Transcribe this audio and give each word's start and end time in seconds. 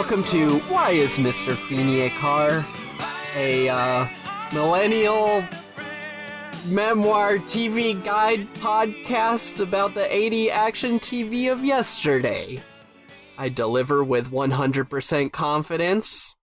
welcome 0.00 0.24
to 0.24 0.58
Why 0.60 0.92
is 0.92 1.18
Mr. 1.18 1.54
Feeny 1.54 2.06
a 2.06 2.10
Car? 2.10 2.64
A 3.36 3.68
uh, 3.68 4.08
millennial 4.50 5.44
memoir 6.68 7.36
TV 7.36 8.02
guide 8.02 8.48
podcast 8.54 9.60
about 9.60 9.92
the 9.92 10.10
80 10.10 10.50
action 10.52 10.98
TV 10.98 11.52
of 11.52 11.62
yesterday. 11.62 12.62
I 13.36 13.50
deliver 13.50 14.02
with 14.02 14.30
100% 14.30 15.32
confidence. 15.32 16.34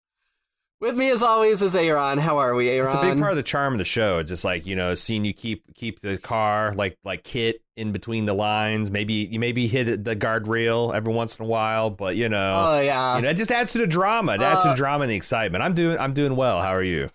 With 0.80 0.96
me 0.96 1.10
as 1.10 1.24
always 1.24 1.64
is 1.64 1.76
Aaron. 1.76 2.20
How 2.20 2.38
are 2.38 2.54
we, 2.54 2.70
Aaron? 2.70 2.86
It's 2.88 2.96
a 2.96 3.02
big 3.02 3.18
part 3.18 3.32
of 3.32 3.36
the 3.38 3.42
charm 3.44 3.74
of 3.74 3.80
the 3.80 3.86
show. 3.86 4.20
It's 4.20 4.30
just 4.30 4.46
like 4.46 4.68
you 4.68 4.76
know, 4.76 4.94
seeing 4.94 5.26
you 5.26 5.34
keep 5.34 5.64
keep 5.74 6.02
the 6.02 6.20
car 6.20 6.72
like 6.76 6.98
like 7.04 7.24
Kit 7.24 7.62
in 7.76 7.92
between 7.92 8.26
the 8.26 8.34
lines. 8.36 8.92
Maybe 8.92 9.14
you 9.14 9.40
maybe 9.40 9.66
hit 9.68 10.04
the 10.04 10.16
guardrail 10.16 10.94
every 10.94 11.12
once 11.12 11.36
in 11.40 11.46
a 11.46 11.48
while, 11.48 11.90
but 11.90 12.16
you 12.16 12.30
know, 12.30 12.54
Oh 12.76 12.80
yeah. 12.80 13.16
you 13.16 13.24
know, 13.24 13.30
it 13.30 13.38
just 13.38 13.52
adds 13.52 13.72
to 13.72 13.80
the 13.80 13.88
drama. 13.88 14.34
It 14.36 14.42
adds 14.44 14.62
to 14.62 14.68
Uh, 14.70 14.74
the 14.74 14.78
drama 14.78 15.04
and 15.06 15.12
the 15.12 15.16
excitement. 15.16 15.64
I'm 15.64 15.74
doing 15.74 15.98
I'm 15.98 16.14
doing 16.14 16.36
well. 16.36 16.62
How 16.62 16.76
are 16.76 16.84
you? 16.84 17.10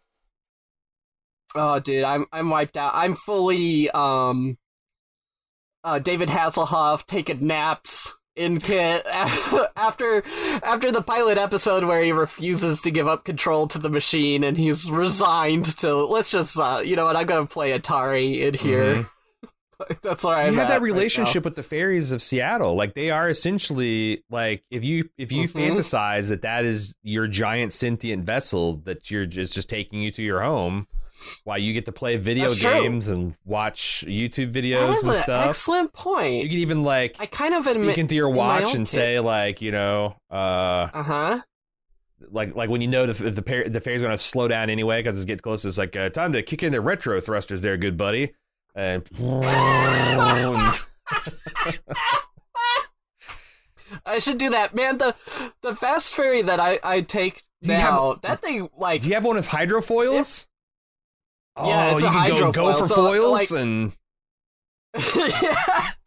Oh, 1.54 1.78
dude, 1.78 2.02
I'm 2.02 2.26
I'm 2.32 2.50
wiped 2.50 2.76
out. 2.76 2.92
I'm 2.96 3.14
fully 3.14 3.88
um, 3.90 4.58
uh, 5.84 6.00
David 6.00 6.30
Hasselhoff 6.30 7.06
taking 7.06 7.46
naps 7.46 8.14
in 8.36 8.58
Kit 8.60 9.06
after 9.76 10.22
after 10.62 10.90
the 10.90 11.02
pilot 11.02 11.38
episode 11.38 11.84
where 11.84 12.02
he 12.02 12.12
refuses 12.12 12.80
to 12.82 12.90
give 12.90 13.06
up 13.06 13.24
control 13.24 13.66
to 13.68 13.78
the 13.78 13.90
machine 13.90 14.42
and 14.44 14.56
he's 14.56 14.90
resigned 14.90 15.64
to 15.78 15.94
let's 16.06 16.30
just 16.30 16.58
uh, 16.58 16.80
you 16.84 16.96
know 16.96 17.04
what 17.04 17.16
I'm 17.16 17.26
gonna 17.26 17.46
play 17.46 17.78
Atari 17.78 18.40
in 18.40 18.54
here. 18.54 19.08
That's 20.02 20.22
where 20.24 20.36
I'm 20.36 20.52
you 20.52 20.58
have 20.60 20.66
at 20.66 20.68
that 20.68 20.74
right 20.74 20.82
relationship 20.82 21.44
with 21.44 21.56
the 21.56 21.62
ferries 21.64 22.12
of 22.12 22.22
Seattle. 22.22 22.76
Like 22.76 22.94
they 22.94 23.10
are 23.10 23.28
essentially 23.28 24.22
like 24.30 24.62
if 24.70 24.84
you 24.84 25.08
if 25.18 25.32
you 25.32 25.48
Mhm. 25.48 25.74
fantasize 25.76 26.28
that 26.28 26.42
that 26.42 26.64
is 26.64 26.94
your 27.02 27.26
giant 27.26 27.72
sentient 27.72 28.24
vessel 28.24 28.76
that 28.84 29.10
you're 29.10 29.26
just 29.26 29.54
just 29.54 29.68
taking 29.68 30.00
you 30.00 30.10
to 30.12 30.22
your 30.22 30.40
home, 30.42 30.86
while 31.44 31.58
you 31.58 31.72
get 31.72 31.86
to 31.86 31.92
play 31.92 32.16
video 32.16 32.48
That's 32.48 32.60
true. 32.60 32.70
games 32.72 33.08
and 33.08 33.34
watch 33.44 34.04
YouTube 34.06 34.52
videos 34.52 35.00
and 35.00 35.08
an 35.08 35.14
stuff. 35.14 35.46
excellent 35.48 35.92
point. 35.92 36.42
You 36.44 36.48
can 36.48 36.58
even 36.58 36.82
like 36.84 37.16
I 37.18 37.26
kind 37.26 37.54
of 37.54 37.64
speak 37.64 37.76
admit. 37.76 37.98
into 37.98 38.14
your 38.14 38.30
watch 38.30 38.74
and 38.74 38.86
say 38.86 39.20
like 39.20 39.60
you 39.62 39.72
know 39.72 40.16
uh 40.30 40.34
Uh 40.92 41.02
huh. 41.02 41.40
like 42.30 42.54
like 42.54 42.70
when 42.70 42.80
you 42.80 42.88
know 42.88 43.06
the 43.06 43.30
the, 43.30 43.42
pair, 43.42 43.68
the 43.68 43.80
ferry's 43.80 44.02
going 44.02 44.12
to 44.12 44.18
slow 44.18 44.48
down 44.48 44.70
anyway 44.70 45.00
because 45.02 45.16
it's 45.18 45.24
getting 45.24 45.42
close 45.42 45.64
it's 45.64 45.78
like 45.78 45.94
uh, 45.96 46.08
time 46.10 46.32
to 46.32 46.42
kick 46.42 46.62
in 46.62 46.72
the 46.72 46.80
retro 46.80 47.20
thrusters 47.20 47.60
there 47.62 47.76
good 47.76 47.96
buddy 47.96 48.32
and 48.74 49.06
I 54.06 54.18
should 54.18 54.38
do 54.38 54.50
that, 54.50 54.74
man. 54.74 54.98
The 54.98 55.14
the 55.60 55.74
fast 55.74 56.14
ferry 56.14 56.42
that 56.42 56.58
I 56.60 56.78
I 56.82 57.00
take 57.02 57.42
Do 57.62 57.68
you 57.70 57.74
have- 57.74 57.92
now, 57.94 58.14
that 58.22 58.40
thing 58.40 58.68
like 58.76 59.02
do 59.02 59.08
you 59.08 59.14
have 59.14 59.24
one 59.24 59.36
of 59.36 59.48
hydrofoils 59.48 60.46
Yeah, 61.56 61.90
oh 61.90 61.94
it's 61.94 62.02
you 62.02 62.08
a 62.08 62.12
can 62.12 62.36
go, 62.36 62.52
go 62.52 62.72
for 62.80 62.86
so, 62.88 62.94
foils 62.94 63.50
like- 63.50 63.60
and 63.60 63.92
yeah. 65.16 65.90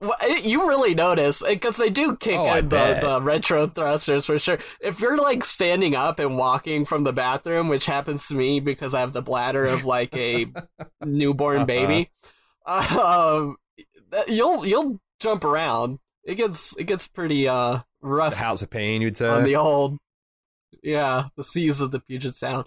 Well, 0.00 0.16
it- 0.22 0.44
you 0.44 0.68
really 0.68 0.94
notice 0.94 1.42
because 1.42 1.76
they 1.76 1.88
do 1.88 2.16
kick 2.16 2.36
Oh, 2.38 2.54
in 2.56 2.68
the, 2.68 2.98
the 3.00 3.22
retro 3.22 3.66
thrusters 3.66 4.26
for 4.26 4.38
sure. 4.38 4.58
If 4.80 5.00
you're 5.00 5.16
like 5.16 5.44
standing 5.44 5.94
up 5.94 6.18
and 6.18 6.36
walking 6.36 6.84
from 6.84 7.04
the 7.04 7.12
bathroom, 7.12 7.68
which 7.68 7.86
happens 7.86 8.26
to 8.28 8.34
me 8.34 8.60
because 8.60 8.92
I 8.94 9.00
have 9.00 9.12
the 9.12 9.22
bladder 9.22 9.64
of 9.64 9.84
like 9.84 10.14
a 10.16 10.46
newborn 11.04 11.58
Uh-huh. 11.58 11.64
baby, 11.66 12.10
um, 12.66 13.56
you'll 14.28 14.66
you'll 14.66 15.00
jump 15.20 15.44
around. 15.44 15.98
It 16.24 16.34
gets 16.34 16.76
it 16.76 16.84
gets 16.84 17.06
pretty 17.08 17.46
uh 17.48 17.80
the 18.02 18.08
rough 18.08 18.34
house 18.34 18.60
of 18.62 18.70
pain 18.70 19.00
you'd 19.02 19.16
say 19.16 19.28
on 19.28 19.44
the 19.44 19.56
old 19.56 19.98
yeah 20.82 21.26
the 21.36 21.44
seas 21.44 21.80
of 21.80 21.90
the 21.90 22.00
puget 22.00 22.34
sound 22.34 22.66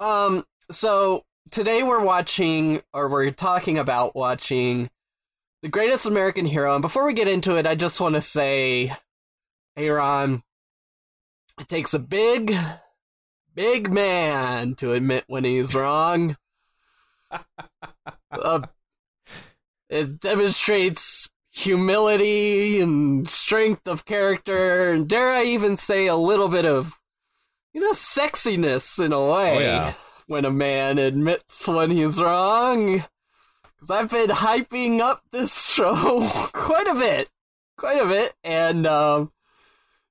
um 0.00 0.44
so 0.72 1.24
today 1.52 1.84
we're 1.84 2.02
watching 2.02 2.82
or 2.92 3.08
we're 3.08 3.30
talking 3.30 3.78
about 3.78 4.16
watching 4.16 4.90
the 5.62 5.68
greatest 5.68 6.06
american 6.06 6.46
hero. 6.46 6.74
And 6.74 6.82
before 6.82 7.06
we 7.06 7.12
get 7.12 7.28
into 7.28 7.56
it 7.56 7.66
i 7.66 7.74
just 7.76 8.00
want 8.00 8.16
to 8.16 8.20
say 8.20 8.96
aaron 9.76 10.42
it 11.60 11.68
takes 11.68 11.94
a 11.94 11.98
big 12.00 12.52
big 13.54 13.92
man 13.92 14.74
to 14.76 14.92
admit 14.92 15.24
when 15.26 15.44
he's 15.44 15.74
wrong. 15.74 16.36
Uh, 18.30 18.62
it 19.90 20.18
demonstrates 20.18 21.28
humility 21.50 22.80
and 22.80 23.28
strength 23.28 23.86
of 23.86 24.06
character, 24.06 24.90
and 24.90 25.06
dare 25.06 25.32
I 25.32 25.44
even 25.44 25.76
say 25.76 26.06
a 26.06 26.16
little 26.16 26.48
bit 26.48 26.64
of, 26.64 26.98
you 27.74 27.82
know, 27.82 27.92
sexiness 27.92 28.98
in 29.04 29.12
a 29.12 29.20
way. 29.20 29.56
Oh, 29.56 29.60
yeah. 29.60 29.94
When 30.26 30.44
a 30.44 30.50
man 30.50 30.98
admits 30.98 31.66
when 31.68 31.90
he's 31.90 32.20
wrong. 32.20 33.04
Because 33.62 33.90
I've 33.90 34.10
been 34.10 34.30
hyping 34.30 35.00
up 35.00 35.22
this 35.32 35.72
show 35.72 36.28
quite 36.52 36.86
a 36.86 36.94
bit, 36.94 37.28
quite 37.76 38.00
a 38.00 38.06
bit, 38.06 38.34
and 38.44 38.86
um, 38.86 39.32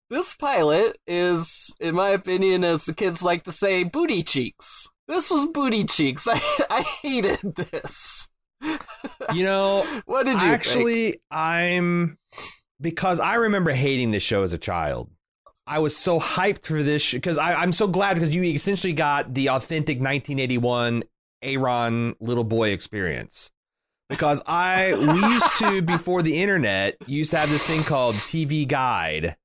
this 0.09 0.35
pilot 0.35 0.97
is, 1.07 1.73
in 1.79 1.95
my 1.95 2.09
opinion, 2.09 2.63
as 2.63 2.85
the 2.85 2.93
kids 2.93 3.23
like 3.23 3.43
to 3.45 3.51
say, 3.51 3.83
booty 3.83 4.23
cheeks. 4.23 4.87
This 5.07 5.31
was 5.31 5.47
booty 5.47 5.85
cheeks. 5.85 6.27
I 6.29 6.41
I 6.69 6.81
hated 7.01 7.55
this. 7.55 8.27
you 9.33 9.43
know 9.43 9.83
What 10.05 10.25
did 10.27 10.33
you 10.33 10.39
think? 10.41 10.51
actually 10.53 11.21
i'm 11.31 12.19
because 12.79 13.19
i 13.19 13.33
remember 13.33 13.71
hating 13.71 14.11
this 14.11 14.21
show 14.21 14.43
as 14.43 14.53
a 14.53 14.57
child 14.59 15.09
i 15.67 15.79
was 15.79 15.95
so 15.95 16.19
hyped 16.19 16.65
for 16.65 16.81
this 16.83 17.11
because 17.13 17.37
i'm 17.37 17.71
so 17.71 17.87
glad 17.87 18.13
because 18.15 18.33
you 18.33 18.43
essentially 18.43 18.93
got 18.93 19.33
the 19.33 19.49
authentic 19.49 19.97
1981 19.97 21.03
aaron 21.41 22.15
little 22.19 22.43
boy 22.43 22.69
experience 22.69 23.51
because 24.09 24.41
i 24.45 24.93
we 24.93 25.33
used 25.33 25.57
to 25.57 25.81
before 25.93 26.21
the 26.21 26.37
internet 26.41 26.95
used 27.07 27.31
to 27.31 27.37
have 27.37 27.49
this 27.49 27.65
thing 27.65 27.83
called 27.83 28.15
tv 28.15 28.67
guide 28.67 29.35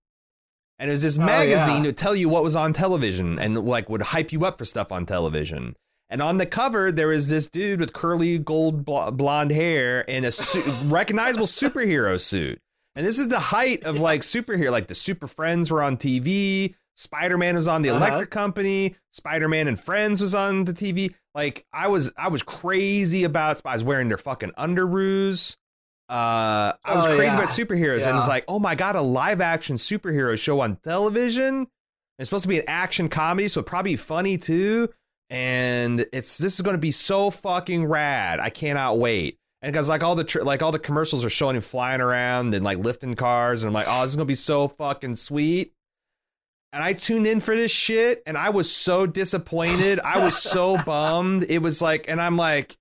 and 0.79 0.91
it 0.91 0.93
was 0.93 1.03
this 1.03 1.19
Oh, 1.19 1.25
magazine 1.25 1.85
yeah. 1.85 1.91
to 1.91 1.93
tell 1.93 2.15
you 2.15 2.29
what 2.29 2.43
was 2.43 2.55
on 2.57 2.73
television 2.73 3.39
and 3.39 3.57
like 3.67 3.89
would 3.89 4.03
hype 4.03 4.33
you 4.33 4.45
up 4.45 4.59
for 4.59 4.65
stuff 4.65 4.93
on 4.93 5.07
television 5.07 5.75
and 6.09 6.23
on 6.23 6.37
the 6.37 6.47
cover, 6.47 6.93
there 6.93 7.13
is 7.13 7.29
this 7.31 7.49
dude 7.49 7.81
with 7.81 7.93
curly 7.93 8.39
gold 8.39 8.85
bl- 8.85 9.11
blonde 9.11 9.51
hair 9.51 10.03
in 10.03 10.25
a 10.25 10.31
su- 10.31 10.63
recognizable 10.85 11.47
superhero 11.49 12.21
suit. 12.21 12.61
And 12.97 13.07
this 13.07 13.19
is 13.19 13.29
the 13.29 13.39
height 13.39 13.85
of 13.85 14.01
like 14.01 14.23
superhero. 14.23 14.71
Like 14.71 14.87
the 14.89 14.95
Super 14.95 15.27
Friends 15.27 15.71
were 15.71 15.83
on 15.83 15.97
TV. 15.99 16.75
Spider 16.97 17.37
Man 17.37 17.55
was 17.55 17.69
on 17.69 17.83
the 17.83 17.91
Uh-huh. 17.91 17.99
Electric 17.99 18.31
Company. 18.31 18.97
Spider 19.13 19.49
Man 19.49 19.69
and 19.69 19.79
Friends 19.79 20.21
was 20.23 20.35
on 20.35 20.65
the 20.65 20.73
TV. 20.73 21.15
Like 21.35 21.67
I 21.73 21.89
was, 21.89 22.11
I 22.17 22.29
was 22.29 22.43
crazy 22.43 23.25
about. 23.25 23.61
I 23.65 23.75
was 23.75 23.85
wearing 23.85 24.09
their 24.09 24.17
fucking 24.19 24.53
underoos. 24.59 25.57
Uh, 26.09 26.73
I 26.85 26.95
was 26.95 27.07
Oh, 27.07 27.17
crazy 27.17 27.25
yeah. 27.25 27.35
about 27.35 27.49
superheroes, 27.49 28.07
and 28.07 28.17
it's 28.17 28.29
like, 28.29 28.45
oh 28.49 28.59
my 28.61 28.75
god, 28.77 28.97
a 28.97 29.03
live 29.03 29.41
action 29.41 29.77
superhero 29.77 30.39
show 30.39 30.61
on 30.61 30.77
television. 30.77 31.67
It's 32.19 32.29
supposed 32.31 32.45
to 32.45 32.49
be 32.49 32.61
an 32.61 32.65
action 32.69 33.09
comedy, 33.11 33.49
so 33.49 33.61
probably 33.63 33.93
be 33.93 33.97
funny 33.97 34.39
too 34.39 34.89
and 35.29 36.07
it's 36.13 36.39
this 36.39 36.55
is 36.55 36.61
going 36.61 36.75
to 36.77 36.79
be 36.81 36.93
so 36.93 37.31
fucking 37.31 37.85
rad. 37.85 38.39
I 38.39 38.49
cannot 38.49 38.97
wait. 38.99 39.39
And 39.67 39.73
because 39.73 39.89
like 39.89 40.05
all 40.05 40.15
the 40.15 40.23
tr- 40.23 40.43
like 40.43 40.63
all 40.63 40.71
the 40.71 40.79
commercials 40.79 41.25
are 41.25 41.29
showing 41.29 41.57
him 41.57 41.63
flying 41.63 42.01
around 42.01 42.55
and 42.55 42.65
like 42.65 42.79
lifting 42.79 43.17
cars, 43.17 43.65
and 43.65 43.69
I'm 43.69 43.75
like, 43.75 43.89
oh, 43.89 44.03
this 44.03 44.13
is 44.13 44.17
gonna 44.17 44.25
be 44.25 44.37
so 44.37 44.69
fucking 44.69 45.17
sweet. 45.17 45.73
And 46.73 46.85
I 46.85 46.93
tuned 46.93 47.27
in 47.27 47.41
for 47.41 47.57
this 47.57 47.73
shit, 47.73 48.23
and 48.27 48.39
I 48.39 48.51
was 48.51 48.71
so 48.71 49.07
disappointed. 49.07 49.99
I 49.99 50.21
was 50.21 50.41
so 50.41 50.81
bummed. 50.87 51.47
It 51.49 51.63
was 51.63 51.83
like, 51.83 52.05
and 52.07 52.21
I'm 52.21 52.37
like, 52.37 52.77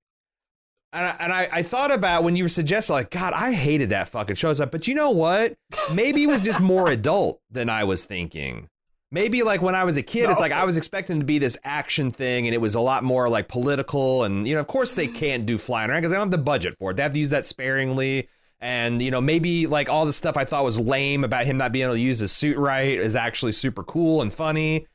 and 0.94 1.08
I, 1.08 1.16
and 1.22 1.34
I, 1.34 1.50
I 1.52 1.64
thought 1.64 1.92
about 1.92 2.24
when 2.24 2.36
you 2.36 2.44
were 2.44 2.50
suggesting, 2.50 2.94
like, 2.94 3.10
God, 3.10 3.34
I 3.34 3.52
hated 3.52 3.90
that 3.90 4.10
fucking 4.10 4.36
show. 4.36 4.50
I 4.50 4.52
was 4.52 4.60
like, 4.60 4.70
but 4.70 4.88
you 4.88 4.94
know 4.94 5.10
what? 5.10 5.56
Maybe 5.92 6.22
it 6.22 6.28
was 6.28 6.42
just 6.42 6.60
more 6.60 6.88
adult 6.92 7.42
than 7.50 7.68
I 7.68 7.84
was 7.86 8.04
thinking. 8.06 8.70
Maybe 9.16 9.44
like 9.44 9.62
when 9.62 9.76
I 9.76 9.86
was 9.86 9.96
a 9.96 10.04
kid, 10.04 10.30
it's 10.30 10.42
like 10.42 10.52
I 10.52 10.66
was 10.66 10.76
expecting 10.76 11.20
to 11.20 11.26
be 11.26 11.40
this 11.40 11.58
action 11.64 12.12
thing, 12.12 12.48
and 12.48 12.54
it 12.54 12.60
was 12.60 12.76
a 12.76 12.82
lot 12.82 13.02
more 13.02 13.30
like 13.30 13.48
political. 13.48 14.26
And 14.26 14.46
you 14.46 14.56
know, 14.56 14.60
of 14.60 14.68
course, 14.68 14.94
they 14.94 15.08
can't 15.08 15.46
do 15.46 15.58
flying 15.58 15.90
around 15.90 16.02
because 16.02 16.12
they 16.12 16.18
don't 16.18 16.26
have 16.26 16.32
the 16.32 16.38
budget 16.38 16.76
for 16.78 16.92
it. 16.92 16.98
They 16.98 17.04
have 17.04 17.14
to 17.14 17.20
use 17.20 17.30
that 17.30 17.46
sparingly. 17.46 18.28
And 18.60 19.02
you 19.02 19.12
know, 19.12 19.22
maybe 19.22 19.68
like 19.68 19.88
all 19.88 20.06
the 20.06 20.12
stuff 20.12 20.36
I 20.36 20.44
thought 20.44 20.66
was 20.66 20.82
lame 20.82 21.24
about 21.24 21.46
him 21.46 21.56
not 21.56 21.72
being 21.72 21.86
able 21.86 21.94
to 21.94 22.00
use 22.02 22.20
his 22.20 22.34
suit 22.34 22.58
right 22.58 22.92
is 22.92 23.16
actually 23.16 23.54
super 23.54 23.86
cool 23.86 24.22
and 24.22 24.34
funny. 24.34 24.86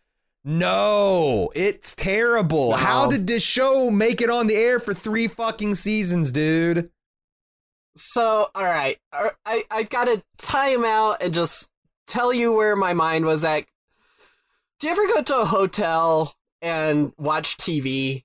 No, 0.45 1.51
it's 1.55 1.95
terrible. 1.95 2.73
No. 2.73 2.77
How 2.77 3.07
did 3.07 3.27
this 3.27 3.43
show 3.43 3.91
make 3.91 4.21
it 4.21 4.29
on 4.29 4.49
the 4.49 4.55
air 4.55 4.81
for 4.81 4.93
three 4.93 5.29
fucking 5.29 5.77
seasons, 5.77 6.31
dude? 6.31 6.91
So, 7.97 8.51
all 8.55 8.65
right, 8.65 8.99
I 9.15 9.31
I 9.47 9.65
I 9.71 9.83
gotta 9.85 10.23
time 10.37 10.85
out 10.85 11.23
and 11.23 11.33
just 11.33 11.71
tell 12.07 12.35
you 12.35 12.53
where 12.53 12.77
my 12.77 12.93
mind 12.93 13.25
was 13.25 13.45
at. 13.45 13.65
Do 14.81 14.87
you 14.87 14.93
ever 14.93 15.07
go 15.07 15.23
to 15.23 15.39
a 15.41 15.45
hotel 15.45 16.35
and 16.63 17.13
watch 17.19 17.57
TV? 17.59 18.25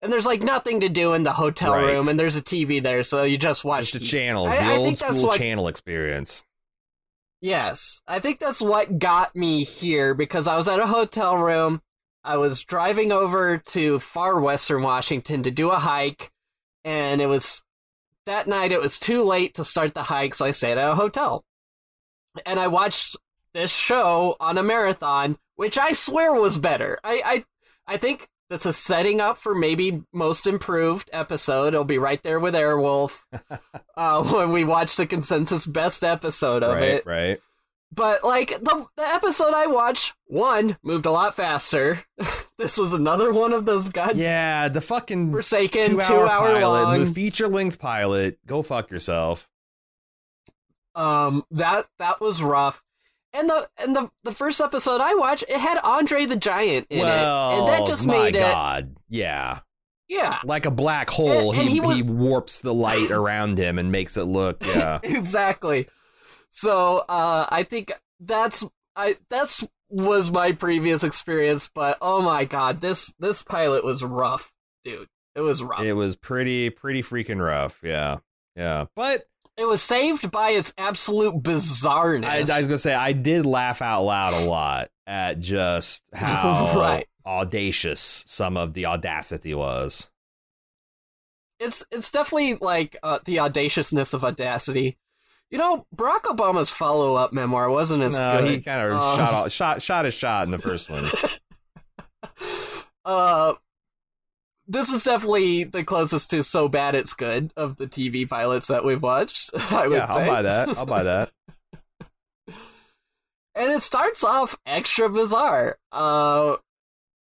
And 0.00 0.12
there's 0.12 0.26
like 0.26 0.42
nothing 0.42 0.80
to 0.80 0.88
do 0.88 1.14
in 1.14 1.22
the 1.22 1.32
hotel 1.32 1.72
Right. 1.74 1.92
room, 1.92 2.08
and 2.08 2.18
there's 2.18 2.34
a 2.34 2.42
TV 2.42 2.80
there, 2.82 3.04
so 3.04 3.22
you 3.22 3.38
just 3.38 3.64
watch 3.64 3.92
Just 3.92 4.00
the 4.00 4.00
channels, 4.00 4.52
I- 4.52 4.56
the 4.56 4.72
I 4.72 4.76
old 4.78 4.98
school 4.98 5.22
what- 5.28 5.38
channel 5.38 5.68
experience. 5.68 6.42
Yes, 7.40 8.02
I 8.08 8.18
think 8.18 8.40
that's 8.40 8.60
what 8.60 8.98
got 8.98 9.34
me 9.36 9.62
here 9.64 10.14
because 10.14 10.46
I 10.48 10.56
was 10.56 10.66
at 10.68 10.80
a 10.80 10.86
hotel 10.88 11.36
room. 11.36 11.82
I 12.24 12.36
was 12.36 12.64
driving 12.64 13.10
over 13.12 13.58
to 13.58 13.98
far 14.00 14.40
western 14.40 14.82
Washington 14.82 15.42
to 15.44 15.50
do 15.52 15.70
a 15.70 15.78
hike, 15.78 16.30
and 16.84 17.20
it 17.20 17.26
was 17.26 17.62
that 18.26 18.46
night. 18.48 18.70
It 18.72 18.80
was 18.80 18.98
too 18.98 19.22
late 19.24 19.54
to 19.54 19.64
start 19.64 19.94
the 19.94 20.04
hike, 20.04 20.34
so 20.34 20.44
I 20.46 20.50
stayed 20.52 20.78
at 20.78 20.90
a 20.90 20.94
hotel. 20.96 21.44
And 22.46 22.58
I 22.60 22.66
watched 22.68 23.16
this 23.54 23.74
show 23.74 24.36
on 24.40 24.58
a 24.58 24.62
marathon, 24.62 25.38
which 25.56 25.78
I 25.78 25.92
swear 25.92 26.32
was 26.34 26.58
better. 26.58 26.98
I 27.04 27.44
I, 27.86 27.94
I 27.94 27.96
think 27.96 28.28
that's 28.52 28.66
a 28.66 28.72
setting 28.72 29.18
up 29.18 29.38
for 29.38 29.54
maybe 29.54 30.02
most 30.12 30.46
improved 30.46 31.08
episode. 31.10 31.68
It'll 31.68 31.84
be 31.84 31.96
right 31.96 32.22
there 32.22 32.38
with 32.38 32.52
Airwolf 32.54 33.20
uh, 33.96 34.24
when 34.32 34.52
we 34.52 34.62
watch 34.64 34.96
the 34.96 35.06
consensus 35.06 35.64
best 35.64 36.04
episode 36.04 36.62
of 36.62 36.74
right, 36.74 36.82
it 36.82 37.06
right. 37.06 37.40
but 37.90 38.22
like 38.22 38.50
the 38.50 38.86
the 38.96 39.08
episode 39.08 39.54
I 39.54 39.68
watched, 39.68 40.12
one 40.26 40.76
moved 40.82 41.06
a 41.06 41.10
lot 41.10 41.34
faster. 41.34 42.04
this 42.58 42.76
was 42.76 42.92
another 42.92 43.32
one 43.32 43.54
of 43.54 43.64
those 43.64 43.88
god 43.88 44.16
Yeah, 44.16 44.68
the 44.68 44.82
fucking 44.82 45.32
forsaken 45.32 45.92
two 45.92 45.96
two 46.00 46.12
hour, 46.12 46.28
hour 46.28 46.52
pilot, 46.52 46.82
long. 46.82 47.00
the 47.00 47.06
feature 47.06 47.48
length 47.48 47.78
pilot. 47.78 48.38
Go 48.46 48.60
fuck 48.60 48.90
yourself. 48.90 49.48
Um, 50.94 51.44
that 51.50 51.86
that 51.98 52.20
was 52.20 52.42
rough. 52.42 52.82
And 53.34 53.48
the 53.48 53.68
and 53.82 53.96
the 53.96 54.10
the 54.24 54.32
first 54.32 54.60
episode 54.60 55.00
I 55.00 55.14
watched, 55.14 55.44
it 55.48 55.56
had 55.58 55.78
Andre 55.82 56.26
the 56.26 56.36
Giant 56.36 56.86
in 56.90 57.00
well, 57.00 57.50
it, 57.50 57.58
and 57.60 57.68
that 57.68 57.86
just 57.88 58.06
my 58.06 58.14
made 58.24 58.36
it. 58.36 58.40
god, 58.40 58.96
yeah, 59.08 59.60
Yeah, 60.08 60.38
like 60.44 60.66
a 60.66 60.70
black 60.70 61.08
hole. 61.08 61.50
And- 61.52 61.60
and 61.60 61.68
he 61.68 61.76
he 61.76 61.80
was- 61.80 61.96
he 61.96 62.02
warps 62.02 62.60
the 62.60 62.74
light 62.74 63.10
around 63.12 63.56
him 63.58 63.78
and 63.78 63.90
makes 63.90 64.16
it 64.18 64.24
look. 64.24 64.64
Yeah, 64.66 65.00
exactly. 65.02 65.88
So 66.50 67.04
uh, 67.08 67.46
I 67.48 67.62
think 67.62 67.92
that's 68.20 68.64
I 68.94 69.16
that's 69.30 69.64
was 69.88 70.30
my 70.30 70.52
previous 70.52 71.02
experience, 71.02 71.70
but 71.74 71.96
oh 72.02 72.20
my 72.20 72.44
god, 72.44 72.80
this 72.82 73.14
this 73.18 73.42
pilot 73.42 73.82
was 73.84 74.02
rough, 74.04 74.52
dude. 74.84 75.08
It 75.34 75.40
was 75.40 75.62
rough. 75.62 75.80
it 75.82 75.94
was 75.94 76.16
pretty 76.16 76.68
pretty 76.68 77.02
freaking 77.02 77.42
rough. 77.42 77.80
Yeah, 77.82 78.18
yeah, 78.56 78.84
but. 78.94 79.26
It 79.56 79.66
was 79.66 79.82
saved 79.82 80.30
by 80.30 80.50
its 80.50 80.72
absolute 80.78 81.42
bizarreness. 81.42 82.24
I, 82.24 82.36
I 82.38 82.58
was 82.58 82.66
gonna 82.66 82.78
say 82.78 82.94
I 82.94 83.12
did 83.12 83.44
laugh 83.46 83.82
out 83.82 84.02
loud 84.02 84.34
a 84.34 84.46
lot 84.46 84.88
at 85.06 85.40
just 85.40 86.02
how 86.14 86.78
Right. 86.78 87.06
audacious 87.26 88.24
some 88.26 88.56
of 88.56 88.72
the 88.74 88.86
audacity 88.86 89.54
was. 89.54 90.10
it's 91.60 91.84
it's 91.90 92.10
definitely 92.10 92.54
like 92.60 92.96
uh, 93.02 93.18
the 93.24 93.40
audaciousness 93.40 94.14
of 94.14 94.24
audacity. 94.24 94.96
You 95.50 95.58
know, 95.58 95.86
Barack 95.94 96.22
Obama's 96.22 96.70
follow 96.70 97.14
up 97.14 97.34
memoir 97.34 97.68
wasn't 97.68 98.02
as 98.02 98.16
no, 98.18 98.40
good. 98.40 98.48
he 98.50 98.60
kind 98.62 98.90
of 98.90 98.96
Uh, 98.98 99.16
shot 99.16 99.34
off, 99.34 99.52
shot 99.58 99.82
shot 99.82 100.04
his 100.06 100.14
shot 100.14 100.46
in 100.46 100.50
the 100.50 100.58
first 100.58 100.88
one. 100.88 101.04
uh, 103.04 103.52
this 104.66 104.88
is 104.88 105.04
definitely 105.04 105.64
the 105.64 105.84
closest 105.84 106.30
to 106.30 106.42
so 106.42 106.68
bad 106.68 106.94
it's 106.94 107.14
good 107.14 107.52
of 107.56 107.76
the 107.76 107.86
TV 107.86 108.28
pilots 108.28 108.68
that 108.68 108.84
we've 108.84 109.02
watched. 109.02 109.50
I 109.70 109.88
would 109.88 109.96
yeah, 109.96 110.06
say. 110.06 110.20
I'll 110.20 110.26
buy 110.26 110.42
that. 110.42 110.68
I'll 110.78 110.86
buy 110.86 111.02
that. 111.02 111.30
and 113.54 113.72
it 113.72 113.82
starts 113.82 114.22
off 114.22 114.56
extra 114.64 115.08
bizarre. 115.08 115.78
Uh, 115.90 116.56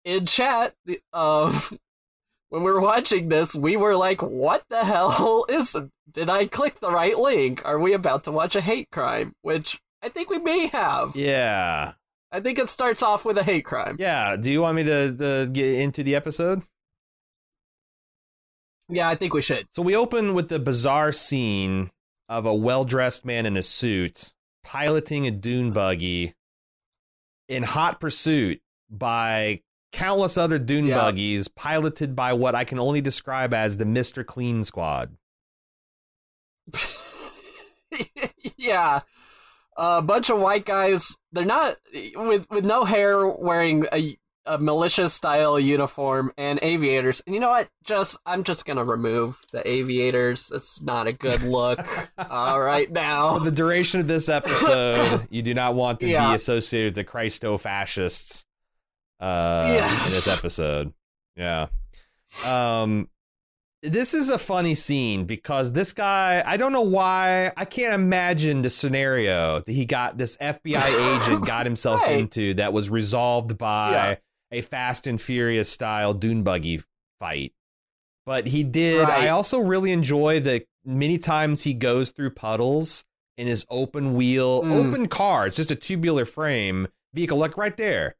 in 0.05 0.25
chat, 0.25 0.75
the, 0.85 0.99
um, 1.13 1.61
when 2.49 2.63
we 2.63 2.71
were 2.71 2.81
watching 2.81 3.29
this, 3.29 3.55
we 3.55 3.75
were 3.75 3.95
like, 3.95 4.21
"What 4.21 4.63
the 4.69 4.85
hell 4.85 5.45
is? 5.49 5.75
Did 6.11 6.29
I 6.29 6.45
click 6.45 6.79
the 6.79 6.91
right 6.91 7.17
link? 7.17 7.61
Are 7.65 7.79
we 7.79 7.93
about 7.93 8.23
to 8.25 8.31
watch 8.31 8.55
a 8.55 8.61
hate 8.61 8.89
crime?" 8.91 9.33
Which 9.41 9.79
I 10.01 10.09
think 10.09 10.29
we 10.29 10.39
may 10.39 10.67
have. 10.67 11.15
Yeah, 11.15 11.93
I 12.31 12.39
think 12.39 12.59
it 12.59 12.69
starts 12.69 13.03
off 13.03 13.25
with 13.25 13.37
a 13.37 13.43
hate 13.43 13.65
crime. 13.65 13.97
yeah. 13.99 14.35
Do 14.35 14.51
you 14.51 14.61
want 14.61 14.75
me 14.75 14.83
to, 14.83 15.15
to 15.15 15.49
get 15.51 15.79
into 15.79 16.03
the 16.03 16.15
episode? 16.15 16.63
Yeah, 18.91 19.09
I 19.09 19.15
think 19.15 19.33
we 19.33 19.41
should. 19.41 19.67
So 19.71 19.81
we 19.81 19.95
open 19.95 20.33
with 20.33 20.49
the 20.49 20.59
bizarre 20.59 21.13
scene 21.13 21.89
of 22.29 22.45
a 22.45 22.53
well 22.53 22.83
dressed 22.85 23.25
man 23.25 23.45
in 23.45 23.57
a 23.57 23.63
suit 23.63 24.33
piloting 24.63 25.25
a 25.25 25.31
dune 25.31 25.71
buggy 25.71 26.33
in 27.47 27.63
hot 27.63 27.99
pursuit 27.99 28.61
by 28.89 29.61
countless 29.91 30.37
other 30.37 30.59
dune 30.59 30.85
Yeah. 30.85 30.97
buggies 30.97 31.47
piloted 31.47 32.15
by 32.15 32.33
what 32.33 32.53
I 32.55 32.63
can 32.63 32.79
only 32.79 33.01
describe 33.01 33.53
as 33.53 33.77
the 33.77 33.85
Mr. 33.85 34.25
Clean 34.25 34.63
Squad. 34.63 35.15
yeah. 38.57 39.01
A 39.77 40.01
bunch 40.01 40.29
of 40.29 40.39
white 40.39 40.65
guys. 40.65 41.17
They're 41.31 41.45
not 41.45 41.75
with 42.15 42.45
with 42.49 42.65
no 42.65 42.83
hair, 42.83 43.25
wearing 43.27 43.85
a, 43.91 44.17
a 44.45 44.57
militia 44.57 45.07
style 45.09 45.59
uniform 45.59 46.31
and 46.37 46.57
aviators. 46.61 47.21
And 47.25 47.35
you 47.35 47.39
know 47.41 47.49
what? 47.49 47.69
Just 47.83 48.17
I'm 48.25 48.43
just 48.43 48.65
gonna 48.65 48.83
remove 48.83 49.37
the 49.51 49.67
aviators. 49.67 50.51
It's 50.53 50.81
not 50.81 51.07
a 51.07 51.13
good 51.13 51.43
look. 51.43 51.79
All 52.29 52.59
right 52.59 52.87
For 52.87 52.93
now. 52.93 53.37
the 53.39 53.51
duration 53.51 53.99
of 53.99 54.07
this 54.07 54.29
episode, 54.29 55.27
you 55.31 55.41
do 55.41 55.53
not 55.53 55.75
want 55.75 55.99
to 56.01 56.07
Yeah. 56.07 56.29
be 56.29 56.35
associated 56.35 56.87
with 56.87 56.95
the 56.95 57.03
Christo 57.03 57.57
fascists 57.57 58.45
uh, 59.19 59.65
Yes. 59.67 60.07
in 60.07 60.13
this 60.13 60.27
episode. 60.27 60.93
Yeah. 61.35 61.67
Um, 62.45 63.09
this 63.83 64.13
is 64.13 64.29
a 64.29 64.37
funny 64.37 64.75
scene 64.75 65.25
because 65.25 65.71
this 65.71 65.91
guy, 65.93 66.43
I 66.45 66.57
don't 66.57 66.71
know 66.71 66.81
why, 66.81 67.51
I 67.57 67.65
can't 67.65 67.93
imagine 67.93 68.61
the 68.61 68.69
scenario 68.69 69.59
that 69.61 69.71
he 69.71 69.85
got 69.85 70.17
this 70.17 70.37
FBI 70.37 71.23
agent 71.25 71.45
got 71.45 71.65
himself 71.65 72.01
Right. 72.01 72.19
into 72.19 72.53
that 72.55 72.73
was 72.73 72.89
resolved 72.89 73.57
by 73.57 73.91
Yeah. 73.91 74.15
A 74.51 74.61
Fast 74.61 75.07
and 75.07 75.21
Furious 75.21 75.69
style 75.69 76.13
dune 76.13 76.43
buggy 76.43 76.81
fight. 77.19 77.53
But 78.25 78.47
he 78.47 78.63
did. 78.63 79.03
I 79.05 79.29
also 79.29 79.59
really 79.59 79.91
enjoy 79.91 80.39
the 80.39 80.65
many 80.85 81.17
times 81.17 81.63
he 81.63 81.73
goes 81.73 82.11
through 82.11 82.31
puddles 82.31 83.03
in 83.37 83.47
his 83.47 83.65
open 83.69 84.13
wheel, 84.13 84.61
Mm. 84.63 84.71
open 84.73 85.07
car. 85.07 85.47
It's 85.47 85.55
just 85.57 85.71
a 85.71 85.75
tubular 85.75 86.25
frame 86.25 86.87
vehicle, 87.13 87.37
like 87.37 87.57
right 87.57 87.75
there. 87.75 88.15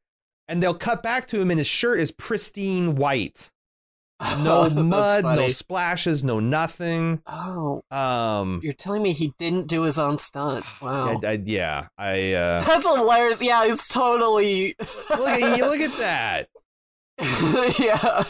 And 0.47 0.61
they'll 0.61 0.73
cut 0.73 1.03
back 1.03 1.27
to 1.27 1.39
him, 1.39 1.51
and 1.51 1.59
his 1.59 1.67
shirt 1.67 1.99
is 1.99 2.11
pristine 2.11 2.95
white. 2.95 3.51
No 4.39 4.69
That's 4.69 4.75
mud, 4.75 5.23
no 5.35 5.47
splashes, 5.47 6.23
no 6.23 6.39
nothing. 6.39 7.21
Oh, 7.25 7.83
Um, 7.89 8.59
you're 8.63 8.73
telling 8.73 9.01
me 9.03 9.13
he 9.13 9.33
didn't 9.39 9.67
do 9.67 9.81
his 9.81 9.97
own 9.97 10.17
stunt? 10.17 10.63
Wow. 10.81 11.19
I, 11.23 11.27
I- 11.27 11.41
yeah, 11.43 11.87
I 11.97 12.33
uh, 12.33 12.61
That's 12.63 12.85
hilarious. 12.85 13.41
Yeah, 13.41 13.65
he's 13.65 13.87
totally. 13.87 14.75
look 15.09 15.27
at 15.27 15.57
you! 15.57 15.65
look 15.65 15.79
at 15.79 15.97
that. 15.97 16.49
yeah. 17.79 18.23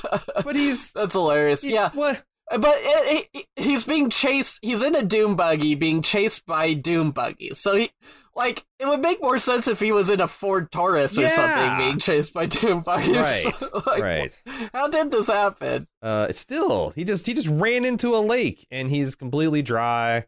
But 0.43 0.55
he's 0.55 0.91
That's 0.93 1.13
hilarious. 1.13 1.65
Yeah. 1.65 1.89
What? 1.93 2.23
But 2.49 2.73
it, 2.77 3.27
it, 3.33 3.45
he's 3.55 3.85
being 3.85 4.09
chased. 4.09 4.59
He's 4.61 4.81
in 4.81 4.95
a 4.95 5.03
dune 5.03 5.35
buggy, 5.35 5.75
being 5.75 6.01
chased 6.01 6.45
by 6.45 6.73
dune 6.73 7.11
buggies. 7.11 7.59
So 7.59 7.75
he, 7.75 7.91
like, 8.35 8.65
it 8.79 8.85
would 8.87 9.01
make 9.01 9.21
more 9.21 9.37
sense 9.39 9.67
if 9.67 9.79
he 9.79 9.91
was 9.91 10.09
in 10.09 10.21
a 10.21 10.27
Ford 10.27 10.71
Taurus 10.71 11.17
or 11.17 11.21
Yeah. 11.21 11.29
something, 11.29 11.77
being 11.85 11.99
chased 11.99 12.33
by 12.33 12.45
dune 12.45 12.81
buggies. 12.81 13.15
Right, 13.17 13.61
Like, 13.85 14.01
right. 14.03 14.41
How 14.73 14.87
did 14.87 15.11
this 15.11 15.27
happen? 15.27 15.87
Uh, 16.01 16.31
still 16.31 16.91
he 16.91 17.03
just 17.03 17.25
he 17.27 17.33
just 17.33 17.47
ran 17.49 17.85
into 17.85 18.15
a 18.15 18.19
lake 18.19 18.65
and 18.71 18.89
he's 18.89 19.15
completely 19.15 19.61
dry. 19.61 20.25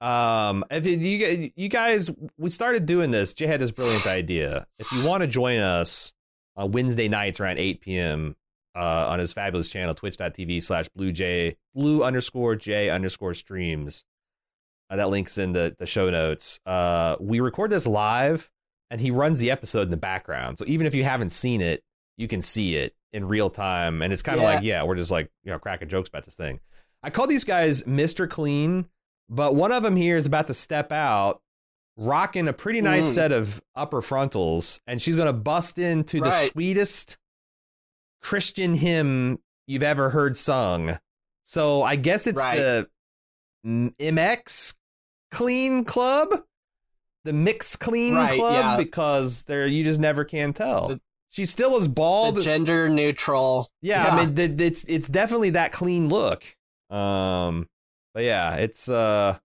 Um, 0.00 0.64
if 0.70 0.86
you, 0.86 0.96
you 0.96 1.50
you 1.56 1.68
guys, 1.68 2.10
we 2.38 2.50
started 2.50 2.84
doing 2.86 3.10
this. 3.10 3.32
Jay 3.32 3.46
had 3.46 3.60
this 3.60 3.70
brilliant 3.70 4.06
idea. 4.06 4.66
If 4.78 4.92
you 4.92 5.04
want 5.06 5.22
to 5.22 5.26
join 5.26 5.58
us 5.58 6.12
on 6.54 6.72
Wednesday 6.72 7.08
nights 7.08 7.40
around 7.40 7.58
8 7.58 7.80
p.m. 7.80 8.36
Uh, 8.74 9.06
on 9.08 9.18
his 9.18 9.32
fabulous 9.32 9.70
channel, 9.70 9.94
twitch.tv 9.94 10.62
slash 10.62 10.86
blue 10.94 11.10
j 11.12 11.56
blue 11.74 12.04
underscore 12.04 12.54
j 12.56 12.90
underscore 12.90 13.32
streams. 13.32 14.04
Uh, 14.88 14.96
that 14.96 15.08
link's 15.10 15.36
in 15.38 15.52
the, 15.52 15.74
the 15.78 15.86
show 15.86 16.10
notes. 16.10 16.60
Uh, 16.66 17.16
we 17.20 17.40
record 17.40 17.70
this 17.70 17.86
live 17.86 18.50
and 18.90 19.00
he 19.00 19.10
runs 19.10 19.38
the 19.38 19.50
episode 19.50 19.82
in 19.82 19.90
the 19.90 19.96
background. 19.96 20.58
So 20.58 20.64
even 20.68 20.86
if 20.86 20.94
you 20.94 21.02
haven't 21.04 21.30
seen 21.30 21.60
it, 21.60 21.82
you 22.16 22.28
can 22.28 22.40
see 22.40 22.76
it 22.76 22.94
in 23.12 23.26
real 23.26 23.50
time. 23.50 24.00
And 24.00 24.12
it's 24.12 24.22
kind 24.22 24.38
of 24.38 24.42
Yeah. 24.44 24.54
like, 24.54 24.62
yeah, 24.62 24.82
we're 24.84 24.94
just 24.94 25.10
like, 25.10 25.30
you 25.42 25.50
know, 25.50 25.58
cracking 25.58 25.88
jokes 25.88 26.08
about 26.08 26.24
this 26.24 26.36
thing. 26.36 26.60
I 27.02 27.10
call 27.10 27.26
these 27.26 27.44
guys 27.44 27.82
Mr. 27.82 28.28
Clean, 28.30 28.86
but 29.28 29.54
one 29.56 29.72
of 29.72 29.82
them 29.82 29.96
here 29.96 30.16
is 30.16 30.26
about 30.26 30.46
to 30.46 30.54
step 30.54 30.92
out, 30.92 31.40
rocking 31.96 32.46
a 32.46 32.52
pretty 32.52 32.80
nice 32.80 33.08
Mm. 33.10 33.14
set 33.14 33.32
of 33.32 33.60
upper 33.74 34.00
frontals, 34.02 34.80
and 34.86 35.02
she's 35.02 35.16
going 35.16 35.26
to 35.26 35.32
bust 35.32 35.78
into 35.78 36.20
the 36.20 36.30
sweetest 36.30 37.16
Christian 38.22 38.74
hymn 38.74 39.38
you've 39.66 39.82
ever 39.82 40.10
heard 40.10 40.36
sung. 40.36 40.98
So 41.44 41.82
I 41.82 41.96
guess 41.96 42.26
it's 42.26 42.38
Right. 42.40 42.56
the 42.56 42.88
MX 43.66 44.76
clean 45.30 45.84
club, 45.84 46.28
the 47.24 47.32
mix 47.32 47.76
clean 47.76 48.14
Right, 48.14 48.38
club, 48.38 48.52
yeah. 48.54 48.76
because 48.76 49.44
there 49.44 49.66
you 49.66 49.82
just 49.84 50.00
never 50.00 50.24
can 50.24 50.52
tell. 50.52 50.88
The- 50.88 51.00
she 51.30 51.44
still 51.44 51.76
is 51.76 51.86
bald. 51.88 52.36
the 52.36 52.42
gender 52.42 52.88
neutral. 52.88 53.70
yeah, 53.82 54.06
I 54.06 54.24
mean, 54.24 54.34
th- 54.36 54.58
it's 54.60 54.84
it's 54.84 55.06
definitely 55.08 55.50
that 55.50 55.70
clean 55.72 56.08
look. 56.08 56.44
Um, 56.88 57.68
but 58.14 58.22
yeah, 58.24 58.54
it's 58.54 58.88
uh 58.88 59.36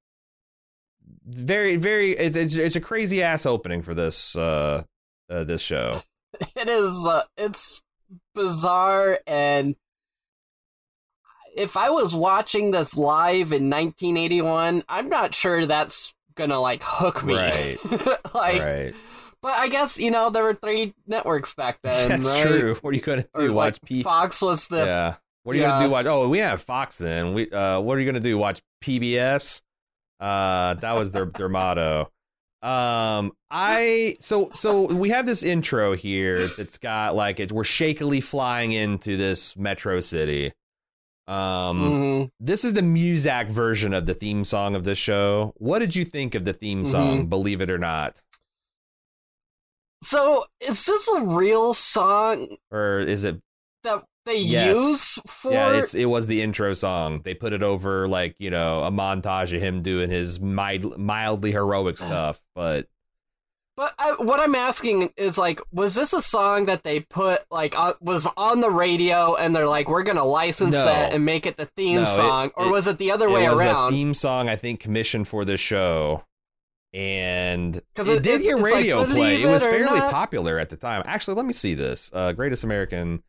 very 1.25 1.75
very 1.75 2.11
it's 2.17 2.37
it's, 2.37 2.55
it's 2.55 2.75
a 2.77 2.81
crazy 2.81 3.21
ass 3.21 3.45
opening 3.45 3.81
for 3.81 3.93
this 3.93 4.35
uh, 4.37 4.83
uh 5.29 5.43
this 5.43 5.61
show. 5.61 6.01
it 6.55 6.69
is. 6.69 7.05
Uh, 7.05 7.23
it's 7.35 7.81
bizarre, 8.35 9.19
and 9.27 9.75
if 11.55 11.75
I 11.77 11.89
was 11.89 12.15
watching 12.15 12.71
this 12.71 12.97
live 12.97 13.51
in 13.51 13.69
1981, 13.69 14.83
I'm 14.87 15.09
not 15.09 15.33
sure 15.33 15.65
that's 15.65 16.13
gonna 16.35 16.59
like 16.59 16.81
hook 16.83 17.23
me. 17.23 17.35
Right. 17.35 17.77
like, 18.33 18.61
right. 18.61 18.93
but 19.41 19.53
I 19.53 19.67
guess 19.69 19.99
you 19.99 20.11
know 20.11 20.29
there 20.29 20.43
were 20.43 20.53
three 20.53 20.93
networks 21.07 21.53
back 21.53 21.79
then. 21.83 22.09
That's 22.09 22.25
right? 22.25 22.43
true. 22.47 22.75
What 22.81 22.91
are 22.91 22.93
you 22.95 23.01
gonna 23.01 23.25
Or, 23.33 23.41
do? 23.41 23.47
like, 23.49 23.55
Watch 23.55 23.81
P 23.85 24.03
Fox 24.03 24.41
was 24.41 24.67
the 24.67 24.85
Yeah. 24.85 25.15
What 25.43 25.53
are 25.53 25.55
you 25.55 25.61
Yeah. 25.63 25.69
gonna 25.69 25.85
do? 25.85 25.91
Watch? 25.91 26.05
Oh, 26.05 26.29
we 26.29 26.37
have 26.39 26.61
Fox 26.61 26.97
then. 26.97 27.33
We 27.33 27.49
uh, 27.51 27.79
what 27.79 27.97
are 27.97 27.99
you 27.99 28.05
gonna 28.05 28.19
do? 28.19 28.37
Watch 28.37 28.61
PBS? 28.83 29.61
Uh, 30.19 30.75
that 30.75 30.93
was 30.95 31.11
their 31.11 31.25
their 31.25 31.49
motto. 31.49 32.11
Um, 32.61 33.31
I 33.49 34.17
so 34.19 34.51
so 34.53 34.83
we 34.83 35.09
have 35.09 35.25
this 35.25 35.41
intro 35.41 35.95
here 35.95 36.47
that's 36.49 36.77
got 36.77 37.15
like 37.15 37.39
it. 37.39 37.51
We're 37.51 37.63
shakily 37.63 38.21
flying 38.21 38.71
into 38.71 39.17
this 39.17 39.57
metro 39.57 39.99
city. 39.99 40.51
Um, 41.31 41.79
Mhm. 41.79 42.31
this 42.41 42.65
is 42.65 42.73
the 42.73 42.81
Muzak 42.81 43.49
version 43.49 43.93
of 43.93 44.05
the 44.05 44.13
theme 44.13 44.43
song 44.43 44.75
of 44.75 44.83
this 44.83 44.97
show. 44.97 45.53
What 45.57 45.79
did 45.79 45.95
you 45.95 46.03
think 46.03 46.35
of 46.35 46.43
the 46.45 46.53
theme 46.53 46.79
Mm-hmm. 46.83 46.91
song? 46.91 47.27
Believe 47.27 47.61
it 47.61 47.69
or 47.69 47.77
not, 47.77 48.19
So 50.03 50.45
is 50.59 50.85
this 50.85 51.07
a 51.15 51.21
real 51.21 51.73
song 51.75 52.57
or 52.71 52.99
is 53.01 53.23
it 53.23 53.39
that 53.83 54.03
they 54.25 54.39
Yes. 54.39 54.75
use 54.77 55.19
for? 55.27 55.51
Yeah, 55.51 55.73
it's 55.77 55.93
it 55.93 56.05
was 56.05 56.25
the 56.27 56.41
intro 56.41 56.73
song. 56.73 57.21
They 57.23 57.33
put 57.35 57.53
it 57.53 57.61
over 57.63 58.07
like 58.07 58.35
you 58.39 58.49
know 58.49 58.83
a 58.83 58.91
montage 58.91 59.55
of 59.55 59.61
him 59.61 59.81
doing 59.83 60.09
his 60.09 60.39
mild, 60.39 60.97
mildly 60.97 61.51
heroic 61.51 61.97
stuff. 61.99 62.41
But 62.55 62.87
But 63.81 63.95
I, 63.97 64.11
what 64.19 64.39
I'm 64.39 64.53
asking 64.53 65.11
is 65.17 65.39
like, 65.39 65.59
was 65.71 65.95
this 65.95 66.13
a 66.13 66.21
song 66.21 66.65
that 66.67 66.83
they 66.83 66.99
put 66.99 67.41
like 67.49 67.75
on, 67.75 67.95
was 67.99 68.27
on 68.37 68.61
the 68.61 68.69
radio 68.69 69.33
and 69.33 69.55
they're 69.55 69.67
like, 69.67 69.89
we're 69.89 70.03
gonna 70.03 70.23
license 70.23 70.75
No. 70.75 70.85
that 70.85 71.13
and 71.13 71.25
make 71.25 71.47
it 71.47 71.57
the 71.57 71.65
theme 71.65 71.95
No, 71.95 72.01
it- 72.03 72.07
song, 72.07 72.51
or 72.55 72.67
it- 72.67 72.69
was 72.69 72.85
it 72.85 72.99
the 72.99 73.09
other 73.11 73.27
it 73.27 73.31
way 73.31 73.49
was 73.49 73.59
around? 73.59 73.87
a 73.87 73.95
theme 73.95 74.13
song 74.13 74.49
I 74.49 74.55
think 74.55 74.81
commissioned 74.81 75.27
for 75.27 75.45
this 75.45 75.59
show, 75.59 76.23
and 76.93 77.81
'Cause 77.95 78.07
it, 78.07 78.17
it- 78.17 78.21
did 78.23 78.41
get 78.43 78.53
it's 78.53 78.61
like, 78.61 78.73
radio 78.75 79.03
play. 79.03 79.41
It 79.41 79.47
was 79.47 79.65
it 79.65 79.71
fairly 79.71 79.97
not- 79.99 80.11
popular 80.11 80.59
at 80.59 80.69
the 80.69 80.77
time. 80.77 81.01
Actually, 81.07 81.37
let 81.37 81.47
me 81.47 81.53
see 81.53 81.73
this. 81.73 82.11
Uh, 82.13 82.33
Greatest 82.33 82.63
American, 82.63 83.23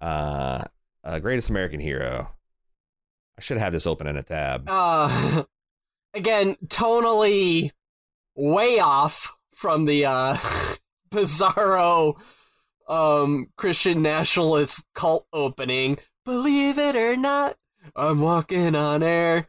uh, 0.00 0.64
uh, 1.04 1.18
Greatest 1.20 1.50
American 1.50 1.78
Hero. 1.78 2.30
I 3.38 3.42
should 3.42 3.58
have 3.58 3.72
this 3.72 3.86
open 3.86 4.08
in 4.08 4.16
a 4.16 4.24
tab. 4.24 4.68
uh, 4.68 5.44
again, 6.14 6.56
tonally 6.66 7.70
way 8.34 8.80
off 8.80 9.36
from 9.64 9.86
the 9.86 10.04
uh, 10.04 10.36
bizarro 11.10 12.20
um, 12.86 13.46
Christian 13.56 14.02
nationalist 14.02 14.84
cult 14.94 15.26
opening. 15.32 15.96
Believe 16.26 16.78
it 16.78 16.94
or 16.94 17.16
not, 17.16 17.56
I'm 17.96 18.20
walking 18.20 18.74
on 18.74 19.02
air. 19.02 19.48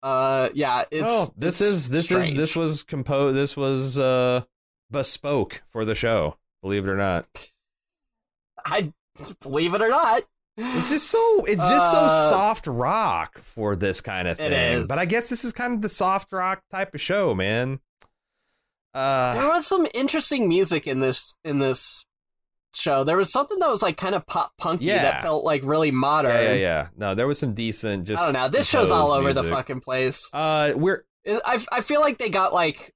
Uh, 0.00 0.50
yeah, 0.54 0.84
it's 0.92 1.04
oh, 1.08 1.28
this 1.36 1.60
it's 1.60 1.72
is 1.72 1.90
this 1.90 2.12
is 2.12 2.34
this 2.34 2.54
was 2.54 2.84
composed. 2.84 3.36
This 3.36 3.56
was 3.56 3.98
uh 3.98 4.42
bespoke 4.92 5.62
for 5.66 5.84
the 5.84 5.96
show. 5.96 6.36
Believe 6.62 6.86
it 6.86 6.90
or 6.90 6.96
not. 6.96 7.26
I 8.64 8.92
believe 9.40 9.74
it 9.74 9.82
or 9.82 9.88
not. 9.88 10.22
It's 10.56 10.88
just 10.88 11.10
so 11.10 11.44
it's 11.46 11.68
just 11.68 11.90
so 11.90 11.98
Uh, 11.98 12.08
soft 12.30 12.68
rock 12.68 13.40
for 13.40 13.74
this 13.74 14.00
kind 14.00 14.28
of 14.28 14.36
thing. 14.36 14.86
But 14.86 14.98
I 15.00 15.04
guess 15.04 15.28
this 15.28 15.44
is 15.44 15.52
kind 15.52 15.74
of 15.74 15.82
the 15.82 15.88
soft 15.88 16.30
rock 16.30 16.62
type 16.70 16.94
of 16.94 17.00
show, 17.00 17.34
man. 17.34 17.80
There 18.94 19.02
Uh 19.02 19.48
was 19.48 19.66
some 19.66 19.86
interesting 19.94 20.48
music 20.48 20.86
in 20.86 21.00
this 21.00 21.34
in 21.44 21.58
this 21.58 22.04
show. 22.74 23.04
There 23.04 23.16
was 23.16 23.30
something 23.30 23.58
that 23.58 23.68
was 23.68 23.82
like 23.82 23.96
kind 23.96 24.14
of 24.14 24.26
pop 24.26 24.52
punky 24.58 24.86
Yeah. 24.86 25.02
that 25.02 25.22
felt 25.22 25.44
like 25.44 25.62
really 25.64 25.90
modern. 25.90 26.32
yeah, 26.32 26.42
yeah, 26.42 26.54
yeah. 26.54 26.88
No, 26.96 27.14
there 27.14 27.26
was 27.26 27.38
some 27.38 27.54
decent 27.54 28.06
just 28.06 28.22
I 28.22 28.26
don't 28.26 28.32
know. 28.34 28.48
This 28.48 28.68
show's 28.68 28.90
all 28.90 29.12
over 29.12 29.32
the 29.32 29.44
fucking 29.44 29.80
place. 29.80 30.28
Uh 30.32 30.72
we're 30.76 31.02
I 31.26 31.64
I 31.72 31.80
feel 31.82 32.00
like 32.00 32.18
they 32.18 32.28
got 32.30 32.52
like. 32.52 32.92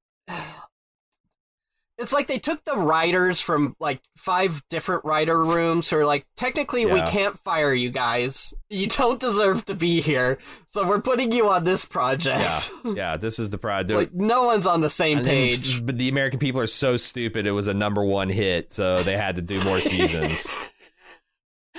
It's 1.99 2.13
like 2.13 2.27
they 2.27 2.39
took 2.39 2.63
the 2.65 2.77
writers 2.77 3.41
from 3.41 3.75
like 3.81 4.03
five 4.19 4.63
different 4.69 5.05
writer 5.07 5.43
rooms 5.43 5.89
who 5.89 5.97
are 5.97 6.05
like, 6.05 6.27
technically, 6.37 6.85
we 6.85 7.01
can't 7.03 7.39
fire 7.39 7.73
you 7.73 7.89
guys. 7.91 8.53
You 8.69 8.87
don't 8.87 9.19
deserve 9.19 9.65
to 9.67 9.75
be 9.75 10.03
here. 10.03 10.37
So 10.69 10.87
we're 10.87 11.01
putting 11.01 11.33
you 11.33 11.49
on 11.49 11.65
this 11.65 11.87
project. 11.87 12.71
yeah, 12.85 12.93
yeah, 12.97 13.17
this 13.17 13.39
is 13.39 13.49
the 13.49 13.57
pride. 13.57 13.87
It's 13.87 13.95
like 13.97 14.13
no 14.13 14.43
one's 14.43 14.67
on 14.67 14.83
the 14.83 14.91
same 14.91 15.19
And 15.19 15.27
page. 15.27 15.85
but 15.87 15.97
the 15.97 16.09
American 16.11 16.39
people 16.39 16.61
are 16.61 16.67
so 16.67 16.99
stupid. 16.99 17.47
It 17.47 17.53
was 17.53 17.67
a 17.67 17.75
number 17.75 18.05
one 18.05 18.29
hit, 18.29 18.73
so 18.75 19.03
they 19.03 19.17
had 19.17 19.37
to 19.37 19.43
do 19.43 19.63
more 19.65 19.81
seasons. 19.81 20.47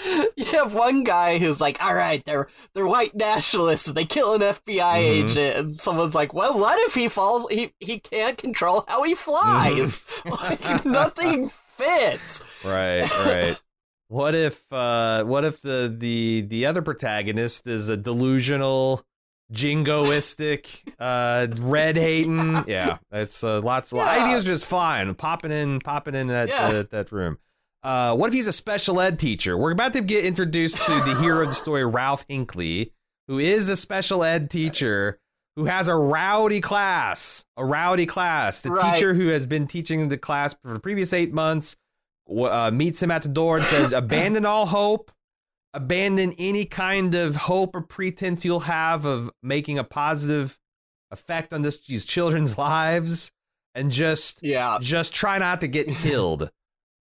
you 0.35 0.45
have 0.51 0.73
one 0.73 1.03
guy 1.03 1.37
who's 1.37 1.59
like, 1.61 1.83
"All 1.83 1.93
right, 1.95 2.23
they're 2.25 2.47
they're 2.73 2.87
white 2.87 3.15
nationalists. 3.15 3.85
They 3.85 4.05
kill 4.05 4.33
an 4.33 4.41
FBI 4.41 4.97
Mhm. 4.99 5.29
agent," 5.29 5.55
and 5.57 5.75
someone's 5.75 6.15
like, 6.15 6.33
"Well, 6.33 6.57
what 6.57 6.77
if 6.87 6.93
he 6.95 7.07
falls? 7.07 7.47
He 7.49 7.73
he 7.79 7.99
can't 7.99 8.37
control 8.37 8.85
how 8.87 9.03
he 9.03 9.15
flies. 9.15 10.01
like 10.25 10.85
nothing 10.85 11.51
fits." 11.75 12.41
right, 12.63 13.09
right. 13.25 13.61
What 14.09 14.35
if 14.35 14.71
uh 14.71 15.23
what 15.25 15.43
if 15.43 15.61
the 15.61 15.93
the 15.97 16.45
the 16.47 16.65
other 16.65 16.81
protagonist 16.81 17.67
is 17.67 17.89
a 17.89 17.97
delusional 17.97 19.03
jingoistic 19.81 20.83
uh 20.99 21.47
red 21.59 21.95
hating 22.07 22.63
yeah 22.67 22.97
it's 23.11 23.43
uh, 23.43 23.61
lots 23.61 23.91
of 23.91 23.97
Yeah. 23.97 24.25
ideas 24.25 24.43
just 24.43 24.65
flying 24.65 25.13
popping 25.15 25.51
in 25.51 25.79
popping 25.79 26.15
in 26.15 26.27
that 26.27 26.49
Yeah. 26.49 26.67
uh, 26.67 26.83
that 26.91 27.11
room 27.11 27.37
uh 27.83 28.15
what 28.15 28.27
if 28.27 28.33
he's 28.33 28.47
a 28.47 28.51
special 28.53 28.99
ed 28.99 29.19
teacher? 29.19 29.57
We're 29.57 29.71
about 29.71 29.93
to 29.93 30.01
get 30.01 30.25
introduced 30.25 30.77
to 30.85 30.91
the 31.05 31.15
hero 31.19 31.41
of 31.43 31.49
the 31.49 31.55
story 31.55 31.85
ralph 31.85 32.27
hinkley 32.27 32.91
who 33.27 33.39
is 33.39 33.69
a 33.69 33.75
special 33.77 34.23
ed 34.23 34.49
teacher 34.49 35.19
who 35.55 35.65
has 35.65 35.87
a 35.87 35.95
rowdy 35.95 36.61
class 36.61 37.43
a 37.57 37.65
rowdy 37.65 38.05
class. 38.05 38.61
The 38.61 38.71
Right. 38.71 38.93
teacher 38.95 39.13
who 39.13 39.27
has 39.29 39.45
been 39.45 39.67
teaching 39.67 40.09
the 40.09 40.17
class 40.17 40.55
for 40.61 40.73
the 40.73 40.79
previous 40.79 41.13
eight 41.13 41.33
months 41.33 41.75
uh, 42.29 42.71
meets 42.71 43.01
him 43.01 43.09
at 43.11 43.21
the 43.21 43.29
door 43.29 43.57
and 43.57 43.65
says 43.67 43.93
abandon 43.93 44.45
all 44.45 44.65
hope. 44.67 45.11
Abandon 45.73 46.33
any 46.39 46.65
kind 46.65 47.13
of 47.13 47.35
hope 47.35 47.75
or 47.75 47.81
pretense 47.81 48.43
you'll 48.43 48.61
have 48.61 49.05
of 49.05 49.29
making 49.43 49.77
a 49.77 49.83
positive 49.83 50.57
effect 51.11 51.53
on 51.53 51.61
this 51.61 51.77
these 51.85 52.03
children's 52.05 52.57
lives 52.57 53.31
and 53.75 53.91
just 53.91 54.41
Yeah, 54.43 54.77
just 54.81 55.13
try 55.13 55.37
not 55.37 55.61
to 55.61 55.67
get 55.67 55.87
killed 55.87 56.49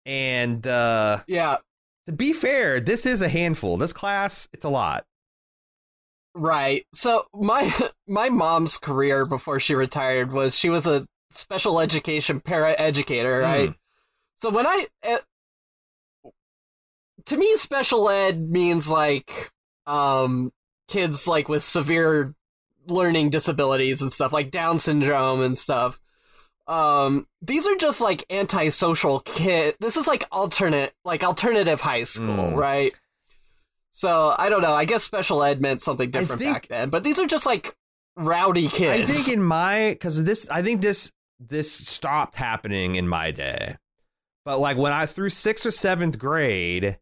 and 0.05 0.65
uh 0.67 1.19
yeah, 1.27 1.57
to 2.07 2.13
be 2.13 2.33
fair 2.33 2.79
this 2.79 3.05
is 3.05 3.21
a 3.21 3.29
handful 3.29 3.77
this 3.77 3.93
class 3.93 4.47
it's 4.53 4.65
a 4.65 4.69
lot 4.69 5.05
right. 6.35 6.85
So 6.93 7.25
my 7.33 7.73
my 8.07 8.29
mom's 8.29 8.77
career 8.77 9.25
before 9.25 9.59
she 9.59 9.73
retired 9.73 10.31
was 10.31 10.57
she 10.57 10.69
was 10.69 10.85
a 10.85 11.07
special 11.31 11.79
education 11.79 12.39
para 12.39 12.75
educator, 12.77 13.39
right? 13.39 13.69
Mm. 13.69 13.75
So 14.37 14.49
when 14.49 14.67
I, 14.67 14.85
uh, 15.07 15.17
to 17.25 17.37
me, 17.37 17.55
special 17.55 18.09
ed 18.09 18.49
means 18.49 18.89
like 18.89 19.51
um 19.87 20.51
kids 20.87 21.27
like 21.27 21.49
with 21.49 21.63
severe 21.63 22.35
learning 22.87 23.29
disabilities 23.29 24.01
and 24.01 24.11
stuff, 24.13 24.33
like 24.33 24.51
Down 24.51 24.77
syndrome 24.77 25.41
and 25.41 25.57
stuff. 25.57 25.99
Um, 26.67 27.27
these 27.41 27.67
are 27.67 27.75
just 27.75 28.01
like 28.01 28.25
antisocial 28.29 29.19
kid. 29.19 29.75
This 29.79 29.97
is 29.97 30.07
like 30.07 30.27
alternate, 30.31 30.93
like 31.03 31.23
alternative 31.23 31.81
high 31.81 32.03
school, 32.05 32.27
Mm. 32.51 32.55
right? 32.55 32.93
So 33.91 34.35
I 34.37 34.49
don't 34.49 34.61
know. 34.61 34.73
I 34.73 34.85
guess 34.85 35.03
special 35.03 35.43
ed 35.43 35.61
meant 35.61 35.81
something 35.81 36.09
different 36.11 36.41
think- 36.41 36.53
back 36.53 36.67
then, 36.67 36.89
but 36.89 37.03
these 37.03 37.19
are 37.19 37.27
just 37.27 37.45
like 37.45 37.75
rowdy 38.17 38.69
kids. 38.69 39.09
i 39.09 39.13
think 39.13 39.27
in 39.27 39.43
my 39.43 39.89
because 39.89 40.23
this 40.23 40.47
i 40.49 40.61
think 40.61 40.79
this 40.81 41.11
this 41.37 41.69
stopped 41.69 42.37
happening 42.37 42.95
in 42.95 43.05
my 43.05 43.29
day 43.29 43.75
but 44.45 44.57
like 44.57 44.77
when 44.77 44.93
i 44.93 45.05
through 45.05 45.29
sixth 45.29 45.65
or 45.65 45.71
seventh 45.71 46.17
grade 46.17 46.97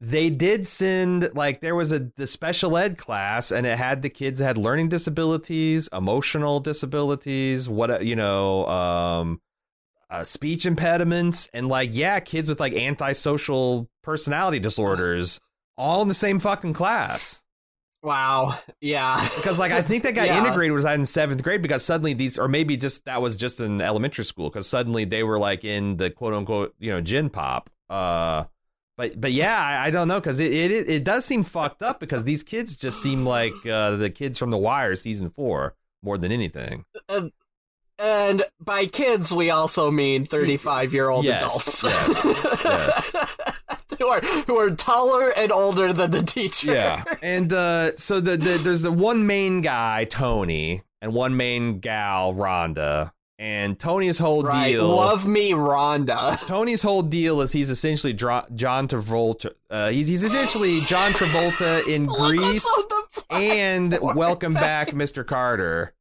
they 0.00 0.30
did 0.30 0.66
send 0.66 1.30
like 1.34 1.60
there 1.60 1.74
was 1.74 1.92
a 1.92 2.10
the 2.16 2.26
special 2.26 2.76
ed 2.76 2.96
class 2.96 3.50
and 3.50 3.66
it 3.66 3.76
had 3.76 4.00
the 4.02 4.08
kids 4.08 4.38
that 4.38 4.46
had 4.46 4.56
learning 4.58 4.88
disabilities 4.88 5.88
emotional 5.92 6.58
disabilities 6.60 7.68
what 7.68 8.04
you 8.04 8.16
know 8.16 8.66
um 8.66 9.40
uh, 10.08 10.24
speech 10.24 10.64
impediments 10.66 11.48
and 11.52 11.68
like 11.68 11.90
yeah 11.92 12.18
kids 12.18 12.48
with 12.48 12.58
like 12.58 12.72
antisocial 12.72 13.88
personality 14.02 14.58
disorders 14.58 15.40
all 15.76 16.02
in 16.02 16.08
the 16.08 16.14
same 16.14 16.38
fucking 16.40 16.72
class 16.72 17.42
Wow. 18.02 18.58
Yeah. 18.80 19.28
because 19.36 19.58
like 19.58 19.72
I 19.72 19.82
think 19.82 20.04
that 20.04 20.14
got 20.14 20.26
Yeah. 20.26 20.38
integrated 20.38 20.72
was 20.74 20.86
in 20.86 21.04
seventh 21.04 21.42
grade 21.42 21.60
because 21.60 21.84
suddenly 21.84 22.14
these 22.14 22.38
or 22.38 22.48
maybe 22.48 22.78
just 22.78 23.04
that 23.04 23.20
was 23.20 23.36
just 23.36 23.60
in 23.60 23.82
elementary 23.82 24.24
school 24.24 24.48
because 24.48 24.66
suddenly 24.66 25.04
they 25.04 25.22
were 25.22 25.38
like 25.38 25.64
in 25.66 25.98
the 25.98 26.08
quote 26.08 26.32
unquote 26.32 26.74
you 26.78 26.90
know 26.90 27.02
gen 27.02 27.28
pop. 27.28 27.68
Uh, 27.90 28.44
but 29.00 29.18
but 29.18 29.32
yeah, 29.32 29.58
I, 29.58 29.86
I 29.86 29.90
don't 29.90 30.08
know 30.08 30.20
because 30.20 30.40
it, 30.40 30.52
it 30.52 30.88
it 30.90 31.04
does 31.04 31.24
seem 31.24 31.42
fucked 31.42 31.82
up 31.82 32.00
because 32.00 32.24
these 32.24 32.42
kids 32.42 32.76
just 32.76 33.00
seem 33.02 33.24
like 33.24 33.54
uh, 33.66 33.96
the 33.96 34.10
kids 34.10 34.38
from 34.38 34.50
The 34.50 34.58
Wire 34.58 34.94
season 34.94 35.30
four 35.30 35.74
more 36.02 36.18
than 36.18 36.30
anything. 36.30 36.84
And, 37.08 37.32
and 37.98 38.44
by 38.60 38.86
kids, 38.86 39.32
we 39.32 39.50
also 39.50 39.90
mean 39.90 40.24
35 40.24 40.92
year 40.92 41.08
old 41.08 41.24
Yes, 41.24 41.82
adults. 41.82 42.62
yes, 42.64 43.16
who, 43.98 44.06
are, 44.06 44.20
who 44.46 44.56
are 44.58 44.70
taller 44.70 45.32
and 45.36 45.50
older 45.52 45.92
than 45.92 46.10
the 46.10 46.22
teacher. 46.22 46.72
Yeah. 46.72 47.04
And 47.22 47.52
uh, 47.52 47.96
so 47.96 48.20
the, 48.20 48.36
the 48.36 48.58
there's 48.58 48.82
the 48.82 48.92
one 48.92 49.26
main 49.26 49.60
guy 49.62 50.04
Tony 50.04 50.82
and 51.00 51.12
one 51.14 51.36
main 51.36 51.80
gal 51.80 52.34
Rhonda. 52.34 53.12
And 53.40 53.78
Tony's 53.78 54.18
whole 54.18 54.42
Right. 54.42 54.72
deal. 54.72 54.86
Love 54.86 55.26
me, 55.26 55.52
Rhonda. 55.52 56.38
Tony's 56.46 56.82
whole 56.82 57.00
deal 57.00 57.40
is 57.40 57.52
he's 57.52 57.70
essentially 57.70 58.12
John 58.12 58.44
Travolta. 58.86 59.54
Uh, 59.70 59.88
he's 59.88 60.08
he's 60.08 60.22
essentially 60.24 60.82
John 60.82 61.12
Travolta 61.12 61.86
in 61.88 62.04
Grease 62.18 62.68
and. 63.30 63.98
Welcome 64.02 64.52
Back, 64.52 64.90
Mr. 64.90 65.26
Carter. 65.26 65.94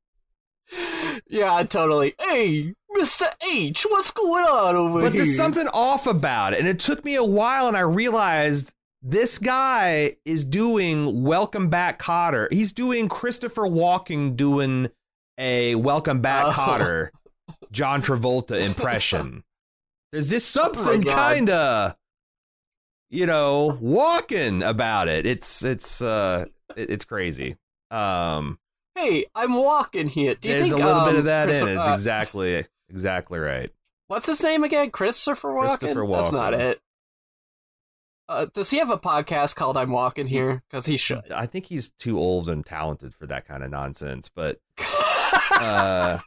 Yeah, 1.30 1.64
totally. 1.64 2.14
Hey, 2.20 2.74
Mr. 2.98 3.24
H, 3.50 3.86
what's 3.90 4.12
going 4.12 4.44
on 4.44 4.76
over 4.76 4.94
But 4.96 5.00
here? 5.00 5.10
But 5.12 5.16
there's 5.16 5.38
something 5.38 5.68
off 5.74 6.08
about 6.08 6.52
it, 6.54 6.60
and 6.60 6.68
it 6.68 6.80
took 6.80 7.06
me 7.06 7.16
a 7.16 7.24
while, 7.24 7.70
and 7.70 7.78
I 7.78 7.82
realized 7.82 8.72
this 9.02 9.38
guy 9.38 10.18
is 10.26 10.44
doing 10.44 11.24
Welcome 11.24 11.70
Back 11.70 12.02
Kotter. 12.02 12.52
He's 12.52 12.74
doing 12.74 13.08
Christopher 13.08 13.64
Walken 13.64 14.36
doing 14.36 14.90
a 15.38 15.76
Welcome 15.76 16.20
Back 16.22 16.48
Oh. 16.48 16.52
Kotter, 16.52 17.10
John 17.72 18.02
Travolta 18.02 18.60
impression. 18.60 19.44
There's 20.12 20.30
this 20.30 20.56
Oh 20.58 20.62
something 20.74 21.02
God. 21.02 21.14
kind 21.14 21.50
of, 21.50 21.96
you 23.10 23.26
know, 23.26 23.78
walking 23.80 24.64
about 24.64 25.08
it. 25.08 25.26
It's 25.26 25.64
it's 25.64 26.02
uh 26.02 26.46
it- 26.76 26.90
it's 26.90 27.06
crazy. 27.06 27.58
Um, 27.92 28.60
Hey, 28.96 29.26
I'm 29.34 29.54
walking 29.54 30.10
here. 30.10 30.36
Do 30.36 30.50
you 30.50 30.56
there's 30.56 30.70
think 30.72 30.84
a 30.84 30.86
little 30.86 31.06
bit 31.06 31.14
um, 31.14 31.18
of 31.20 31.26
that 31.26 31.50
in 31.50 31.68
it. 31.68 31.72
It's 31.78 31.90
uh, 31.90 31.94
exactly 31.94 32.66
exactly 32.90 33.40
right. 33.40 33.72
What's 34.08 34.28
his 34.28 34.42
name 34.44 34.64
again? 34.64 34.90
Christopher 34.92 35.50
Walken? 35.54 35.80
Christopher 35.80 36.08
That's 36.08 36.32
not 36.34 36.54
it. 36.54 36.82
Uh, 38.28 38.46
does 38.54 38.70
he 38.72 38.78
have 38.78 38.90
a 38.92 38.98
podcast 38.98 39.56
called 39.56 39.78
I'm 39.78 39.92
Walking 39.92 40.28
Here? 40.28 40.64
Because 40.70 40.86
he 40.86 40.98
should. 40.98 41.32
I 41.32 41.46
think 41.46 41.66
he's 41.68 41.90
too 41.90 42.20
old 42.20 42.50
and 42.50 42.66
talented 42.66 43.14
for 43.16 43.26
that 43.28 43.48
kind 43.48 43.64
of 43.64 43.72
nonsense. 43.72 44.30
But 44.30 44.60
uh, 45.52 46.20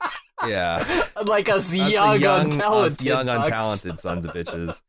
yeah, 0.46 1.04
like 1.24 1.48
us 1.48 1.72
young, 1.72 2.20
young, 2.20 2.50
untalented. 2.50 2.84
us 2.84 3.02
young, 3.02 3.26
bucks. 3.26 3.50
untalented 3.50 3.98
sons 3.98 4.26
of 4.26 4.32
bitches. 4.32 4.80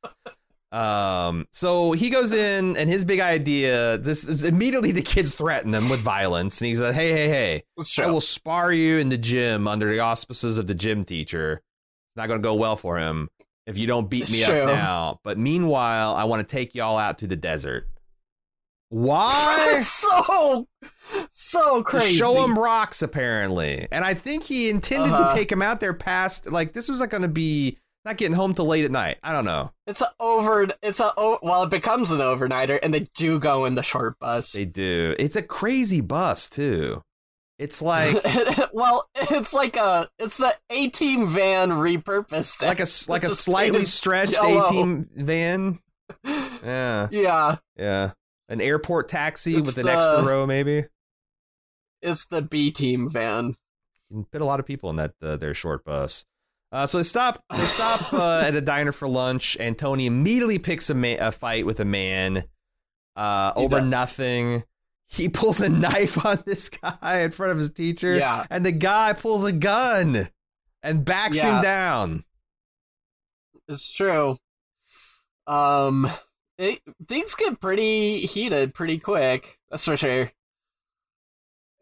Um, 0.75 1.47
so 1.51 1.91
he 1.91 2.09
goes 2.09 2.33
in, 2.33 2.75
and 2.77 2.89
his 2.89 3.05
big 3.05 3.19
idea. 3.19 3.97
This 3.99 4.27
is 4.27 4.43
immediately 4.43 4.91
the 4.91 5.03
kids 5.03 5.33
threaten 5.33 5.73
him 5.73 5.89
with 5.89 5.99
violence, 5.99 6.59
and 6.59 6.67
he's 6.67 6.81
like, 6.81 6.95
"Hey, 6.95 7.11
hey, 7.11 7.29
hey! 7.29 7.63
I 8.01 8.07
will 8.07 8.21
spar 8.21 8.73
you 8.73 8.97
in 8.97 9.09
the 9.09 9.17
gym 9.17 9.67
under 9.67 9.89
the 9.89 9.99
auspices 9.99 10.57
of 10.57 10.67
the 10.67 10.73
gym 10.73 11.05
teacher. 11.05 11.53
It's 11.53 12.17
not 12.17 12.27
going 12.27 12.41
to 12.41 12.43
go 12.43 12.55
well 12.55 12.75
for 12.75 12.97
him 12.97 13.29
if 13.65 13.77
you 13.77 13.87
don't 13.87 14.09
beat 14.09 14.31
me 14.31 14.43
up 14.43 14.67
now. 14.67 15.19
But 15.23 15.37
meanwhile, 15.37 16.15
I 16.15 16.25
want 16.25 16.47
to 16.47 16.55
take 16.55 16.75
y'all 16.75 16.97
out 16.97 17.19
to 17.19 17.27
the 17.27 17.35
desert. 17.35 17.87
Why? 18.89 19.81
so, 19.85 20.67
so 21.31 21.83
crazy. 21.83 22.15
show 22.15 22.43
him 22.43 22.57
rocks, 22.57 23.01
apparently. 23.01 23.87
And 23.91 24.03
I 24.05 24.13
think 24.13 24.43
he 24.43 24.69
intended 24.69 25.11
Uh-huh. 25.13 25.29
to 25.29 25.35
take 25.35 25.51
him 25.51 25.61
out 25.61 25.79
there 25.79 25.93
past, 25.93 26.51
like, 26.51 26.73
this 26.73 26.87
was 26.89 26.99
not 26.99 27.09
going 27.09 27.21
to 27.23 27.27
be 27.27 27.77
not 28.05 28.17
getting 28.17 28.35
home 28.35 28.53
till 28.53 28.65
late 28.65 28.83
at 28.85 28.91
night. 28.91 29.17
I 29.23 29.31
don't 29.31 29.45
know. 29.45 29.71
It's 29.87 30.01
a 30.01 30.11
over. 30.19 30.67
It's 30.81 30.99
a 30.99 31.11
well. 31.17 31.63
It 31.63 31.69
becomes 31.69 32.11
an 32.11 32.19
overnighter, 32.19 32.77
and 32.83 32.93
they 32.93 33.07
do 33.15 33.39
go 33.39 33.63
in 33.65 33.75
the 33.75 33.83
short 33.83 34.19
bus. 34.19 34.51
They 34.51 34.65
do. 34.65 35.15
It's 35.17 35.35
a 35.37 35.41
crazy 35.41 36.01
bus, 36.01 36.49
too. 36.49 37.01
It's 37.59 37.81
like. 37.81 38.17
well, 38.73 39.07
it's 39.15 39.53
like 39.53 39.77
a 39.77 40.09
it's 40.19 40.35
the 40.37 40.53
A 40.69 40.89
team 40.89 41.27
van 41.27 41.69
repurposed. 41.69 42.61
like 42.61 42.81
a 42.81 42.87
like 43.11 43.23
a 43.23 43.29
slightly 43.29 43.85
stretched. 43.85 44.37
A 44.41 44.65
team 44.69 45.07
van. 45.15 45.79
Yeah, 46.25 47.07
Yeah, 47.11 47.55
yeah. 47.77 48.11
An 48.49 48.59
airport 48.61 49.07
taxi 49.09 49.55
It's 49.55 49.65
with 49.67 49.77
an 49.77 49.85
the- 49.85 49.93
extra 49.95 50.23
row, 50.23 50.45
maybe. 50.45 50.85
It's 52.03 52.27
the 52.27 52.41
B 52.43 52.69
team 52.69 53.09
van. 53.09 53.55
You 54.09 54.17
can 54.17 54.25
fit 54.25 54.41
a 54.41 54.45
lot 54.45 54.59
of 54.59 54.65
people 54.67 54.89
in 54.91 54.97
that 54.97 55.13
uh, 55.23 55.37
their 55.37 55.53
short 55.55 55.83
bus. 55.83 56.25
Uh, 56.71 56.85
so 56.85 56.97
they 56.97 57.03
stop. 57.03 57.43
They 57.55 57.65
stop 57.65 58.13
uh, 58.15 58.41
at 58.45 58.55
a 58.55 58.61
diner 58.61 58.91
for 58.91 59.07
lunch, 59.07 59.57
and 59.59 59.77
Tony 59.77 60.05
immediately 60.05 60.59
picks 60.59 60.89
a, 60.89 60.93
ma- 60.93 61.15
a 61.19 61.31
fight 61.31 61.65
with 61.65 61.79
a 61.79 61.85
man 61.85 62.43
uh, 63.15 63.53
over 63.55 63.79
does. 63.79 63.87
nothing. 63.87 64.63
He 65.07 65.29
pulls 65.29 65.61
a 65.61 65.69
knife 65.69 66.23
on 66.25 66.41
this 66.45 66.69
guy 66.69 67.19
in 67.21 67.31
front 67.31 67.51
of 67.51 67.57
his 67.59 67.69
teacher, 67.69 68.15
Yeah. 68.15 68.45
and 68.49 68.65
the 68.65 68.71
guy 68.71 69.13
pulls 69.13 69.43
a 69.43 69.51
gun 69.51 70.29
and 70.81 71.05
backs 71.05 71.37
Yeah. 71.37 71.57
him 71.57 71.61
down. 71.63 72.23
It's 73.67 73.91
true. 73.91 74.37
Um, 75.47 76.09
it, 76.57 76.81
things 77.07 77.35
get 77.35 77.59
pretty 77.59 78.19
heated 78.21 78.73
pretty 78.73 78.97
quick. 78.97 79.59
That's 79.69 79.85
for 79.85 79.95
sure. 79.97 80.31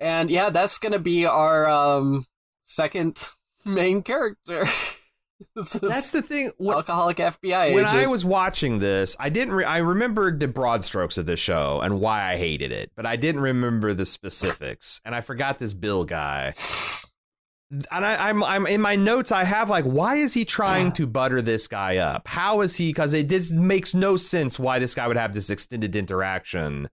And 0.02 0.32
yeah, 0.32 0.50
that's 0.50 0.80
gonna 0.80 1.00
be 1.00 1.26
our 1.26 1.70
um 1.70 2.26
second 2.66 3.24
main 3.66 4.02
character. 4.02 4.66
That's 5.56 6.12
the 6.12 6.22
thing. 6.22 6.52
What, 6.58 6.76
alcoholic 6.76 7.18
FBI 7.18 7.64
agent. 7.64 7.76
when 7.76 7.86
agent. 7.86 8.00
I 8.00 8.06
was 8.06 8.24
watching 8.24 8.78
this, 8.78 9.16
I 9.20 9.30
didn't. 9.30 9.56
Re- 9.56 9.66
I 9.66 9.80
remembered 9.80 10.40
the 10.40 10.48
broad 10.48 10.84
strokes 10.84 11.18
of 11.18 11.26
the 11.26 11.36
show 11.36 11.82
and 11.82 12.00
why 12.00 12.32
I 12.32 12.38
hated 12.38 12.72
it, 12.72 12.92
but 12.96 13.08
I 13.08 13.16
didn't 13.16 13.42
remember 13.42 13.96
the 13.96 14.06
specifics. 14.06 15.02
And 15.04 15.16
I 15.16 15.22
forgot 15.22 15.58
this 15.58 15.74
Bill 15.74 16.06
guy. 16.06 16.54
And 17.72 18.06
I, 18.06 18.30
I'm, 18.30 18.44
I'm 18.44 18.68
in 18.68 18.82
my 18.82 18.96
notes. 18.96 19.32
I 19.32 19.44
have 19.44 19.70
like, 19.70 19.86
why 19.86 20.18
is 20.18 20.34
he 20.34 20.46
trying 20.46 20.92
to 20.94 21.08
butter 21.08 21.42
this 21.42 21.68
guy 21.68 21.98
up? 21.98 22.28
How 22.28 22.62
is 22.62 22.76
he? 22.76 22.90
Because 22.90 23.14
it 23.14 23.30
just 23.30 23.54
makes 23.54 23.96
no 23.96 24.18
sense 24.18 24.60
why 24.60 24.78
this 24.78 24.94
guy 24.94 25.08
would 25.08 25.18
have 25.18 25.34
this 25.34 25.50
extended 25.50 25.96
interaction, 25.96 26.90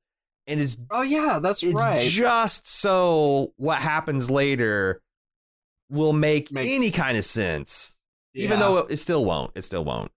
and 0.48 0.61
it's 0.61 0.76
oh 0.90 1.02
yeah, 1.02 1.38
that's 1.40 1.62
it's 1.62 1.74
right. 1.84 2.00
just 2.00 2.66
so 2.66 3.52
what 3.56 3.78
happens 3.78 4.28
later 4.30 5.00
will 5.90 6.12
make 6.12 6.50
Makes- 6.50 6.68
any 6.68 6.90
kind 6.90 7.16
of 7.16 7.24
sense. 7.24 7.94
Even 8.34 8.58
Yeah. 8.58 8.66
though 8.66 8.76
it 8.78 8.96
still 8.98 9.24
won't. 9.24 9.52
It 9.54 9.62
still 9.62 9.84
won't. 9.84 10.11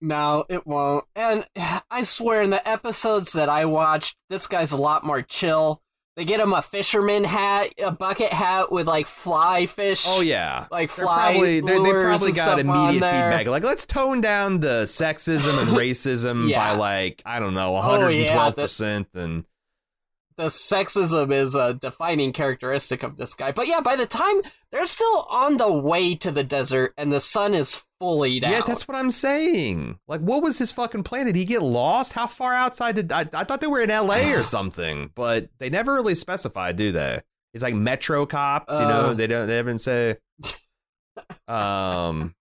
No, 0.00 0.44
it 0.48 0.66
won't. 0.66 1.04
And 1.14 1.44
I 1.90 2.02
swear, 2.04 2.42
in 2.42 2.50
the 2.50 2.66
episodes 2.68 3.32
that 3.32 3.48
I 3.48 3.64
watched, 3.64 4.16
this 4.30 4.46
guy's 4.46 4.72
a 4.72 4.76
lot 4.76 5.04
more 5.04 5.22
chill. 5.22 5.82
They 6.18 6.24
get 6.24 6.40
him 6.40 6.52
a 6.52 6.62
fisherman 6.62 7.22
hat, 7.22 7.72
a 7.78 7.92
bucket 7.92 8.32
hat 8.32 8.72
with 8.72 8.88
like 8.88 9.06
fly 9.06 9.66
fish. 9.66 10.02
Oh 10.04 10.20
yeah, 10.20 10.66
like 10.68 10.92
They're 10.92 11.04
fly 11.06 11.30
probably 11.30 11.60
they, 11.60 11.78
they 11.78 11.92
probably 11.92 12.26
and 12.30 12.36
got 12.36 12.58
immediate 12.58 12.94
feedback. 12.94 13.46
Like 13.46 13.62
let's 13.62 13.86
tone 13.86 14.20
down 14.20 14.58
the 14.58 14.82
sexism 14.82 15.62
and 15.62 15.70
racism 15.78 16.48
Yeah. 16.50 16.72
by 16.72 16.76
like 16.76 17.22
I 17.24 17.38
don't 17.38 17.54
know, 17.54 17.68
Oh, 17.68 17.74
112 17.74 18.18
yeah, 18.28 18.50
percent. 18.64 19.06
And 19.14 19.44
The 20.36 20.46
sexism 20.46 21.30
is 21.32 21.54
a 21.54 21.74
defining 21.74 22.32
characteristic 22.32 23.04
of 23.04 23.16
this 23.16 23.34
guy. 23.34 23.52
But 23.52 23.68
yeah, 23.68 23.80
by 23.80 23.94
the 23.94 24.06
time 24.06 24.40
they're 24.72 24.86
still 24.86 25.24
on 25.30 25.56
the 25.56 25.72
way 25.72 26.16
to 26.16 26.32
the 26.32 26.42
desert 26.42 26.94
and 26.98 27.12
the 27.12 27.20
sun 27.20 27.54
is 27.54 27.84
fully 28.00 28.40
down. 28.40 28.52
yeah, 28.52 28.62
that's 28.66 28.86
what 28.88 28.96
I'm 28.96 29.10
saying. 29.10 29.98
Like, 30.08 30.20
what 30.20 30.42
was 30.42 30.58
his 30.58 30.72
fucking 30.72 31.02
plan? 31.04 31.26
Did 31.26 31.36
he 31.36 31.44
get 31.44 31.62
lost? 31.62 32.12
How 32.12 32.26
far 32.26 32.54
outside 32.54 32.94
did 32.94 33.10
I? 33.12 33.26
I 33.32 33.44
thought 33.44 33.60
they 33.60 33.66
were 33.66 33.80
in 33.82 33.90
L.A. 33.90 34.32
or 34.34 34.42
something, 34.44 35.10
but 35.14 35.48
they 35.58 35.70
never 35.70 35.94
really 35.94 36.14
specify, 36.14 36.72
do 36.72 36.92
they? 36.92 37.20
It's 37.54 37.62
like 37.62 37.74
Metro 37.74 38.26
cops, 38.26 38.74
you 38.78 38.84
know. 38.86 39.06
Uh. 39.06 39.14
They 39.14 39.26
don't. 39.26 39.46
They 39.46 39.56
haven't 39.56 39.78
say. 39.78 40.16
Um. 41.48 42.34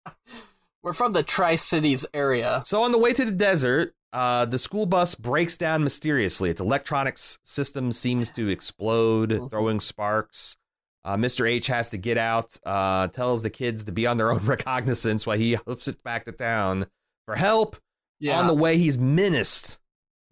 We're 0.84 0.94
from 0.94 1.14
the 1.14 1.24
Tri 1.24 1.56
Cities 1.56 2.06
area. 2.14 2.62
So 2.66 2.84
on 2.84 2.92
the 2.92 2.98
way 3.00 3.12
to 3.14 3.26
the 3.26 3.32
desert, 3.32 3.96
uh, 4.14 4.46
the 4.46 4.60
school 4.60 4.86
bus 4.86 5.16
breaks 5.16 5.58
down 5.58 5.84
mysteriously. 5.84 6.50
Its 6.52 6.62
electronics 6.62 7.40
system 7.44 7.92
seems 7.92 8.30
to 8.32 8.50
explode, 8.50 9.32
Mhm. 9.32 9.50
throwing 9.50 9.80
sparks. 9.80 10.58
Uh, 11.06 11.16
Mr. 11.16 11.48
H 11.48 11.68
has 11.68 11.92
to 11.92 11.98
get 11.98 12.18
out, 12.18 12.58
uh, 12.66 13.08
tells 13.10 13.44
the 13.44 13.52
kids 13.52 13.84
to 13.84 13.92
be 13.92 14.08
on 14.08 14.18
their 14.18 14.32
own 14.32 14.40
recognizance 14.46 15.26
while 15.26 15.38
he 15.38 15.54
hoofs 15.68 15.88
it 15.88 16.04
back 16.04 16.26
to 16.26 16.32
town 16.32 16.88
for 17.26 17.36
help. 17.36 17.78
Yeah. 18.20 18.40
On 18.40 18.48
the 18.48 18.56
way, 18.56 18.78
he's 18.78 18.98
menaced 18.98 19.80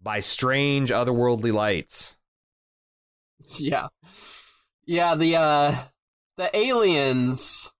by 0.02 0.18
strange 0.18 0.90
otherworldly 0.90 1.52
lights. 1.52 2.16
Yeah. 3.56 3.88
Yeah, 4.84 5.14
the 5.14 5.36
uh 5.36 5.76
the 6.36 6.54
aliens 6.56 7.70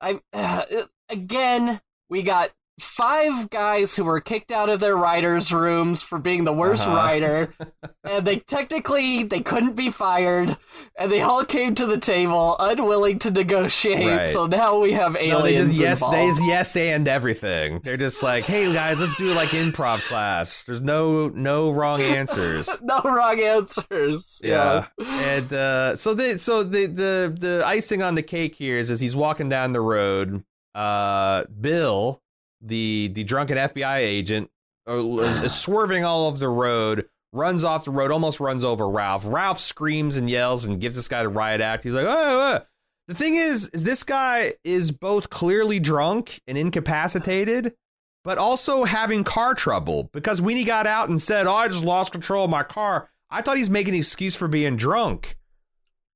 I 0.00 0.20
uh, 0.32 0.64
again 1.08 1.80
we 2.08 2.22
got 2.22 2.50
five 2.82 3.48
guys 3.50 3.94
who 3.94 4.04
were 4.04 4.20
kicked 4.20 4.50
out 4.52 4.68
of 4.68 4.80
their 4.80 4.96
writers' 4.96 5.52
rooms 5.52 6.02
for 6.02 6.18
being 6.18 6.44
the 6.44 6.52
worst 6.52 6.86
Uh-huh. 6.86 6.96
writer, 6.96 7.54
and 8.04 8.26
they 8.26 8.40
technically 8.40 9.22
they 9.22 9.40
couldn't 9.40 9.76
be 9.76 9.90
fired, 9.90 10.56
and 10.98 11.10
they 11.10 11.22
all 11.22 11.44
came 11.44 11.74
to 11.76 11.86
the 11.86 11.98
table 11.98 12.56
unwilling 12.58 13.18
to 13.20 13.30
negotiate. 13.30 14.06
Right. 14.06 14.32
So 14.32 14.46
now 14.46 14.78
we 14.80 14.92
have 14.92 15.16
aliens. 15.16 15.32
No, 15.32 15.42
they 15.42 15.56
just 15.56 15.72
yes, 15.72 16.06
they 16.06 16.26
yes 16.46 16.76
and 16.76 17.06
everything. 17.08 17.80
They're 17.84 17.96
just 17.96 18.22
like, 18.22 18.44
hey 18.44 18.72
guys, 18.72 19.00
let's 19.00 19.14
do 19.14 19.32
like 19.34 19.50
improv 19.50 20.00
class. 20.08 20.64
There's 20.64 20.80
no 20.82 21.28
no 21.28 21.70
wrong 21.70 22.00
answers. 22.02 22.68
no 22.82 23.00
wrong 23.04 23.40
answers. 23.40 24.40
Yeah. 24.42 24.86
And 24.98 25.52
uh, 25.52 25.94
so 25.96 26.14
the 26.14 26.38
so 26.38 26.62
the 26.62 26.86
the 26.86 27.36
the 27.38 27.62
icing 27.64 28.02
on 28.02 28.14
the 28.16 28.22
cake 28.22 28.54
here 28.56 28.76
is 28.78 28.90
as 28.90 29.00
he's 29.00 29.14
walking 29.14 29.48
down 29.48 29.72
the 29.72 29.80
road, 29.80 30.44
uh, 30.74 31.44
Bill, 31.60 32.20
the 32.62 33.10
the 33.12 33.24
drunken 33.24 33.56
FBI 33.58 33.98
agent, 33.98 34.50
uh, 34.88 35.18
is, 35.18 35.38
is 35.42 35.54
swerving 35.60 36.04
all 36.04 36.26
over 36.28 36.38
the 36.38 36.48
road. 36.48 37.06
Runs 37.34 37.64
off 37.64 37.86
the 37.86 37.90
road, 37.90 38.10
almost 38.10 38.40
runs 38.40 38.62
over 38.62 38.86
Ralph. 38.88 39.24
Ralph 39.26 39.58
screams 39.58 40.16
and 40.18 40.28
yells 40.28 40.66
and 40.66 40.78
gives 40.80 40.96
this 40.96 41.08
guy 41.08 41.22
the 41.22 41.30
riot 41.30 41.60
act. 41.62 41.82
He's 41.84 41.94
like, 41.94 42.06
"Oh!" 42.06 42.58
oh." 42.58 42.64
The 43.08 43.14
thing 43.14 43.34
is, 43.34 43.68
is 43.70 43.84
this 43.84 44.04
guy 44.04 44.54
is 44.64 44.90
both 44.92 45.28
clearly 45.30 45.80
drunk 45.80 46.40
and 46.46 46.56
incapacitated, 46.56 47.74
but 48.22 48.38
also 48.38 48.84
having 48.84 49.24
car 49.24 49.54
trouble 49.54 50.10
because 50.12 50.40
when 50.40 50.56
he 50.56 50.64
got 50.64 50.86
out 50.86 51.08
and 51.08 51.20
said, 51.20 51.46
"Oh, 51.46 51.54
I 51.54 51.68
just 51.68 51.84
lost 51.84 52.12
control 52.12 52.44
of 52.44 52.50
my 52.50 52.62
car," 52.62 53.08
I 53.30 53.40
thought 53.42 53.56
he's 53.56 53.70
making 53.70 53.94
an 53.94 54.00
excuse 54.00 54.36
for 54.36 54.46
being 54.46 54.76
drunk, 54.76 55.36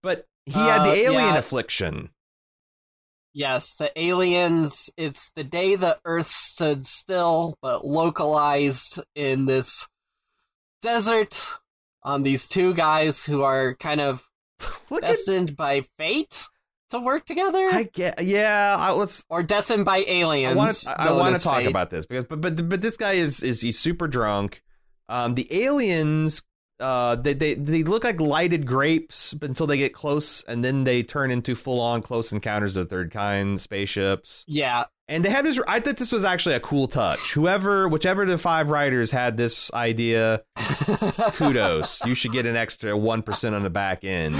but 0.02 0.26
he 0.44 0.52
had 0.52 0.85
the 0.85 0.90
Uh, 0.90 0.94
alien 0.94 1.12
yeah. 1.32 1.37
affliction. 1.38 2.11
Yes, 3.37 3.75
the 3.75 3.92
aliens. 4.01 4.88
It's 4.96 5.31
the 5.37 5.44
day 5.44 5.77
the 5.77 5.99
Earth 6.07 6.29
stood 6.29 6.87
still, 6.87 7.59
but 7.61 7.85
localized 7.85 8.99
in 9.14 9.44
this 9.44 9.87
desert 10.81 11.59
on 12.03 12.22
these 12.22 12.49
two 12.49 12.72
guys 12.72 13.27
who 13.27 13.42
are 13.42 13.75
kind 13.75 14.01
of 14.01 14.27
Look 14.90 15.03
at, 15.03 15.09
destined 15.09 15.55
by 15.55 15.83
fate 15.99 16.49
to 16.88 16.99
work 16.99 17.27
together, 17.27 17.68
I 17.70 17.83
get, 17.83 18.25
yeah. 18.25 18.75
I, 18.79 18.92
let's. 18.92 19.22
or 19.29 19.42
destined 19.42 19.85
by 19.85 19.99
aliens. 20.07 20.88
I 20.88 21.12
want 21.12 21.37
to 21.37 21.42
talk 21.42 21.59
fate. 21.59 21.68
about 21.68 21.90
this 21.90 22.07
because, 22.07 22.25
but 22.25 22.40
but 22.40 22.66
but 22.66 22.81
this 22.81 22.96
guy 22.96 23.12
is 23.12 23.42
is 23.42 23.61
he's 23.61 23.79
super 23.79 24.09
drunk. 24.09 24.62
Um, 25.11 25.35
the 25.35 25.46
aliens. 25.51 26.42
Uh, 26.78 27.16
they, 27.16 27.32
they 27.32 27.54
they 27.54 27.82
look 27.82 28.04
like 28.04 28.20
lighted 28.20 28.66
grapes 28.66 29.34
until 29.40 29.66
they 29.66 29.78
get 29.78 29.94
close, 29.94 30.42
and 30.44 30.64
then 30.64 30.84
they 30.84 31.02
turn 31.02 31.30
into 31.30 31.54
full 31.54 31.80
on 31.80 32.02
close 32.02 32.32
encounters 32.32 32.76
of 32.76 32.88
the 32.88 32.94
third 32.94 33.10
kind 33.10 33.58
spaceships. 33.60 34.44
Yeah, 34.46 34.84
And 35.08 35.24
they 35.24 35.30
have 35.30 35.44
this. 35.44 35.58
I 35.66 35.80
thought 35.80 35.96
this 35.96 36.12
was 36.12 36.24
actually 36.24 36.54
a 36.54 36.60
cool 36.60 36.86
touch. 36.88 37.32
Whoever, 37.32 37.88
whichever 37.88 38.22
of 38.24 38.28
the 38.28 38.36
five 38.38 38.68
writers 38.68 39.10
had 39.10 39.36
this 39.38 39.72
idea, 39.72 40.42
kudos. 41.34 42.04
you 42.04 42.14
should 42.14 42.32
get 42.32 42.46
an 42.46 42.56
extra 42.56 42.96
one 42.96 43.22
percent 43.22 43.54
on 43.54 43.62
the 43.62 43.70
back 43.70 44.04
end. 44.04 44.36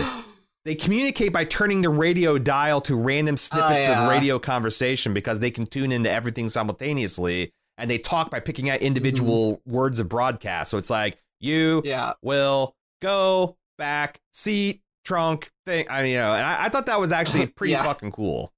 They 0.65 0.75
communicate 0.75 1.33
by 1.33 1.45
turning 1.45 1.83
the 1.83 1.91
radio 1.91 2.39
dial 2.39 2.81
to 2.83 2.97
random 2.97 3.37
snippets 3.37 3.87
Oh, 3.89 3.93
yeah. 3.93 4.03
of 4.05 4.11
radio 4.11 4.39
conversation 4.39 5.15
because 5.15 5.39
they 5.41 5.51
can 5.51 5.67
tune 5.67 5.93
into 5.93 6.11
everything 6.11 6.49
simultaneously, 6.49 7.53
and 7.79 7.89
they 7.91 7.99
talk 7.99 8.31
by 8.31 8.41
picking 8.41 8.69
out 8.69 8.81
individual 8.81 9.61
words 9.65 10.01
of 10.01 10.09
broadcast. 10.09 10.71
So 10.73 10.79
it's 10.79 10.91
like 10.91 11.19
you 11.41 11.83
yeah. 11.85 12.15
will 12.23 12.75
go 13.03 13.57
back 13.79 14.21
seat 14.33 14.83
trunk 15.05 15.51
thing. 15.67 15.87
I 15.91 16.03
mean, 16.03 16.13
you 16.13 16.19
know, 16.19 16.33
and 16.35 16.43
I, 16.43 16.65
I 16.65 16.69
thought 16.69 16.87
that 16.87 17.01
was 17.01 17.13
actually 17.13 17.47
pretty 17.47 17.73
Yeah. 17.73 17.85
fucking 17.85 18.13
cool. 18.13 18.53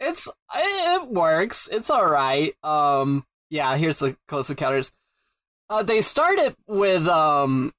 It's 0.00 0.28
it 0.54 1.08
works. 1.08 1.68
It's 1.72 1.90
all 1.90 2.06
right. 2.08 2.54
Um, 2.62 3.24
yeah. 3.50 3.76
Here's 3.76 3.98
the 3.98 4.16
close 4.28 4.48
encounters. 4.48 4.92
Uh, 5.70 5.82
they 5.82 6.00
started 6.00 6.54
with 6.66 7.06
um, 7.08 7.72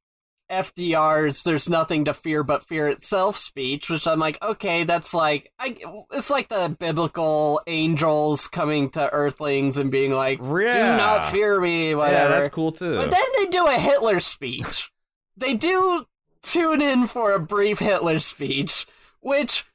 FDR's 0.50 1.44
"There's 1.44 1.70
nothing 1.70 2.06
to 2.06 2.14
fear 2.14 2.44
but 2.44 2.66
fear 2.66 2.88
itself" 2.88 3.38
speech, 3.38 3.90
which 3.90 4.08
I'm 4.08 4.20
like, 4.20 4.42
okay, 4.42 4.84
that's 4.84 5.14
like, 5.14 5.52
I, 5.60 5.76
it's 6.12 6.30
like 6.30 6.50
the 6.50 6.76
biblical 6.80 7.62
angels 7.68 8.48
coming 8.48 8.90
to 8.92 9.10
Earthlings 9.12 9.78
and 9.78 9.92
being 9.92 10.14
like, 10.14 10.40
"Do 10.40 10.98
not 10.98 11.32
fear 11.32 11.60
me," 11.62 11.96
whatever. 11.96 12.16
Yeah, 12.16 12.28
that's 12.28 12.50
cool 12.50 12.72
too. 12.72 12.96
But 12.96 13.12
then 13.12 13.26
they 13.38 13.46
do 13.48 13.68
a 13.68 13.78
Hitler 13.80 14.20
speech. 14.20 14.92
they 15.38 15.54
do 15.54 16.06
tune 16.42 16.82
in 16.82 17.08
for 17.08 17.34
a 17.34 17.40
brief 17.40 17.80
Hitler 17.80 18.20
speech, 18.20 18.86
which 19.22 19.66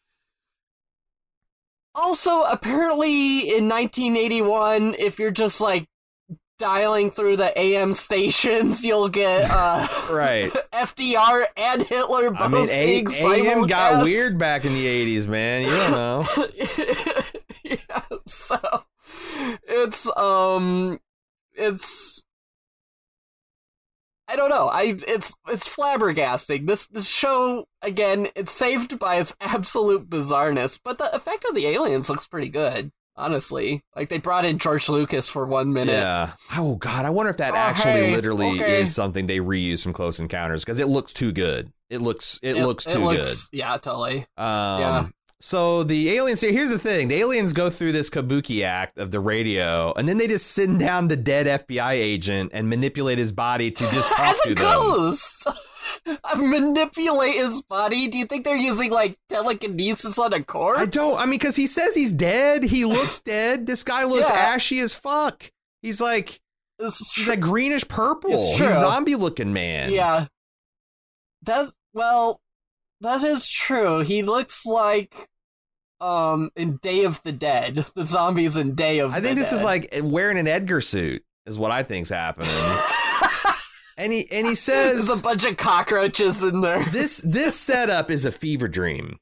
also 1.95 2.43
apparently 2.43 3.41
in 3.41 3.69
1981, 3.69 4.95
if 4.99 5.19
you're 5.19 5.31
just 5.31 5.61
like 5.61 5.87
dialing 6.65 7.11
through 7.11 7.37
the 7.37 7.57
AM 7.61 7.93
stations, 7.93 8.83
you'll 8.87 9.11
get 9.11 9.51
uh, 9.51 9.87
right. 10.11 10.51
FDR 10.73 11.45
and 11.59 11.83
Hitler 11.83 12.31
both 12.31 12.41
I 12.41 12.49
mean, 12.49 12.69
A- 12.71 13.05
AM 13.23 13.67
got 13.67 14.03
weird 14.03 14.39
back 14.39 14.65
in 14.65 14.73
the 14.73 14.87
80s, 14.87 15.29
man. 15.29 15.65
You 15.65 15.69
don't 15.69 15.91
know. 15.91 16.25
yeah, 17.65 18.01
so 18.27 18.85
it's 19.69 20.09
um 20.17 20.99
it's 21.53 22.25
I 24.27 24.37
don't 24.37 24.49
know. 24.49 24.69
I 24.69 24.97
it's 25.07 25.35
it's 25.47 25.69
flabbergasting. 25.69 26.67
This 26.67 26.87
this 26.87 27.11
show 27.11 27.69
again, 27.83 28.29
it's 28.35 28.53
saved 28.53 28.99
by 28.99 29.17
its 29.17 29.37
absolute 29.39 30.09
bizarreness, 30.09 30.81
but 30.83 30.97
the 30.97 31.15
effect 31.15 31.45
of 31.47 31.55
the 31.55 31.67
aliens 31.67 32.09
looks 32.09 32.27
pretty 32.27 32.49
good. 32.49 32.91
Honestly, 33.17 33.83
like 33.95 34.09
they 34.09 34.19
brought 34.19 34.45
in 34.45 34.59
George 34.59 34.89
Lucas 34.89 35.29
for 35.29 35.47
one 35.47 35.73
minute. 35.73 35.93
yeah. 35.93 36.33
Oh, 36.57 36.75
God. 36.77 37.05
I 37.05 37.11
wonder 37.11 37.31
if 37.31 37.37
that 37.37 37.55
Oh, 37.55 37.57
actually 37.57 37.93
hey, 37.93 38.15
literally 38.15 38.61
okay. 38.61 38.83
is 38.83 38.95
something 38.95 39.27
they 39.29 39.39
reuse 39.39 39.83
from 39.85 39.93
Close 39.93 40.19
Encounters 40.19 40.65
because 40.65 40.81
it 40.81 40.89
looks 40.89 41.13
too 41.13 41.31
good. 41.31 41.73
It 41.91 42.01
looks 42.01 42.41
it, 42.43 42.57
looks 42.57 42.85
too 42.85 42.99
looks- 42.99 43.49
Yeah, 43.53 43.77
totally. 43.77 44.27
Um, 44.37 44.81
yeah. 44.81 45.07
So 45.41 45.83
the 45.85 46.11
aliens 46.17 46.41
here, 46.41 46.51
here's 46.53 46.71
the 46.71 46.79
thing. 46.79 47.09
The 47.09 47.17
aliens 47.17 47.53
go 47.53 47.69
through 47.69 47.93
this 47.93 48.09
kabuki 48.09 48.65
act 48.65 48.99
of 48.99 49.11
the 49.11 49.21
radio, 49.21 49.93
and 49.93 50.09
then 50.09 50.17
they 50.17 50.27
just 50.27 50.53
send 50.53 50.79
down 50.79 51.09
the 51.09 51.17
dead 51.17 51.47
FBI 51.47 51.93
agent 51.93 52.51
and 52.55 52.69
manipulate 52.69 53.19
his 53.19 53.31
body 53.31 53.71
to 53.71 53.85
just 53.91 54.11
talk 54.13 54.35
As 54.35 54.41
to 54.41 54.53
a 54.53 54.55
them. 54.55 54.65
ghost. 54.65 55.47
I 56.25 56.35
manipulate 56.37 57.35
his 57.37 57.63
body. 57.63 58.09
Do 58.09 58.19
you 58.19 58.27
think 58.27 58.45
they're 58.45 58.57
using 58.57 58.91
like 58.91 59.19
telekinesis 59.29 60.19
on 60.19 60.33
a 60.33 60.43
corpse? 60.43 60.81
I 60.81 60.87
don't. 60.87 61.19
I 61.19 61.23
mean, 61.25 61.33
because 61.33 61.57
he 61.57 61.67
says 61.67 61.95
he's 61.95 62.13
dead. 62.13 62.63
He 62.65 62.85
looks 62.87 63.21
dead. 63.21 63.67
This 63.67 63.83
guy 63.83 64.05
looks 64.05 64.29
Yeah. 64.29 64.37
ashy 64.37 64.81
as 64.81 64.95
fuck. 64.95 65.51
He's 65.83 66.01
like 66.01 66.41
he's 66.79 67.29
like 67.29 67.41
greenish 67.41 67.87
purple. 67.89 68.31
He's 68.31 68.59
zombie 68.59 69.15
looking 69.15 69.53
man. 69.53 69.91
Yeah. 69.93 70.27
That's 71.43 71.75
well, 71.93 72.41
that 73.01 73.23
is 73.23 73.49
true. 73.51 74.01
He 74.01 74.23
looks 74.23 74.65
like 74.67 75.29
um 76.01 76.51
in 76.57 76.77
Day 76.79 77.05
of 77.05 77.23
the 77.23 77.33
Dead. 77.33 77.85
The 77.95 78.07
zombies 78.07 78.57
in 78.57 78.75
Day 78.75 78.99
of 78.99 79.13
I 79.15 79.21
think 79.21 79.37
this 79.39 79.53
is 79.53 79.63
like 79.63 79.95
wearing 80.03 80.39
an 80.39 80.49
Edgar 80.49 80.81
suit 80.81 81.23
is 81.47 81.59
what 81.59 81.71
I 81.71 81.83
think's 81.83 82.09
happening. 82.11 82.49
and 83.97 84.13
he 84.13 84.21
and 84.31 84.47
he 84.47 84.55
There's 84.55 84.61
says 84.61 85.19
a 85.19 85.23
bunch 85.23 85.45
of 85.45 85.57
cockroaches 85.57 86.43
in 86.43 86.61
there. 86.61 86.85
this 86.91 87.19
this 87.19 87.55
setup 87.57 88.11
is 88.11 88.25
a 88.25 88.33
fever 88.33 88.69
dream. 88.69 89.19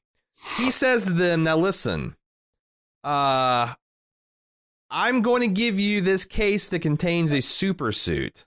He 0.57 0.71
says 0.71 1.05
to 1.05 1.11
them, 1.13 1.43
"Now 1.43 1.57
listen, 1.57 2.15
uh, 3.03 3.73
I'm 4.89 5.21
going 5.21 5.41
to 5.41 5.47
give 5.47 5.79
you 5.79 6.01
this 6.01 6.25
case 6.25 6.67
that 6.69 6.79
contains 6.79 7.31
a 7.33 7.41
super 7.41 7.91
suit, 7.91 8.45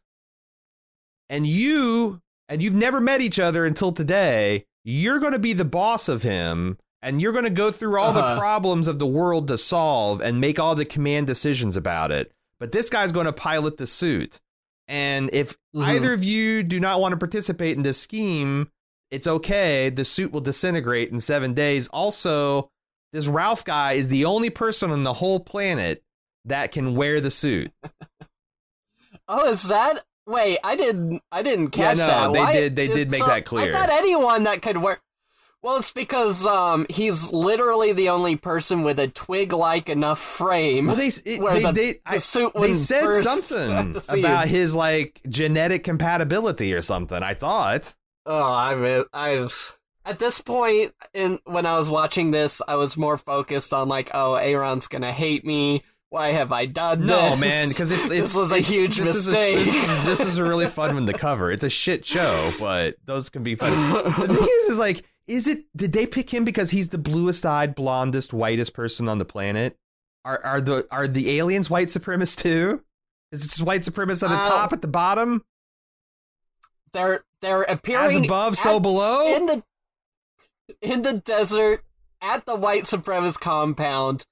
and 1.29 1.47
you 1.47 2.21
and 2.49 2.63
you've 2.63 2.75
never 2.75 3.01
met 3.01 3.21
each 3.21 3.39
other 3.39 3.65
until 3.65 3.93
today. 3.93 4.65
You're 4.85 5.19
going 5.19 5.33
to 5.33 5.39
be 5.39 5.53
the 5.53 5.65
boss 5.65 6.09
of 6.09 6.23
him." 6.23 6.79
And 7.03 7.21
you're 7.23 7.33
going 7.33 7.45
to 7.45 7.51
go 7.51 7.71
through 7.71 8.01
all 8.01 8.13
the 8.13 8.25
Uh-huh. 8.25 8.39
problems 8.39 8.89
of 8.89 8.99
the 8.99 9.07
world 9.07 9.47
to 9.49 9.59
solve 9.59 10.21
and 10.21 10.41
make 10.41 10.59
all 10.59 10.75
the 10.75 10.85
command 10.87 11.29
decisions 11.29 11.77
about 11.77 12.11
it. 12.11 12.33
But 12.59 12.73
this 12.73 12.91
guy's 12.91 13.13
going 13.13 13.27
to 13.27 13.33
pilot 13.33 13.77
the 13.77 13.87
suit. 13.87 14.41
And 14.89 15.31
if 15.33 15.57
Mhm. 15.75 15.85
either 15.85 16.13
of 16.13 16.23
you 16.25 16.63
do 16.63 16.79
not 16.81 17.01
want 17.01 17.13
to 17.13 17.17
participate 17.17 17.77
in 17.77 17.83
this 17.83 18.01
scheme, 18.01 18.71
it's 19.11 19.27
okay. 19.27 19.91
The 19.91 20.05
suit 20.05 20.33
will 20.33 20.41
disintegrate 20.41 21.11
in 21.11 21.21
seven 21.21 21.55
days. 21.55 21.89
Also, 21.89 22.71
this 23.13 23.27
Ralph 23.27 23.65
guy 23.65 23.95
is 23.95 24.09
the 24.09 24.25
only 24.25 24.51
person 24.51 24.91
on 24.91 25.05
the 25.05 25.15
whole 25.15 25.41
planet 25.41 26.03
that 26.45 26.71
can 26.73 26.95
wear 26.95 27.21
the 27.21 27.31
suit. 27.31 27.73
Oh, 29.29 29.51
is 29.51 29.65
that? 29.65 30.05
Wait, 30.27 30.59
I 30.63 30.77
didn't. 30.77 31.23
I 31.33 31.43
didn't 31.43 31.77
Yeah, 31.77 31.89
catch 31.95 31.99
no, 31.99 32.07
that. 32.07 32.33
they 32.33 32.39
Why- 32.39 32.53
did- 32.53 32.77
they 32.77 32.87
did 32.89 33.11
make 33.11 33.21
so- 33.21 33.27
that 33.27 33.45
clear. 33.45 33.71
I 33.71 33.73
thought 33.73 33.91
anyone 33.91 34.45
that 34.45 34.63
could 34.63 34.77
wear. 34.77 35.01
Well, 35.67 35.79
it's 35.79 35.93
because 35.93 36.47
um 36.47 36.87
he's 36.89 37.33
literally 37.33 37.93
the 37.93 38.09
only 38.11 38.37
person 38.37 38.85
with 38.85 39.01
a 39.01 39.09
twig-like 39.09 39.89
enough 39.89 40.21
frame. 40.21 40.87
Well, 40.87 40.95
they 40.95 41.11
it, 41.25 41.41
Where 41.43 41.55
they, 41.55 41.63
the- 41.63 41.73
they, 41.73 41.93
the 41.95 42.01
I- 42.07 42.19
suit 42.19 42.53
they 42.55 42.73
said 42.75 43.13
something 43.15 44.01
about 44.21 44.47
his 44.47 44.77
like 44.77 45.21
genetic 45.29 45.83
compatibility 45.83 46.73
or 46.73 46.83
something. 46.83 47.21
I 47.21 47.35
thought. 47.35 47.97
Oh, 48.27 48.43
I 48.53 48.77
mean, 48.77 49.05
I've 49.13 49.77
at 50.05 50.21
this 50.21 50.41
point 50.41 50.95
in 51.13 51.41
when 51.47 51.67
I 51.67 51.75
was 51.77 51.91
watching 51.91 52.31
this, 52.31 52.63
I 52.69 52.77
was 52.77 52.97
more 52.97 53.19
focused 53.19 53.75
on 53.75 53.89
like, 53.89 54.13
oh, 54.15 54.35
Aaron's 54.37 54.87
gonna 54.87 55.13
hate 55.13 55.45
me 55.45 55.83
Why 56.11 56.29
have 56.29 56.53
I 56.53 56.67
done 56.67 57.05
No, 57.07 57.31
this? 57.31 57.31
No, 57.31 57.37
man, 57.39 57.69
because 57.71 57.91
it's, 57.91 58.05
it's 58.11 58.33
this 58.33 58.37
was 58.37 58.53
a 58.53 58.59
huge 58.61 58.99
this 58.99 59.17
is 59.17 59.27
a- 59.27 59.31
mistake. 59.33 59.65
this, 59.65 59.75
is, 59.75 60.05
this 60.05 60.21
is 60.21 60.39
a 60.39 60.45
really 60.45 60.69
fun 60.79 60.95
one 60.95 61.07
to 61.07 61.13
cover. 61.13 61.51
It's 61.51 61.65
a 61.65 61.69
shit 61.69 62.07
show, 62.07 62.53
but 62.61 62.95
those 63.05 63.31
can 63.31 63.43
be 63.43 63.57
fun. 63.57 63.73
the 63.93 64.13
thing 64.29 64.49
is, 64.61 64.67
is 64.67 64.79
like, 64.79 65.03
is 65.27 65.47
it? 65.47 65.65
Did 65.77 65.93
they 65.93 66.07
pick 66.07 66.33
him 66.33 66.45
because 66.45 66.71
he's 66.71 66.91
the 66.91 66.99
bluest 66.99 67.45
eyed, 67.45 67.75
blondest, 67.75 68.33
whitest 68.33 68.75
person 68.75 69.09
on 69.09 69.19
the 69.19 69.25
planet? 69.25 69.77
Are 70.25 70.41
are 70.45 70.61
the 70.61 70.87
are 70.91 71.07
the 71.09 71.39
aliens 71.39 71.69
white 71.71 71.89
supremacists 71.89 72.37
too? 72.37 72.83
Is 73.33 73.45
it 73.45 73.49
just 73.49 73.63
white 73.63 73.81
supremacists 73.83 74.23
at 74.23 74.31
the 74.31 74.39
Uh, 74.39 74.49
top, 74.49 74.73
at 74.73 74.83
the 74.83 74.89
bottom, 74.89 75.45
they're 76.93 77.25
they're 77.43 77.63
appearing 77.63 78.19
as 78.21 78.27
above, 78.27 78.57
so 78.57 78.81
below? 78.81 79.35
in 79.37 79.47
the 79.47 79.63
in 80.83 81.03
the 81.03 81.15
desert 81.15 81.83
at 82.21 82.47
the 82.47 82.55
white 82.57 82.85
supremacist 82.85 83.41
compound, 83.41 84.27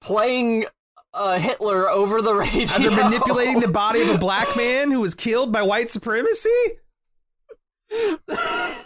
playing 0.00 0.66
uh, 1.12 1.38
Hitler 1.38 1.88
over 1.88 2.20
the 2.22 2.34
radio. 2.34 2.62
As 2.64 2.82
they're 2.82 2.90
manipulating 2.90 3.60
the 3.60 3.68
body 3.68 4.02
of 4.02 4.08
a 4.08 4.18
black 4.26 4.56
man 4.56 4.90
who 4.90 5.00
was 5.00 5.14
killed 5.14 5.52
by 5.52 5.62
white 5.62 5.90
supremacy? 5.90 6.48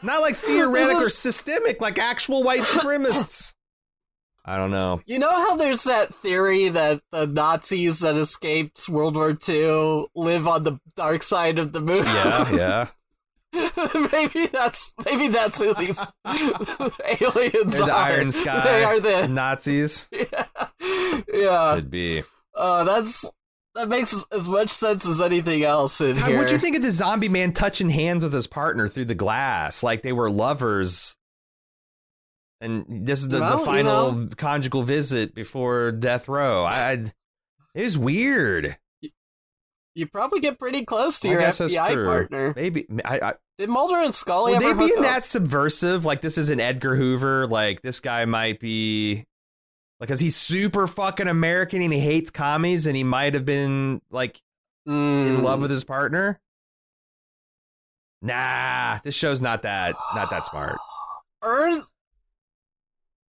Not 0.03 0.21
like 0.21 0.37
theoretic 0.37 0.99
This 0.99 1.07
or 1.07 1.09
systemic, 1.11 1.81
like 1.81 1.99
actual 1.99 2.42
white 2.42 2.61
supremacists. 2.62 3.55
I 4.44 4.57
don't 4.57 4.71
know. 4.71 5.03
You 5.05 5.18
know 5.18 5.31
how 5.31 5.57
there's 5.57 5.85
that 5.85 6.14
theory 6.14 6.71
that 6.71 7.03
the 7.12 7.27
Nazis 7.27 8.01
that 8.01 8.16
escaped 8.16 8.88
World 8.88 9.16
War 9.16 9.37
II 9.47 10.07
live 10.14 10.49
on 10.49 10.64
the 10.64 10.79
dark 10.97 11.23
side 11.23 11.59
of 11.59 11.73
the 11.73 11.83
moon? 11.83 12.05
Yeah, 12.05 12.51
yeah. 12.55 12.88
maybe 14.12 14.47
that's 14.47 14.94
maybe 15.05 15.29
that's 15.29 15.59
who 15.61 15.75
these 15.75 16.01
aliens 16.27 17.79
the 17.79 17.85
are. 17.85 17.90
Iron 17.90 18.31
Sky 18.31 18.61
They 18.62 18.85
are 18.85 19.01
the 19.01 19.27
Nazis. 19.29 20.09
yeah. 20.12 20.47
yeah. 21.33 21.73
Could 21.77 21.90
be. 21.90 22.23
Uh, 22.55 22.85
that's 22.85 23.25
that 23.79 23.88
makes 23.88 24.25
as 24.33 24.49
much 24.49 24.71
sense 24.71 25.07
as 25.07 25.21
anything 25.21 25.62
else 25.64 26.01
in 26.01 26.17
God, 26.17 26.27
here. 26.29 26.37
what'd 26.37 26.53
you 26.53 26.59
think 26.59 26.77
of 26.77 26.83
the 26.83 26.91
zombie 26.91 27.29
man 27.29 27.53
touching 27.53 27.88
hands 27.91 28.23
with 28.25 28.33
his 28.33 28.47
partner 28.47 28.88
through 28.88 29.07
the 29.07 29.14
glass, 29.14 29.83
like 29.83 30.03
they 30.03 30.12
were 30.12 30.31
lovers? 30.31 31.17
And 32.61 33.07
this 33.07 33.21
is 33.21 33.29
the, 33.29 33.38
Well, 33.41 33.51
the 33.51 33.59
you 33.59 33.64
final 33.64 34.12
know. 34.12 34.29
conjugal 34.37 34.83
visit 34.83 35.35
before 35.35 35.93
death 35.93 36.29
row. 36.29 36.64
I, 36.64 37.12
it 37.75 37.83
was 37.85 37.97
weird. 37.97 38.77
You 39.95 40.07
probably 40.07 40.41
get 40.41 40.59
pretty 40.59 40.85
close 40.85 41.21
to 41.21 41.29
I 41.29 41.33
your 41.33 41.41
guess 41.41 41.59
that's 41.59 41.75
FBI 41.75 41.93
true. 41.93 42.07
partner. 42.07 42.53
Maybe 42.57 42.87
I, 43.05 43.21
I, 43.21 43.35
Did 43.59 43.69
Mulder 43.69 43.99
and 43.99 44.12
Scully 44.14 44.55
Would 44.55 44.62
ever 44.62 44.75
they 44.81 44.88
be 44.88 44.95
in 44.95 45.03
that 45.03 45.25
subversive? 45.25 46.05
Like 46.05 46.21
this 46.21 46.37
is 46.37 46.51
an 46.51 46.59
Edgar 46.61 46.97
Hoover. 46.97 47.47
Like 47.47 47.83
this 47.83 48.01
guy 48.01 48.25
might 48.25 48.59
be, 48.61 49.25
like, 50.01 50.09
cause 50.09 50.21
he's 50.21 50.37
super 50.37 50.87
fucking 50.87 51.27
American 51.29 51.83
and 51.83 51.93
he 51.93 51.99
hates 52.01 52.31
commies, 52.31 52.87
and 52.87 52.97
he 52.97 53.05
might 53.05 53.35
have 53.35 53.45
been 53.45 54.01
like 54.11 54.41
in 54.87 54.93
Mm. 54.95 55.43
love 55.43 55.61
with 55.61 55.71
his 55.71 55.85
partner. 55.85 56.41
Nah, 58.23 58.99
this 59.05 59.15
show's 59.15 59.41
not 59.41 59.63
that 59.63 59.95
not 60.15 60.31
that 60.31 60.45
smart. 60.45 60.77
Ernst. 61.43 61.93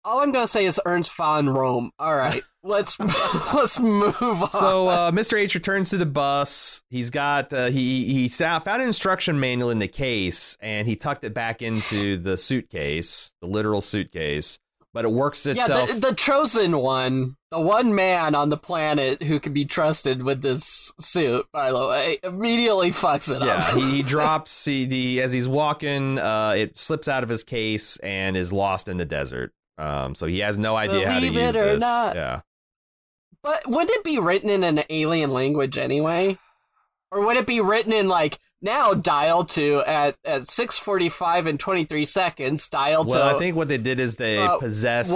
All 0.04 0.20
I'm 0.20 0.33
gonna 0.33 0.46
say 0.46 0.64
is 0.64 0.81
Ernst 0.87 1.12
von 1.14 1.46
Röhm. 1.46 1.90
All 1.98 2.16
right, 2.16 2.42
let's 2.62 2.98
let's 3.54 3.78
move 3.78 4.14
on. 4.22 4.50
So 4.50 4.88
uh, 4.88 5.11
Mr. 5.11 5.38
H 5.38 5.54
returns 5.54 5.90
to 5.90 5.98
the 5.98 6.07
bus. 6.07 6.83
He's 6.88 7.11
got 7.11 7.52
uh, 7.52 7.66
he 7.66 8.04
he 8.07 8.28
found 8.28 8.66
an 8.66 8.81
instruction 8.83 9.38
manual 9.38 9.68
in 9.70 9.81
the 9.81 9.88
case, 9.88 10.57
and 10.61 10.88
he 10.88 10.96
tucked 10.96 11.24
it 11.24 11.35
back 11.35 11.61
into 11.61 12.16
the 12.16 12.38
suitcase, 12.38 13.33
the 13.42 13.48
literal 13.48 13.81
suitcase. 13.83 14.59
But 14.94 15.05
it 15.05 15.12
works 15.12 15.44
yeah, 15.44 15.53
itself. 15.53 15.92
the, 15.92 16.01
the 16.09 16.14
chosen 16.14 16.79
one, 16.79 17.37
the 17.51 17.61
one 17.61 17.94
man 17.94 18.35
on 18.35 18.48
the 18.48 18.57
planet 18.57 19.22
who 19.22 19.38
can 19.38 19.53
be 19.53 19.64
trusted 19.66 20.22
with 20.22 20.40
this 20.40 20.92
suit. 20.98 21.46
By 21.53 21.70
the 21.70 21.87
way, 21.87 22.18
immediately 22.24 22.90
fucks 22.90 23.31
it 23.35 23.44
Yeah, 23.44 23.57
up. 23.59 23.74
he, 23.77 23.96
he 23.96 24.03
drops 24.14 24.64
he, 24.64 24.87
the 24.87 25.20
as 25.22 25.31
he's 25.33 25.46
walking, 25.46 26.18
uh, 26.18 26.55
it 26.57 26.79
slips 26.79 27.07
out 27.07 27.22
of 27.22 27.29
his 27.29 27.44
case 27.44 27.98
and 27.98 28.35
is 28.37 28.51
lost 28.53 28.88
in 28.88 28.96
the 28.96 29.05
desert. 29.05 29.53
Um, 29.77 30.14
so 30.14 30.27
he 30.27 30.38
has 30.40 30.57
no 30.59 30.74
idea 30.74 31.07
how 31.09 31.14
to 31.16 31.20
Believe 31.27 31.35
use 31.35 31.55
it 31.55 31.59
or 31.59 31.64
this. 31.74 31.81
not. 31.83 32.16
Yeah, 32.16 32.40
But 33.42 33.62
would 33.68 33.90
it 33.90 34.03
be 34.03 34.18
written 34.18 34.51
in 34.51 34.64
an 34.64 34.83
alien 34.90 35.31
language 35.31 35.77
anyway? 35.79 36.38
Or 37.12 37.24
would 37.27 37.37
it 37.37 37.46
be 37.46 37.61
written 37.61 37.92
in 37.92 38.09
like 38.09 38.38
now 38.60 38.94
dial 38.94 39.44
to 39.44 39.82
at 39.86 40.16
at 40.24 40.48
645 40.48 41.46
and 41.46 41.60
23 41.60 42.04
seconds 42.04 42.68
dial 42.68 43.04
well, 43.04 43.30
to 43.30 43.36
I 43.36 43.38
think 43.38 43.56
what 43.56 43.68
they 43.68 43.78
did 43.78 44.00
is 44.00 44.16
they 44.16 44.38
uh, 44.38 44.58
possessed 44.58 45.12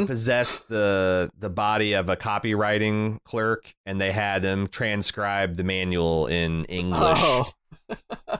they 0.00 0.06
possessed 0.06 0.68
the 0.68 1.30
the 1.38 1.50
body 1.50 1.92
of 1.92 2.08
a 2.08 2.16
copywriting 2.16 3.18
clerk, 3.24 3.74
and 3.86 4.00
they 4.00 4.12
had 4.12 4.44
him 4.44 4.66
transcribe 4.66 5.56
the 5.56 5.64
manual 5.64 6.26
in 6.26 6.64
English. 6.66 7.18
oh 7.20 7.50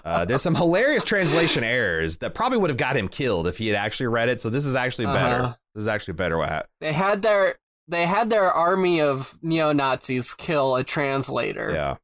Uh, 0.05 0.25
there's 0.25 0.43
some 0.43 0.55
hilarious 0.55 1.05
translation 1.05 1.65
errors 1.65 2.19
that 2.19 2.35
probably 2.35 2.59
would 2.59 2.71
have 2.71 2.77
got 2.77 2.97
him 2.97 3.09
killed 3.09 3.47
if 3.47 3.59
he 3.59 3.69
had 3.69 3.77
actually 3.77 4.07
read 4.07 4.29
it. 4.29 4.41
So 4.41 4.51
this 4.51 4.65
is 4.65 4.75
actually 4.75 5.07
better. 5.07 5.43
Uh-huh. 5.43 5.55
This 5.75 5.83
is 5.83 5.89
actually 5.89 6.15
better. 6.15 6.39
What 6.39 6.49
happened? 6.49 6.69
they 6.81 6.93
had 6.93 7.23
their 7.23 7.57
they 7.87 8.07
had 8.07 8.31
their 8.31 8.51
army 8.51 9.01
of 9.01 9.37
neo-Nazis 9.43 10.33
kill 10.35 10.77
a 10.77 10.85
translator 10.85 11.73
Yeah. 11.73 11.97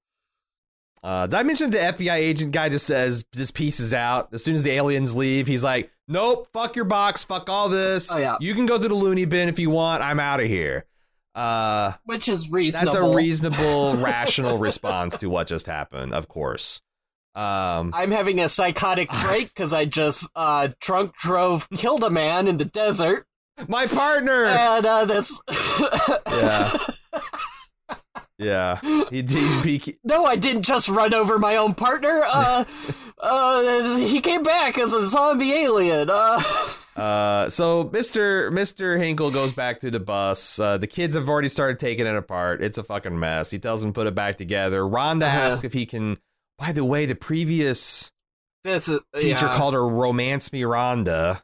Uh, 1.03 1.27
did 1.27 1.35
I 1.37 1.43
mention 1.43 1.71
the 1.71 1.79
FBI 1.79 2.15
agent 2.15 2.53
guy 2.53 2.69
just 2.69 2.87
says 2.87 3.25
this 3.33 3.51
piece 3.51 3.81
is 3.81 3.95
out 3.95 4.29
as 4.33 4.45
soon 4.45 4.55
as 4.55 4.63
the 4.63 4.71
aliens 4.73 5.17
leave? 5.17 5.47
He's 5.47 5.65
like, 5.65 5.91
"Nope, 6.07 6.49
fuck 6.53 6.77
your 6.77 6.85
box, 6.85 7.25
fuck 7.25 7.49
all 7.49 7.69
this. 7.69 8.15
Oh, 8.15 8.19
yeah. 8.19 8.37
You 8.41 8.55
can 8.55 8.67
go 8.67 8.77
to 8.79 8.89
the 8.89 8.95
loony 8.95 9.25
bin 9.25 9.49
if 9.49 9.59
you 9.59 9.71
want. 9.71 10.03
I'm 10.03 10.21
out 10.21 10.41
of 10.41 10.47
here." 10.47 10.85
Uh, 11.35 11.93
which 12.05 12.29
is 12.29 12.51
reasonable 12.51 12.93
that's 12.93 13.03
a 13.05 13.17
reasonable, 13.17 13.97
rational 13.99 14.59
response 14.59 15.17
to 15.19 15.29
what 15.29 15.47
just 15.47 15.67
happened. 15.67 16.13
Of 16.13 16.29
course. 16.29 16.83
Um, 17.35 17.93
I'm 17.95 18.11
having 18.11 18.41
a 18.41 18.49
psychotic 18.49 19.09
break 19.23 19.49
because 19.49 19.73
I 19.73 19.85
just 19.85 20.29
uh, 20.35 20.69
drunk 20.81 21.15
drove, 21.17 21.69
killed 21.71 22.03
a 22.03 22.11
man 22.11 22.49
in 22.49 22.57
the 22.57 22.65
desert, 22.65 23.27
my 23.69 23.87
partner. 23.87 24.45
and 24.45 24.85
uh, 24.85 25.05
this. 25.05 25.41
Yeah. 26.29 26.77
yeah. 28.41 28.81
He, 29.11 29.23
he, 29.23 29.79
he, 29.79 29.99
No, 30.03 30.25
I 30.25 30.37
didn't 30.37 30.63
just 30.63 30.89
run 30.89 31.15
over 31.15 31.39
my 31.39 31.57
own 31.57 31.75
partner. 31.75 32.23
Uh, 32.27 32.65
uh, 33.19 33.97
he 33.99 34.21
came 34.21 34.43
back 34.43 34.79
as 34.79 34.93
a 34.93 35.09
zombie 35.09 35.53
alien. 35.53 36.09
Uh, 36.11 36.43
Uh, 36.97 37.49
so 37.49 37.85
Mr. 37.85 38.51
Mr. 38.51 38.99
Hinkle 38.99 39.31
goes 39.31 39.53
back 39.53 39.79
to 39.81 39.91
the 39.91 40.01
bus. 40.01 40.59
Uh, 40.59 40.77
the 40.77 40.89
kids 40.89 41.15
have 41.15 41.29
already 41.31 41.49
started 41.49 41.79
taking 41.79 42.05
it 42.07 42.15
apart. 42.17 42.63
It's 42.63 42.77
a 42.77 42.83
fucking 42.83 43.19
mess. 43.19 43.51
He 43.51 43.59
tells 43.59 43.81
them 43.81 43.91
to 43.91 43.95
put 43.95 44.07
it 44.07 44.15
back 44.15 44.37
together. 44.37 44.83
Rhonda 44.83 45.23
Uh-huh. 45.23 45.39
asks 45.39 45.65
if 45.65 45.73
he 45.73 45.87
can. 45.87 46.19
By 46.59 46.73
the 46.73 46.85
way, 46.85 47.07
the 47.07 47.15
previous 47.15 48.13
this 48.65 48.87
is 48.89 49.01
teacher 49.17 49.47
yeah. 49.47 49.57
called 49.57 49.73
her 49.75 49.87
"Romance 49.89 50.53
Me, 50.53 50.63
Rhonda." 50.63 51.41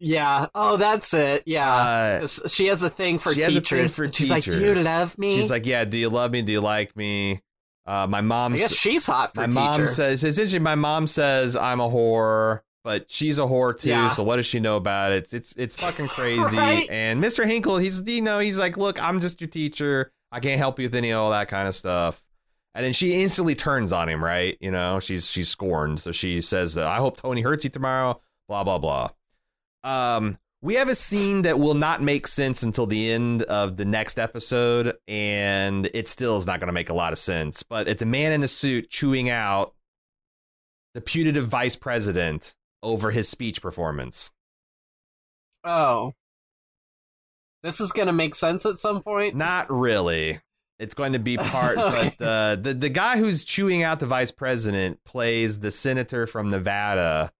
Yeah. 0.00 0.46
Oh, 0.54 0.76
that's 0.76 1.12
it. 1.14 1.42
Yeah. 1.46 2.20
Uh, 2.22 2.26
she 2.26 2.66
has 2.66 2.82
a 2.82 2.90
thing 2.90 3.18
for 3.18 3.32
she 3.32 3.42
has 3.42 3.54
a 3.54 3.60
teachers. 3.60 3.96
thing 3.96 4.08
for 4.08 4.12
She's 4.12 4.30
like, 4.30 4.44
"Do 4.44 4.58
you 4.58 4.74
love 4.74 5.16
me?" 5.18 5.36
she's 5.36 5.50
like, 5.50 5.66
"Yeah, 5.66 5.84
do 5.84 5.98
you 5.98 6.08
love 6.08 6.32
me? 6.32 6.42
Do 6.42 6.52
you 6.52 6.60
like 6.60 6.96
me?" 6.96 7.42
Uh, 7.86 8.06
my 8.06 8.20
mom. 8.20 8.56
Guess 8.56 8.74
she's 8.74 9.06
hot 9.06 9.34
for 9.34 9.40
my 9.40 9.46
mom 9.46 9.86
says 9.88 10.24
it's 10.24 10.38
interesting. 10.38 10.62
My 10.62 10.74
mom 10.74 11.06
says 11.06 11.56
I'm 11.56 11.80
a 11.80 11.88
whore, 11.88 12.60
but 12.82 13.10
she's 13.10 13.38
a 13.38 13.42
whore 13.42 13.76
too. 13.76 13.90
Yeah. 13.90 14.08
So 14.08 14.22
what 14.22 14.36
does 14.36 14.46
she 14.46 14.60
know 14.60 14.76
about 14.76 15.12
it? 15.12 15.24
It's 15.24 15.32
it's, 15.32 15.52
it's 15.56 15.74
fucking 15.76 16.08
crazy. 16.16 16.56
Right? 16.56 16.88
And 16.90 17.22
Mr. 17.22 17.44
Hinkle, 17.44 17.76
he's 17.78 18.06
you 18.06 18.22
know 18.22 18.38
he's 18.38 18.58
like, 18.58 18.76
look, 18.76 19.02
I'm 19.02 19.20
just 19.20 19.40
your 19.40 19.48
teacher. 19.48 20.12
I 20.32 20.40
can't 20.40 20.58
help 20.58 20.78
you 20.78 20.86
with 20.86 20.94
any 20.94 21.10
of 21.10 21.20
all 21.20 21.30
that 21.32 21.48
kind 21.48 21.66
of 21.68 21.74
stuff. 21.74 22.22
And 22.74 22.84
then 22.84 22.92
she 22.92 23.20
instantly 23.20 23.56
turns 23.56 23.92
on 23.92 24.08
him, 24.08 24.22
right? 24.22 24.56
You 24.60 24.70
know, 24.70 25.00
she's 25.00 25.28
she's 25.28 25.48
scorned. 25.48 26.00
So 26.00 26.12
she 26.12 26.40
says, 26.40 26.78
"I 26.78 26.96
hope 26.96 27.16
Tony 27.16 27.42
hurts 27.42 27.64
you 27.64 27.70
tomorrow." 27.70 28.20
Blah 28.48 28.62
blah 28.62 28.78
blah. 28.78 29.10
Um, 29.84 30.38
we 30.62 30.74
have 30.74 30.88
a 30.88 30.94
scene 30.94 31.42
that 31.42 31.58
will 31.58 31.74
not 31.74 32.02
make 32.02 32.26
sense 32.26 32.62
until 32.62 32.86
the 32.86 33.10
end 33.10 33.42
of 33.44 33.76
the 33.78 33.84
next 33.86 34.18
episode, 34.18 34.94
and 35.08 35.88
it 35.94 36.06
still 36.06 36.36
is 36.36 36.46
not 36.46 36.60
going 36.60 36.66
to 36.68 36.72
make 36.72 36.90
a 36.90 36.94
lot 36.94 37.12
of 37.12 37.18
sense. 37.18 37.62
But 37.62 37.88
it's 37.88 38.02
a 38.02 38.06
man 38.06 38.32
in 38.32 38.42
a 38.42 38.48
suit 38.48 38.90
chewing 38.90 39.30
out 39.30 39.74
the 40.94 41.00
putative 41.00 41.46
vice 41.48 41.76
president 41.76 42.54
over 42.82 43.10
his 43.10 43.28
speech 43.28 43.62
performance. 43.62 44.30
oh, 45.64 46.12
this 47.62 47.78
is 47.80 47.92
gonna 47.92 48.12
make 48.12 48.34
sense 48.34 48.64
at 48.64 48.78
some 48.78 49.02
point. 49.02 49.34
Not 49.36 49.70
really. 49.70 50.40
It's 50.78 50.94
going 50.94 51.12
to 51.12 51.18
be 51.18 51.36
part, 51.38 51.76
Okay. 51.76 52.14
but 52.18 52.24
uh, 52.26 52.56
the 52.56 52.72
the 52.74 52.88
guy 52.88 53.18
who's 53.18 53.44
chewing 53.44 53.82
out 53.82 54.00
the 54.00 54.06
vice 54.06 54.30
president 54.30 55.04
plays 55.04 55.60
the 55.60 55.70
senator 55.70 56.26
from 56.26 56.48
Nevada 56.50 57.30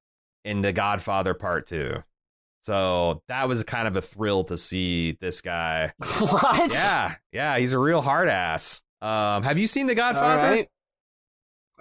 in 0.45 0.61
The 0.61 0.73
Godfather 0.75 1.33
Part 1.33 1.67
Two. 1.67 2.03
So 2.63 3.23
that 3.29 3.49
was 3.49 3.63
kind 3.65 3.89
of 3.89 3.97
a 3.97 4.03
thrill 4.03 4.45
to 4.45 4.57
see 4.57 5.17
this 5.21 5.41
guy. 5.41 5.93
what? 6.19 6.71
Yeah, 6.71 7.15
yeah, 7.33 7.59
he's 7.59 7.73
a 7.73 7.79
real 7.79 8.03
hard 8.03 8.29
ass. 8.29 8.83
Um, 9.01 9.43
have 9.45 9.59
you 9.59 9.67
seen 9.67 9.87
The 9.87 9.95
Godfather? 9.95 10.43
right. 10.49 10.69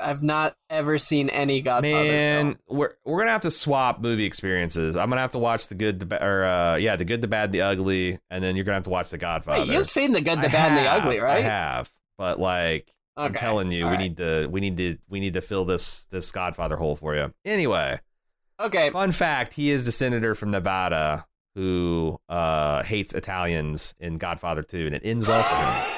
I've 0.02 0.24
not 0.24 0.56
ever 0.70 0.98
seen 0.98 1.30
any 1.30 1.62
Godfather. 1.62 1.92
Man, 1.92 2.46
film. 2.46 2.58
we're 2.70 2.94
we're 3.04 3.20
gonna 3.20 3.32
have 3.32 3.42
to 3.42 3.52
swap 3.52 4.00
movie 4.00 4.24
experiences. 4.24 4.96
I'm 4.96 5.10
gonna 5.10 5.22
have 5.22 5.32
to 5.32 5.40
watch 5.40 5.68
the 5.68 5.76
good, 5.76 6.00
the 6.00 6.06
ba- 6.06 6.24
or 6.26 6.46
uh, 6.46 6.76
yeah, 6.78 6.96
the 6.96 7.04
good, 7.04 7.22
the 7.22 7.28
bad, 7.28 7.52
the 7.52 7.62
ugly, 7.62 8.18
and 8.30 8.42
then 8.42 8.56
you're 8.56 8.64
gonna 8.64 8.76
have 8.76 8.86
to 8.86 8.90
watch 8.90 9.10
the 9.10 9.18
Godfather. 9.18 9.60
Wait, 9.60 9.70
you've 9.70 9.90
seen 9.90 10.14
the 10.14 10.22
good, 10.22 10.42
the 10.42 10.48
I 10.48 10.52
bad, 10.52 10.68
and 10.70 10.78
the 10.78 10.90
have, 10.90 11.02
ugly, 11.04 11.20
I 11.20 11.24
right? 11.24 11.44
have, 11.44 11.92
but 12.18 12.40
like 12.40 12.94
I'm 13.18 13.34
telling 13.34 13.72
you, 13.72 13.84
all 13.84 13.92
we 13.92 13.98
right. 13.98 14.04
need 14.04 14.18
to, 14.18 14.48
we 14.50 14.62
need 14.62 14.78
to, 14.78 14.98
we 15.10 15.20
need 15.20 15.34
to 15.34 15.42
fill 15.42 15.66
this 15.66 16.06
this 16.06 16.32
Godfather 16.32 16.78
hole 16.78 16.96
for 16.96 17.16
you. 17.16 17.34
Anyway, 17.44 18.00
Okay, 18.60 18.90
fun 18.90 19.14
fact: 19.14 19.54
he 19.54 19.72
is 19.72 19.86
the 19.86 19.92
senator 19.92 20.36
from 20.36 20.52
Nevada 20.52 21.26
who 21.56 22.20
uh 22.28 22.84
hates 22.84 23.14
Italians 23.14 23.94
in 24.00 24.18
Godfather 24.18 24.64
2, 24.64 24.86
and 24.86 24.96
it 24.96 25.02
ends 25.06 25.28
well 25.28 25.44
for 25.44 25.56
him. 25.56 25.86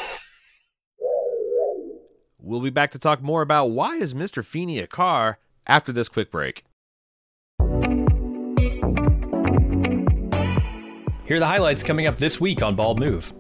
We'll 2.44 2.60
be 2.60 2.72
back 2.72 2.90
to 2.92 3.00
talk 3.00 3.22
more 3.22 3.44
about 3.44 3.68
why 3.68 3.98
is 3.98 4.16
Mr. 4.16 4.44
Feeny 4.44 4.80
a 4.80 4.88
car 4.88 5.38
after 5.68 5.92
this 5.92 6.10
quick 6.10 6.32
break. 6.32 6.64
Here 11.26 11.38
are 11.38 11.40
the 11.40 11.46
highlights 11.46 11.84
coming 11.84 12.08
up 12.08 12.18
this 12.18 12.42
week 12.42 12.64
on 12.64 12.76
Bald 12.76 13.00
Move. 13.00 13.32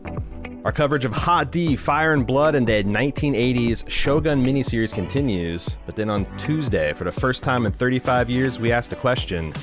Our 0.63 0.71
coverage 0.71 1.05
of 1.05 1.13
Hot 1.13 1.51
D, 1.51 1.75
Fire 1.75 2.13
and 2.13 2.25
Blood, 2.25 2.53
and 2.53 2.67
the 2.67 2.83
1980s 2.83 3.89
Shogun 3.89 4.45
miniseries 4.45 4.93
continues. 4.93 5.75
But 5.87 5.95
then 5.95 6.07
on 6.07 6.25
Tuesday, 6.37 6.93
for 6.93 7.03
the 7.03 7.11
first 7.11 7.41
time 7.41 7.65
in 7.65 7.71
35 7.71 8.29
years, 8.29 8.59
we 8.59 8.71
asked 8.71 8.93
a 8.93 8.95
question 8.95 9.53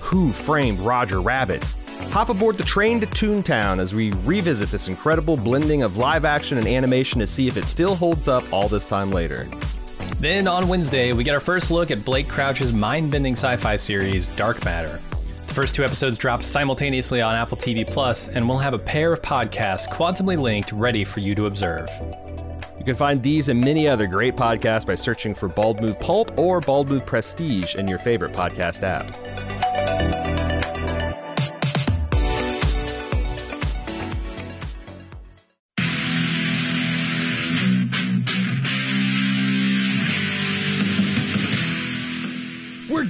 Who 0.00 0.32
framed 0.32 0.78
Roger 0.78 1.20
Rabbit? 1.20 1.62
Hop 2.10 2.30
aboard 2.30 2.56
the 2.56 2.64
train 2.64 3.00
to 3.00 3.06
Toontown 3.06 3.78
as 3.78 3.94
we 3.94 4.12
revisit 4.24 4.70
this 4.70 4.88
incredible 4.88 5.36
blending 5.36 5.82
of 5.82 5.98
live 5.98 6.24
action 6.24 6.56
and 6.56 6.66
animation 6.66 7.20
to 7.20 7.26
see 7.26 7.46
if 7.48 7.58
it 7.58 7.66
still 7.66 7.94
holds 7.94 8.26
up 8.26 8.50
all 8.50 8.66
this 8.66 8.86
time 8.86 9.10
later. 9.10 9.46
Then 10.20 10.48
on 10.48 10.68
Wednesday, 10.68 11.12
we 11.12 11.22
get 11.22 11.34
our 11.34 11.40
first 11.40 11.70
look 11.70 11.90
at 11.90 12.02
Blake 12.02 12.28
Crouch's 12.28 12.72
mind 12.72 13.10
bending 13.10 13.34
sci 13.34 13.56
fi 13.56 13.76
series, 13.76 14.26
Dark 14.28 14.64
Matter. 14.64 15.02
The 15.56 15.62
first 15.62 15.74
two 15.74 15.84
episodes 15.84 16.18
drop 16.18 16.42
simultaneously 16.42 17.22
on 17.22 17.34
Apple 17.34 17.56
TV 17.56 17.86
Plus, 17.86 18.28
and 18.28 18.46
we'll 18.46 18.58
have 18.58 18.74
a 18.74 18.78
pair 18.78 19.14
of 19.14 19.22
podcasts 19.22 19.88
quantumly 19.88 20.36
linked 20.36 20.70
ready 20.70 21.02
for 21.02 21.20
you 21.20 21.34
to 21.34 21.46
observe. 21.46 21.88
You 22.78 22.84
can 22.84 22.94
find 22.94 23.22
these 23.22 23.48
and 23.48 23.58
many 23.58 23.88
other 23.88 24.06
great 24.06 24.36
podcasts 24.36 24.86
by 24.86 24.96
searching 24.96 25.34
for 25.34 25.48
Bald 25.48 25.80
Move 25.80 25.98
Pulp 25.98 26.38
or 26.38 26.60
Bald 26.60 26.90
Move 26.90 27.06
Prestige 27.06 27.74
in 27.74 27.88
your 27.88 27.98
favorite 27.98 28.34
podcast 28.34 28.82
app. 28.82 30.35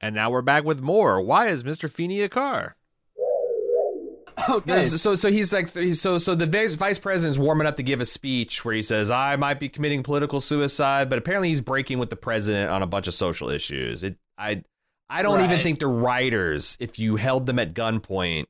And 0.00 0.14
now 0.14 0.30
we're 0.30 0.42
back 0.42 0.64
with 0.64 0.80
more. 0.80 1.20
Why 1.20 1.48
is 1.48 1.62
Mr. 1.62 1.90
Feeny 1.90 2.22
a 2.22 2.28
car? 2.28 2.76
okay. 4.48 4.80
So 4.80 5.14
so 5.14 5.30
he's 5.30 5.52
like 5.52 5.72
he's, 5.72 6.00
so 6.00 6.18
so 6.18 6.34
the 6.34 6.46
vice, 6.46 6.74
vice 6.74 6.98
president's 6.98 7.38
warming 7.38 7.66
up 7.66 7.76
to 7.76 7.82
give 7.82 8.00
a 8.00 8.06
speech 8.06 8.64
where 8.64 8.74
he 8.74 8.82
says 8.82 9.10
I 9.10 9.36
might 9.36 9.60
be 9.60 9.68
committing 9.68 10.02
political 10.02 10.40
suicide, 10.40 11.10
but 11.10 11.18
apparently 11.18 11.48
he's 11.48 11.60
breaking 11.60 11.98
with 11.98 12.10
the 12.10 12.16
president 12.16 12.70
on 12.70 12.82
a 12.82 12.86
bunch 12.86 13.06
of 13.06 13.14
social 13.14 13.50
issues. 13.50 14.02
It 14.02 14.16
I 14.38 14.64
I 15.08 15.22
don't 15.22 15.42
even 15.42 15.62
think 15.62 15.80
the 15.80 15.88
writers, 15.88 16.76
if 16.80 16.98
you 16.98 17.16
held 17.16 17.46
them 17.46 17.58
at 17.58 17.74
gunpoint, 17.74 18.46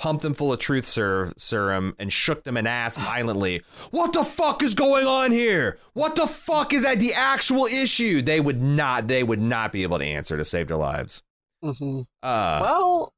pumped 0.00 0.22
them 0.22 0.32
full 0.32 0.50
of 0.50 0.58
truth 0.58 0.86
ser- 0.86 1.30
serum 1.36 1.94
and 1.98 2.10
shook 2.10 2.44
them 2.44 2.56
and 2.56 2.66
asked 2.66 2.98
violently, 2.98 3.62
"What 3.90 4.14
the 4.14 4.24
fuck 4.24 4.62
is 4.62 4.72
going 4.74 5.06
on 5.06 5.30
here? 5.30 5.78
What 5.92 6.16
the 6.16 6.26
fuck 6.26 6.72
is 6.72 6.82
that 6.84 6.98
the 6.98 7.12
actual 7.12 7.66
issue?" 7.66 8.22
They 8.22 8.40
would 8.40 8.62
not 8.62 9.08
they 9.08 9.22
would 9.22 9.40
not 9.42 9.72
be 9.72 9.82
able 9.82 9.98
to 9.98 10.04
answer 10.04 10.38
to 10.38 10.44
save 10.44 10.68
their 10.68 10.78
lives. 10.78 11.22
Mhm. 11.62 12.06
Uh 12.22 12.58
Well, 12.62 13.12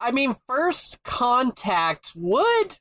I 0.00 0.10
mean, 0.10 0.34
first 0.48 1.02
contact 1.04 2.10
would 2.16 2.78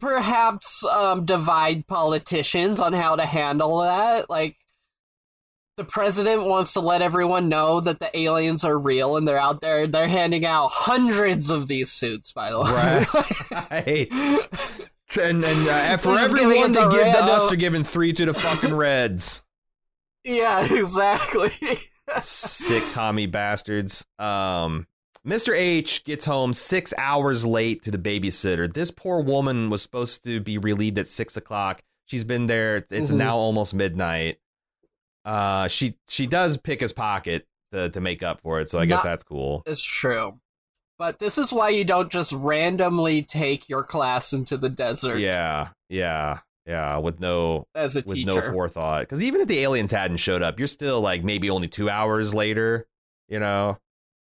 perhaps 0.00 0.84
um, 0.84 1.24
divide 1.24 1.86
politicians 1.86 2.80
on 2.80 2.92
how 2.92 3.14
to 3.14 3.24
handle 3.24 3.78
that. 3.78 4.28
Like, 4.28 4.56
the 5.76 5.84
president 5.84 6.46
wants 6.46 6.74
to 6.74 6.80
let 6.80 7.00
everyone 7.02 7.48
know 7.48 7.80
that 7.80 7.98
the 7.98 8.16
aliens 8.18 8.62
are 8.64 8.78
real 8.78 9.16
and 9.16 9.26
they're 9.26 9.38
out 9.40 9.60
there. 9.60 9.86
They're 9.86 10.08
handing 10.08 10.44
out 10.44 10.68
hundreds 10.68 11.48
of 11.50 11.66
these 11.68 11.90
suits, 11.90 12.32
by 12.32 12.50
the 12.50 12.60
way. 12.60 13.06
Right. 13.70 14.08
And, 15.20 15.44
and 15.44 15.68
uh, 15.68 15.96
for 15.98 16.14
They're 16.14 16.20
just 16.24 16.34
giving 16.36 16.46
everyone 16.52 16.72
they 16.72 16.80
to 16.84 16.88
give 16.88 17.12
to 17.12 17.18
us, 17.24 17.48
they're 17.50 17.56
giving 17.58 17.84
three 17.84 18.14
to 18.14 18.24
the 18.24 18.32
fucking 18.32 18.72
Reds. 18.74 19.42
yeah, 20.24 20.64
exactly. 20.74 21.50
Sick 22.22 22.82
commie 22.94 23.26
bastards. 23.26 24.06
Um, 24.18 24.86
Mr. 25.26 25.54
H 25.54 26.04
gets 26.04 26.24
home 26.24 26.54
six 26.54 26.94
hours 26.96 27.44
late 27.44 27.82
to 27.82 27.90
the 27.90 27.98
babysitter. 27.98 28.72
This 28.72 28.90
poor 28.90 29.20
woman 29.20 29.68
was 29.68 29.82
supposed 29.82 30.24
to 30.24 30.40
be 30.40 30.56
relieved 30.56 30.96
at 30.96 31.08
six 31.08 31.36
o'clock. 31.36 31.82
She's 32.06 32.24
been 32.24 32.46
there. 32.46 32.78
It's 32.90 33.10
Mhm. 33.10 33.16
now 33.16 33.36
almost 33.36 33.74
midnight. 33.74 34.38
Uh, 35.24 35.68
she 35.68 35.96
she 36.08 36.26
does 36.26 36.56
pick 36.56 36.80
his 36.80 36.92
pocket 36.92 37.46
to, 37.72 37.88
to 37.90 38.00
make 38.00 38.22
up 38.22 38.40
for 38.40 38.60
it, 38.60 38.68
so 38.68 38.78
I 38.78 38.86
guess 38.86 38.98
Not- 38.98 39.10
that's 39.10 39.24
cool. 39.24 39.62
It's 39.66 39.82
true. 39.82 40.38
But 40.98 41.18
this 41.18 41.36
is 41.38 41.52
why 41.52 41.70
you 41.70 41.84
don't 41.84 42.12
just 42.12 42.32
randomly 42.32 43.22
take 43.22 43.68
your 43.68 43.82
class 43.82 44.32
into 44.32 44.56
the 44.56 44.68
desert. 44.68 45.18
Yeah, 45.18 45.68
yeah. 45.88 46.40
Yeah, 46.64 46.98
with 46.98 47.18
no 47.18 47.66
as 47.74 47.96
a 47.96 48.02
with 48.06 48.18
teacher. 48.18 48.26
no 48.26 48.40
forethought. 48.40 49.00
Because 49.00 49.20
even 49.20 49.40
if 49.40 49.48
the 49.48 49.58
aliens 49.60 49.90
hadn't 49.90 50.18
showed 50.18 50.42
up, 50.42 50.60
you're 50.60 50.68
still 50.68 51.00
like 51.00 51.24
maybe 51.24 51.50
only 51.50 51.66
two 51.66 51.90
hours 51.90 52.34
later. 52.34 52.86
You 53.28 53.40
know, 53.40 53.78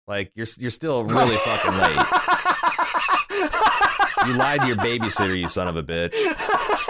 like 0.09 0.33
you're 0.35 0.49
you're 0.59 0.73
still 0.73 1.05
really 1.05 1.37
fucking 1.37 1.79
late. 1.79 2.07
You 4.27 4.33
lied 4.39 4.63
to 4.63 4.67
your 4.67 4.77
babysitter, 4.77 5.39
you 5.39 5.49
son 5.49 5.69
of 5.69 5.77
a 5.77 5.83
bitch. 5.83 6.15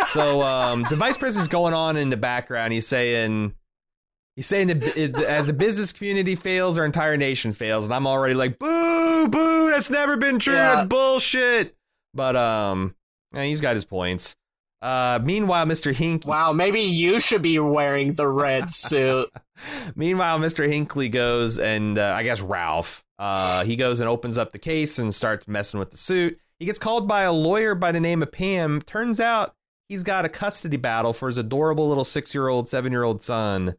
So 0.08 0.40
um, 0.42 0.84
the 0.88 0.96
vice 0.96 1.16
president's 1.16 1.48
going 1.48 1.74
on 1.74 1.96
in 1.96 2.08
the 2.08 2.16
background. 2.16 2.72
He's 2.72 2.86
saying, 2.86 3.54
he's 4.36 4.46
saying 4.46 4.68
that 4.68 4.82
as 4.96 5.46
the 5.46 5.52
business 5.52 5.92
community 5.92 6.34
fails, 6.34 6.78
our 6.78 6.84
entire 6.84 7.16
nation 7.16 7.52
fails, 7.52 7.84
and 7.84 7.94
I'm 7.94 8.06
already 8.06 8.34
like, 8.34 8.58
boo, 8.58 9.28
boo, 9.28 9.70
that's 9.70 9.90
never 9.90 10.16
been 10.16 10.38
true. 10.38 10.54
Yeah. 10.54 10.76
That's 10.76 10.88
bullshit. 10.88 11.76
But 12.12 12.36
um, 12.36 12.94
yeah, 13.32 13.44
he's 13.44 13.60
got 13.60 13.74
his 13.74 13.84
points. 13.84 14.36
Uh, 14.82 15.18
meanwhile, 15.22 15.64
Mr. 15.64 15.94
Hinkley. 15.94 16.26
wow, 16.26 16.52
maybe 16.52 16.80
you 16.82 17.18
should 17.18 17.40
be 17.40 17.58
wearing 17.58 18.12
the 18.12 18.28
red 18.28 18.68
suit. 18.74 19.30
Meanwhile, 19.96 20.38
Mr. 20.38 20.68
Hinkley 20.68 21.10
goes 21.10 21.58
and 21.58 21.98
uh, 21.98 22.12
I 22.14 22.22
guess 22.22 22.40
Ralph. 22.42 23.02
Uh, 23.18 23.64
he 23.64 23.76
goes 23.76 24.00
and 24.00 24.08
opens 24.08 24.36
up 24.36 24.52
the 24.52 24.58
case 24.58 24.98
and 24.98 25.14
starts 25.14 25.48
messing 25.48 25.80
with 25.80 25.90
the 25.90 25.96
suit. 25.96 26.38
He 26.58 26.66
gets 26.66 26.78
called 26.78 27.08
by 27.08 27.22
a 27.22 27.32
lawyer 27.32 27.74
by 27.74 27.92
the 27.92 28.00
name 28.00 28.22
of 28.22 28.30
Pam. 28.30 28.82
Turns 28.82 29.20
out 29.20 29.54
he's 29.88 30.02
got 30.02 30.24
a 30.26 30.28
custody 30.28 30.76
battle 30.76 31.12
for 31.14 31.28
his 31.28 31.38
adorable 31.38 31.88
little 31.88 32.04
six-year-old, 32.04 32.68
seven-year-old 32.68 33.22
son. 33.22 33.76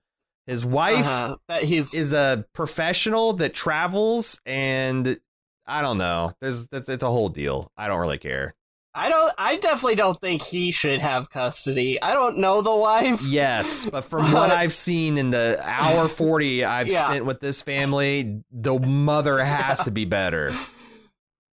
His 0.47 0.63
wife 0.65 1.05
Uh-huh. 1.05 1.37
That 1.47 1.63
he's 1.63 1.93
is 1.93 2.13
a 2.13 2.45
professional 2.53 3.33
that 3.33 3.53
travels, 3.53 4.39
and 4.45 5.17
I 5.65 5.81
don't 5.81 5.97
know. 5.97 6.31
There's 6.41 6.67
it's, 6.71 6.89
it's 6.89 7.03
a 7.03 7.09
whole 7.09 7.29
deal. 7.29 7.71
I 7.77 7.87
don't 7.87 7.99
really 7.99 8.17
care. 8.19 8.53
I 8.97 9.09
don't 9.09 9.33
I 9.37 9.57
definitely 9.57 9.95
don't 9.95 10.19
think 10.21 10.41
he 10.41 10.71
should 10.71 11.01
have 11.01 11.29
custody. 11.29 12.01
I 12.01 12.13
don't 12.13 12.37
know 12.37 12.61
the 12.61 12.73
wife. 12.75 13.23
Yes, 13.25 13.85
but 13.85 14.05
from 14.05 14.31
what 14.31 14.51
I've 14.51 14.71
seen 14.73 15.17
in 15.17 15.31
the 15.31 15.59
hour 15.61 16.07
40 16.09 16.63
I've 16.63 16.87
Yeah. 16.87 17.09
spent 17.09 17.25
with 17.25 17.41
this 17.41 17.61
family, 17.61 18.41
the 18.51 18.79
mother 18.79 19.43
has 19.43 19.83
to 19.83 19.91
be 19.91 20.05
better. 20.05 20.55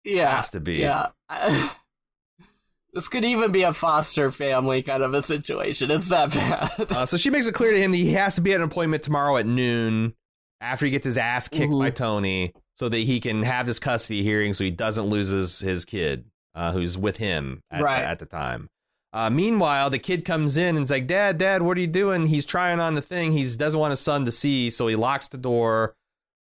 Yeah. 0.05 0.33
Has 0.37 0.49
to 0.51 0.59
be. 0.61 0.77
Yeah. 0.77 1.07
This 2.93 3.07
could 3.07 3.25
even 3.25 3.51
be 3.51 3.63
a 3.63 3.73
foster 3.73 4.31
family 4.31 4.81
kind 4.81 5.03
of 5.03 5.13
a 5.13 5.21
situation. 5.23 5.91
It's 5.91 6.09
that 6.09 6.31
bad. 6.33 6.91
Uh, 6.91 7.05
so 7.05 7.17
she 7.17 7.29
makes 7.29 7.47
it 7.47 7.53
clear 7.53 7.71
to 7.71 7.79
him 7.79 7.91
that 7.91 7.97
he 7.97 8.13
has 8.13 8.35
to 8.35 8.41
be 8.41 8.53
at 8.53 8.61
an 8.61 8.67
appointment 8.67 9.03
tomorrow 9.03 9.37
at 9.37 9.45
noon 9.45 10.13
after 10.61 10.85
he 10.85 10.91
gets 10.91 11.05
his 11.05 11.17
ass 11.17 11.47
kicked 11.47 11.71
Mhm. 11.73 11.79
by 11.79 11.89
Tony 11.91 12.53
so 12.75 12.89
that 12.89 12.97
he 12.99 13.19
can 13.19 13.43
have 13.43 13.65
this 13.65 13.79
custody 13.79 14.23
hearing 14.23 14.53
so 14.53 14.63
he 14.63 14.71
doesn't 14.71 15.05
lose 15.05 15.29
his, 15.29 15.59
his 15.59 15.85
kid 15.85 16.25
uh, 16.55 16.71
who's 16.71 16.97
with 16.97 17.17
him 17.17 17.61
at, 17.71 17.81
Right. 17.81 18.03
at 18.03 18.19
the 18.19 18.25
time. 18.25 18.69
Uh, 19.11 19.29
meanwhile, 19.29 19.89
the 19.89 19.97
kid 19.99 20.23
comes 20.25 20.55
in 20.57 20.75
and 20.77 20.83
is 20.83 20.91
like, 20.91 21.07
Dad, 21.07 21.37
Dad, 21.39 21.61
what 21.63 21.77
are 21.77 21.81
you 21.81 21.87
doing? 21.87 22.27
He's 22.27 22.45
trying 22.45 22.79
on 22.79 22.93
the 22.95 23.01
thing. 23.01 23.31
He 23.31 23.43
doesn't 23.55 23.79
want 23.79 23.89
his 23.91 23.99
son 23.99 24.25
to 24.25 24.31
see, 24.31 24.69
so 24.69 24.85
he 24.87 24.95
locks 24.95 25.27
the 25.29 25.37
door, 25.39 25.95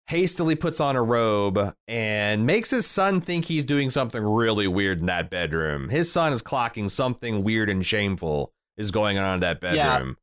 hastily 0.06 0.54
puts 0.54 0.80
on 0.80 0.96
a 0.96 1.02
robe, 1.02 1.74
and 1.88 2.44
makes 2.46 2.70
his 2.70 2.86
son 2.86 3.20
think 3.20 3.44
he's 3.46 3.64
doing 3.64 3.88
something 3.90 4.22
really 4.22 4.66
weird 4.68 5.00
in 5.00 5.06
that 5.06 5.30
bedroom. 5.30 5.88
His 5.88 6.10
son 6.10 6.32
is 6.32 6.42
clocking 6.42 6.90
something 6.90 7.42
weird 7.44 7.70
and 7.70 7.84
shameful 7.86 8.52
is 8.76 8.90
going 8.90 9.18
on 9.18 9.34
in 9.34 9.40
that 9.40 9.58
Yeah. 9.62 9.92
bedroom. 9.98 10.16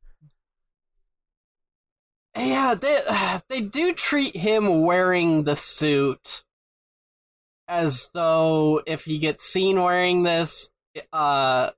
yeah, 2.36 2.74
they 2.74 3.00
they 3.48 3.60
do 3.60 3.92
treat 3.92 4.36
him 4.36 4.82
wearing 4.82 5.44
the 5.44 5.56
suit 5.56 6.44
as 7.68 8.10
though 8.14 8.82
if 8.86 9.04
he 9.04 9.18
gets 9.18 9.44
seen 9.44 9.80
wearing 9.82 10.22
this, 10.24 10.70
uh 11.12 11.70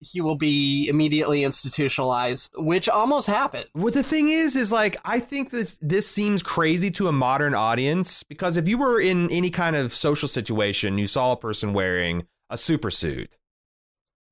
he 0.00 0.20
will 0.20 0.36
be 0.36 0.88
immediately 0.88 1.44
institutionalized, 1.44 2.50
which 2.56 2.88
almost 2.88 3.26
happened. 3.26 3.66
What 3.72 3.94
the 3.94 4.02
thing 4.02 4.28
is, 4.28 4.56
is 4.56 4.72
like 4.72 4.96
I 5.04 5.20
think 5.20 5.50
this 5.50 5.78
this 5.82 6.08
seems 6.08 6.42
crazy 6.42 6.90
to 6.92 7.08
a 7.08 7.12
modern 7.12 7.54
audience 7.54 8.22
because 8.22 8.56
if 8.56 8.66
you 8.66 8.78
were 8.78 9.00
in 9.00 9.30
any 9.30 9.50
kind 9.50 9.76
of 9.76 9.92
social 9.92 10.28
situation, 10.28 10.98
you 10.98 11.06
saw 11.06 11.32
a 11.32 11.36
person 11.36 11.72
wearing 11.72 12.26
a 12.48 12.56
super 12.56 12.90
suit, 12.90 13.36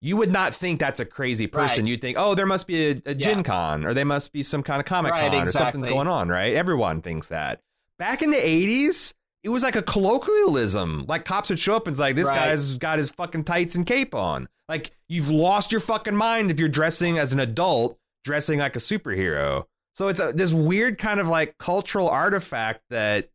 you 0.00 0.16
would 0.16 0.32
not 0.32 0.54
think 0.54 0.80
that's 0.80 1.00
a 1.00 1.04
crazy 1.04 1.46
person. 1.46 1.84
Right. 1.84 1.90
You'd 1.90 2.00
think, 2.00 2.16
oh, 2.18 2.34
there 2.34 2.46
must 2.46 2.66
be 2.66 2.90
a, 2.90 3.02
a 3.06 3.14
Gen 3.14 3.42
Con 3.42 3.84
or 3.84 3.92
they 3.92 4.04
must 4.04 4.32
be 4.32 4.42
some 4.42 4.62
kind 4.62 4.80
of 4.80 4.86
Comic 4.86 5.12
Con 5.12 5.32
Right, 5.32 5.46
or 5.46 5.50
something's 5.50 5.86
going 5.86 6.08
on, 6.08 6.28
right? 6.28 6.54
Everyone 6.54 7.02
thinks 7.02 7.28
that. 7.28 7.60
Back 7.98 8.22
in 8.22 8.30
the 8.30 8.36
'80s, 8.36 9.12
it 9.42 9.48
was 9.50 9.62
like 9.62 9.76
a 9.76 9.82
colloquialism. 9.82 11.04
Like 11.08 11.24
cops 11.24 11.48
would 11.50 11.58
show 11.58 11.76
up 11.76 11.86
and 11.86 11.94
it's 11.94 12.00
like, 12.00 12.16
this 12.16 12.28
Right. 12.28 12.48
guy's 12.48 12.76
got 12.76 12.98
his 12.98 13.10
fucking 13.10 13.44
tights 13.44 13.74
and 13.74 13.86
cape 13.86 14.14
on. 14.14 14.48
Like 14.68 14.90
you've 15.08 15.30
lost 15.30 15.72
your 15.72 15.80
fucking 15.80 16.16
mind 16.16 16.50
if 16.50 16.58
you're 16.58 16.68
dressing 16.68 17.18
as 17.18 17.32
an 17.32 17.40
adult, 17.40 17.98
dressing 18.24 18.58
like 18.58 18.76
a 18.76 18.80
superhero. 18.80 19.64
So 19.94 20.08
it's 20.08 20.20
a, 20.20 20.32
this 20.32 20.52
weird 20.52 20.98
kind 20.98 21.20
of 21.20 21.28
like 21.28 21.56
cultural 21.58 22.08
artifact 22.08 22.82
that 22.90 23.30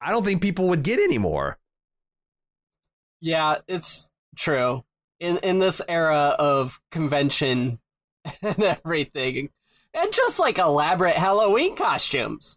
I 0.00 0.10
don't 0.10 0.24
think 0.24 0.40
people 0.42 0.68
would 0.68 0.82
get 0.82 0.98
anymore. 0.98 1.58
Yeah, 3.20 3.56
it's 3.68 4.10
true. 4.36 4.84
In 5.20 5.38
in 5.38 5.58
this 5.58 5.80
era 5.88 6.34
of 6.38 6.80
convention 6.90 7.78
and 8.42 8.62
everything, 8.62 9.50
and 9.94 10.12
just 10.12 10.38
like 10.38 10.58
elaborate 10.58 11.16
Halloween 11.16 11.76
costumes. 11.76 12.56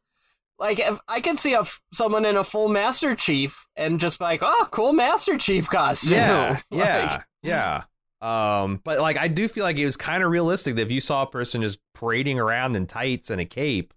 Like 0.60 0.80
if 0.80 1.00
I 1.08 1.22
could 1.22 1.38
see 1.40 1.54
a 1.54 1.64
someone 1.94 2.26
in 2.26 2.36
a 2.38 2.44
full 2.44 2.68
Master 2.68 3.16
Chief 3.16 3.68
and 3.76 4.00
just 4.00 4.18
be 4.20 4.26
like, 4.26 4.40
"Oh, 4.44 4.68
cool 4.72 4.92
Master 4.94 5.38
Chief 5.38 5.70
costume." 5.70 6.14
Yeah, 6.14 6.50
Like, 6.72 6.80
yeah, 6.82 7.24
yeah. 7.44 7.84
Um, 8.20 8.82
but 8.84 9.00
like 9.00 9.18
I 9.18 9.28
do 9.28 9.48
feel 9.48 9.64
like 9.64 9.78
it 9.78 9.86
was 9.86 9.96
kind 9.98 10.24
of 10.24 10.32
realistic 10.32 10.76
that 10.76 10.82
if 10.84 10.92
you 10.92 11.02
saw 11.02 11.22
a 11.24 11.28
person 11.28 11.62
just 11.62 11.78
parading 11.94 12.40
around 12.40 12.76
in 12.76 12.88
tights 12.88 13.30
and 13.30 13.40
a 13.40 13.46
cape, 13.46 13.94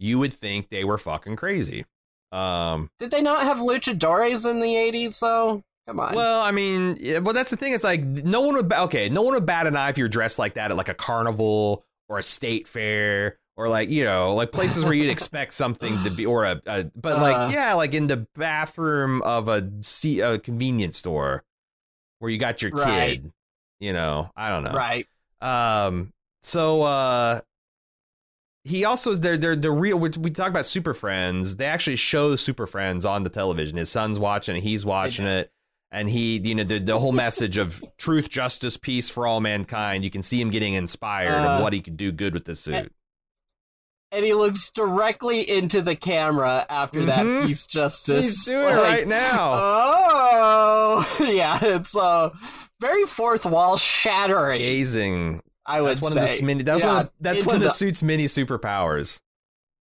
you 0.00 0.18
would 0.18 0.32
think 0.32 0.68
they 0.70 0.82
were 0.84 0.98
fucking 0.98 1.36
crazy. 1.36 1.84
Um, 2.32 2.90
Did 2.98 3.10
they 3.10 3.22
not 3.22 3.42
have 3.42 3.58
luchadores 3.58 4.48
in 4.50 4.60
the 4.60 4.68
'80s 4.74 5.20
though? 5.20 5.62
Come 5.86 5.98
on. 6.00 6.14
well, 6.14 6.42
I 6.42 6.50
mean, 6.52 6.96
yeah, 7.00 7.18
well, 7.18 7.34
that's 7.34 7.50
the 7.50 7.56
thing. 7.56 7.72
It's 7.72 7.82
like 7.84 8.02
no 8.02 8.40
one 8.42 8.54
would. 8.56 8.68
ba- 8.68 8.82
Okay, 8.82 9.08
no 9.08 9.22
one 9.22 9.34
would 9.34 9.46
bat 9.46 9.66
an 9.66 9.76
eye 9.76 9.90
if 9.90 9.98
you're 9.98 10.08
dressed 10.08 10.38
like 10.38 10.54
that 10.54 10.70
at 10.70 10.76
like 10.76 10.88
a 10.88 10.94
carnival 10.94 11.84
or 12.08 12.18
a 12.18 12.22
state 12.22 12.68
fair 12.68 13.38
or 13.60 13.68
like 13.68 13.90
you 13.90 14.02
know 14.04 14.34
like 14.34 14.52
places 14.52 14.82
where 14.84 14.94
you'd 14.94 15.10
expect 15.10 15.52
something 15.52 16.02
to 16.02 16.10
be 16.10 16.24
or 16.24 16.46
a, 16.46 16.62
a 16.66 16.84
but 16.96 17.18
Uh. 17.18 17.22
like 17.22 17.52
yeah, 17.52 17.74
like 17.74 17.92
in 17.92 18.06
the 18.06 18.26
bathroom 18.34 19.20
of 19.22 19.48
a, 19.48 19.70
a 20.22 20.38
convenience 20.38 20.96
store 20.96 21.44
where 22.20 22.30
you 22.30 22.38
got 22.38 22.62
your 22.62 22.70
Right. 22.70 23.20
kid. 23.22 23.32
You 23.80 23.92
know, 23.92 24.30
I 24.34 24.48
don't 24.48 24.64
know. 24.64 24.72
right. 24.72 25.06
Um. 25.42 26.12
So, 26.42 26.82
uh, 26.82 27.40
he 28.64 28.84
also 28.84 29.14
they're 29.14 29.38
they're 29.38 29.56
the 29.56 29.70
real. 29.70 29.98
We, 29.98 30.08
we 30.10 30.30
talk 30.30 30.48
about 30.48 30.66
Super 30.66 30.94
Friends. 30.94 31.56
They 31.56 31.64
actually 31.66 31.96
show 31.96 32.36
Super 32.36 32.66
Friends 32.66 33.04
on 33.04 33.22
the 33.24 33.30
television. 33.30 33.76
His 33.78 33.90
son's 33.90 34.18
watching 34.18 34.56
it. 34.56 34.62
He's 34.62 34.84
watching 34.86 35.26
it. 35.26 35.50
And 35.92 36.08
he, 36.08 36.36
you 36.38 36.54
know, 36.54 36.62
the, 36.62 36.78
the 36.78 37.00
whole 37.00 37.10
message 37.10 37.56
of 37.58 37.82
truth, 37.98 38.28
justice, 38.28 38.76
peace 38.76 39.08
for 39.08 39.26
all 39.26 39.40
mankind. 39.40 40.04
You 40.04 40.10
can 40.10 40.22
see 40.22 40.40
him 40.40 40.48
getting 40.50 40.74
inspired 40.74 41.32
Uh, 41.44 41.48
of 41.56 41.62
what 41.62 41.72
he 41.72 41.80
could 41.80 41.96
do 41.96 42.12
good 42.12 42.32
with 42.32 42.44
this 42.44 42.60
suit. 42.60 42.92
And 44.12 44.24
he 44.24 44.34
looks 44.34 44.70
directly 44.72 45.48
into 45.48 45.82
the 45.82 45.94
camera 45.94 46.66
after 46.68 47.00
Mhm. 47.02 47.06
that 47.06 47.46
peace 47.46 47.64
justice. 47.66 48.24
He's 48.24 48.44
doing 48.44 48.66
it 48.76 48.80
right 48.80 49.06
now. 49.06 49.52
Oh, 49.54 51.16
yeah, 51.32 51.58
it's 51.62 51.96
uh 51.96 52.30
very 52.80 53.04
fourth 53.04 53.44
wall 53.46 53.76
shattering. 53.76 54.58
Gazing. 54.60 55.42
I 55.66 55.80
would 55.80 55.90
That's 55.90 56.00
one 56.00 56.12
say. 56.12 56.24
of 56.24 56.38
the 56.40 56.44
mini. 56.44 56.62
That's 56.64 56.82
Yeah, 56.82 56.92
one. 56.92 57.00
Of, 57.02 57.10
that's 57.20 57.44
one 57.46 57.54
of 57.56 57.60
the, 57.62 57.68
the- 57.68 57.72
suit's 57.72 58.02
mini 58.02 58.24
superpowers. 58.24 59.20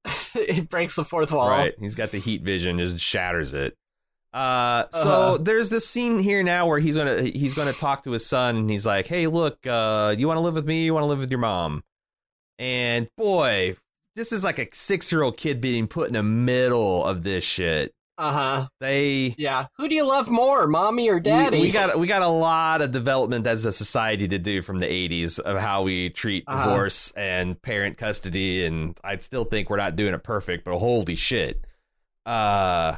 it 0.35 0.69
breaks 0.69 0.95
the 0.95 1.05
fourth 1.05 1.31
wall. 1.31 1.49
Right. 1.49 1.73
He's 1.79 1.95
got 1.95 2.11
the 2.11 2.19
heat 2.19 2.41
vision, 2.43 2.77
just 2.77 2.99
shatters 2.99 3.53
it. 3.53 3.75
Uh, 4.31 4.83
so 4.91 5.09
Uh-huh. 5.11 5.37
there's 5.41 5.71
this 5.71 5.87
scene 5.87 6.19
here 6.19 6.43
now 6.43 6.67
where 6.67 6.77
he's 6.77 6.95
gonna 6.95 7.23
he's 7.23 7.55
gonna 7.55 7.73
talk 7.73 8.03
to 8.03 8.11
his 8.11 8.25
son 8.25 8.57
and 8.57 8.69
he's 8.69 8.85
like, 8.85 9.07
"Hey, 9.07 9.25
look, 9.25 9.57
uh, 9.65 10.13
you 10.15 10.27
want 10.27 10.37
to 10.37 10.41
live 10.41 10.53
with 10.53 10.67
me? 10.67 10.83
You 10.85 10.93
want 10.93 11.01
to 11.03 11.07
live 11.07 11.19
with 11.19 11.31
your 11.31 11.39
mom?" 11.39 11.83
And 12.59 13.07
boy, 13.17 13.75
this 14.15 14.31
is 14.31 14.43
like 14.43 14.59
a 14.59 14.67
six 14.73 15.11
year 15.11 15.21
old 15.23 15.37
kid 15.37 15.61
being 15.61 15.87
put 15.87 16.07
in 16.07 16.13
the 16.13 16.23
middle 16.23 17.05
of 17.05 17.23
this 17.23 17.43
shit. 17.43 17.93
Uh 18.17 18.33
huh. 18.33 18.67
They 18.81 19.33
Yeah. 19.37 19.67
Who 19.77 19.87
do 19.87 19.95
you 19.95 20.05
love 20.05 20.29
more, 20.29 20.67
mommy 20.67 21.07
or 21.07 21.21
daddy? 21.21 21.57
We, 21.57 21.67
we 21.67 21.71
got 21.71 21.97
we 21.97 22.05
got 22.05 22.21
a 22.21 22.27
lot 22.27 22.81
of 22.81 22.91
development 22.91 23.47
as 23.47 23.63
a 23.65 23.71
society 23.71 24.27
to 24.27 24.37
do 24.37 24.61
from 24.61 24.79
the 24.79 24.87
'80s 24.87 25.39
of 25.39 25.57
how 25.57 25.83
we 25.83 26.09
treat 26.09 26.43
Uh-huh. 26.45 26.65
divorce 26.69 27.11
and 27.15 27.61
parent 27.61 27.97
custody, 27.97 28.65
and 28.65 28.97
I'd 29.05 29.23
still 29.23 29.45
think 29.45 29.69
we're 29.69 29.77
not 29.77 29.95
doing 29.95 30.13
it 30.13 30.21
perfect, 30.23 30.65
but 30.65 30.77
holy 30.79 31.15
shit. 31.15 31.63
Uh, 32.25 32.97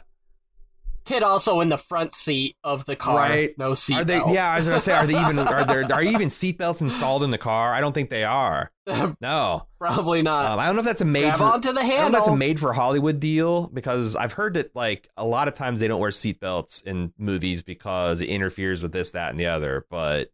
Kid 1.11 1.23
also 1.23 1.59
in 1.61 1.69
the 1.69 1.77
front 1.77 2.15
seat 2.15 2.55
of 2.63 2.85
the 2.85 2.95
car. 2.95 3.15
Right. 3.17 3.57
No 3.57 3.73
seat. 3.73 3.95
Are 3.95 4.03
they? 4.03 4.21
Yeah, 4.27 4.49
I 4.51 4.57
was 4.57 4.67
gonna 4.67 4.79
say, 4.79 4.93
are 4.93 5.05
they 5.05 5.19
even? 5.19 5.39
Are 5.39 5.65
there? 5.65 5.83
Are 5.93 6.01
even 6.03 6.29
seatbelts 6.29 6.81
installed 6.81 7.23
in 7.23 7.31
the 7.31 7.37
car? 7.37 7.73
I 7.73 7.81
don't 7.81 7.93
think 7.93 8.09
they 8.09 8.23
are. 8.23 8.71
No, 9.21 9.67
Probably 9.79 10.21
not. 10.21 10.51
um, 10.51 10.59
I 10.59 10.65
don't 10.65 10.75
know 10.75 10.79
if 10.81 10.85
that's 10.85 11.01
a 11.01 11.05
made 11.05 11.21
Grab 11.23 11.37
for. 11.37 11.43
onto 11.45 11.71
the 11.71 11.79
I 11.79 11.83
don't 11.83 11.87
know 11.89 11.93
if 11.95 11.99
handle. 12.01 12.11
that's 12.19 12.27
a 12.27 12.35
made 12.35 12.59
for 12.59 12.73
Hollywood 12.73 13.19
deal 13.19 13.67
because 13.67 14.15
I've 14.15 14.33
heard 14.33 14.55
that 14.55 14.75
like 14.75 15.07
a 15.17 15.25
lot 15.25 15.47
of 15.47 15.53
times 15.53 15.79
they 15.79 15.87
don't 15.87 15.99
wear 16.01 16.09
seatbelts 16.09 16.83
in 16.83 17.13
movies 17.17 17.61
because 17.63 18.21
it 18.21 18.25
interferes 18.29 18.81
with 18.83 18.91
this, 18.91 19.11
that, 19.11 19.29
and 19.31 19.39
the 19.39 19.45
other. 19.45 19.85
But 19.89 20.31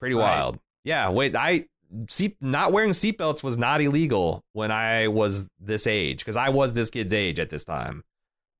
pretty 0.00 0.14
Right. 0.14 0.22
wild. 0.36 0.58
Yeah, 0.84 1.10
wait, 1.10 1.34
I 1.36 1.66
seat 2.08 2.36
not 2.40 2.72
wearing 2.72 2.90
seatbelts 2.90 3.42
was 3.42 3.56
not 3.58 3.80
illegal 3.80 4.44
when 4.52 4.70
I 4.70 5.08
was 5.08 5.48
this 5.60 5.86
age 5.86 6.18
because 6.18 6.36
I 6.36 6.48
was 6.50 6.74
this 6.74 6.90
kid's 6.90 7.12
age 7.12 7.38
at 7.38 7.50
this 7.50 7.64
time, 7.64 8.02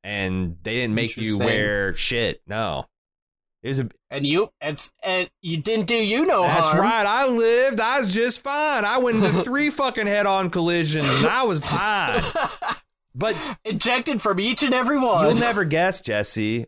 and 0.05 0.57
they 0.63 0.75
didn't 0.75 0.95
make 0.95 1.17
you 1.17 1.39
wear 1.39 1.95
shit. 1.97 2.43
No, 2.47 2.87
it 3.65 3.69
was 3.69 3.81
a, 3.81 3.89
And 4.11 4.25
you, 4.25 4.51
it's 4.61 4.93
and 5.03 5.29
you 5.43 5.57
didn't 5.57 5.87
do 5.87 5.97
you 5.97 6.25
no 6.27 6.43
that's 6.43 6.69
harm. 6.69 6.81
right. 6.83 7.07
I 7.07 7.27
lived. 7.27 7.81
I 7.81 7.99
was 7.99 8.15
just 8.15 8.43
fine. 8.43 8.85
I 8.85 8.99
went 8.99 9.25
into 9.25 9.43
three 9.45 9.71
fucking 9.71 10.07
head-on 10.07 10.51
collisions, 10.51 11.09
and 11.09 11.27
I 11.27 11.43
was 11.43 11.59
fine. 11.59 12.23
But 13.17 13.37
Ejected 13.65 14.21
from 14.21 14.41
each 14.41 14.65
and 14.65 14.75
every 14.75 14.99
one. 14.99 15.25
You'll 15.25 15.37
never 15.37 15.65
guess, 15.65 16.01
Jesse. 16.01 16.67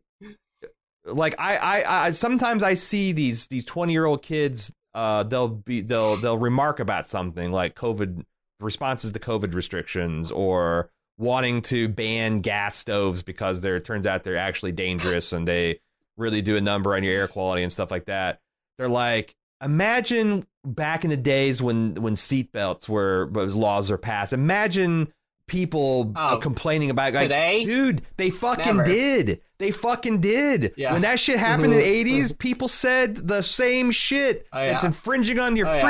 Like 1.05 1.35
I, 1.41 1.57
I, 1.57 2.05
I 2.07 2.11
sometimes 2.13 2.63
I 2.63 2.75
see 2.75 3.11
these 3.13 3.49
these 3.49 3.65
twenty 3.65 3.93
year 3.93 4.07
old 4.07 4.23
kids. 4.23 4.73
Uh, 4.95 5.25
they'll 5.25 5.49
be 5.49 5.81
they'll 5.81 6.15
they'll 6.17 6.39
remark 6.39 6.79
about 6.79 7.07
something 7.09 7.51
like 7.51 7.75
COVID 7.75 8.25
responses 8.61 9.11
to 9.11 9.19
COVID 9.19 9.55
restrictions 9.55 10.31
or 10.31 10.91
wanting 11.19 11.63
to 11.63 11.89
ban 11.89 12.41
gas 12.41 12.77
stoves 12.77 13.23
because 13.23 13.61
they're 13.63 13.77
it 13.77 13.85
turns 13.85 14.07
out 14.07 14.23
they're 14.25 14.37
actually 14.37 14.73
dangerous 14.73 15.33
and 15.33 15.47
they 15.49 15.81
really 16.17 16.43
do 16.43 16.57
a 16.57 16.61
number 16.61 16.95
on 16.95 17.03
your 17.03 17.13
air 17.15 17.29
quality 17.29 17.63
and 17.63 17.73
stuff 17.73 17.91
like 17.91 18.05
that. 18.07 18.41
They're 18.79 18.89
like, 18.89 19.35
imagine 19.63 20.47
back 20.65 21.05
in 21.05 21.11
the 21.11 21.17
days 21.17 21.63
when 21.63 21.95
when 21.97 22.15
seatbelts 22.15 22.89
were 22.89 23.31
laws 23.33 23.91
are 23.91 23.99
passed. 23.99 24.33
Imagine 24.33 25.13
people 25.49 26.13
uh, 26.17 26.31
Oh. 26.33 26.37
complaining 26.39 26.91
about 26.91 27.15
like, 27.15 27.25
Today? 27.25 27.65
dude, 27.65 28.03
they 28.17 28.31
fucking 28.31 28.79
Never. 28.79 28.85
did. 28.85 29.41
They 29.59 29.71
fucking 29.71 30.21
did. 30.21 30.75
Yeah. 30.77 30.93
When 30.93 31.03
that 31.03 31.21
shit 31.21 31.39
happened 31.39 31.73
in 31.73 31.79
the 31.79 31.85
Mhm. 32.05 32.05
80s, 32.21 32.37
people 32.39 32.67
said 32.69 33.15
the 33.29 33.43
same 33.43 33.91
shit. 33.93 34.47
Oh, 34.53 34.61
yeah. 34.63 34.73
It's 34.73 34.85
infringing 34.85 35.39
on 35.39 35.55
your 35.57 35.69
Oh, 35.69 35.75
yeah. 35.77 35.81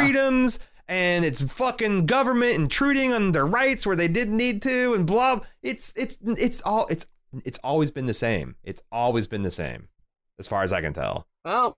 And 0.89 1.25
it's 1.25 1.41
fucking 1.41 2.07
government 2.07 2.55
intruding 2.55 3.13
on 3.13 3.33
their 3.33 3.47
rights 3.47 3.87
where 3.87 3.97
they 3.97 4.09
didn't 4.09 4.37
need 4.37 4.63
to 4.63 4.95
and 4.95 5.07
blah. 5.07 5.41
It's 5.63 5.93
it's 5.97 6.17
it's 6.23 6.63
all 6.63 6.87
it's 6.89 7.07
it's 7.45 7.59
always 7.65 7.91
been 7.91 8.07
the 8.07 8.15
same. 8.15 8.57
It's 8.65 8.83
always 8.93 9.27
been 9.27 9.43
the 9.43 9.51
same 9.51 9.89
as 10.39 10.47
far 10.49 10.63
as 10.63 10.73
I 10.73 10.81
can 10.81 10.93
tell. 10.93 11.27
Well, 11.45 11.77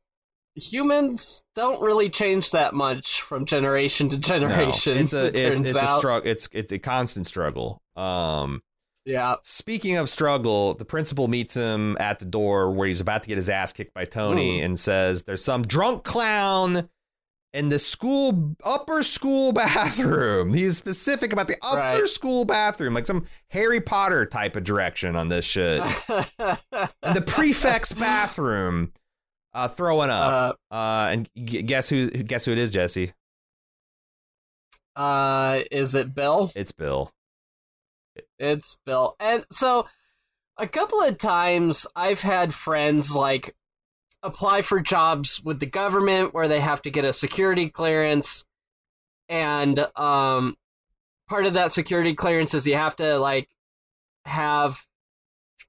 humans 0.54 1.42
don't 1.54 1.80
really 1.80 2.10
change 2.10 2.50
that 2.50 2.74
much 2.74 3.22
from 3.22 3.44
generation 3.44 4.08
to 4.10 4.16
No, 4.16 4.20
generation. 4.20 4.98
it's 4.98 5.12
a 5.12 5.26
it 5.28 5.60
it's, 5.60 5.74
a 5.74 5.86
struggle. 5.86 6.30
It's 6.30 6.48
it's 6.52 6.72
a 6.72 6.78
constant 6.78 7.26
struggle. 7.26 7.80
Um 7.96 8.62
Yeah. 9.04 9.36
Speaking 9.42 9.96
of 9.96 10.08
struggle, 10.08 10.74
the 10.74 10.84
principal 10.84 11.28
meets 11.28 11.54
him 11.54 11.96
at 11.98 12.18
the 12.18 12.24
door 12.24 12.70
where 12.72 12.88
he's 12.88 13.00
about 13.00 13.22
to 13.22 13.28
get 13.28 13.36
his 13.36 13.48
ass 13.48 13.72
kicked 13.72 13.94
by 13.94 14.04
Tony 14.04 14.60
Ooh. 14.60 14.64
and 14.64 14.78
says, 14.78 15.22
There's 15.24 15.42
some 15.44 15.62
drunk 15.62 16.04
clown 16.04 16.88
in 17.58 17.68
the 17.70 17.78
school, 17.78 18.56
upper 18.64 19.02
school 19.02 19.52
bathroom. 19.64 20.54
He's 20.54 20.76
specific 20.76 21.32
about 21.32 21.48
the 21.48 21.56
upper 21.62 21.78
Right. 21.78 22.06
school 22.08 22.44
bathroom, 22.44 22.94
like 22.94 23.06
some 23.06 23.26
Harry 23.48 23.80
Potter 23.80 24.24
type 24.26 24.54
of 24.56 24.64
direction 24.64 25.16
on 25.16 25.28
this 25.28 25.44
shit. 25.44 25.80
and 26.08 27.14
the 27.14 27.24
prefect's 27.26 27.92
bathroom, 27.92 28.92
uh, 29.54 29.68
throwing 29.68 30.10
up. 30.10 30.58
uh, 30.70 30.74
Uh, 30.74 31.08
and 31.10 31.28
guess 31.66 31.88
who? 31.88 32.08
Guess 32.10 32.44
who 32.44 32.52
it 32.52 32.58
is, 32.58 32.70
Jesse? 32.70 33.12
uh, 34.96 35.60
is 35.70 35.94
it 35.94 36.14
Bill? 36.14 36.50
It's 36.54 36.72
Bill. 36.72 37.12
It's 38.38 38.76
Bill. 38.84 39.14
And 39.20 39.44
so 39.52 39.86
a 40.56 40.66
couple 40.66 41.00
of 41.00 41.18
times 41.18 41.86
I've 41.94 42.20
had 42.20 42.52
friends 42.52 43.14
like 43.14 43.54
apply 44.22 44.62
for 44.62 44.80
jobs 44.80 45.42
with 45.44 45.60
the 45.60 45.66
government 45.66 46.34
where 46.34 46.48
they 46.48 46.60
have 46.60 46.82
to 46.82 46.90
get 46.90 47.04
a 47.04 47.12
security 47.12 47.68
clearance 47.70 48.44
and 49.28 49.86
um 49.96 50.56
part 51.28 51.46
of 51.46 51.54
that 51.54 51.72
security 51.72 52.14
clearance 52.14 52.54
is 52.54 52.66
you 52.66 52.74
have 52.74 52.96
to 52.96 53.18
like 53.18 53.48
have 54.24 54.84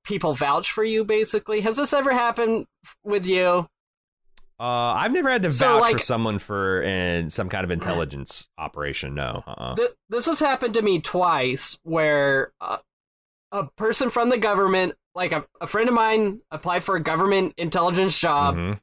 people 0.04 0.34
vouch 0.34 0.72
for 0.72 0.84
you 0.84 1.04
basically. 1.04 1.62
Has 1.62 1.76
this 1.78 1.94
ever 1.94 2.14
happened 2.14 2.66
with 3.04 3.26
you? 3.26 3.68
Uh, 4.60 4.92
I've 4.94 5.14
never 5.14 5.30
had 5.30 5.44
to 5.44 5.54
So, 5.54 5.80
vouch 5.80 5.94
for 5.94 6.00
someone 6.00 6.38
for 6.38 6.82
in 6.82 7.30
some 7.30 7.48
kind 7.48 7.64
of 7.64 7.72
intelligence 7.72 8.50
operation. 8.58 9.16
No. 9.16 9.44
Uh-uh. 9.48 9.76
Th- 9.76 9.92
this 10.10 10.26
has 10.26 10.40
happened 10.40 10.74
to 10.74 10.82
me 10.82 11.00
twice 11.00 11.80
where 11.84 12.52
uh, 12.60 12.80
a 13.54 13.66
person 13.78 14.10
from 14.10 14.30
the 14.30 14.38
government 14.38 14.96
like 15.20 15.32
a, 15.34 15.46
a 15.62 15.68
friend 15.68 15.90
of 15.90 15.94
mine 15.96 16.40
applied 16.50 16.84
for 16.84 16.96
a 16.96 17.04
government 17.04 17.54
intelligence 17.58 18.18
job. 18.18 18.56
Mhm. 18.56 18.80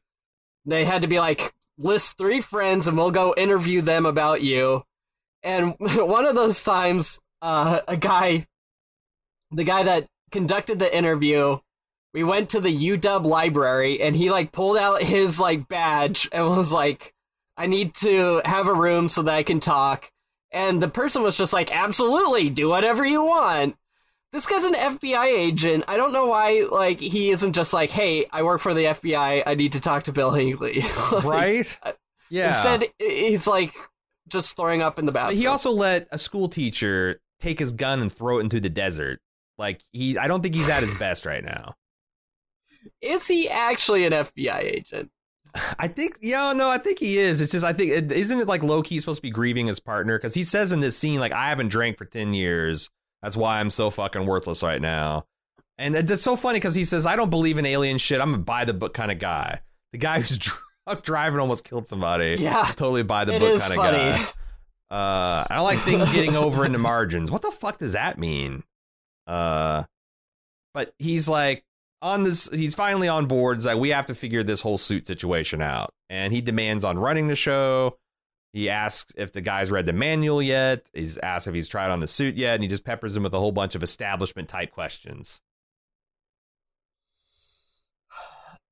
they 0.67 0.85
had 0.85 1.03
to 1.03 1.09
be 1.09 1.19
like 1.19 1.55
list 1.79 2.19
three 2.19 2.41
friends 2.41 2.87
and 2.89 2.97
we'll 2.97 3.11
go 3.11 3.35
interview 3.37 3.81
them 3.81 4.05
about 4.07 4.43
you. 4.43 4.85
And 5.43 5.75
one 5.79 6.27
of 6.27 6.35
those 6.35 6.63
times 6.63 7.19
uh, 7.43 7.81
a 7.89 7.97
guy 7.97 8.47
the 9.51 9.65
guy 9.65 9.83
that 9.85 10.07
conducted 10.31 10.79
the 10.79 10.95
interview 10.97 11.59
we 12.13 12.25
went 12.25 12.51
to 12.51 12.61
the 12.61 12.77
uw 12.89 13.25
library 13.25 14.01
and 14.01 14.17
he 14.17 14.31
like 14.31 14.51
pulled 14.53 14.77
out 14.77 15.03
his 15.03 15.39
like 15.39 15.69
badge 15.69 16.29
and 16.33 16.49
was 16.49 16.73
like 16.73 17.15
i 17.57 17.67
need 17.67 17.95
to 17.95 18.41
have 18.45 18.67
a 18.69 18.75
room 18.75 19.09
so 19.09 19.23
that 19.23 19.35
i 19.35 19.43
can 19.43 19.61
talk. 19.61 20.11
And 20.51 20.83
the 20.83 20.89
person 20.89 21.23
was 21.23 21.37
just 21.37 21.53
like 21.53 21.71
absolutely 21.71 22.51
do 22.51 22.69
whatever 22.69 23.05
you 23.05 23.23
want 23.25 23.77
this 24.37 24.47
guy's 24.47 24.65
an 24.65 24.75
FBI 24.75 25.27
agent. 25.27 25.85
I 25.89 25.97
don't 25.97 26.13
know 26.13 26.27
why, 26.27 26.67
like, 26.71 27.01
he 27.01 27.31
isn't 27.31 27.53
just 27.55 27.73
like, 27.73 27.91
"Hey, 27.91 28.25
I 28.33 28.43
work 28.43 28.61
for 28.61 28.75
the 28.75 28.85
FBI. 28.85 29.43
I 29.47 29.55
need 29.55 29.73
to 29.73 29.81
talk 29.81 30.05
to 30.05 30.13
Bill 30.13 30.31
Hinkley." 30.31 30.83
Like, 31.13 31.25
right? 31.25 31.79
Yeah. 32.31 32.49
Instead, 32.49 32.91
he's 32.99 33.47
like 33.47 33.73
just 34.29 34.57
throwing 34.57 34.83
up 34.83 34.99
in 34.99 35.07
the 35.07 35.13
bathroom. 35.13 35.39
he 35.39 35.47
also 35.47 35.71
let 35.71 36.09
a 36.11 36.19
school 36.19 36.49
teacher 36.49 37.21
take 37.41 37.59
his 37.59 37.73
gun 37.73 38.01
and 38.01 38.13
throw 38.13 38.39
it 38.39 38.43
into 38.43 38.61
the 38.61 38.69
desert. 38.69 39.21
Like 39.59 39.83
he, 39.93 40.19
I 40.19 40.27
don't 40.29 40.43
think 40.43 40.55
he's 40.55 40.69
at 40.69 40.83
his 40.83 40.95
best 40.99 41.25
right 41.27 41.45
now. 41.45 41.75
is 43.01 43.27
he 43.27 43.49
actually 43.49 44.05
an 44.05 44.13
FBI 44.13 44.59
agent? 44.63 45.11
I 45.79 45.89
think, 45.89 46.19
yeah, 46.21 46.53
no, 46.53 46.69
I 46.69 46.79
think 46.79 46.99
he 46.99 47.19
is. 47.19 47.41
It's 47.41 47.53
just, 47.53 47.65
I 47.65 47.73
think, 47.73 48.13
isn't 48.13 48.41
it 48.41 48.49
like 48.49 48.63
low 48.63 48.83
key 48.83 48.99
supposed 48.99 49.19
to 49.19 49.23
be 49.23 49.31
grieving 49.31 49.67
his 49.67 49.81
partner? 49.81 50.19
Because 50.19 50.35
he 50.35 50.45
says 50.45 50.73
in 50.73 50.81
this 50.81 50.99
scene, 50.99 51.21
like, 51.21 51.33
I 51.33 51.49
haven't 51.49 51.69
drank 51.69 51.97
for 51.97 52.05
ten 52.05 52.35
years. 52.35 52.91
That's 53.27 53.37
why 53.37 53.59
I'm 53.59 53.71
so 53.71 53.91
fucking 53.91 54.25
worthless 54.25 54.63
right 54.63 54.81
now. 54.81 55.27
And 55.79 55.97
it's 55.97 56.13
it's 56.13 56.23
so 56.23 56.37
funny 56.37 56.61
because 56.61 56.77
he 56.77 56.85
says, 56.85 57.07
I 57.07 57.17
don't 57.17 57.29
believe 57.29 57.59
in 57.59 57.67
alien 57.67 57.99
shit. 57.99 58.21
I'm 58.21 58.35
a 58.35 58.39
buy 58.39 58.65
the 58.65 58.73
book 58.73 58.95
kind 58.95 59.11
of 59.11 59.19
guy. 59.19 59.63
The 59.91 59.99
guy 59.99 60.21
who's 60.21 60.39
drunk 60.87 61.03
driving 61.03 61.41
almost 61.41 61.65
killed 61.65 61.89
somebody. 61.89 62.37
Yeah, 62.39 62.63
totally 62.77 63.03
buy 63.03 63.25
the 63.25 63.37
book 63.41 63.61
kind 63.61 63.73
of 63.73 63.79
guy. 63.79 64.23
Uh, 64.89 65.45
I 65.51 65.57
don't 65.57 65.65
like 65.65 65.81
things 65.81 66.09
getting 66.11 66.37
over 66.37 66.65
into 66.65 66.79
margins. 66.79 67.29
What 67.29 67.43
the 67.43 67.51
fuck 67.51 67.79
does 67.79 67.95
that 67.95 68.17
mean? 68.17 68.63
Uh, 69.27 69.83
but 70.73 70.95
he's 71.01 71.29
like 71.29 71.65
on 72.01 72.23
this. 72.23 72.49
He's 72.53 72.77
finally 72.77 73.09
on 73.09 73.27
board. 73.27 73.57
He's 73.57 73.67
like, 73.67 73.79
we 73.79 73.89
have 73.89 74.07
to 74.07 74.15
figure 74.15 74.45
this 74.45 74.61
whole 74.61 74.79
suit 74.79 75.05
situation 75.05 75.61
out, 75.61 75.93
and 76.09 76.33
he 76.33 76.41
demands 76.41 76.85
on 76.85 76.97
running 76.97 77.27
the 77.27 77.35
show. 77.35 77.99
He 78.57 78.71
asks 78.71 79.13
if 79.19 79.33
the 79.33 79.43
guy's 79.43 79.71
read 79.71 79.85
the 79.85 79.93
manual 79.93 80.41
yet. 80.41 80.89
He's 80.95 81.19
asked 81.19 81.47
if 81.47 81.53
he's 81.53 81.69
tried 81.69 81.91
on 81.91 82.01
the 82.01 82.07
suit 82.07 82.37
yet, 82.37 82.55
and 82.55 82.63
he 82.63 82.69
just 82.71 82.85
peppers 82.85 83.15
him 83.15 83.25
with 83.25 83.35
a 83.35 83.39
whole 83.39 83.53
bunch 83.53 83.75
of 83.75 83.83
establishment 83.83 84.49
type 84.49 84.73
questions. 84.73 85.43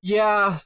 Yeah. 0.00 0.60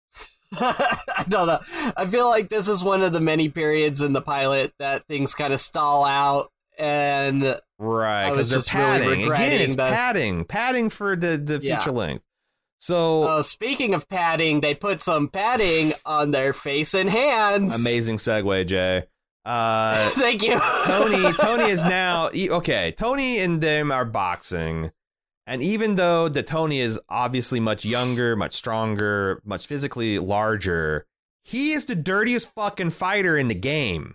I 0.54 1.26
don't 1.28 1.48
know. 1.48 1.60
I 1.94 2.06
feel 2.06 2.30
like 2.30 2.48
this 2.48 2.66
is 2.66 2.82
one 2.82 3.02
of 3.02 3.12
the 3.12 3.20
many 3.20 3.50
periods 3.50 4.00
in 4.00 4.14
the 4.14 4.22
pilot 4.22 4.72
that 4.78 5.06
things 5.06 5.34
kind 5.34 5.52
of 5.52 5.60
stall 5.60 6.06
out, 6.06 6.50
and 6.78 7.60
Right, 7.78 8.30
because 8.30 8.48
they're 8.48 8.58
just 8.60 8.72
really 8.72 8.86
padding. 9.00 9.32
Again, 9.32 9.60
it's 9.60 9.76
that- 9.76 9.92
padding, 9.92 10.44
padding 10.46 10.88
for 10.88 11.14
the 11.14 11.36
the 11.36 11.60
Yeah. 11.62 11.84
length. 11.90 12.24
So 12.82 13.24
uh, 13.24 13.42
speaking 13.42 13.92
of 13.94 14.08
padding, 14.08 14.60
they 14.62 14.74
put 14.74 15.02
some 15.02 15.28
padding 15.28 15.92
on 16.06 16.30
their 16.30 16.52
face 16.54 16.94
and 16.94 17.10
hands. 17.10 17.74
amazing 17.74 18.16
segue, 18.16 18.66
Jay. 18.66 19.04
Uh, 19.44 20.08
Thank 20.14 20.42
you, 20.42 20.58
Tony 20.84 21.32
Tony 21.40 21.70
is 21.70 21.84
now 21.84 22.30
okay. 22.30 22.92
Tony 22.96 23.38
and 23.38 23.60
them 23.60 23.92
are 23.92 24.04
boxing, 24.06 24.92
and 25.46 25.62
even 25.62 25.96
though 25.96 26.28
the 26.28 26.42
Tony 26.42 26.80
is 26.80 26.98
obviously 27.08 27.60
much 27.60 27.84
younger, 27.84 28.34
much 28.34 28.54
stronger, 28.54 29.40
much 29.44 29.66
physically 29.66 30.18
larger, 30.18 31.06
he 31.44 31.72
is 31.72 31.84
the 31.84 31.94
dirtiest 31.94 32.54
fucking 32.54 32.90
fighter 32.90 33.36
in 33.36 33.48
the 33.48 33.54
game. 33.54 34.14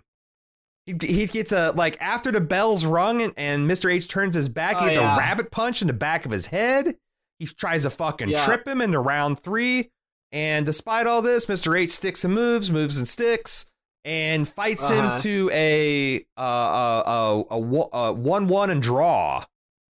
He, 0.86 0.96
he 1.00 1.26
gets 1.26 1.52
a 1.52 1.70
like 1.72 1.96
after 2.00 2.32
the 2.32 2.40
bell's 2.40 2.84
rung 2.84 3.22
and, 3.22 3.32
and 3.36 3.68
Mr. 3.70 3.92
H 3.92 4.08
turns 4.08 4.34
his 4.34 4.48
back, 4.48 4.76
Oh, 4.78 4.84
he 4.84 4.90
gets 4.90 4.98
yeah. 5.00 5.14
a 5.14 5.18
rabbit 5.18 5.50
punch 5.52 5.82
in 5.82 5.86
the 5.88 5.92
back 5.94 6.24
of 6.24 6.32
his 6.32 6.46
head. 6.46 6.96
He 7.38 7.46
tries 7.46 7.82
to 7.82 7.90
fucking 7.90 8.28
Yeah. 8.28 8.44
trip 8.44 8.66
him 8.66 8.80
into 8.80 8.98
round 9.00 9.40
three, 9.40 9.90
and 10.32 10.64
despite 10.66 11.06
all 11.06 11.22
this, 11.22 11.46
Mr. 11.46 11.78
H 11.78 11.90
sticks 11.90 12.24
and 12.24 12.34
moves, 12.34 12.70
moves 12.70 12.96
and 12.96 13.06
sticks, 13.06 13.66
and 14.04 14.48
fights 14.48 14.88
Uh-huh. 14.88 15.14
him 15.16 15.20
to 15.22 15.50
a 15.52 16.20
uh, 16.38 16.42
a, 16.42 17.44
a, 17.50 17.56
a, 17.56 17.58
a 18.08 18.12
one 18.12 18.48
one 18.48 18.70
and 18.70 18.82
draw. 18.82 19.44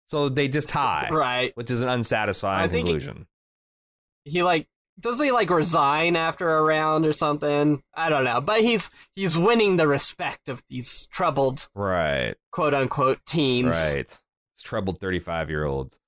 So 0.07 0.29
they 0.29 0.47
just 0.47 0.69
tie, 0.69 1.09
right? 1.11 1.51
which 1.57 1.71
is 1.71 1.81
an 1.81 1.89
unsatisfying 1.89 2.63
I 2.63 2.67
think 2.71 2.87
it- 2.87 2.91
conclusion. 2.91 3.27
He 4.23 4.41
like 4.43 4.67
does 4.99 5.19
he 5.21 5.29
like 5.31 5.49
resign 5.49 6.15
after 6.15 6.49
a 6.49 6.63
round 6.63 7.05
or 7.05 7.11
something? 7.13 7.83
I 7.93 8.09
don't 8.09 8.23
know, 8.23 8.39
but 8.41 8.61
he's 8.61 8.89
he's 9.15 9.37
winning 9.37 9.77
the 9.77 9.87
respect 9.87 10.47
of 10.49 10.63
these 10.69 11.07
troubled 11.11 11.67
Right. 11.75 12.35
quote 12.51 12.73
unquote 12.73 13.19
teens. 13.25 13.75
Right. 13.75 13.97
It's 13.97 14.21
troubled 14.63 14.99
35 14.99 15.49
year 15.49 15.65
olds. 15.65 15.99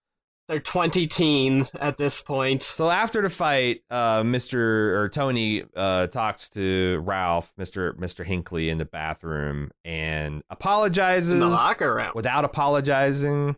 They're 0.48 0.60
twenty 0.62 1.08
teen 1.08 1.68
at 1.80 1.98
this 1.98 2.22
point. 2.22 2.64
So 2.64 2.90
after 2.90 3.22
the 3.22 3.30
fight, 3.30 3.82
uh, 3.90 4.24
Mr. 4.24 4.56
or 4.96 5.10
Tony 5.10 5.64
uh, 5.76 6.08
talks 6.08 6.48
to 6.50 7.02
Ralph, 7.04 7.52
Mr. 7.60 7.94
Mr. 7.98 8.26
Hinkley, 8.26 8.70
in 8.70 8.78
the 8.78 8.86
bathroom 8.86 9.72
and 9.84 10.44
apologizes 10.50 11.32
In 11.32 11.40
the 11.40 11.48
locker 11.48 11.96
room. 11.96 12.12
without 12.16 12.46
apologizing, 12.46 13.58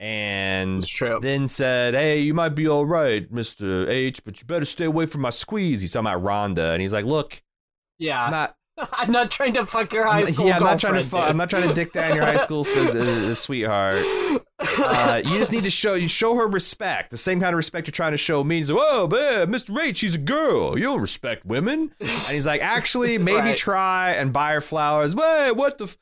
and 0.00 0.84
then 1.20 1.46
said, 1.48 1.94
"Hey, 1.94 2.20
you 2.20 2.34
might 2.34 2.50
be 2.56 2.66
all 2.68 2.84
right, 2.86 3.30
Mr. 3.32 3.88
H, 3.88 4.24
but 4.24 4.40
you 4.40 4.46
better 4.46 4.64
stay 4.64 4.86
away 4.86 5.06
from 5.06 5.20
my 5.20 5.30
squeeze." 5.30 5.80
He's 5.80 5.92
talking 5.92 6.06
about 6.08 6.22
Rhonda, 6.24 6.72
and 6.72 6.82
he's 6.82 6.92
like, 6.92 7.04
"Look, 7.04 7.42
yeah. 7.98 8.24
I'm 8.24 8.30
not, 8.32 8.56
I'm 8.92 9.10
not 9.12 9.30
trying 9.30 9.54
to 9.54 9.66
fuck 9.66 9.92
your 9.92 10.06
high 10.06 10.24
school 10.24 10.46
yeah, 10.46 10.56
I'm 10.56 10.62
not 10.62 10.78
trying 10.80 10.94
to, 10.94 11.00
girlfriend, 11.00 11.24
fu- 11.24 11.30
I'm 11.30 11.36
not 11.36 11.50
trying 11.50 11.68
to 11.68 11.74
dick 11.74 11.92
down 11.92 12.14
your 12.14 12.24
high 12.24 12.36
school 12.36 12.64
so, 12.64 12.80
uh, 13.30 13.34
sweetheart. 13.34 14.02
Uh, 14.60 15.22
you 15.24 15.38
just 15.38 15.52
need 15.52 15.64
to 15.64 15.70
show 15.70 15.94
you 15.94 16.08
show 16.08 16.34
her 16.36 16.46
respect, 16.46 17.10
the 17.10 17.16
same 17.16 17.40
kind 17.40 17.52
of 17.54 17.56
respect 17.56 17.86
you're 17.86 17.92
trying 17.92 18.12
to 18.12 18.16
show 18.18 18.42
me. 18.44 18.58
He's 18.58 18.70
like, 18.70 18.80
"Whoa, 18.80 19.06
man, 19.08 19.48
Mr. 19.52 19.76
H, 19.80 19.98
she's 19.98 20.14
a 20.14 20.18
girl. 20.18 20.76
You 20.78 20.84
don't 20.84 21.00
respect 21.00 21.44
women." 21.44 21.94
And 22.00 22.10
he's 22.10 22.46
like, 22.46 22.60
"Actually, 22.60 23.18
maybe 23.18 23.38
Right. 23.48 23.56
try 23.56 24.12
and 24.12 24.32
buy 24.32 24.52
her 24.54 24.60
flowers." 24.60 25.14
Wait, 25.14 25.52
what 25.52 25.78
the? 25.78 25.84
F-? 25.84 25.98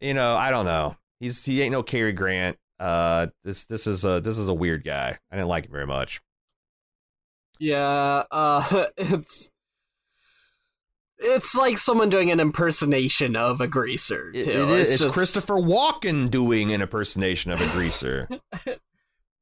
You 0.00 0.14
know, 0.14 0.36
I 0.36 0.50
don't 0.50 0.66
know. 0.66 0.96
He's 1.20 1.44
he 1.44 1.62
ain't 1.62 1.72
no 1.72 1.82
Cary 1.82 2.12
Grant. 2.12 2.58
Uh, 2.78 3.28
this 3.44 3.64
this 3.64 3.86
is 3.86 4.04
a 4.04 4.20
this 4.20 4.36
is 4.38 4.48
a 4.48 4.54
weird 4.54 4.84
guy. 4.84 5.18
I 5.30 5.36
didn't 5.36 5.48
like 5.48 5.64
him 5.66 5.72
very 5.72 5.86
much. 5.86 6.20
yeah, 7.58 8.24
uh, 8.30 8.86
it's 8.96 9.50
it's 11.18 11.54
like 11.54 11.78
someone 11.78 12.10
doing 12.10 12.30
an 12.30 12.40
impersonation 12.40 13.36
of 13.36 13.60
a 13.60 13.66
greaser. 13.66 14.32
Too. 14.32 14.38
It- 14.38 14.48
it 14.48 14.68
is. 14.70 14.90
It's 14.92 15.02
just, 15.02 15.14
Christopher 15.14 15.54
Walken 15.54 16.30
doing 16.30 16.72
an 16.72 16.82
impersonation 16.82 17.50
of 17.52 17.60
a 17.60 17.68
greaser. 17.72 18.28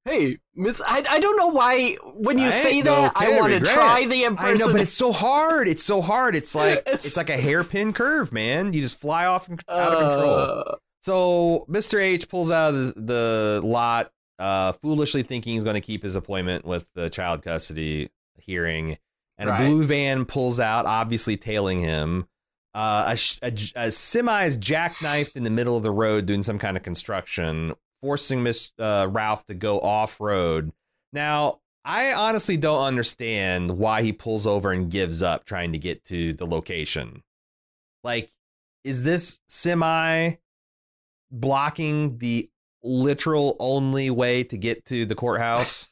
Hey, 0.06 0.36
Miss, 0.54 0.82
I 0.86 1.02
I 1.08 1.18
don't 1.18 1.38
know 1.38 1.46
why 1.46 1.94
when 2.14 2.36
you 2.36 2.48
I 2.48 2.50
say 2.50 2.82
that 2.82 3.12
I 3.16 3.40
want 3.40 3.52
to 3.54 3.60
try 3.60 4.04
the 4.04 4.16
I 4.16 4.18
know, 4.18 4.26
impersonation. 4.26 4.72
but 4.72 4.80
it's 4.82 4.92
so 4.92 5.12
hard. 5.12 5.66
It's 5.66 5.82
so 5.82 6.02
hard. 6.02 6.36
It's 6.36 6.54
like 6.54 6.82
it's, 6.86 6.88
It's- 7.06 7.16
like 7.16 7.30
a 7.30 7.38
hairpin 7.38 7.94
curve, 7.94 8.30
man. 8.30 8.74
You 8.74 8.82
just 8.82 9.00
fly 9.00 9.24
off 9.24 9.48
and 9.48 9.62
out 9.66 9.92
of 9.94 9.98
control. 10.12 10.34
Uh, 10.34 10.76
So 11.00 11.64
Mr. 11.70 11.98
H 12.02 12.28
pulls 12.28 12.50
out 12.50 12.74
of 12.74 12.94
the, 12.96 13.00
the 13.00 13.60
lot, 13.66 14.12
uh, 14.38 14.72
foolishly 14.72 15.22
thinking 15.22 15.54
he's 15.54 15.64
going 15.64 15.72
to 15.74 15.80
keep 15.80 16.02
his 16.02 16.16
appointment 16.16 16.66
with 16.66 16.86
the 16.94 17.08
child 17.08 17.42
custody 17.42 18.10
hearing, 18.36 18.98
and 19.38 19.48
Right. 19.48 19.60
a 19.60 19.64
blue 19.66 19.84
van 19.84 20.24
pulls 20.24 20.60
out, 20.60 20.86
obviously 20.86 21.36
tailing 21.36 21.80
him. 21.80 22.26
Uh, 22.74 23.14
a, 23.42 23.46
a, 23.46 23.86
a 23.86 23.92
semi 23.92 24.44
is 24.46 24.56
jackknifed 24.56 25.36
in 25.36 25.44
the 25.44 25.50
middle 25.50 25.76
of 25.76 25.82
the 25.82 25.90
road 25.92 26.26
doing 26.26 26.42
some 26.42 26.58
kind 26.58 26.76
of 26.76 26.82
construction, 26.82 27.72
forcing 28.02 28.42
Miss 28.42 28.70
uh, 28.78 29.06
Ralph 29.10 29.46
to 29.46 29.54
go 29.54 29.80
off 29.80 30.20
road. 30.20 30.72
Now, 31.12 31.60
I 31.84 32.12
honestly 32.12 32.56
don't 32.56 32.82
understand 32.82 33.78
why 33.78 34.02
he 34.02 34.12
pulls 34.12 34.46
over 34.46 34.72
and 34.72 34.90
gives 34.90 35.22
up 35.22 35.44
trying 35.44 35.72
to 35.72 35.78
get 35.78 36.04
to 36.06 36.32
the 36.32 36.46
location. 36.46 37.22
Like, 38.02 38.32
is 38.82 39.04
this 39.04 39.38
semi 39.48 40.34
blocking 41.30 42.18
the 42.18 42.50
literal 42.82 43.56
only 43.60 44.10
way 44.10 44.44
to 44.44 44.56
get 44.56 44.84
to 44.86 45.06
the 45.06 45.14
courthouse? 45.14 45.88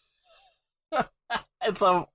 it's 1.63 1.83
a 1.83 2.07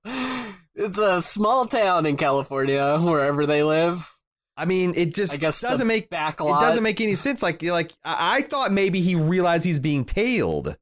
it's 0.78 0.98
a 0.98 1.20
small 1.20 1.66
town 1.66 2.06
in 2.06 2.16
California, 2.16 2.98
wherever 2.98 3.44
they 3.46 3.62
live. 3.62 4.16
I 4.56 4.64
mean, 4.64 4.92
it 4.96 5.14
just 5.14 5.34
I 5.34 5.36
guess 5.36 5.60
doesn't 5.60 5.86
make 5.86 6.10
back 6.10 6.40
it 6.40 6.44
doesn't 6.44 6.82
make 6.82 7.00
any 7.00 7.14
sense. 7.14 7.42
Like, 7.42 7.62
like 7.62 7.92
I 8.04 8.42
thought 8.42 8.72
maybe 8.72 9.00
he 9.00 9.14
realized 9.14 9.64
he's 9.64 9.78
being 9.78 10.04
tailed, 10.04 10.76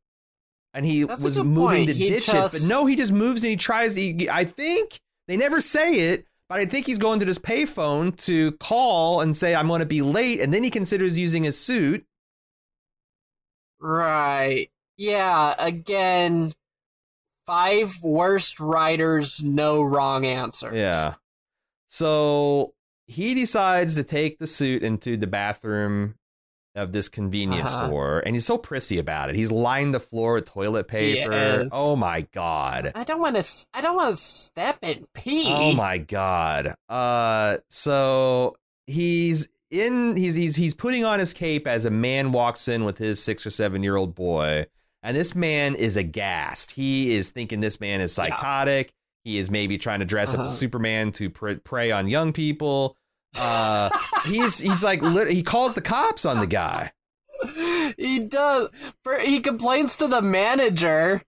and 0.72 0.86
he 0.86 1.04
That's 1.04 1.22
was 1.22 1.36
moving 1.38 1.78
point. 1.78 1.88
to 1.88 1.94
He 1.94 2.08
ditch 2.10 2.28
it. 2.28 2.52
But 2.52 2.62
no, 2.66 2.86
he 2.86 2.96
just 2.96 3.12
moves 3.12 3.42
and 3.42 3.50
he 3.50 3.56
tries. 3.56 3.94
He, 3.94 4.28
I 4.30 4.44
think 4.44 5.00
they 5.28 5.36
never 5.36 5.60
say 5.60 6.10
it, 6.10 6.26
but 6.48 6.60
I 6.60 6.64
think 6.66 6.86
he's 6.86 6.98
going 6.98 7.18
to 7.20 7.26
this 7.26 7.38
payphone 7.38 8.16
to 8.24 8.52
call 8.52 9.20
and 9.20 9.36
say 9.36 9.54
I'm 9.54 9.68
going 9.68 9.80
to 9.80 9.86
be 9.86 10.00
late, 10.02 10.40
and 10.40 10.54
then 10.54 10.64
he 10.64 10.70
considers 10.70 11.18
using 11.18 11.44
his 11.44 11.58
suit. 11.58 12.06
Right. 13.78 14.70
Yeah, 14.96 15.54
again, 15.58 16.54
five 17.46 18.02
worst 18.02 18.58
writers, 18.60 19.42
no 19.42 19.82
wrong 19.82 20.26
answers. 20.26 20.74
Yeah. 20.76 21.14
So 21.88 22.74
he 23.06 23.34
decides 23.34 23.94
to 23.94 24.04
take 24.04 24.38
the 24.38 24.46
suit 24.46 24.82
into 24.82 25.16
the 25.16 25.26
bathroom 25.26 26.16
of 26.74 26.92
this 26.92 27.08
convenience 27.08 27.72
Uh-huh. 27.74 27.86
store, 27.86 28.22
and 28.26 28.34
he's 28.36 28.44
so 28.44 28.58
prissy 28.58 28.98
about 28.98 29.30
it. 29.30 29.36
He's 29.36 29.50
lined 29.50 29.94
the 29.94 30.00
floor 30.00 30.34
with 30.34 30.44
toilet 30.44 30.88
paper. 30.88 31.66
Oh 31.72 31.96
my 31.96 32.22
god. 32.32 32.92
I 32.94 33.04
don't 33.04 33.20
want 33.20 33.36
to. 33.36 33.66
I 33.72 33.80
don't 33.80 33.96
want 33.96 34.14
to 34.14 34.20
step 34.20 34.78
and 34.82 35.06
pee. 35.14 35.44
Oh 35.46 35.72
my 35.72 35.96
god. 35.98 36.74
Uh 36.88 37.58
so 37.70 38.56
he's 38.86 39.48
in 39.70 40.16
he's 40.16 40.34
he's 40.34 40.54
he's 40.56 40.74
putting 40.74 41.02
on 41.04 41.18
his 41.18 41.32
cape 41.32 41.66
as 41.66 41.86
a 41.86 41.90
man 41.90 42.30
walks 42.32 42.68
in 42.68 42.84
with 42.84 42.98
his 42.98 43.22
6 43.22 43.46
or 43.46 43.50
7 43.50 43.82
year 43.82 43.96
old 43.96 44.14
boy 44.14 44.66
and 45.06 45.16
this 45.16 45.34
man 45.34 45.74
is 45.74 45.96
aghast. 45.96 46.72
He 46.72 47.14
is 47.14 47.30
thinking 47.30 47.60
this 47.60 47.80
man 47.80 48.00
is 48.00 48.16
Yeah. 48.16 48.26
psychotic. 48.28 48.92
He 49.24 49.38
is 49.38 49.50
maybe 49.50 49.78
trying 49.78 50.00
to 50.00 50.04
dress 50.04 50.34
up 50.34 50.40
Uh-huh. 50.40 50.46
as 50.48 50.58
Superman 50.58 51.12
to 51.12 51.30
pre- 51.30 51.56
prey 51.56 51.90
on 51.90 52.08
young 52.08 52.32
people. 52.32 52.96
Uh 53.38 53.90
he's 54.26 54.58
he's 54.58 54.84
like 54.84 55.02
he 55.28 55.42
calls 55.42 55.74
the 55.74 55.80
cops 55.80 56.24
on 56.24 56.40
the 56.40 56.46
guy. 56.46 56.92
he 57.98 58.18
does. 58.20 58.68
For 59.02 59.18
he 59.18 59.40
complains 59.40 59.96
to 59.98 60.06
the 60.08 60.22
manager 60.22 61.22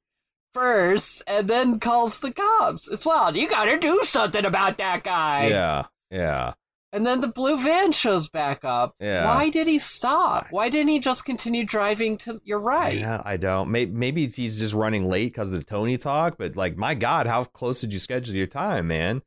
first, 0.55 1.23
and 1.27 1.49
then 1.49 1.79
calls 1.79 2.21
the 2.21 2.33
cops. 2.33 2.89
It's 2.89 3.05
wild. 3.07 3.37
You 3.37 3.49
got 3.49 3.67
to 3.67 3.79
do 3.79 4.01
something 4.05 4.45
about 4.45 4.79
that 4.79 5.05
guy. 5.05 5.49
Yeah. 5.49 5.85
Yeah. 6.11 6.55
And 6.93 7.07
then 7.07 7.21
the 7.21 7.29
blue 7.29 7.63
van 7.63 7.93
shows 7.93 8.31
back 8.31 8.65
up. 8.65 8.95
Yeah. 8.99 9.27
Why 9.27 9.51
did 9.51 9.67
he 9.67 9.79
stop? 9.79 10.47
Why 10.51 10.71
didn't 10.71 10.89
he 10.89 11.01
just 11.01 11.25
continue 11.25 11.65
driving 11.65 12.17
to 12.19 12.41
your 12.45 12.61
right? 12.61 12.99
Yeah, 12.99 13.21
I 13.25 13.37
don't. 13.37 13.71
Maybe, 13.71 13.93
maybe 13.93 14.27
he's 14.27 14.59
just 14.59 14.73
running 14.73 15.09
late 15.09 15.33
because 15.33 15.53
of 15.53 15.61
the 15.61 15.67
Tony 15.67 15.99
talk. 15.99 16.37
But 16.39 16.57
like, 16.57 16.79
my 16.79 16.95
God, 16.95 17.27
how 17.27 17.45
close 17.45 17.83
did 17.83 17.93
you 17.93 17.99
schedule 17.99 18.35
your 18.35 18.47
time, 18.47 18.89
man? 18.89 19.21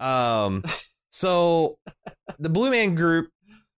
Um, 0.00 0.64
so 1.10 1.78
the 2.38 2.48
Blue 2.48 2.70
Man 2.70 2.94
Group. 2.94 3.28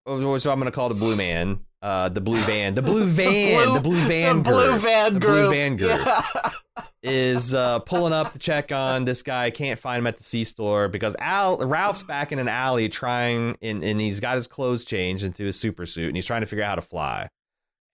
oh, 0.07 0.39
So 0.39 0.53
I'm 0.53 0.61
going 0.61 0.71
to 0.71 0.75
call 0.75 0.89
the 0.89 0.95
Blue 0.95 1.17
Man, 1.17 1.61
uh, 1.87 2.09
the 2.09 2.21
Blue 2.21 2.41
Van, 2.43 2.75
the 2.75 2.83
Blue 2.91 3.05
Van, 3.05 3.75
the 3.75 3.81
Blue 3.81 3.97
Van 4.07 4.43
the 4.43 4.51
Group 4.51 4.67
blue 4.73 4.79
van 4.79 5.15
The 5.15 5.21
group. 5.21 5.47
Blue 5.47 5.51
Van 5.51 5.77
Group. 5.77 6.01
Yeah. 6.05 6.51
is 7.09 7.55
uh, 7.55 7.79
pulling 7.81 8.13
up 8.13 8.33
to 8.33 8.39
check 8.41 8.73
on 8.73 9.05
this 9.05 9.23
guy. 9.23 9.51
Can't 9.51 9.79
find 9.79 10.01
him 10.01 10.07
at 10.09 10.17
the 10.17 10.25
C 10.25 10.43
store 10.43 10.89
because 10.89 11.15
Al 11.21 11.59
Ralph's 11.59 12.03
back 12.03 12.33
in 12.33 12.39
an 12.41 12.49
alley 12.49 12.89
trying, 12.89 13.57
and, 13.63 13.85
and 13.85 14.01
he's 14.01 14.19
got 14.19 14.35
his 14.35 14.49
clothes 14.49 14.85
changed 14.85 15.23
into 15.23 15.45
his 15.45 15.59
super 15.59 15.87
suit, 15.87 16.09
and 16.09 16.17
he's 16.17 16.27
trying 16.27 16.41
to 16.43 16.47
figure 16.47 16.65
out 16.65 16.71
how 16.71 16.75
to 16.75 16.81
fly. 16.81 17.29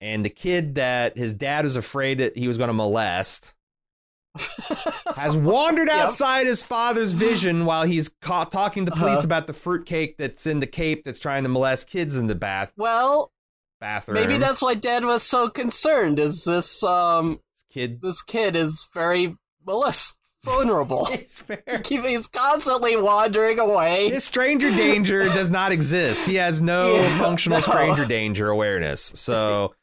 And 0.01 0.25
the 0.25 0.29
kid 0.29 0.75
that 0.75 1.15
his 1.17 1.33
dad 1.35 1.63
was 1.63 1.75
afraid 1.75 2.17
that 2.17 2.35
he 2.37 2.47
was 2.47 2.57
going 2.57 2.69
to 2.69 2.73
molest 2.73 3.53
has 5.15 5.37
wandered 5.37 5.87
Yep. 5.89 5.95
outside 5.97 6.47
his 6.47 6.63
father's 6.63 7.13
vision 7.13 7.65
while 7.65 7.83
he's 7.83 8.09
ca- 8.21 8.45
talking 8.45 8.85
to 8.85 8.91
police 8.91 9.19
Uh-huh. 9.19 9.25
about 9.25 9.47
the 9.47 9.53
fruitcake 9.53 10.17
that's 10.17 10.47
in 10.47 10.59
the 10.59 10.65
cape 10.67 11.03
that's 11.05 11.19
trying 11.19 11.43
to 11.43 11.49
molest 11.49 11.87
kids 11.87 12.17
in 12.17 12.25
the 12.27 12.35
bath 12.35 12.71
well, 12.75 13.31
bathroom. 13.83 14.15
maybe 14.15 14.37
that's 14.37 14.61
why 14.61 14.73
Dad 14.75 15.03
was 15.05 15.23
so 15.23 15.49
concerned. 15.49 16.17
Is 16.19 16.45
this 16.45 16.83
um 16.83 17.39
kid. 17.69 18.01
this 18.01 18.21
kid 18.21 18.55
is 18.55 18.87
very 18.93 19.35
molest 19.65 20.15
vulnerable. 20.43 21.07
It's 21.11 21.41
fair. 21.41 21.81
He's 21.85 22.27
constantly 22.27 22.95
wandering 22.97 23.59
away. 23.59 24.09
His 24.09 24.23
stranger 24.23 24.69
danger 24.71 25.25
does 25.39 25.49
not 25.49 25.71
exist. 25.71 26.25
He 26.25 26.35
has 26.35 26.61
no 26.61 26.95
Yeah, 26.95 27.19
functional 27.19 27.57
no. 27.59 27.61
stranger 27.61 28.05
danger 28.05 28.49
awareness. 28.49 29.11
So 29.15 29.73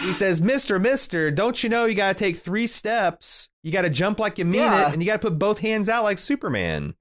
he 0.00 0.12
says, 0.12 0.40
Mister, 0.40 0.78
Mister, 0.78 1.30
don't 1.30 1.62
you 1.62 1.68
know 1.68 1.84
you 1.84 1.94
got 1.94 2.16
to 2.16 2.24
take 2.24 2.36
three 2.36 2.66
steps? 2.66 3.48
You 3.62 3.72
got 3.72 3.82
to 3.82 3.90
jump 3.90 4.18
like 4.18 4.36
you 4.38 4.44
mean 4.44 4.62
Yeah. 4.62 4.88
it, 4.88 4.92
and 4.94 5.02
you 5.02 5.06
got 5.06 5.20
to 5.20 5.28
put 5.30 5.38
both 5.38 5.58
hands 5.60 5.88
out 5.88 6.02
like 6.04 6.18
Superman. 6.18 6.94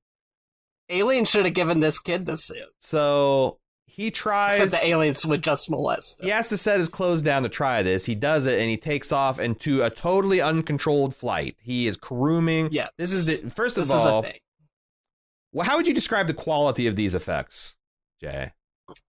Alien 0.89 1.25
should 1.25 1.45
have 1.45 1.53
given 1.55 1.79
this 1.79 1.99
kid 1.99 2.25
the 2.25 2.37
suit. 2.37 2.69
So 2.79 3.57
he 3.95 4.11
tries. 4.11 4.59
Except 4.59 4.83
the 4.83 4.89
aliens 4.89 5.25
would 5.25 5.41
just 5.41 5.69
molest 5.69 6.19
him. 6.19 6.25
He 6.25 6.31
has 6.31 6.49
to 6.49 6.57
set 6.57 6.79
his 6.79 6.89
clothes 6.89 7.21
down 7.21 7.43
to 7.43 7.49
try 7.49 7.81
this. 7.81 8.05
He 8.05 8.13
does 8.13 8.45
it, 8.45 8.59
and 8.59 8.69
he 8.69 8.75
takes 8.75 9.13
off 9.13 9.39
into 9.39 9.83
a 9.83 9.89
totally 9.89 10.41
uncontrolled 10.41 11.15
flight. 11.15 11.55
He 11.61 11.87
is 11.87 11.95
caroming. 11.95 12.69
Yes. 12.71 12.89
This 12.97 13.13
is 13.13 13.41
the 13.41 13.49
first 13.49 13.77
of 13.77 13.89
all. 13.89 14.25
Well, 15.53 15.65
how 15.65 15.77
would 15.77 15.87
you 15.87 15.93
describe 15.93 16.27
the 16.27 16.33
quality 16.33 16.87
of 16.87 16.97
these 16.97 17.15
effects, 17.15 17.77
Jay? 18.19 18.51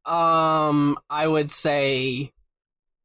Um, 0.05 0.97
I 1.11 1.27
would 1.27 1.51
say 1.51 2.33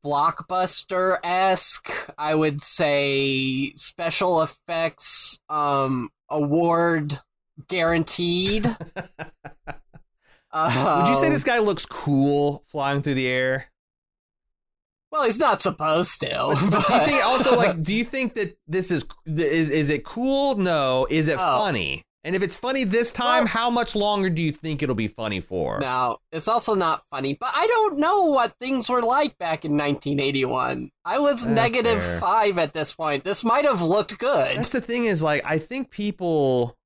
blockbuster 0.06 1.18
esque. 1.24 1.92
I 2.16 2.36
would 2.36 2.62
say 2.62 3.74
special 3.76 4.44
effects 4.44 5.40
um 5.50 6.10
award 6.30 7.20
guaranteed. 7.68 8.76
Uh, 10.54 11.02
Would 11.04 11.10
you 11.10 11.16
say 11.16 11.30
this 11.30 11.44
guy 11.44 11.60
looks 11.60 11.86
cool 11.86 12.64
flying 12.68 13.02
through 13.02 13.14
the 13.16 13.28
air? 13.28 13.68
Well, 15.12 15.24
he's 15.24 15.40
not 15.40 15.62
supposed 15.62 16.20
to. 16.22 16.56
But 16.70 16.88
do 16.88 16.94
you 16.94 17.00
think 17.06 17.26
also 17.26 17.56
like 17.56 17.82
do 17.82 17.96
you 17.96 18.06
think 18.16 18.34
that 18.36 18.58
this 18.68 18.92
is 18.92 19.06
is 19.26 19.70
is 19.70 19.90
it 19.90 20.04
cool? 20.06 20.56
No. 20.56 21.08
Is 21.10 21.28
it 21.28 21.36
Oh. 21.40 21.60
funny? 21.60 22.02
And 22.24 22.36
if 22.36 22.44
it's 22.44 22.56
funny 22.56 22.84
this 22.84 23.12
time, 23.12 23.40
Well- 23.46 23.48
how 23.48 23.70
much 23.72 23.96
longer 23.96 24.30
do 24.30 24.42
you 24.44 24.52
think 24.52 24.84
it'll 24.84 24.94
be 24.94 25.08
funny 25.08 25.40
for? 25.40 25.80
No, 25.80 26.18
it's 26.32 26.48
also 26.48 26.76
not 26.76 27.04
funny, 27.10 27.34
but 27.34 27.50
I 27.56 27.66
don't 27.66 27.98
know 28.00 28.26
what 28.26 28.54
things 28.60 28.88
were 28.90 29.02
like 29.02 29.38
back 29.40 29.66
in 29.66 29.72
1981. 29.76 30.92
I 31.04 31.18
was 31.18 31.46
negative 31.48 32.02
five 32.20 32.58
at 32.60 32.74
this 32.74 32.94
point. 32.94 33.24
This 33.24 33.44
might 33.44 33.66
have 33.66 33.82
looked 33.82 34.18
good. 34.20 34.56
That's 34.58 34.72
the 34.72 34.82
thing 34.82 35.06
is 35.06 35.24
like 35.24 35.42
I 35.46 35.58
think 35.60 35.90
people 35.90 36.78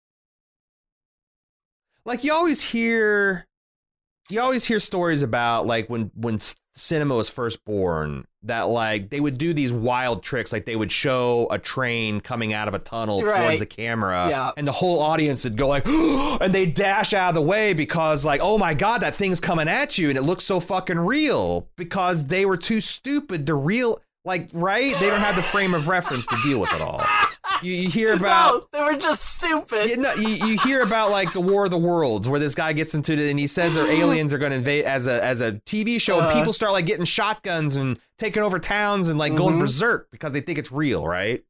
like 2.05 2.23
you 2.23 2.33
always 2.33 2.61
hear 2.61 3.45
you 4.29 4.39
always 4.41 4.65
hear 4.65 4.79
stories 4.79 5.21
about 5.23 5.65
like 5.67 5.87
when 5.89 6.11
when 6.15 6.39
cinema 6.77 7.15
was 7.15 7.29
first 7.29 7.63
born 7.63 8.25
that 8.43 8.63
like 8.63 9.09
they 9.09 9.19
would 9.21 9.37
do 9.37 9.53
these 9.53 9.71
wild 9.71 10.21
tricks 10.21 10.51
like 10.51 10.65
they 10.65 10.75
would 10.75 10.91
show 10.91 11.47
a 11.49 11.57
train 11.57 12.19
coming 12.19 12.51
out 12.51 12.67
of 12.67 12.73
a 12.73 12.79
tunnel 12.79 13.21
towards 13.21 13.33
Right. 13.33 13.59
the 13.59 13.65
camera 13.65 14.27
Yeah. 14.29 14.51
and 14.57 14.67
the 14.67 14.73
whole 14.73 14.99
audience 14.99 15.45
would 15.45 15.55
go 15.55 15.67
like 15.69 15.85
and 15.87 16.53
they 16.53 16.65
dash 16.65 17.13
out 17.13 17.29
of 17.29 17.35
the 17.35 17.41
way 17.41 17.73
because 17.73 18.25
like 18.25 18.41
oh 18.43 18.57
my 18.57 18.73
god 18.73 19.01
that 19.03 19.15
thing's 19.15 19.39
coming 19.39 19.69
at 19.69 19.97
you 19.97 20.09
and 20.09 20.17
it 20.17 20.23
looks 20.23 20.43
so 20.43 20.59
fucking 20.59 20.99
real 20.99 21.69
because 21.77 22.25
they 22.27 22.45
were 22.45 22.57
too 22.57 22.81
stupid 22.81 23.47
to 23.47 23.55
real 23.55 24.01
like 24.25 24.49
right 24.51 24.95
they 24.99 25.09
don't 25.09 25.21
have 25.21 25.35
the 25.37 25.41
frame 25.41 25.73
of 25.73 25.87
reference 25.87 26.27
to 26.27 26.35
deal 26.43 26.59
with 26.59 26.73
it 26.73 26.81
all 26.81 27.01
you, 27.65 27.73
you 27.75 27.89
hear 27.89 28.13
about 28.17 28.67
no, 28.73 28.79
they 28.79 28.93
were 28.93 28.99
just 28.99 29.25
stupid. 29.35 29.89
you, 29.89 29.97
know, 29.97 30.13
you, 30.13 30.47
you 30.47 30.59
hear 30.59 30.81
about 30.81 31.11
like 31.11 31.33
the 31.33 31.41
War 31.41 31.65
of 31.65 31.71
the 31.71 31.77
Worlds, 31.77 32.29
where 32.29 32.39
this 32.39 32.55
guy 32.55 32.73
gets 32.73 32.93
into 32.95 33.13
it 33.13 33.19
and 33.19 33.39
he 33.39 33.47
says 33.47 33.73
their 33.75 33.89
aliens 33.91 34.33
are 34.33 34.37
going 34.37 34.51
to 34.51 34.57
invade 34.57 34.85
as 34.85 35.07
a 35.07 35.23
as 35.23 35.41
a 35.41 35.53
TV 35.53 35.99
show, 35.99 36.19
and 36.19 36.27
Uh. 36.27 36.33
people 36.33 36.53
start 36.53 36.71
like 36.71 36.85
getting 36.85 37.05
shotguns 37.05 37.75
and 37.75 37.99
taking 38.17 38.43
over 38.43 38.59
towns 38.59 39.09
and 39.09 39.17
like 39.19 39.35
going 39.35 39.55
Mhm. 39.55 39.59
berserk 39.61 40.09
because 40.11 40.31
they 40.33 40.41
think 40.41 40.57
it's 40.59 40.71
real, 40.71 41.05
right? 41.07 41.43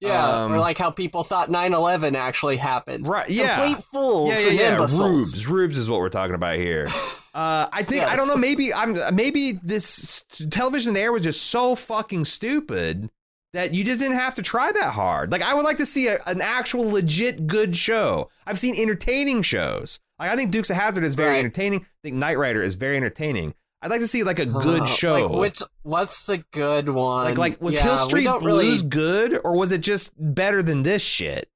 yeah, 0.00 0.44
um, 0.44 0.52
or 0.52 0.58
like 0.60 0.78
how 0.78 0.90
people 0.92 1.24
thought 1.24 1.50
9/11 1.50 2.14
actually 2.16 2.56
happened. 2.56 3.08
Right? 3.08 3.28
Yeah. 3.28 3.56
Complete 3.64 3.84
fools 3.92 4.28
yeah, 4.30 4.38
yeah, 4.38 4.48
and 4.80 4.90
yeah. 4.92 5.00
Rubes, 5.08 5.46
rubes 5.48 5.76
is 5.76 5.90
what 5.90 5.98
we're 5.98 6.08
talking 6.08 6.34
about 6.36 6.56
here. 6.56 6.88
Uh, 7.34 7.68
I 7.72 7.84
think 7.84 8.02
I 8.02 8.16
don't 8.16 8.26
know. 8.26 8.36
Maybe 8.36 8.74
I'm 8.74 8.96
maybe 9.14 9.52
this 9.62 10.24
television 10.50 10.92
there 10.92 11.12
was 11.12 11.22
just 11.22 11.42
so 11.42 11.76
fucking 11.76 12.24
stupid 12.24 13.10
that 13.54 13.74
you 13.74 13.82
just 13.84 14.00
didn't 14.00 14.18
have 14.18 14.34
to 14.36 14.42
try 14.42 14.70
that 14.72 14.92
hard. 14.92 15.32
Like 15.32 15.42
I 15.42 15.54
would 15.54 15.64
like 15.64 15.78
to 15.78 15.86
see 15.86 16.08
a, 16.08 16.20
an 16.26 16.40
actual 16.40 16.90
legit 16.90 17.46
good 17.46 17.74
show. 17.76 18.30
I've 18.46 18.58
seen 18.60 18.74
entertaining 18.76 19.42
shows. 19.42 19.98
Like 20.18 20.30
I 20.30 20.36
think 20.36 20.50
Dukes 20.50 20.70
of 20.70 20.76
Hazzard 20.76 21.04
is 21.04 21.14
very 21.14 21.32
Right. 21.32 21.38
entertaining. 21.38 21.80
I 21.80 21.86
think 22.02 22.16
Knight 22.16 22.38
Rider 22.38 22.62
is 22.62 22.74
very 22.74 22.96
entertaining. 22.96 23.54
I'd 23.80 23.90
like 23.90 24.00
to 24.00 24.08
see 24.08 24.24
like 24.24 24.38
a 24.40 24.46
good 24.46 24.82
Uh, 24.82 24.86
show. 24.86 25.26
Like 25.28 25.38
which? 25.40 25.62
What's 25.82 26.26
the 26.26 26.38
good 26.52 26.88
one? 26.88 27.24
like 27.24 27.38
like 27.38 27.62
was 27.62 27.74
Yeah, 27.76 27.84
Hill 27.84 27.98
Street 27.98 28.24
Blues 28.40 28.42
Really... 28.82 28.88
good 28.88 29.40
or 29.44 29.56
was 29.56 29.72
it 29.72 29.80
just 29.80 30.12
better 30.18 30.62
than 30.62 30.82
this 30.82 31.00
shit? 31.02 31.48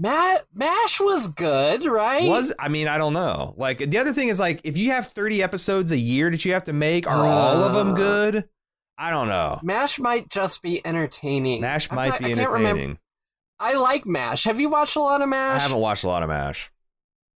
Ma- 0.00 0.36
Mash 0.54 1.00
was 1.00 1.26
good, 1.28 1.84
right? 1.84 2.28
Was 2.28 2.52
I 2.58 2.68
mean 2.68 2.86
I 2.86 2.98
don't 2.98 3.12
know. 3.12 3.54
Like 3.56 3.78
the 3.90 3.98
other 3.98 4.12
thing 4.12 4.28
is 4.28 4.38
like 4.38 4.60
if 4.62 4.78
you 4.78 4.92
have 4.92 5.08
30 5.08 5.42
episodes 5.42 5.90
a 5.90 5.96
year 5.98 6.30
that 6.30 6.44
you 6.44 6.52
have 6.52 6.64
to 6.64 6.72
make, 6.72 7.06
are 7.08 7.26
all 7.26 7.56
of 7.64 7.74
them 7.74 7.90
Uh. 7.90 7.94
good? 7.94 8.48
I 8.98 9.10
don't 9.10 9.28
know. 9.28 9.60
Mash 9.62 10.00
might 10.00 10.28
just 10.28 10.60
be 10.60 10.84
entertaining. 10.84 11.60
Mash 11.60 11.90
might 11.90 12.08
not- 12.08 12.18
be 12.18 12.26
I 12.26 12.30
entertaining. 12.30 12.98
I 13.60 13.74
like 13.74 14.04
Mash. 14.06 14.44
Have 14.44 14.60
you 14.60 14.68
watched 14.68 14.96
a 14.96 15.00
lot 15.00 15.22
of 15.22 15.28
Mash? 15.28 15.60
I 15.60 15.62
haven't 15.62 15.78
watched 15.78 16.04
a 16.04 16.08
lot 16.08 16.22
of 16.22 16.28
Mash. 16.28 16.70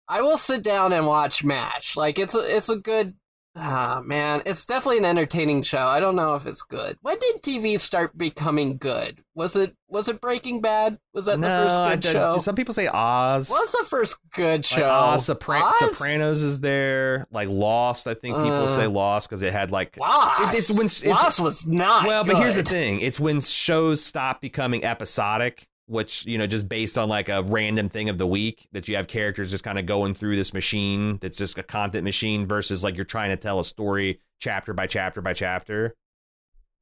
I 0.08 0.22
will 0.22 0.38
sit 0.38 0.62
down 0.62 0.92
and 0.92 1.06
watch 1.06 1.44
Mash. 1.44 1.96
Like 1.96 2.18
it's 2.18 2.34
a 2.34 2.40
it's 2.56 2.68
a 2.68 2.76
good 2.76 3.14
ah 3.60 4.00
man, 4.04 4.42
it's 4.46 4.64
definitely 4.66 4.98
an 4.98 5.04
entertaining 5.04 5.62
show. 5.62 5.86
I 5.86 6.00
don't 6.00 6.16
know 6.16 6.34
if 6.34 6.46
it's 6.46 6.62
good. 6.62 6.96
When 7.02 7.18
did 7.18 7.42
TV 7.42 7.78
start 7.78 8.16
becoming 8.16 8.78
good? 8.78 9.22
Was 9.34 9.54
it 9.56 9.76
was 9.88 10.08
it 10.08 10.20
Breaking 10.20 10.60
Bad? 10.60 10.98
Was 11.14 11.26
that 11.26 11.38
no, 11.38 11.48
the 11.48 11.64
first 11.68 12.02
good 12.02 12.12
show? 12.12 12.38
some 12.38 12.54
people 12.54 12.74
say 12.74 12.88
Oz. 12.88 13.50
What's 13.50 13.72
the 13.72 13.84
first 13.84 14.18
good 14.34 14.60
like 14.60 14.64
show? 14.64 14.88
Oz, 14.88 15.26
Sopra- 15.28 15.62
Oz? 15.62 15.78
Sopranos 15.96 16.42
is 16.42 16.60
there. 16.60 17.26
Like 17.30 17.48
Lost, 17.48 18.06
I 18.06 18.14
think 18.14 18.36
people 18.36 18.64
Uh, 18.64 18.68
say 18.68 18.86
Lost 18.86 19.28
because 19.28 19.42
it 19.42 19.52
had 19.52 19.70
like. 19.70 19.96
Lost. 19.96 20.40
It's- 20.54 20.70
it's 20.70 20.78
when- 20.78 20.86
it's- 20.86 21.04
Lost 21.04 21.40
was 21.40 21.66
not. 21.66 22.06
well, 22.06 22.24
but 22.24 22.36
here's 22.36 22.56
the 22.56 22.62
thing: 22.62 23.00
it's 23.00 23.20
when 23.20 23.40
shows 23.40 24.02
stop 24.04 24.40
becoming 24.40 24.84
episodic, 24.84 25.66
which 25.90 26.24
you 26.24 26.38
know, 26.38 26.46
just 26.46 26.68
based 26.68 26.96
on 26.96 27.08
like 27.08 27.28
a 27.28 27.42
random 27.42 27.88
thing 27.88 28.08
of 28.08 28.16
the 28.16 28.26
week 28.26 28.68
that 28.72 28.86
you 28.86 28.94
have 28.94 29.08
characters 29.08 29.50
just 29.50 29.64
kind 29.64 29.78
of 29.78 29.86
going 29.86 30.14
through 30.14 30.36
this 30.36 30.54
machine 30.54 31.18
that's 31.20 31.36
just 31.36 31.58
a 31.58 31.62
content 31.64 32.04
machine 32.04 32.46
versus 32.46 32.84
like 32.84 32.94
you're 32.96 33.04
trying 33.04 33.30
to 33.30 33.36
tell 33.36 33.58
a 33.58 33.64
story 33.64 34.20
chapter 34.38 34.72
by 34.72 34.86
chapter 34.86 35.20
by 35.20 35.32
chapter. 35.32 35.94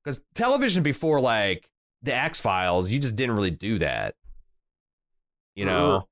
Because 0.04 0.22
television 0.34 0.82
before 0.82 1.20
like 1.20 1.68
the 2.02 2.14
X 2.14 2.38
Files, 2.38 2.90
you 2.90 2.98
just 2.98 3.16
didn't 3.16 3.34
really 3.34 3.50
do 3.50 3.78
that. 3.78 4.14
You 5.54 5.64
know, 5.64 6.06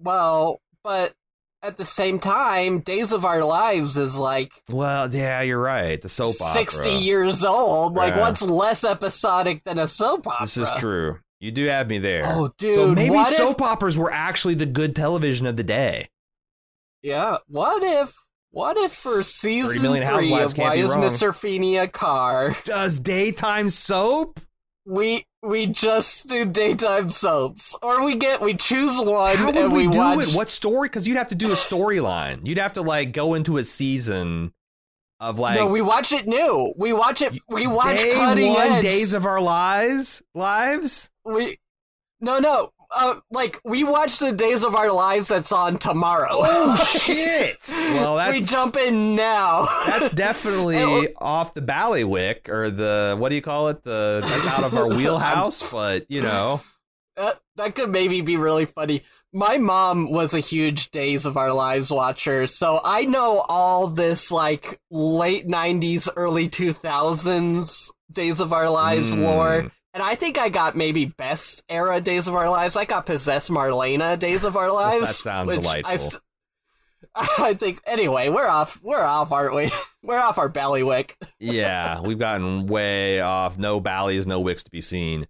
Well, 0.00 0.60
but 0.84 1.14
at 1.62 1.76
the 1.76 1.84
same 1.84 2.18
time, 2.18 2.80
Days 2.80 3.12
of 3.12 3.24
Our 3.24 3.44
Lives 3.44 3.96
is 3.96 4.18
like 4.18 4.52
well, 4.68 5.12
yeah, 5.14 5.40
you're 5.42 5.60
right. 5.62 6.00
The 6.00 6.08
soap 6.08 6.34
opera. 6.40 6.52
60 6.54 6.90
years 6.90 7.44
old. 7.44 7.94
Like, 7.94 8.14
Yeah. 8.14 8.20
what's 8.20 8.42
less 8.42 8.84
episodic 8.84 9.62
than 9.64 9.78
a 9.78 9.86
soap 9.86 10.26
opera? 10.26 10.38
This 10.44 10.56
is 10.56 10.70
true. 10.78 11.20
You 11.42 11.50
do 11.50 11.66
have 11.66 11.88
me 11.88 11.98
there. 11.98 12.22
Oh, 12.24 12.50
dude. 12.56 12.74
so 12.76 12.94
maybe 12.94 13.22
soap 13.24 13.56
if, 13.56 13.62
operas 13.62 13.98
were 13.98 14.12
actually 14.12 14.54
the 14.54 14.64
good 14.64 14.94
television 14.94 15.44
of 15.44 15.56
the 15.56 15.64
day. 15.64 16.08
Yeah. 17.02 17.38
What 17.48 17.82
if. 17.82 18.14
What 18.52 18.76
if 18.76 18.92
for 18.92 19.24
season 19.24 19.82
million 19.82 20.06
three 20.06 20.28
housewives 20.30 20.52
of 20.52 20.58
Why 20.58 20.74
is 20.76 20.92
wrong. 20.92 21.02
Mr. 21.02 21.34
Feeny 21.34 21.78
a 21.78 21.88
car? 21.88 22.56
Does 22.64 23.00
daytime 23.00 23.70
soap? 23.70 24.38
We 24.86 25.26
we 25.42 25.66
just 25.66 26.28
do 26.28 26.44
daytime 26.44 27.10
soaps, 27.10 27.76
or 27.82 28.04
we 28.04 28.14
get 28.14 28.40
we 28.40 28.54
choose 28.54 29.00
one 29.00 29.36
How 29.36 29.46
would 29.46 29.56
and 29.56 29.72
we, 29.72 29.86
we, 29.88 29.92
do 29.92 29.98
watch. 29.98 30.28
it? 30.28 30.36
What 30.36 30.48
story? 30.48 30.88
Because 30.88 31.08
you'd 31.08 31.16
have 31.16 31.30
to 31.30 31.34
do 31.34 31.50
a 31.50 31.54
storyline. 31.54 32.46
You'd 32.46 32.58
have 32.58 32.74
to 32.74 32.82
like 32.82 33.12
go 33.12 33.34
into 33.34 33.56
a 33.56 33.64
season 33.64 34.52
of 35.22 35.38
like 35.38 35.56
no, 35.56 35.66
we 35.66 35.80
watch 35.80 36.10
it 36.10 36.26
new. 36.26 36.74
We 36.76 36.92
watch 36.92 37.22
it. 37.22 37.38
We 37.48 37.68
watch 37.68 37.96
day 37.96 38.12
cutting 38.12 38.52
one 38.52 38.72
edge. 38.72 38.82
days 38.82 39.14
of 39.14 39.24
our 39.24 39.40
lives 39.40 40.20
lives. 40.34 41.10
we 41.24 41.58
no 42.20 42.40
no. 42.40 42.72
Uh, 42.94 43.20
like 43.30 43.58
we 43.64 43.84
watch 43.84 44.18
the 44.18 44.32
Days 44.32 44.62
of 44.64 44.74
Our 44.74 44.92
Lives 44.92 45.28
that's 45.28 45.50
on 45.50 45.78
tomorrow. 45.78 46.28
Oh 46.32 46.76
shit! 46.98 47.56
Well, 47.70 48.16
that's 48.16 48.38
we 48.38 48.44
jump 48.44 48.76
in 48.76 49.16
now. 49.16 49.66
That's 49.86 50.10
definitely 50.10 51.14
off 51.20 51.54
the 51.54 51.62
ballywick 51.62 52.50
or 52.50 52.68
the 52.68 53.16
what 53.18 53.30
do 53.30 53.34
you 53.34 53.40
call 53.40 53.68
it? 53.68 53.82
The 53.82 54.20
like 54.22 54.58
out 54.58 54.64
of 54.64 54.76
our 54.76 54.88
wheelhouse, 54.94 55.72
but 55.72 56.04
you 56.10 56.20
know. 56.20 56.60
that, 57.16 57.40
that 57.56 57.74
could 57.74 57.88
maybe 57.90 58.20
be 58.20 58.36
really 58.36 58.66
funny. 58.66 59.04
My 59.32 59.56
mom 59.56 60.10
was 60.10 60.34
a 60.34 60.40
huge 60.40 60.90
Days 60.90 61.24
of 61.24 61.36
Our 61.38 61.52
Lives 61.54 61.90
watcher, 61.90 62.46
so 62.46 62.80
I 62.84 63.06
know 63.06 63.40
all 63.48 63.86
this 63.86 64.30
like 64.30 64.78
late 64.90 65.46
90s, 65.48 66.08
early 66.16 66.48
2000s 66.50 67.90
Days 68.12 68.40
of 68.40 68.52
Our 68.52 68.68
Lives 68.68 69.16
Mm. 69.16 69.22
lore. 69.22 69.72
And 69.94 70.02
I 70.02 70.14
think 70.16 70.38
I 70.38 70.48
got 70.48 70.76
maybe 70.76 71.06
best 71.06 71.62
era 71.68 72.00
Days 72.00 72.26
of 72.28 72.34
Our 72.34 72.48
Lives. 72.50 72.76
I 72.76 72.84
got 72.84 73.06
Possess 73.06 73.48
Marlena 73.50 74.18
Days 74.18 74.44
of 74.44 74.56
Our 74.56 74.70
Lives. 74.72 75.08
That 75.08 75.14
sounds 75.14 75.48
which 75.48 75.60
delightful. 75.62 76.10
I, 77.14 77.28
I 77.38 77.54
think 77.54 77.80
anyway, 77.86 78.28
we're 78.28 78.46
off. 78.48 78.80
We're 78.82 79.02
off, 79.02 79.32
aren't 79.32 79.54
we? 79.54 79.70
We're 80.04 80.18
off 80.18 80.36
our 80.36 80.50
ballywick. 80.50 81.12
yeah, 81.38 82.00
we've 82.00 82.18
gotten 82.18 82.66
way 82.66 83.20
off. 83.20 83.56
No 83.56 83.78
ballies, 83.78 84.26
no 84.26 84.40
wicks 84.40 84.64
to 84.64 84.70
be 84.72 84.80
seen. 84.80 85.28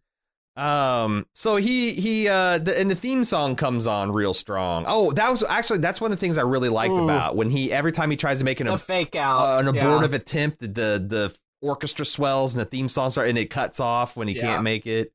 Um, 0.55 1.27
so 1.35 1.57
he 1.57 1.93
he 1.95 2.29
uh, 2.29 2.59
the, 2.59 2.79
and 2.79 2.91
the 2.91 2.95
theme 2.95 3.25
song 3.25 3.57
comes 3.57 3.87
on 3.87 4.13
real 4.13 4.35
strong. 4.35 4.85
Oh, 4.87 5.11
that 5.13 5.31
was 5.31 5.43
actually 5.49 5.79
that's 5.79 6.01
one 6.01 6.13
of 6.13 6.19
the 6.19 6.21
things 6.21 6.37
I 6.37 6.43
really 6.43 6.69
liked 6.69 6.93
about 6.93 7.37
when 7.37 7.49
he 7.51 7.73
every 7.73 7.93
time 7.93 8.11
he 8.11 8.17
tries 8.19 8.39
to 8.41 8.45
make 8.45 8.61
an 8.61 8.69
ab- 8.69 8.81
fake 8.81 9.17
out. 9.17 9.41
uh, 9.41 9.67
an 9.67 9.75
yeah. 9.75 9.81
abortive 9.81 10.13
attempt, 10.13 10.61
the, 10.61 10.67
the 10.69 11.05
the 11.07 11.37
orchestra 11.63 12.05
swells 12.05 12.55
and 12.55 12.61
the 12.61 12.65
theme 12.67 12.89
song 12.89 13.09
starts 13.11 13.29
and 13.31 13.39
it 13.39 13.49
cuts 13.49 13.81
off 13.81 14.17
when 14.17 14.29
he 14.29 14.35
Yeah. 14.35 14.43
can't 14.43 14.63
make 14.63 14.87
it. 14.87 15.13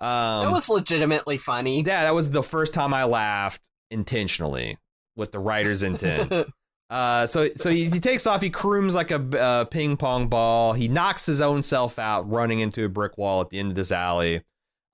Um, 0.00 0.44
That 0.44 0.50
was 0.52 0.68
legitimately 0.68 1.38
funny. 1.38 1.78
yeah, 1.78 2.02
that 2.04 2.14
was 2.14 2.30
the 2.30 2.42
first 2.42 2.74
time 2.74 2.92
I 2.92 3.04
laughed 3.04 3.62
intentionally 3.90 4.76
with 5.16 5.32
the 5.32 5.38
writer's 5.38 5.82
intent. 5.82 6.32
Uh, 6.90 7.26
so 7.26 7.50
so 7.54 7.68
he, 7.68 7.84
he 7.84 8.00
takes 8.00 8.26
off. 8.26 8.40
He 8.40 8.48
crooms 8.48 8.94
like 8.94 9.10
a 9.10 9.16
uh, 9.38 9.64
ping 9.66 9.98
pong 9.98 10.28
ball. 10.28 10.72
He 10.72 10.88
knocks 10.88 11.26
his 11.26 11.38
own 11.42 11.60
self 11.60 11.98
out, 11.98 12.26
running 12.30 12.60
into 12.60 12.82
a 12.82 12.88
brick 12.88 13.18
wall 13.18 13.42
at 13.42 13.50
the 13.50 13.58
end 13.58 13.68
of 13.68 13.74
this 13.74 13.92
alley. 13.92 14.40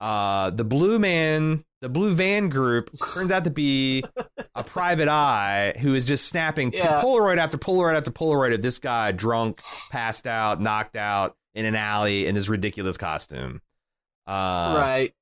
Uh, 0.04 0.50
the 0.50 0.64
blue 0.64 0.98
man, 0.98 1.64
the 1.80 1.88
blue 1.88 2.12
van 2.12 2.50
group, 2.50 2.90
turns 3.14 3.32
out 3.32 3.44
to 3.44 3.50
be 3.50 4.04
a 4.54 4.62
private 4.64 5.08
eye 5.08 5.72
who 5.80 5.94
is 5.94 6.04
just 6.04 6.26
snapping 6.26 6.74
Yeah. 6.74 7.00
Polaroid 7.00 7.38
after 7.38 7.56
Polaroid 7.56 7.96
after 7.96 8.10
Polaroid 8.10 8.52
of 8.52 8.60
this 8.60 8.78
guy 8.78 9.12
drunk, 9.12 9.62
passed 9.90 10.26
out, 10.26 10.60
knocked 10.60 10.96
out 10.96 11.36
in 11.54 11.64
an 11.64 11.74
alley 11.74 12.26
in 12.26 12.34
his 12.36 12.50
ridiculous 12.50 12.98
costume. 12.98 13.62
Uh, 14.26 14.74
right. 14.78 15.12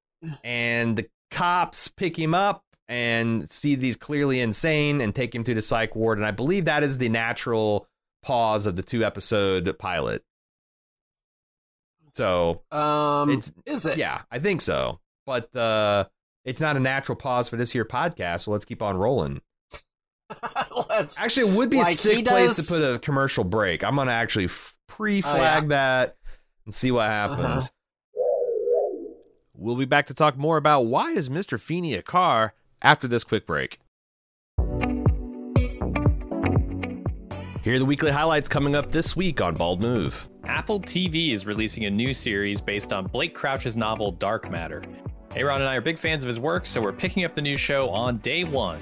and 0.43 0.97
the 0.97 1.09
cops 1.31 1.87
pick 1.87 2.19
him 2.19 2.35
up 2.35 2.65
and 2.89 3.49
see 3.49 3.77
these 3.77 3.95
clearly 3.97 4.41
insane 4.41 5.01
and 5.01 5.15
take 5.15 5.33
him 5.33 5.45
to 5.45 5.55
the 5.55 5.63
psych 5.63 5.95
ward. 5.95 6.19
And 6.19 6.27
I 6.27 6.33
believe 6.33 6.65
that 6.65 6.83
is 6.83 6.99
the 6.99 7.09
natural 7.09 7.87
pause 8.25 8.67
of 8.67 8.75
the 8.75 8.83
two 8.83 9.05
episode 9.05 9.79
pilot. 9.79 10.25
So 12.15 12.63
Um, 12.71 13.31
It's- 13.31 13.53
is 13.67 13.87
it? 13.87 13.99
yeah, 13.99 14.23
I 14.31 14.39
think 14.39 14.61
so. 14.61 15.01
But 15.27 15.55
uh, 15.57 16.05
it's 16.45 16.61
not 16.61 16.77
a 16.77 16.81
natural 16.81 17.17
pause 17.17 17.49
for 17.49 17.57
this 17.57 17.71
here 17.71 17.85
podcast. 17.85 18.41
So 18.41 18.51
let's 18.51 18.65
keep 18.65 18.83
on 18.83 18.97
rolling. 18.97 19.41
Let's. 20.89 21.21
Actually, 21.21 21.51
it 21.51 21.57
would 21.57 21.71
be 21.71 21.77
a 21.79 21.81
Like 21.81 21.89
he 21.91 21.95
sick 21.95 22.27
place 22.27 22.57
does- 22.57 22.67
to 22.67 22.73
put 22.73 22.83
a 22.83 22.99
commercial 22.99 23.45
break. 23.45 23.85
I'm 23.85 23.97
gonna 23.97 24.11
actually 24.13 24.49
pre-flag 24.89 25.65
Oh, 25.65 25.69
that 25.69 26.17
and 26.65 26.75
see 26.75 26.91
what 26.91 27.07
happens. 27.09 27.71
We'll 29.55 29.77
be 29.77 29.85
back 29.85 30.07
to 30.07 30.15
talk 30.15 30.37
more 30.37 30.57
about 30.57 30.83
why 30.87 31.11
is 31.13 31.29
Mr. 31.29 31.61
Feeny 31.61 31.95
a 31.95 32.03
car 32.03 32.55
after 32.83 33.07
this 33.07 33.23
quick 33.25 33.47
break. 33.47 33.79
Here 37.63 37.77
are 37.77 37.79
the 37.79 37.85
weekly 37.85 38.11
highlights 38.11 38.49
coming 38.49 38.75
up 38.75 38.91
this 38.91 39.15
week 39.15 39.41
on 39.41 39.55
Bald 39.55 39.81
Move. 39.81 40.29
Apple 40.43 40.81
TV 40.81 41.33
is 41.33 41.47
releasing 41.47 41.85
a 41.85 41.91
new 41.91 42.13
series 42.13 42.61
based 42.61 42.93
on 42.93 43.07
Blake 43.07 43.37
Crouch's 43.37 43.77
novel 43.77 44.11
Dark 44.11 44.51
Matter. 44.51 44.83
Aaron 45.37 45.61
and 45.61 45.71
I 45.71 45.77
are 45.77 45.81
big 45.81 45.97
fans 45.97 46.25
of 46.25 46.29
his 46.29 46.41
work, 46.41 46.67
so 46.67 46.81
we're 46.81 46.93
picking 46.93 47.25
up 47.25 47.37
the 47.37 47.41
new 47.41 47.57
show 47.57 47.89
on 47.91 48.19
day 48.19 48.43
one. 48.43 48.81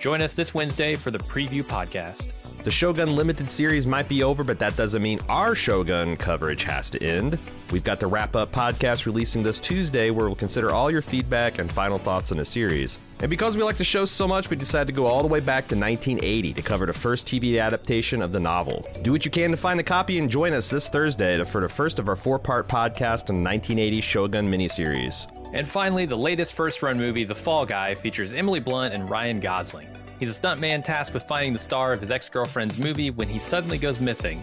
Join 0.00 0.20
us 0.20 0.34
this 0.34 0.52
Wednesday 0.52 0.96
for 0.96 1.12
the 1.12 1.18
preview 1.18 1.62
podcast. 1.62 2.32
The 2.66 2.72
Shogun 2.72 3.14
Limited 3.14 3.48
series 3.48 3.86
might 3.86 4.08
be 4.08 4.24
over, 4.24 4.42
but 4.42 4.58
that 4.58 4.74
doesn't 4.74 5.00
mean 5.00 5.20
our 5.28 5.54
Shogun 5.54 6.16
coverage 6.16 6.64
has 6.64 6.90
to 6.90 7.00
end. 7.00 7.38
We've 7.70 7.84
got 7.84 8.00
the 8.00 8.08
wrap 8.08 8.34
up 8.34 8.50
podcast 8.50 9.06
releasing 9.06 9.44
this 9.44 9.60
Tuesday 9.60 10.10
where 10.10 10.26
we'll 10.26 10.34
consider 10.34 10.72
all 10.72 10.90
your 10.90 11.00
feedback 11.00 11.60
and 11.60 11.70
final 11.70 11.96
thoughts 11.96 12.32
on 12.32 12.38
the 12.38 12.44
series. 12.44 12.98
And 13.20 13.30
because 13.30 13.56
we 13.56 13.62
like 13.62 13.76
the 13.76 13.84
show 13.84 14.04
so 14.04 14.26
much, 14.26 14.50
we 14.50 14.56
decided 14.56 14.88
to 14.88 14.92
go 14.92 15.06
all 15.06 15.22
the 15.22 15.28
way 15.28 15.38
back 15.38 15.68
to 15.68 15.76
1980 15.76 16.54
to 16.54 16.60
cover 16.60 16.86
the 16.86 16.92
first 16.92 17.28
TV 17.28 17.62
adaptation 17.62 18.20
of 18.20 18.32
the 18.32 18.40
novel. 18.40 18.84
Do 19.02 19.12
what 19.12 19.24
you 19.24 19.30
can 19.30 19.52
to 19.52 19.56
find 19.56 19.78
a 19.78 19.84
copy 19.84 20.18
and 20.18 20.28
join 20.28 20.52
us 20.52 20.68
this 20.68 20.88
Thursday 20.88 21.44
for 21.44 21.60
the 21.60 21.68
first 21.68 22.00
of 22.00 22.08
our 22.08 22.16
four 22.16 22.40
part 22.40 22.66
podcast 22.66 23.30
on 23.30 23.44
the 23.44 23.48
1980 23.48 24.00
Shogun 24.00 24.44
miniseries. 24.44 25.28
And 25.54 25.68
finally, 25.68 26.04
the 26.04 26.18
latest 26.18 26.54
first 26.54 26.82
run 26.82 26.98
movie, 26.98 27.22
The 27.22 27.32
Fall 27.32 27.64
Guy, 27.64 27.94
features 27.94 28.34
Emily 28.34 28.58
Blunt 28.58 28.92
and 28.92 29.08
Ryan 29.08 29.38
Gosling. 29.38 29.86
He's 30.18 30.36
a 30.36 30.40
stuntman 30.40 30.84
tasked 30.84 31.12
with 31.14 31.24
finding 31.24 31.52
the 31.52 31.58
star 31.58 31.92
of 31.92 32.00
his 32.00 32.10
ex 32.10 32.28
girlfriend's 32.28 32.78
movie 32.78 33.10
when 33.10 33.28
he 33.28 33.38
suddenly 33.38 33.78
goes 33.78 34.00
missing. 34.00 34.40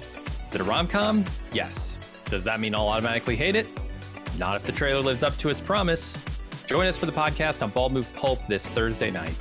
Is 0.49 0.55
it 0.55 0.61
a 0.61 0.63
rom 0.63 0.87
com? 0.87 1.25
Yes. 1.51 1.97
Does 2.25 2.43
that 2.43 2.59
mean 2.59 2.75
I'll 2.75 2.87
automatically 2.87 3.35
hate 3.35 3.55
it? 3.55 3.67
Not 4.37 4.55
if 4.55 4.63
the 4.63 4.71
trailer 4.71 5.01
lives 5.01 5.23
up 5.23 5.35
to 5.37 5.49
its 5.49 5.61
promise. 5.61 6.13
Join 6.67 6.87
us 6.87 6.97
for 6.97 7.05
the 7.05 7.11
podcast 7.11 7.61
on 7.61 7.69
Bald 7.71 7.91
Move 7.91 8.11
Pulp 8.13 8.39
this 8.47 8.67
Thursday 8.67 9.11
night. 9.11 9.37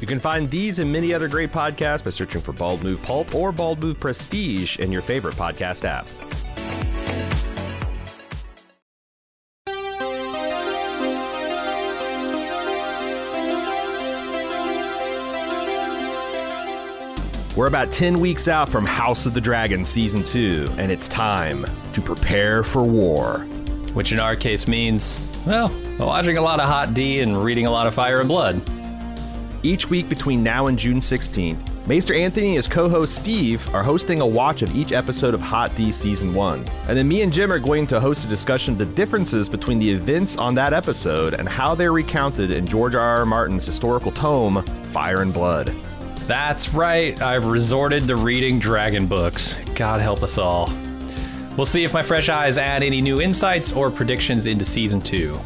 You 0.00 0.06
can 0.06 0.20
find 0.20 0.48
these 0.50 0.78
and 0.78 0.92
many 0.92 1.12
other 1.12 1.26
great 1.26 1.50
podcasts 1.50 2.04
by 2.04 2.10
searching 2.10 2.40
for 2.40 2.52
Bald 2.52 2.82
Move 2.82 3.02
Pulp 3.02 3.34
or 3.34 3.50
Bald 3.50 3.80
Move 3.80 3.98
Prestige 3.98 4.78
in 4.78 4.92
your 4.92 5.02
favorite 5.02 5.34
podcast 5.34 5.84
app. 5.84 6.06
We're 17.58 17.66
about 17.66 17.90
10 17.90 18.20
weeks 18.20 18.46
out 18.46 18.68
from 18.68 18.86
House 18.86 19.26
of 19.26 19.34
the 19.34 19.40
Dragon 19.40 19.84
Season 19.84 20.22
2, 20.22 20.74
and 20.78 20.92
it's 20.92 21.08
time 21.08 21.66
to 21.92 22.00
prepare 22.00 22.62
for 22.62 22.84
war. 22.84 23.40
Which 23.94 24.12
in 24.12 24.20
our 24.20 24.36
case 24.36 24.68
means, 24.68 25.20
well, 25.44 25.72
watching 25.98 26.36
a 26.36 26.40
lot 26.40 26.60
of 26.60 26.68
Hot 26.68 26.94
D 26.94 27.18
and 27.18 27.42
reading 27.42 27.66
a 27.66 27.70
lot 27.72 27.88
of 27.88 27.94
Fire 27.94 28.20
and 28.20 28.28
Blood. 28.28 28.62
Each 29.64 29.90
week 29.90 30.08
between 30.08 30.44
now 30.44 30.68
and 30.68 30.78
June 30.78 30.98
16th, 30.98 31.58
Maester 31.88 32.14
Anthony 32.14 32.46
and 32.46 32.56
his 32.58 32.68
co 32.68 32.88
host 32.88 33.16
Steve 33.16 33.68
are 33.74 33.82
hosting 33.82 34.20
a 34.20 34.26
watch 34.26 34.62
of 34.62 34.76
each 34.76 34.92
episode 34.92 35.34
of 35.34 35.40
Hot 35.40 35.74
D 35.74 35.90
Season 35.90 36.32
1. 36.32 36.64
And 36.86 36.96
then 36.96 37.08
me 37.08 37.22
and 37.22 37.32
Jim 37.32 37.50
are 37.50 37.58
going 37.58 37.88
to 37.88 37.98
host 37.98 38.24
a 38.24 38.28
discussion 38.28 38.74
of 38.74 38.78
the 38.78 38.86
differences 38.86 39.48
between 39.48 39.80
the 39.80 39.90
events 39.90 40.36
on 40.36 40.54
that 40.54 40.72
episode 40.72 41.34
and 41.34 41.48
how 41.48 41.74
they're 41.74 41.92
recounted 41.92 42.52
in 42.52 42.68
George 42.68 42.94
R. 42.94 43.18
R. 43.18 43.26
Martin's 43.26 43.66
historical 43.66 44.12
tome, 44.12 44.64
Fire 44.84 45.22
and 45.22 45.34
Blood. 45.34 45.74
That's 46.28 46.74
right, 46.74 47.18
I've 47.22 47.46
resorted 47.46 48.06
to 48.08 48.16
reading 48.16 48.58
dragon 48.58 49.06
books. 49.06 49.56
God 49.74 50.02
help 50.02 50.22
us 50.22 50.36
all. 50.36 50.70
We'll 51.56 51.64
see 51.64 51.84
if 51.84 51.94
my 51.94 52.02
fresh 52.02 52.28
eyes 52.28 52.58
add 52.58 52.82
any 52.82 53.00
new 53.00 53.18
insights 53.18 53.72
or 53.72 53.90
predictions 53.90 54.44
into 54.44 54.66
season 54.66 55.00
two. 55.00 55.40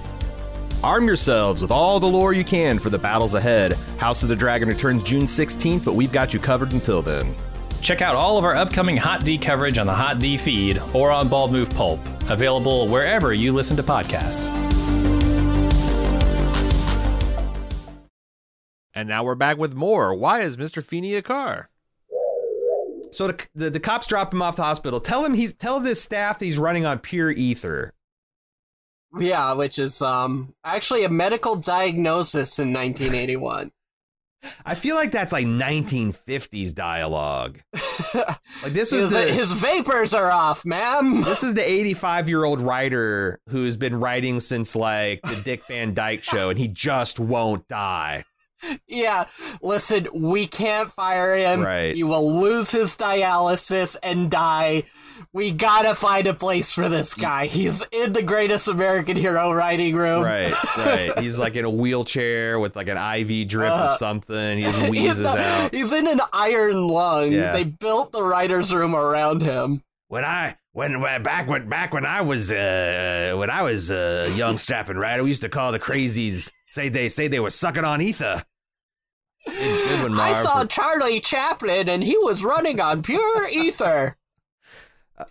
Arm 0.83 1.07
yourselves 1.07 1.63
with 1.63 1.71
all 1.71 2.01
the 2.01 2.09
lore 2.09 2.33
you 2.33 2.43
can 2.43 2.81
for 2.81 2.91
the 2.91 2.99
battles 2.99 3.35
ahead. 3.35 3.75
House 3.99 4.25
of 4.25 4.29
the 4.29 4.35
Dragon 4.35 4.69
returns 4.69 5.05
June 5.05 5.23
16th, 5.23 5.85
but 5.85 5.95
we've 5.95 6.11
got 6.11 6.35
you 6.35 6.41
covered 6.41 6.73
until 6.73 7.01
then. 7.01 7.37
Check 7.81 8.03
out 8.03 8.17
all 8.17 8.37
of 8.37 8.45
our 8.45 8.57
upcoming 8.57 8.97
Hot 8.97 9.25
D 9.25 9.39
coverage 9.39 9.79
on 9.79 9.87
the 9.87 9.95
Hot 9.95 10.19
D 10.19 10.37
feed 10.37 10.83
or 10.93 11.13
on 11.13 11.29
Bald 11.29 11.53
Move 11.53 11.71
Pulp, 11.71 12.01
available 12.29 12.89
wherever 12.89 13.33
you 13.33 13.53
listen 13.53 13.77
to 13.77 13.85
podcasts. 13.85 14.72
And 19.03 19.09
now 19.09 19.25
we're 19.25 19.35
back 19.35 19.59
with 19.59 19.75
more. 19.75 20.15
Why 20.15 20.43
is 20.43 20.57
Mr. 20.57 20.81
Feeny 20.81 21.17
a 21.17 21.23
car? 21.23 21.69
So 23.11 23.27
the, 23.27 23.47
the 23.53 23.71
the 23.71 23.81
cops 23.81 24.07
drop 24.07 24.33
him 24.33 24.41
off 24.41 24.55
to 24.55 24.61
the 24.61 24.65
hospital. 24.65 25.01
Tell 25.01 25.25
him 25.25 25.35
he's 25.35 25.53
tell 25.55 25.81
this 25.81 26.01
staff 26.01 26.39
that 26.39 26.45
he's 26.45 26.57
running 26.57 26.87
on 26.87 27.01
pure 27.01 27.33
ether. 27.33 27.95
Yeah, 29.19 29.55
which 29.55 29.81
is 29.81 30.03
um 30.03 30.55
actually 30.63 31.03
a 31.03 31.09
medical 31.09 31.57
diagnosis 31.57 32.61
in 32.61 32.73
1981. 32.73 33.73
I 34.65 34.77
feel 34.77 34.95
like 34.95 35.11
that's 35.11 35.33
like 35.33 35.47
1950s 35.47 36.73
dialogue. 36.73 37.61
Like 38.63 38.75
this 38.75 38.93
was 38.93 39.05
his, 39.05 39.13
the 39.13 39.23
his 39.23 39.51
vapors 39.51 40.15
are 40.15 40.31
off, 40.31 40.65
ma'am. 40.65 41.21
this 41.25 41.43
is 41.43 41.55
the 41.55 41.69
85 41.69 42.29
year 42.29 42.45
old 42.45 42.61
writer 42.61 43.41
who's 43.49 43.77
been 43.77 43.99
writing 43.99 44.39
since 44.39 44.77
like 44.77 45.21
the 45.23 45.37
Dick 45.37 45.67
Van 45.67 45.95
Dyke 45.95 46.23
show, 46.23 46.51
and 46.51 46.59
he 46.59 46.69
just 46.69 47.19
won't 47.19 47.67
die. 47.67 48.25
Yeah, 48.87 49.27
listen, 49.61 50.09
we 50.13 50.47
can't 50.47 50.91
fire 50.91 51.37
him. 51.37 51.61
Right. 51.63 51.95
He 51.95 52.03
will 52.05 52.41
lose 52.41 52.71
his 52.71 52.97
dialysis 52.97 53.97
and 54.03 54.31
die. 54.31 54.85
We 55.33 55.51
gotta 55.51 55.95
find 55.95 56.27
a 56.27 56.35
place 56.35 56.73
for 56.73 56.89
this 56.89 57.15
guy. 57.15 57.47
He's 57.47 57.83
in 57.91 58.13
the 58.13 58.23
greatest 58.23 58.69
American 58.69 59.17
hero 59.17 59.53
writing 59.53 59.97
room. 59.97 60.23
Right, 60.23 60.53
right. 60.77 61.19
He's 61.19 61.39
like 61.39 61.57
in 61.57 61.65
a 61.65 61.71
wheelchair 61.71 62.59
with 62.61 62.77
like 62.77 62.89
an 62.89 62.99
IV 62.99 63.49
drip 63.49 63.71
Uh, 63.73 63.89
of 63.91 63.97
something. 63.97 64.59
He 64.59 64.65
just 64.65 64.79
He's, 64.81 64.91
wheezes 64.91 65.19
the- 65.19 65.39
out. 65.39 65.75
he's 65.75 65.93
in 65.93 66.07
an 66.07 66.21
iron 66.33 66.87
lung. 66.89 67.33
Yeah. 67.33 67.53
They 67.53 67.65
built 67.65 68.13
the 68.13 68.23
writer's 68.23 68.75
room 68.75 68.95
around 68.95 69.43
him. 69.43 69.83
When 70.09 70.25
I 70.25 70.57
when, 70.73 71.01
when 71.01 71.23
back 71.23 71.49
when 71.49 71.69
back 71.69 71.95
when 71.95 72.05
I 72.05 72.21
was 72.21 72.53
uh 72.53 73.35
when 73.37 73.49
I 73.49 73.63
was 73.63 73.91
a 73.91 74.31
young 74.37 74.59
strapping 74.59 74.97
rider, 74.97 75.23
we 75.23 75.31
used 75.31 75.43
to 75.43 75.49
call 75.49 75.73
the 75.73 75.79
crazies 75.81 76.51
say 76.71 76.89
they 76.91 77.09
say 77.09 77.29
they 77.29 77.41
were 77.41 77.51
sucking 77.51 77.85
on 77.85 78.03
ether. 78.03 78.45
Good 79.97 80.03
one, 80.11 80.21
I 80.21 80.33
saw 80.33 80.65
Charlie 80.65 81.21
Chaplin 81.21 81.89
and 81.89 82.03
he 82.03 82.17
was 82.19 82.45
running 82.45 82.81
on 82.81 83.03
pure 83.03 83.49
ether. 83.51 84.17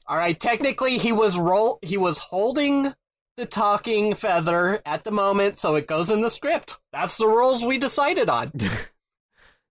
All 0.07 0.17
right, 0.17 0.39
technically 0.39 0.97
he 0.97 1.11
was 1.11 1.37
roll 1.37 1.79
he 1.81 1.97
was 1.97 2.17
holding 2.17 2.93
the 3.37 3.45
talking 3.45 4.13
feather 4.13 4.81
at 4.85 5.03
the 5.03 5.11
moment, 5.11 5.57
so 5.57 5.75
it 5.75 5.87
goes 5.87 6.09
in 6.09 6.21
the 6.21 6.29
script. 6.29 6.77
That's 6.93 7.17
the 7.17 7.27
rules 7.27 7.63
we 7.65 7.77
decided 7.77 8.29
on. 8.29 8.51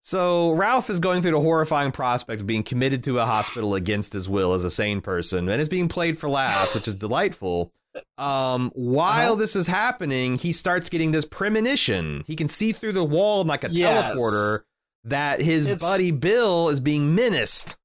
So 0.01 0.51
Ralph 0.53 0.89
is 0.89 0.99
going 0.99 1.21
through 1.21 1.31
the 1.33 1.39
horrifying 1.39 1.91
prospect 1.91 2.41
of 2.41 2.47
being 2.47 2.63
committed 2.63 3.03
to 3.03 3.19
a 3.19 3.25
hospital 3.25 3.75
against 3.75 4.13
his 4.13 4.27
will 4.27 4.53
as 4.53 4.63
a 4.63 4.71
sane 4.71 5.01
person, 5.01 5.47
and 5.49 5.61
is 5.61 5.69
being 5.69 5.87
played 5.87 6.17
for 6.17 6.27
laughs, 6.29 6.73
which 6.73 6.87
is 6.87 6.95
delightful. 6.95 7.71
Um, 8.17 8.71
while 8.73 9.33
Uh-huh. 9.33 9.35
this 9.35 9.55
is 9.55 9.67
happening, 9.67 10.35
he 10.37 10.51
starts 10.51 10.89
getting 10.89 11.11
this 11.11 11.25
premonition. 11.25 12.23
He 12.25 12.35
can 12.35 12.47
see 12.47 12.71
through 12.71 12.93
the 12.93 13.03
wall 13.03 13.43
like 13.43 13.63
a 13.63 13.69
Yes. 13.69 14.15
teleporter 14.15 14.61
that 15.09 15.41
his 15.41 15.65
It's- 15.65 15.81
buddy 15.81 16.11
Bill 16.11 16.69
is 16.69 16.79
being 16.79 17.13
menaced. 17.15 17.77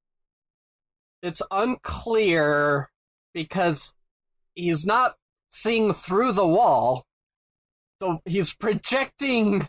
It's 1.21 1.41
unclear 1.51 2.91
because 3.33 3.93
he's 4.53 4.85
not 4.85 5.17
seeing 5.51 5.93
through 5.93 6.33
the 6.33 6.47
wall. 6.47 7.05
So 8.01 8.21
he's 8.25 8.53
projecting 8.53 9.67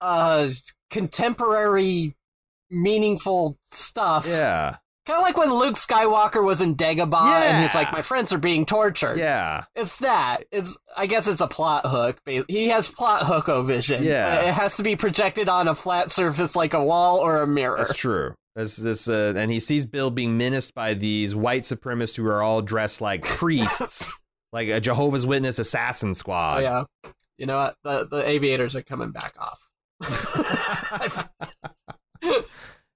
uh 0.00 0.50
contemporary 0.90 2.16
meaningful 2.70 3.58
stuff. 3.70 4.26
Yeah, 4.26 4.78
Kind 5.04 5.18
of 5.18 5.22
like 5.24 5.36
when 5.36 5.52
Luke 5.52 5.74
Skywalker 5.74 6.44
was 6.44 6.60
in 6.60 6.76
Dagobah 6.76 7.42
and 7.42 7.64
he's 7.64 7.74
like, 7.74 7.90
my 7.92 8.02
friends 8.02 8.32
are 8.32 8.38
being 8.38 8.64
tortured. 8.64 9.18
yeah. 9.18 9.64
It's 9.74 9.96
that. 9.96 10.44
It's 10.52 10.76
I 10.96 11.06
guess 11.06 11.26
it's 11.26 11.40
a 11.40 11.48
plot 11.48 11.86
hook. 11.86 12.20
He 12.46 12.68
has 12.68 12.88
plot 12.88 13.22
hooko 13.22 13.66
vision. 13.66 14.04
Yeah. 14.04 14.42
It 14.42 14.54
has 14.54 14.76
to 14.76 14.84
be 14.84 14.94
projected 14.94 15.48
on 15.48 15.66
a 15.66 15.74
flat 15.74 16.10
surface 16.12 16.54
like 16.54 16.72
a 16.72 16.84
wall 16.84 17.18
or 17.18 17.42
a 17.42 17.46
mirror. 17.48 17.78
That's 17.78 17.96
true. 17.96 18.34
This, 18.54 18.76
this, 18.76 19.08
uh, 19.08 19.32
and 19.36 19.50
he 19.50 19.58
sees 19.60 19.86
Bill 19.86 20.10
being 20.10 20.36
menaced 20.36 20.74
by 20.74 20.94
these 20.94 21.34
white 21.34 21.62
supremacists 21.62 22.16
who 22.16 22.26
are 22.26 22.42
all 22.42 22.60
dressed 22.62 23.00
like 23.00 23.22
priests, 23.24 24.12
like 24.52 24.68
a 24.68 24.78
Jehovah's 24.78 25.26
Witness 25.26 25.58
assassin 25.58 26.10
Oh, 26.10 26.12
squad. 26.12 26.62
yeah. 26.62 26.84
You 27.38 27.46
know 27.46 27.56
what? 27.56 27.76
The 27.82 28.06
the 28.06 28.28
aviators 28.28 28.76
are 28.76 28.82
coming 28.82 29.10
back 29.10 29.34
off. 29.38 29.58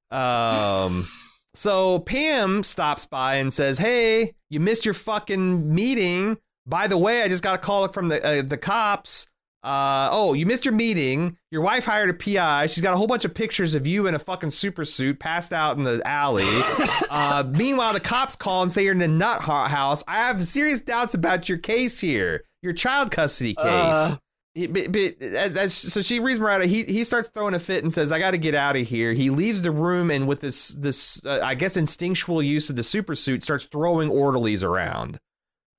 Um, 0.09 1.09
so 1.57 2.01
Pam 2.01 2.63
stops 2.63 3.07
by 3.07 3.37
and 3.37 3.53
says, 3.53 3.79
"Hey, 3.79 4.35
you 4.51 4.61
missed 4.61 4.85
your 4.85 4.95
fucking 4.95 5.75
meeting. 5.75 6.39
By 6.67 6.87
the 6.87 6.99
way, 6.99 7.23
I 7.23 7.29
just 7.29 7.43
got 7.43 7.55
a 7.55 7.59
call 7.59 7.89
from 7.89 8.09
the 8.09 8.25
uh, 8.25 8.43
the 8.43 8.59
cops. 8.59 9.27
Uh, 9.63 10.09
oh, 10.13 10.35
you 10.35 10.47
missed 10.47 10.65
your 10.65 10.75
meeting. 10.75 11.37
Your 11.51 11.63
wife 11.63 11.87
hired 11.87 12.11
a 12.11 12.15
PI. 12.15 12.67
She's 12.67 12.83
got 12.83 12.95
a 12.95 12.97
whole 12.97 13.07
bunch 13.09 13.25
of 13.25 13.35
pictures 13.35 13.75
of 13.75 13.85
you 13.87 14.07
in 14.07 14.15
a 14.15 14.19
fucking 14.19 14.51
super 14.51 14.85
suit, 14.85 15.19
passed 15.19 15.53
out 15.53 15.77
in 15.77 15.83
the 15.83 16.01
alley. 16.05 16.47
uh, 17.11 17.43
meanwhile, 17.51 17.93
the 17.93 18.01
cops 18.01 18.37
call 18.37 18.63
and 18.63 18.71
say 18.71 18.85
you're 18.85 18.95
in 18.95 19.03
a 19.03 19.09
nut 19.09 19.41
house. 19.41 20.05
I 20.07 20.19
have 20.19 20.45
serious 20.45 20.81
doubts 20.81 21.15
about 21.15 21.49
your 21.49 21.59
case 21.59 21.99
here, 22.01 22.45
your 22.63 22.75
child 22.75 23.11
custody 23.11 23.55
case." 23.55 24.17
He- 24.57 24.67
but, 24.67 24.91
but, 24.91 25.01
uh, 25.23 25.49
that's, 25.49 25.75
so 25.75 26.01
she 26.01 26.19
reads 26.19 26.41
Miranda. 26.41 26.67
He 26.67 26.83
he 26.85 27.05
starts 27.05 27.29
throwing 27.29 27.53
a 27.55 27.59
fit 27.59 27.85
and 27.85 27.93
says, 27.93 28.11
"I 28.11 28.19
got 28.19 28.31
to 28.31 28.39
get 28.39 28.55
out 28.55 28.75
of 28.75 28.89
here." 28.89 29.13
He 29.13 29.29
leaves 29.29 29.61
the 29.63 29.71
room 29.71 30.11
and 30.11 30.27
with 30.27 30.41
this 30.41 30.69
this 30.69 31.21
uh, 31.27 31.41
I 31.43 31.55
guess 31.55 31.77
instinctual 31.77 32.43
use 32.43 32.71
of 32.71 32.77
the 32.77 32.83
super 32.83 33.15
suit 33.15 33.43
starts 33.45 33.67
throwing 33.67 34.09
orderlies 34.09 34.63
around. 34.65 35.19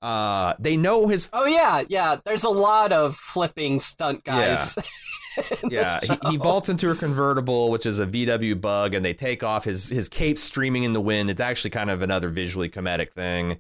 Uh, 0.02 0.54
they 0.60 0.78
know 0.78 1.08
his 1.08 1.28
oh 1.34 1.46
yeah, 1.48 1.82
yeah. 1.90 2.18
There's 2.24 2.44
a 2.44 2.50
lot 2.50 2.92
of 2.94 3.16
flipping 3.16 3.80
stunt 3.80 4.24
guys. 4.24 4.76
the 5.38 5.70
yeah. 5.72 6.00
He, 6.04 6.32
he 6.32 6.38
vaults 6.38 6.70
into 6.70 6.92
a 6.92 6.96
convertible, 6.96 7.72
which 7.72 7.86
is 7.88 7.98
a 7.98 8.06
VW 8.06 8.62
bug, 8.62 8.94
and 8.94 9.04
they 9.04 9.16
take 9.16 9.42
off 9.44 9.66
his 9.66 9.90
his 9.90 10.08
cape 10.08 10.38
streaming 10.38 10.84
in 10.84 10.94
the 10.94 11.02
wind. 11.02 11.32
It's 11.32 11.42
actually 11.42 11.72
kind 11.72 11.90
of 11.90 12.04
another 12.04 12.30
visually 12.30 12.70
comedic 12.70 13.12
thing. 13.14 13.60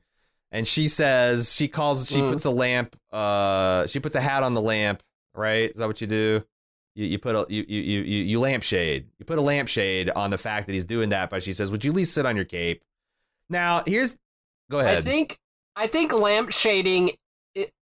And 0.52 0.68
she 0.68 0.88
says 0.88 1.52
she 1.54 1.68
calls 1.68 2.08
she 2.08 2.20
Mm. 2.20 2.32
puts 2.34 2.46
a 2.46 2.52
lamp. 2.52 2.96
Uh, 3.12 3.86
she 3.88 4.00
puts 4.00 4.16
a 4.16 4.22
hat 4.22 4.44
on 4.44 4.54
the 4.54 4.62
lamp. 4.62 5.02
Right? 5.38 5.72
Is 5.72 5.78
that 5.78 5.88
what 5.88 6.02
you 6.02 6.08
do? 6.08 6.44
You, 6.96 7.06
you 7.06 7.20
put 7.20 7.36
a 7.36 7.46
you, 7.48 7.64
you 7.68 8.02
you 8.02 8.24
you 8.24 8.40
lampshade. 8.40 9.08
You 9.20 9.26
put 9.26 9.38
a 9.38 9.42
lampshade 9.42 10.10
on 10.10 10.32
the 10.32 10.38
fact 10.38 10.68
that 10.68 10.74
he's 10.74 10.86
doing 10.86 11.10
that, 11.10 11.30
but 11.30 11.44
she 11.44 11.54
says, 11.54 11.70
"Would 11.70 11.86
you 11.86 11.92
at 11.92 11.96
least 11.96 12.14
sit 12.14 12.26
on 12.26 12.36
your 12.36 12.46
cape?" 12.46 12.84
Now, 13.50 13.84
here's 13.86 14.18
go 14.70 14.80
ahead. 14.80 14.98
I 14.98 15.02
think 15.02 15.38
I 15.76 15.88
think 15.88 16.12
lamp 16.12 16.52
shading 16.52 17.12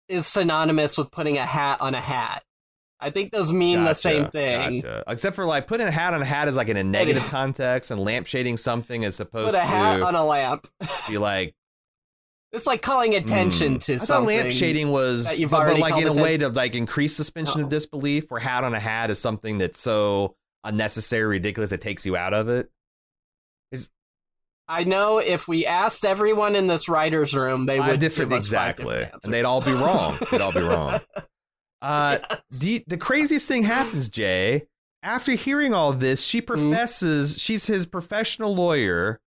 is 0.08 0.28
synonymous 0.28 0.98
with 0.98 1.12
putting 1.12 1.38
a 1.38 1.46
hat 1.46 1.82
on 1.82 1.96
a 1.96 2.02
hat. 2.02 2.44
I 3.00 3.10
think 3.10 3.32
those 3.32 3.52
mean 3.52 3.84
the 3.84 3.94
same 3.94 4.30
thing. 4.30 4.82
gotcha. 4.82 5.04
Except 5.08 5.36
for 5.36 5.46
like 5.46 5.68
putting 5.68 5.88
a 5.88 5.92
hat 5.92 6.14
on 6.14 6.22
a 6.22 6.26
hat 6.26 6.48
is 6.48 6.56
like 6.56 6.70
in 6.70 6.78
a 6.78 6.84
negative 6.84 7.24
context, 7.28 7.92
and 7.92 8.02
lampshading 8.02 8.58
something 8.58 9.04
is 9.04 9.16
supposed 9.16 9.54
to 9.54 9.60
Put 9.60 9.64
a 9.64 9.68
hat 9.68 9.98
to 9.98 10.06
on 10.06 10.16
a 10.16 10.26
lamp. 10.26 10.68
be 11.08 11.18
like 11.18 11.54
It's 12.56 12.68
like 12.68 12.82
calling 12.82 13.14
attention 13.16 13.74
Hmm. 13.74 13.78
to 13.80 13.94
I 13.96 13.98
thought 13.98 14.08
something. 14.08 14.38
lampshading 14.40 14.90
was, 14.92 15.26
that 15.26 15.40
you've 15.40 15.52
but, 15.52 15.66
but 15.68 15.80
like 15.80 16.02
in 16.02 16.08
a 16.08 16.14
way 16.14 16.38
to 16.38 16.50
like 16.50 16.74
increase 16.76 17.16
suspension 17.16 17.62
of 17.62 17.70
disbelief. 17.70 18.30
Where 18.32 18.40
hat 18.40 18.64
on 18.64 18.74
a 18.74 18.80
hat 18.80 19.12
is 19.12 19.20
something 19.20 19.58
that's 19.58 19.80
so 19.80 20.36
unnecessary, 20.64 21.26
ridiculous, 21.26 21.72
it 21.72 21.82
takes 21.82 22.06
you 22.06 22.16
out 22.18 22.34
of 22.34 22.50
it. 22.50 22.70
I 24.68 24.84
know 24.84 25.20
if 25.20 25.48
we 25.48 25.66
asked 25.68 26.06
everyone 26.06 26.56
in 26.56 26.66
this 26.68 26.90
writer's 26.90 27.36
room, 27.36 27.68
they 27.68 27.80
would 27.80 28.00
different, 28.00 28.32
give 28.32 28.40
us 28.40 28.46
five 28.46 28.70
exactly, 28.72 28.96
different 29.00 29.24
and 29.26 29.34
they'd 29.34 29.44
all 29.46 29.62
be 29.62 29.74
wrong. 29.74 30.18
they'd 30.32 30.42
all 30.42 30.52
be 30.54 30.62
wrong. 30.62 31.00
Uh, 31.82 32.18
the 32.50 32.84
the 32.88 32.98
craziest 32.98 33.48
thing 33.48 33.62
happens, 33.62 34.10
Jay. 34.10 34.64
After 35.04 35.34
hearing 35.34 35.72
all 35.76 35.94
this, 35.94 36.24
she 36.24 36.40
Hmm? 36.40 36.46
professes 36.46 37.38
she's 37.40 37.68
his 37.68 37.86
professional 37.86 38.56
lawyer. 38.56 39.20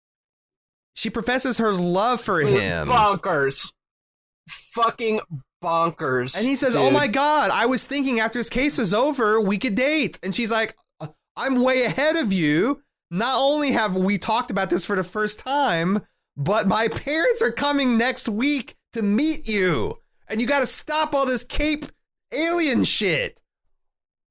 She 0.98 1.10
professes 1.10 1.58
her 1.58 1.72
love 1.72 2.20
for 2.20 2.40
him. 2.40 2.88
Bonkers. 2.88 3.72
Fucking 4.48 5.20
bonkers. 5.62 6.36
And 6.36 6.44
he 6.44 6.56
says, 6.56 6.74
"Oh 6.74 6.90
my 6.90 7.06
god, 7.06 7.52
I 7.52 7.66
was 7.66 7.84
thinking 7.84 8.18
after 8.18 8.40
this 8.40 8.50
case 8.50 8.78
was 8.78 8.92
over, 8.92 9.40
we 9.40 9.58
could 9.58 9.76
date." 9.76 10.18
And 10.24 10.34
she's 10.34 10.50
like, 10.50 10.76
"Uh, 10.98 11.06
"I'm 11.36 11.62
way 11.62 11.84
ahead 11.84 12.16
of 12.16 12.32
you. 12.32 12.82
Not 13.12 13.38
only 13.38 13.70
have 13.70 13.94
we 13.94 14.18
talked 14.18 14.50
about 14.50 14.70
this 14.70 14.84
for 14.84 14.96
the 14.96 15.04
first 15.04 15.38
time, 15.38 16.04
but 16.36 16.66
my 16.66 16.88
parents 16.88 17.42
are 17.42 17.52
coming 17.52 17.96
next 17.96 18.28
week 18.28 18.74
to 18.92 19.00
meet 19.00 19.46
you. 19.46 20.00
And 20.26 20.40
you 20.40 20.48
got 20.48 20.60
to 20.60 20.66
stop 20.66 21.14
all 21.14 21.26
this 21.26 21.44
cape 21.44 21.86
alien 22.32 22.82
shit." 22.82 23.40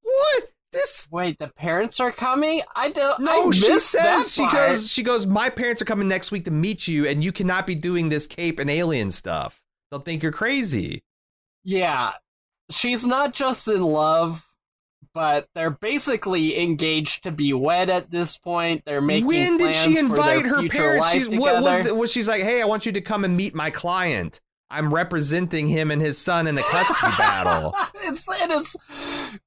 What? 0.02 0.50
This 0.74 1.08
Wait, 1.12 1.40
the 1.40 1.48
parents 1.48 2.00
are 2.00 2.12
coming? 2.12 2.62
I 2.76 2.90
don't. 2.90 3.20
no, 3.20 3.50
I 3.50 3.52
she 3.52 3.80
says 3.80 4.34
she 4.34 4.48
goes. 4.50 4.92
She 4.92 5.02
goes. 5.02 5.26
My 5.26 5.50
parents 5.50 5.82
are 5.82 5.86
coming 5.86 6.08
next 6.08 6.32
week 6.32 6.46
to 6.46 6.52
meet 6.52 6.88
you, 6.88 7.08
and 7.08 7.24
you 7.24 7.32
cannot 7.32 7.66
be 7.66 7.76
doing 7.76 8.10
this 8.10 8.28
cape 8.28 8.60
and 8.60 8.70
alien 8.70 9.12
stuff. 9.12 9.62
They'll 9.90 10.02
think 10.02 10.24
you're 10.24 10.32
crazy. 10.32 11.04
Yeah, 11.64 12.12
she's 12.70 13.06
not 13.06 13.34
just 13.34 13.68
in 13.70 13.82
love, 13.82 14.50
but 15.14 15.48
they're 15.56 15.72
basically 15.72 16.62
engaged 16.62 17.24
to 17.24 17.32
be 17.32 17.54
wed 17.54 17.90
at 17.90 18.12
this 18.12 18.38
point. 18.38 18.84
They're 18.86 19.02
making. 19.02 19.26
when 19.26 19.58
did 19.58 19.74
she 19.74 19.98
invite 19.98 20.46
her 20.46 20.68
parents? 20.68 21.12
She's 21.12 21.30
what 21.30 21.64
was 21.64 21.84
the, 21.84 21.96
was 21.96 22.12
she's 22.12 22.28
like, 22.28 22.44
"Hey, 22.44 22.62
I 22.62 22.66
want 22.66 22.86
you 22.86 22.92
to 22.92 23.02
come 23.02 23.24
and 23.24 23.38
meet 23.38 23.56
my 23.56 23.70
client. 23.70 24.42
I'm 24.70 24.94
representing 24.94 25.68
him 25.68 25.92
and 25.92 26.02
his 26.02 26.18
son 26.18 26.48
in 26.48 26.58
a 26.58 26.62
custody 26.64 27.14
battle." 27.18 27.76
it's 28.04 28.28
it 28.30 28.52
is 28.52 28.76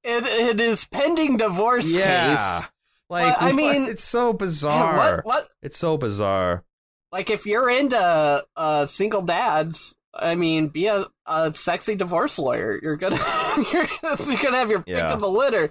it, 0.04 0.24
it 0.24 0.60
is 0.60 0.84
pending 0.86 1.36
divorce 1.36 1.94
yeah, 1.94 2.34
case. 2.60 2.68
like 3.08 3.34
But, 3.38 3.42
I 3.42 3.46
what? 3.46 3.54
mean- 3.54 3.86
it's 3.86 4.04
so 4.04 4.32
bizarre. 4.44 5.16
What 5.22 5.24
what 5.26 5.48
It's 5.62 5.78
so 5.78 5.96
bizarre. 5.96 6.64
like 7.12 7.30
if 7.30 7.46
you're 7.46 7.68
into 7.70 8.44
uh 8.56 8.86
single 8.86 9.22
dads 9.22 9.94
i 10.14 10.34
mean 10.34 10.68
be 10.68 10.86
a, 10.88 11.06
a 11.26 11.52
sexy 11.54 11.94
divorce 11.94 12.38
lawyer 12.38 12.78
you're 12.82 12.96
gonna 12.96 13.16
you're, 13.72 13.86
you're 14.02 14.42
gonna 14.42 14.56
have 14.58 14.68
your 14.70 14.80
pick 14.80 14.96
Yeah. 14.96 15.12
of 15.12 15.20
the 15.20 15.28
litter 15.28 15.70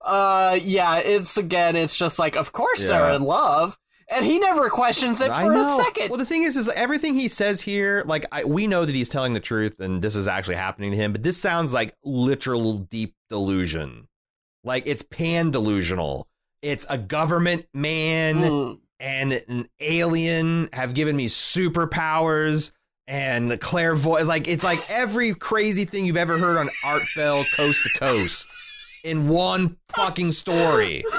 uh 0.00 0.58
yeah 0.62 0.96
it's 0.98 1.36
again 1.36 1.76
it's 1.76 1.96
just 1.96 2.18
like 2.18 2.36
of 2.36 2.52
course 2.52 2.82
they're 2.82 3.12
in 3.12 3.22
love 3.22 3.76
and 4.08 4.24
he 4.24 4.38
never 4.38 4.68
questions 4.70 5.20
it 5.20 5.28
for 5.28 5.52
a 5.52 5.68
second 5.76 6.10
Well, 6.10 6.18
the 6.18 6.26
thing 6.26 6.42
is, 6.42 6.56
is 6.56 6.68
everything 6.68 7.14
he 7.14 7.28
says 7.28 7.60
here, 7.60 8.02
like 8.06 8.26
I, 8.32 8.44
we 8.44 8.66
know 8.66 8.84
that 8.84 8.94
he's 8.94 9.08
telling 9.08 9.34
the 9.34 9.40
truth, 9.40 9.80
and 9.80 10.02
this 10.02 10.16
is 10.16 10.28
actually 10.28 10.56
happening 10.56 10.90
to 10.90 10.96
him. 10.96 11.12
But 11.12 11.22
this 11.22 11.36
sounds 11.36 11.72
like 11.72 11.94
literal 12.04 12.78
deep 12.78 13.14
delusion. 13.30 14.08
Like 14.62 14.84
it's 14.86 15.02
pan 15.02 15.50
delusional. 15.50 16.28
It's 16.62 16.86
a 16.88 16.98
government 16.98 17.66
man. 17.74 18.42
Mm. 18.42 18.80
and 19.00 19.32
an 19.32 19.68
alien 19.80 20.68
have 20.72 20.94
given 20.94 21.16
me 21.16 21.26
superpowers 21.26 22.72
and 23.06 23.50
the 23.50 23.58
clairvoyance. 23.58 24.28
Like 24.28 24.48
it's 24.48 24.64
like 24.64 24.78
every 24.88 25.34
crazy 25.34 25.84
thing 25.84 26.06
you've 26.06 26.16
ever 26.16 26.38
heard 26.38 26.56
on 26.56 26.70
Art 26.84 27.02
Bell 27.14 27.44
Coast 27.54 27.82
to 27.84 27.98
Coast 27.98 28.48
in 29.02 29.28
one 29.28 29.76
fucking 29.94 30.32
story. 30.32 31.04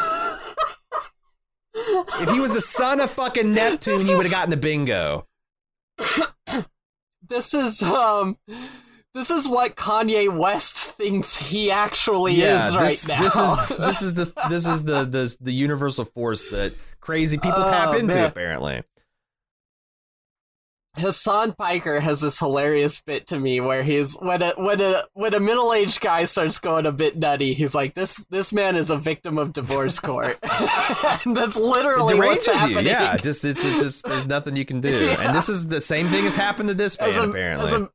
If 1.75 2.29
he 2.31 2.39
was 2.39 2.53
the 2.53 2.61
son 2.61 3.01
of 3.01 3.11
fucking 3.11 3.53
Neptune, 3.53 3.97
This 3.99 4.07
he 4.07 4.15
would 4.15 4.25
have 4.25 4.31
gotten 4.31 4.49
the 4.49 4.57
bingo. 4.57 5.27
this 7.27 7.53
is 7.53 7.81
um 7.81 8.37
this 9.13 9.29
is 9.31 9.47
what 9.47 9.75
kanye 9.75 10.33
west 10.35 10.75
thinks 10.91 11.37
he 11.37 11.71
actually 11.71 12.41
is 12.41 12.75
right 12.75 12.89
this, 12.89 13.07
now 13.07 13.21
this 13.21 13.35
is 13.35 13.77
this 13.77 14.01
is 14.01 14.13
the 14.13 14.33
this 14.49 14.65
is 14.67 14.83
the 14.83 15.03
the 15.05 15.35
the 15.41 15.53
universal 15.53 16.05
force 16.05 16.45
that 16.51 16.73
crazy 16.99 17.37
people 17.37 17.61
Oh, 17.63 17.71
tap 17.71 17.93
into. 17.95 18.13
man. 18.13 18.25
Apparently, 18.25 18.83
Hasan 20.97 21.53
Piker 21.53 21.99
has 21.99 22.21
this 22.21 22.39
hilarious 22.39 23.01
bit 23.01 23.27
to 23.27 23.39
me 23.39 23.59
where 23.59 23.83
he's 23.83 24.15
when 24.15 24.41
a 24.41 24.51
when 24.51 24.81
a 24.81 25.03
when 25.13 25.33
a 25.33 25.39
middle 25.39 25.73
aged 25.73 26.01
guy 26.01 26.25
starts 26.25 26.59
going 26.59 26.85
a 26.85 26.91
bit 26.91 27.17
nutty, 27.17 27.53
he's 27.53 27.75
like, 27.75 27.93
"This 27.93 28.25
this 28.29 28.53
man 28.53 28.75
is 28.75 28.89
a 28.89 28.97
victim 28.97 29.37
of 29.37 29.53
divorce 29.53 29.99
court." 29.99 30.37
and 30.43 31.35
that's 31.35 31.55
it 31.55 31.61
literally 31.61 32.15
what's 32.17 32.45
deranges 32.45 32.69
you. 32.69 32.79
Yeah, 32.81 33.17
just 33.17 33.43
it's 33.45 33.63
it 33.63 33.79
just 33.79 34.05
there's 34.05 34.25
nothing 34.25 34.55
you 34.55 34.65
can 34.65 34.81
do. 34.81 35.05
Yeah. 35.07 35.15
And 35.25 35.35
this 35.35 35.49
is 35.49 35.67
the 35.67 35.81
same 35.81 36.07
thing 36.07 36.23
has 36.25 36.35
happened 36.35 36.69
to 36.69 36.75
this 36.75 36.99
man. 36.99 37.09
as 37.09 37.17
a, 37.17 37.29
apparently, 37.29 37.65
as 37.65 37.73
a 37.73 37.89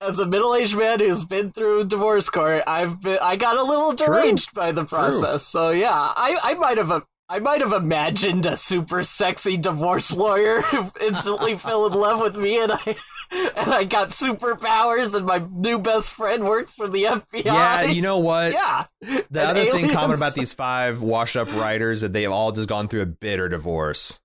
as 0.00 0.18
a 0.18 0.26
middle 0.26 0.54
aged 0.54 0.76
man 0.76 1.00
who's 1.00 1.24
been 1.24 1.50
through 1.50 1.84
divorce 1.84 2.30
court, 2.30 2.62
I've 2.66 3.00
been 3.02 3.18
I 3.20 3.36
got 3.36 3.56
a 3.56 3.64
little 3.64 3.94
True. 3.94 4.06
deranged 4.06 4.54
by 4.54 4.72
the 4.72 4.84
process. 4.84 5.44
So 5.46 5.70
yeah, 5.70 5.92
I 5.92 6.38
I 6.42 6.54
might 6.54 6.78
have 6.78 6.90
a. 6.90 7.02
I 7.34 7.40
might 7.40 7.62
have 7.62 7.72
imagined 7.72 8.46
a 8.46 8.56
super 8.56 9.02
sexy 9.02 9.56
divorce 9.56 10.14
lawyer 10.14 10.60
who 10.62 10.88
instantly 11.04 11.58
fell 11.58 11.84
in 11.88 11.92
love 11.92 12.20
with 12.20 12.36
me, 12.36 12.62
and 12.62 12.70
I 12.70 12.96
and 13.56 13.74
I 13.74 13.82
got 13.82 14.10
superpowers, 14.10 15.16
and 15.16 15.26
my 15.26 15.44
new 15.50 15.80
best 15.80 16.12
friend 16.12 16.44
works 16.44 16.72
for 16.74 16.88
the 16.88 17.02
FBI. 17.02 17.44
Yeah, 17.44 17.82
you 17.82 18.02
know 18.02 18.18
what? 18.18 18.52
yeah. 18.52 18.84
The 19.00 19.24
And 19.32 19.36
other 19.36 19.64
thing 19.64 19.90
common 19.90 20.16
about 20.16 20.34
these 20.34 20.52
five 20.52 21.02
washed 21.02 21.34
up 21.34 21.48
writers 21.50 22.02
that 22.02 22.12
they 22.12 22.22
have 22.22 22.30
all 22.30 22.52
just 22.52 22.68
gone 22.68 22.86
through 22.86 23.02
a 23.02 23.06
bitter 23.06 23.48
divorce. 23.48 24.20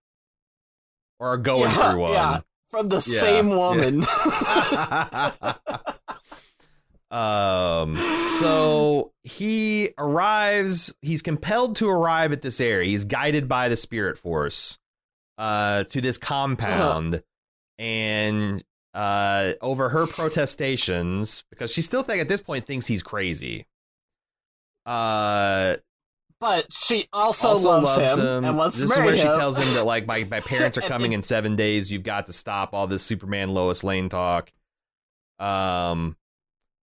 Or 1.19 1.29
are 1.29 1.37
going 1.37 1.71
yeah, 1.71 1.91
through 1.91 2.01
one. 2.01 2.13
yeah, 2.13 2.41
from 2.67 2.89
the 2.89 2.97
Yeah, 2.97 3.21
same 3.21 3.49
woman. 3.49 4.05
um 7.11 7.97
so 8.39 9.11
he 9.29 9.89
arrives 9.97 10.93
he's 11.01 11.21
compelled 11.21 11.75
to 11.75 11.87
arrive 11.89 12.31
at 12.31 12.41
this 12.41 12.59
area 12.59 12.89
he's 12.89 13.05
guided 13.05 13.47
by 13.47 13.69
the 13.69 13.75
spirit 13.75 14.17
force 14.17 14.77
uh 15.37 15.83
to 15.85 16.01
this 16.01 16.17
compound 16.17 17.21
and 17.77 18.63
uh, 18.93 19.53
over 19.61 19.89
her 19.89 20.07
protestations 20.07 21.43
because 21.49 21.71
she 21.71 21.81
still 21.81 22.03
think 22.03 22.19
at 22.19 22.27
this 22.27 22.41
point 22.41 22.65
thinks 22.65 22.87
he's 22.87 23.03
crazy. 23.03 23.65
Uh, 24.85 25.75
But 26.39 26.73
she 26.73 27.07
also, 27.13 27.49
also 27.49 27.69
loves, 27.69 27.85
loves 27.97 28.13
him, 28.13 28.19
him. 28.19 28.45
and 28.45 28.57
wants 28.57 28.79
this 28.79 28.89
to 28.89 28.93
is 28.93 28.97
marry 28.97 29.07
where 29.09 29.17
she 29.17 29.23
tells 29.23 29.57
him 29.57 29.73
that 29.75 29.85
like 29.85 30.07
my, 30.07 30.25
my 30.29 30.39
parents 30.39 30.77
are 30.77 30.81
coming 30.89 31.11
in 31.13 31.21
seven 31.21 31.55
days. 31.55 31.91
You've 31.91 32.03
got 32.03 32.27
to 32.27 32.33
stop 32.33 32.73
all 32.73 32.87
this 32.87 33.03
Superman 33.03 33.49
Lois 33.53 33.83
Lane 33.83 34.09
talk. 34.09 34.51
Um, 35.37 36.17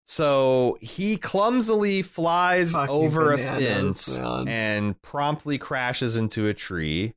so 0.06 0.78
he 0.82 1.18
clumsily 1.18 2.02
flies 2.02 2.74
Fucking 2.74 2.90
over 2.94 3.34
a 3.34 3.38
fence 3.38 4.20
man. 4.20 4.48
and 4.48 5.02
promptly 5.02 5.58
crashes 5.58 6.16
into 6.16 6.48
a 6.48 6.54
tree. 6.54 7.14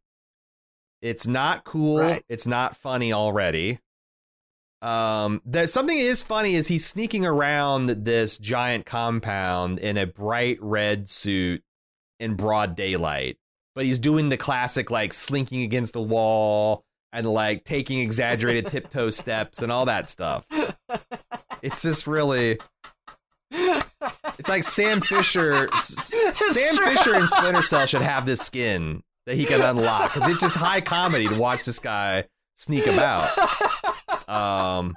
It's 1.03 1.26
not 1.26 1.64
cool. 1.64 1.99
Right. 1.99 2.24
It's 2.28 2.47
not 2.47 2.76
funny 2.76 3.12
already. 3.12 3.80
Um, 4.82 5.43
there's 5.45 5.72
something 5.72 5.99
is 5.99 6.22
funny 6.22 6.55
is 6.55 6.68
he's 6.68 6.87
sneaking 6.87 7.24
around 7.26 7.89
this 7.89 8.39
giant 8.39 8.87
compound 8.87 9.78
in 9.78 9.97
a 9.97 10.07
bright 10.07 10.59
red 10.61 11.09
suit 11.09 11.62
in 12.20 12.34
broad 12.34 12.76
daylight, 12.76 13.39
but 13.74 13.84
he's 13.84 13.99
doing 13.99 14.28
the 14.28 14.37
classic 14.37 14.91
like 14.91 15.12
slinking 15.12 15.62
against 15.62 15.93
the 15.95 16.03
wall 16.03 16.84
and 17.12 17.26
like 17.26 17.64
taking 17.64 17.99
exaggerated 18.01 18.66
tiptoe 18.70 19.11
steps 19.11 19.61
and 19.61 19.72
all 19.72 19.87
that 19.87 20.09
stuff. 20.09 20.47
It's 21.62 21.82
just 21.82 22.07
really, 22.07 22.59
it's 23.51 24.49
like 24.49 24.62
Sam 24.64 25.01
Fisher. 25.01 25.68
Sam. 25.78 26.32
Fisher 26.34 27.14
and 27.14 27.28
Splinter 27.28 27.62
Cell 27.62 27.86
should 27.86 28.03
have 28.03 28.26
this 28.26 28.40
skin 28.40 29.03
that 29.26 29.36
he 29.36 29.44
can 29.44 29.61
unlock 29.61 30.12
because 30.14 30.28
it's 30.30 30.40
just 30.40 30.57
high 30.57 30.80
comedy 30.80 31.28
to 31.28 31.34
watch 31.36 31.64
this 31.64 31.78
guy 31.78 32.24
sneak 32.55 32.86
about. 32.86 33.30
Um, 34.28 34.94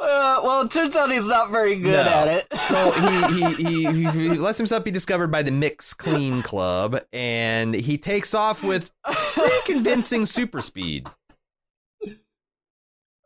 Uh, 0.00 0.40
well, 0.42 0.62
it 0.62 0.70
turns 0.70 0.96
out 0.96 1.10
he's 1.10 1.28
not 1.28 1.50
very 1.50 1.76
good 1.76 2.04
No. 2.04 2.12
at 2.12 2.28
it. 2.28 2.46
so 2.66 2.90
he, 2.92 3.54
he, 3.54 3.84
he, 3.84 3.84
he, 4.04 4.10
he 4.10 4.28
lets 4.38 4.58
himself 4.58 4.84
be 4.84 4.90
discovered 4.90 5.28
by 5.28 5.42
the 5.42 5.50
Mix 5.50 5.94
Clean 5.94 6.42
Club, 6.42 7.00
and 7.12 7.74
he 7.74 7.96
takes 7.98 8.34
off 8.34 8.62
with 8.62 8.92
pretty 9.04 9.56
convincing 9.72 10.26
super 10.26 10.60
speed. 10.60 11.08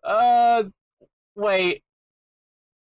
uh, 0.04 0.64
wait. 1.36 1.82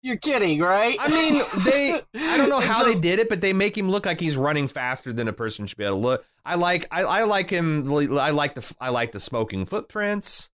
You're 0.03 0.17
kidding, 0.17 0.59
right? 0.61 0.97
I 0.99 1.09
mean, 1.09 1.43
they. 1.65 2.01
I 2.15 2.37
don't 2.37 2.49
know 2.51 2.61
how 2.61 2.83
they 2.85 2.99
did 2.99 3.19
it, 3.21 3.29
but 3.29 3.41
they 3.41 3.53
make 3.53 3.79
him 3.79 3.89
look 3.91 4.05
like 4.05 4.19
he's 4.21 4.37
running 4.37 4.67
faster 4.67 5.13
than 5.13 5.29
a 5.29 5.33
person 5.33 5.67
should 5.67 5.79
be 5.79 5.85
able 5.85 5.97
to 5.97 6.01
look. 6.03 6.25
I 6.45 6.57
like. 6.57 6.89
I, 6.91 7.03
I 7.05 7.25
like 7.25 7.49
him. 7.51 7.87
I 8.19 8.31
like 8.31 8.55
the. 8.57 8.75
I 8.81 8.89
like 8.91 9.13
the 9.13 9.21
smoking 9.21 9.65
footprints. 9.65 10.51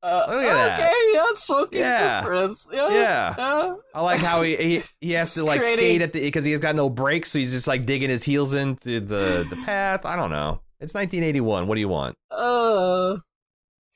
Uh, 0.00 0.26
Look 0.28 0.44
at 0.44 0.54
that. 0.54 0.78
okay, 0.80 0.92
yeah, 1.12 1.24
smoking 1.34 1.80
Yeah. 1.80 2.20
footprints. 2.20 2.68
Yeah. 2.72 2.88
Yeah. 2.90 3.34
yeah. 3.36 3.74
I 3.94 4.00
like 4.02 4.20
how 4.20 4.42
he 4.42 4.56
he, 4.56 4.82
he 5.00 5.12
has 5.12 5.34
to 5.34 5.44
like 5.44 5.60
creating- 5.60 5.84
skate 5.84 6.02
at 6.02 6.12
the 6.12 6.20
because 6.20 6.44
he's 6.44 6.60
got 6.60 6.76
no 6.76 6.88
brakes, 6.88 7.30
so 7.32 7.38
he's 7.40 7.50
just 7.50 7.66
like 7.66 7.84
digging 7.84 8.08
his 8.10 8.22
heels 8.22 8.54
into 8.54 9.00
the 9.00 9.44
the 9.50 9.56
path. 9.66 10.04
I 10.06 10.14
don't 10.14 10.30
know. 10.30 10.60
It's 10.80 10.94
1981. 10.94 11.66
What 11.66 11.74
do 11.74 11.80
you 11.80 11.88
want? 11.88 12.16
Uh, 12.30 13.16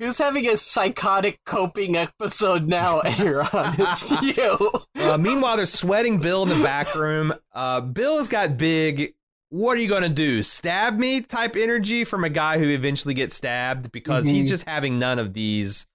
who's 0.02 0.18
having 0.18 0.46
a 0.48 0.56
psychotic 0.56 1.38
coping 1.46 1.96
episode 1.96 2.66
now, 2.68 3.00
Aaron? 3.04 3.46
It's 3.52 4.10
you. 4.22 4.70
Uh, 4.96 5.16
meanwhile, 5.18 5.56
they're 5.56 5.66
sweating 5.66 6.18
Bill 6.18 6.42
in 6.42 6.48
the 6.48 6.62
back 6.62 6.94
room. 6.94 7.32
Uh, 7.52 7.80
Bill's 7.80 8.28
got 8.28 8.56
big. 8.56 9.14
What 9.50 9.76
are 9.76 9.80
you 9.80 9.88
gonna 9.88 10.08
do? 10.08 10.42
Stab 10.42 10.98
me? 10.98 11.20
Type 11.20 11.56
energy 11.56 12.04
from 12.04 12.24
a 12.24 12.30
guy 12.30 12.58
who 12.58 12.68
eventually 12.70 13.14
gets 13.14 13.34
stabbed 13.36 13.92
because 13.92 14.26
he's 14.26 14.46
Mhm. 14.46 14.48
just 14.48 14.64
having 14.66 14.98
none 14.98 15.18
of 15.18 15.34
these 15.34 15.86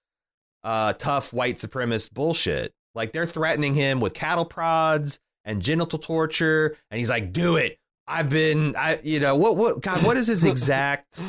uh, 0.64 0.92
tough 0.94 1.32
white 1.32 1.56
supremacist 1.56 2.12
bullshit. 2.12 2.72
Like 2.94 3.12
they're 3.12 3.26
threatening 3.26 3.74
him 3.74 4.00
with 4.00 4.14
cattle 4.14 4.44
prods 4.44 5.18
and 5.44 5.60
genital 5.62 5.98
torture, 5.98 6.76
and 6.90 6.98
he's 6.98 7.08
like, 7.10 7.32
"Do 7.32 7.56
it." 7.56 7.78
I've 8.06 8.30
been, 8.30 8.74
I, 8.74 9.00
you 9.02 9.20
know, 9.20 9.36
what, 9.36 9.56
what, 9.56 9.80
God, 9.82 10.02
what 10.02 10.16
is 10.16 10.28
his 10.28 10.42
exact? 10.44 11.22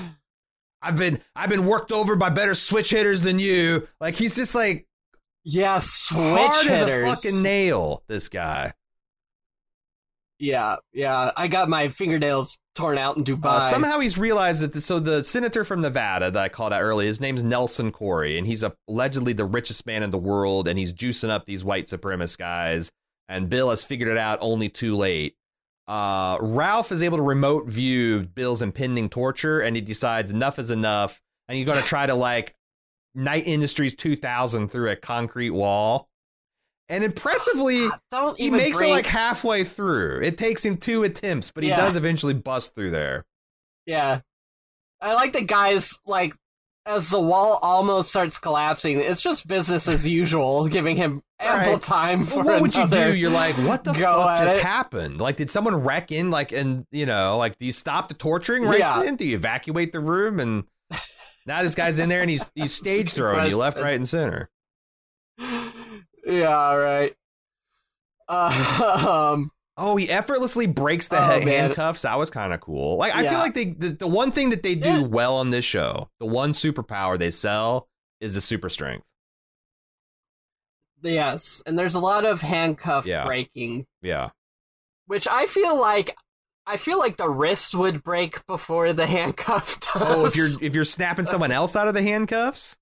I've 0.82 0.97
been, 0.97 1.19
I've 1.36 1.49
been 1.49 1.65
worked 1.65 1.91
over 1.91 2.15
by 2.15 2.30
better 2.30 2.53
switch 2.55 2.89
hitters 2.91 3.21
than 3.21 3.39
you. 3.39 3.88
Like 3.99 4.15
he's 4.15 4.36
just 4.36 4.55
like 4.55 4.88
Yeah, 5.43 5.80
switch 5.82 6.17
hard 6.19 6.67
hitters. 6.67 6.82
as 6.82 7.25
a 7.25 7.30
fucking 7.30 7.43
nail. 7.43 8.03
This 8.07 8.30
guy. 8.30 8.73
Yeah, 10.39 10.77
yeah. 10.93 11.32
I 11.36 11.47
got 11.49 11.67
my 11.67 11.89
fingernails 11.89 12.57
torn 12.75 12.97
out 12.97 13.17
in 13.17 13.25
Dubai. 13.25 13.45
Uh, 13.45 13.59
somehow 13.59 13.99
he's 13.99 14.17
realized 14.17 14.61
that. 14.61 14.71
The, 14.71 14.80
so 14.80 14.99
the 14.99 15.21
senator 15.23 15.65
from 15.65 15.82
Nevada 15.82 16.32
that 16.32 16.41
I 16.41 16.47
called 16.47 16.71
out 16.71 16.82
earlier, 16.82 17.07
his 17.07 17.19
name's 17.19 17.43
Nelson 17.43 17.91
Corey, 17.91 18.38
and 18.38 18.47
he's 18.47 18.63
a, 18.63 18.73
allegedly 18.88 19.34
the 19.34 19.43
richest 19.43 19.86
man 19.86 20.01
in 20.01 20.11
the 20.11 20.17
world, 20.17 20.69
and 20.69 20.80
he's 20.80 20.93
juicing 20.93 21.30
up 21.30 21.45
these 21.45 21.65
white 21.65 21.86
supremacist 21.88 22.38
guys. 22.38 22.89
And 23.27 23.49
Bill 23.49 23.69
has 23.69 23.84
figured 23.84 24.07
it 24.09 24.17
out 24.17 24.39
only 24.41 24.69
too 24.69 24.95
late. 24.95 25.36
Uh, 25.90 26.38
Ralph 26.40 26.92
is 26.92 27.02
able 27.02 27.18
to 27.18 27.24
remote 27.24 27.66
view 27.68 28.22
Bill's 28.22 28.62
impending 28.62 29.10
torture, 29.10 29.60
and 29.60 29.76
he 29.76 29.82
decides 29.82 30.30
enough 30.30 30.60
is 30.60 30.70
enough, 30.70 31.20
and 31.48 31.58
he's 31.58 31.66
going 31.66 31.82
to 31.82 31.88
try 31.88 32.06
to 32.06 32.14
like 32.14 32.56
Knight 33.16 33.48
Industries 33.48 33.96
2000 33.96 34.70
through 34.70 34.92
a 34.92 34.96
concrete 34.96 35.50
wall. 35.50 36.08
And 36.90 37.04
impressively, 37.04 37.88
Don't 38.12 38.38
he 38.38 38.52
makes 38.52 38.80
it 38.80 38.90
like 38.90 39.08
halfway 39.08 39.64
through. 39.64 40.22
It 40.22 40.38
takes 40.38 40.64
him 40.64 40.78
two 40.78 41.04
attempts, 41.04 41.50
but 41.52 41.64
he 41.64 41.70
Yeah. 41.70 41.78
does 41.78 41.96
eventually 41.96 42.34
bust 42.36 42.76
through 42.76 42.92
there. 42.92 43.26
Yeah. 43.88 44.22
I 45.02 45.14
like 45.14 45.34
the 45.34 45.42
guys 45.42 45.98
like 46.06 46.36
as 46.90 47.10
the 47.10 47.20
wall 47.20 47.60
almost 47.62 48.10
starts 48.10 48.40
collapsing, 48.40 49.00
it's 49.00 49.22
just 49.22 49.48
business 49.48 49.88
as 49.88 50.08
usual, 50.08 50.68
giving 50.78 50.96
him 50.96 51.22
ample 51.40 51.74
Right. 51.74 51.82
time 51.82 52.26
for 52.26 52.38
Well, 52.38 52.46
what 52.46 52.62
would 52.62 52.76
you 52.76 52.88
do? 52.88 53.14
You're 53.16 53.30
like, 53.30 53.56
what 53.58 53.84
the 53.84 53.94
fuck 53.94 54.40
just 54.40 54.56
it. 54.58 54.62
happened? 54.64 55.22
Like, 55.22 55.36
did 55.38 55.52
someone 55.52 55.76
wreck 55.76 56.12
in? 56.12 56.32
Like, 56.32 56.52
and 56.52 56.86
you 56.92 57.06
know, 57.06 57.38
like, 57.38 57.58
do 57.58 57.66
you 57.66 57.72
stop 57.72 58.08
the 58.08 58.14
torturing 58.16 58.64
right 58.64 58.80
Yeah. 58.80 59.04
then? 59.04 59.16
Do 59.16 59.26
you 59.26 59.36
evacuate 59.36 59.92
the 59.92 60.00
room? 60.00 60.40
And 60.40 60.64
now 61.46 61.62
this 61.64 61.76
guy's 61.76 62.00
in 62.00 62.10
there 62.10 62.22
and 62.22 62.30
he's 62.30 62.46
he's 62.56 62.74
stage 62.74 63.14
throwing 63.14 63.50
you 63.50 63.58
left, 63.58 63.80
right, 63.80 63.96
and 63.96 64.08
center. 64.08 64.50
Yeah, 66.26 66.56
all 66.56 66.78
right. 66.78 67.16
Uh, 68.28 69.32
um 69.34 69.52
Oh, 69.80 69.95
he 69.95 70.09
effortlessly 70.09 70.67
breaks 70.67 71.07
the 71.07 71.17
Oh, 71.17 71.39
man. 71.39 71.47
handcuffs. 71.47 72.01
That 72.03 72.19
was 72.19 72.30
kind 72.30 72.53
of 72.53 72.59
cool. 72.61 72.97
Like, 72.97 73.15
I 73.15 73.27
feel 73.30 73.39
like 73.39 73.53
they 73.53 73.65
the, 73.65 73.89
the 73.89 74.07
one 74.07 74.32
thing 74.32 74.49
that 74.49 74.61
they 74.63 74.75
do 74.75 74.89
Yeah. 74.89 75.01
well 75.03 75.38
on 75.38 75.49
this 75.51 75.65
show, 75.65 76.09
the 76.19 76.25
one 76.25 76.51
superpower 76.51 77.17
they 77.17 77.32
sell 77.32 77.88
is 78.19 78.34
the 78.36 78.41
super 78.41 78.69
strength. 78.69 79.05
yes, 81.01 81.63
and 81.65 81.77
there's 81.80 81.95
a 81.95 81.99
lot 81.99 82.25
of 82.25 82.41
handcuff 82.41 83.05
Yeah. 83.05 83.25
breaking, 83.25 83.86
Yeah. 84.01 84.30
which 85.07 85.27
I 85.27 85.45
feel 85.45 85.80
like 85.80 86.15
I 86.65 86.77
feel 86.77 86.99
like 86.99 87.17
the 87.17 87.30
wrist 87.30 87.73
would 87.73 88.03
break 88.03 88.45
before 88.45 88.93
the 88.93 89.07
handcuff 89.15 89.80
does. 89.80 89.91
Oh, 89.95 90.26
if 90.26 90.35
you're 90.35 90.49
if 90.61 90.76
you're 90.76 90.84
snapping 90.85 91.26
someone 91.26 91.51
else 91.51 91.76
out 91.76 91.88
of 91.88 91.93
the 91.93 92.03
handcuffs. 92.03 92.77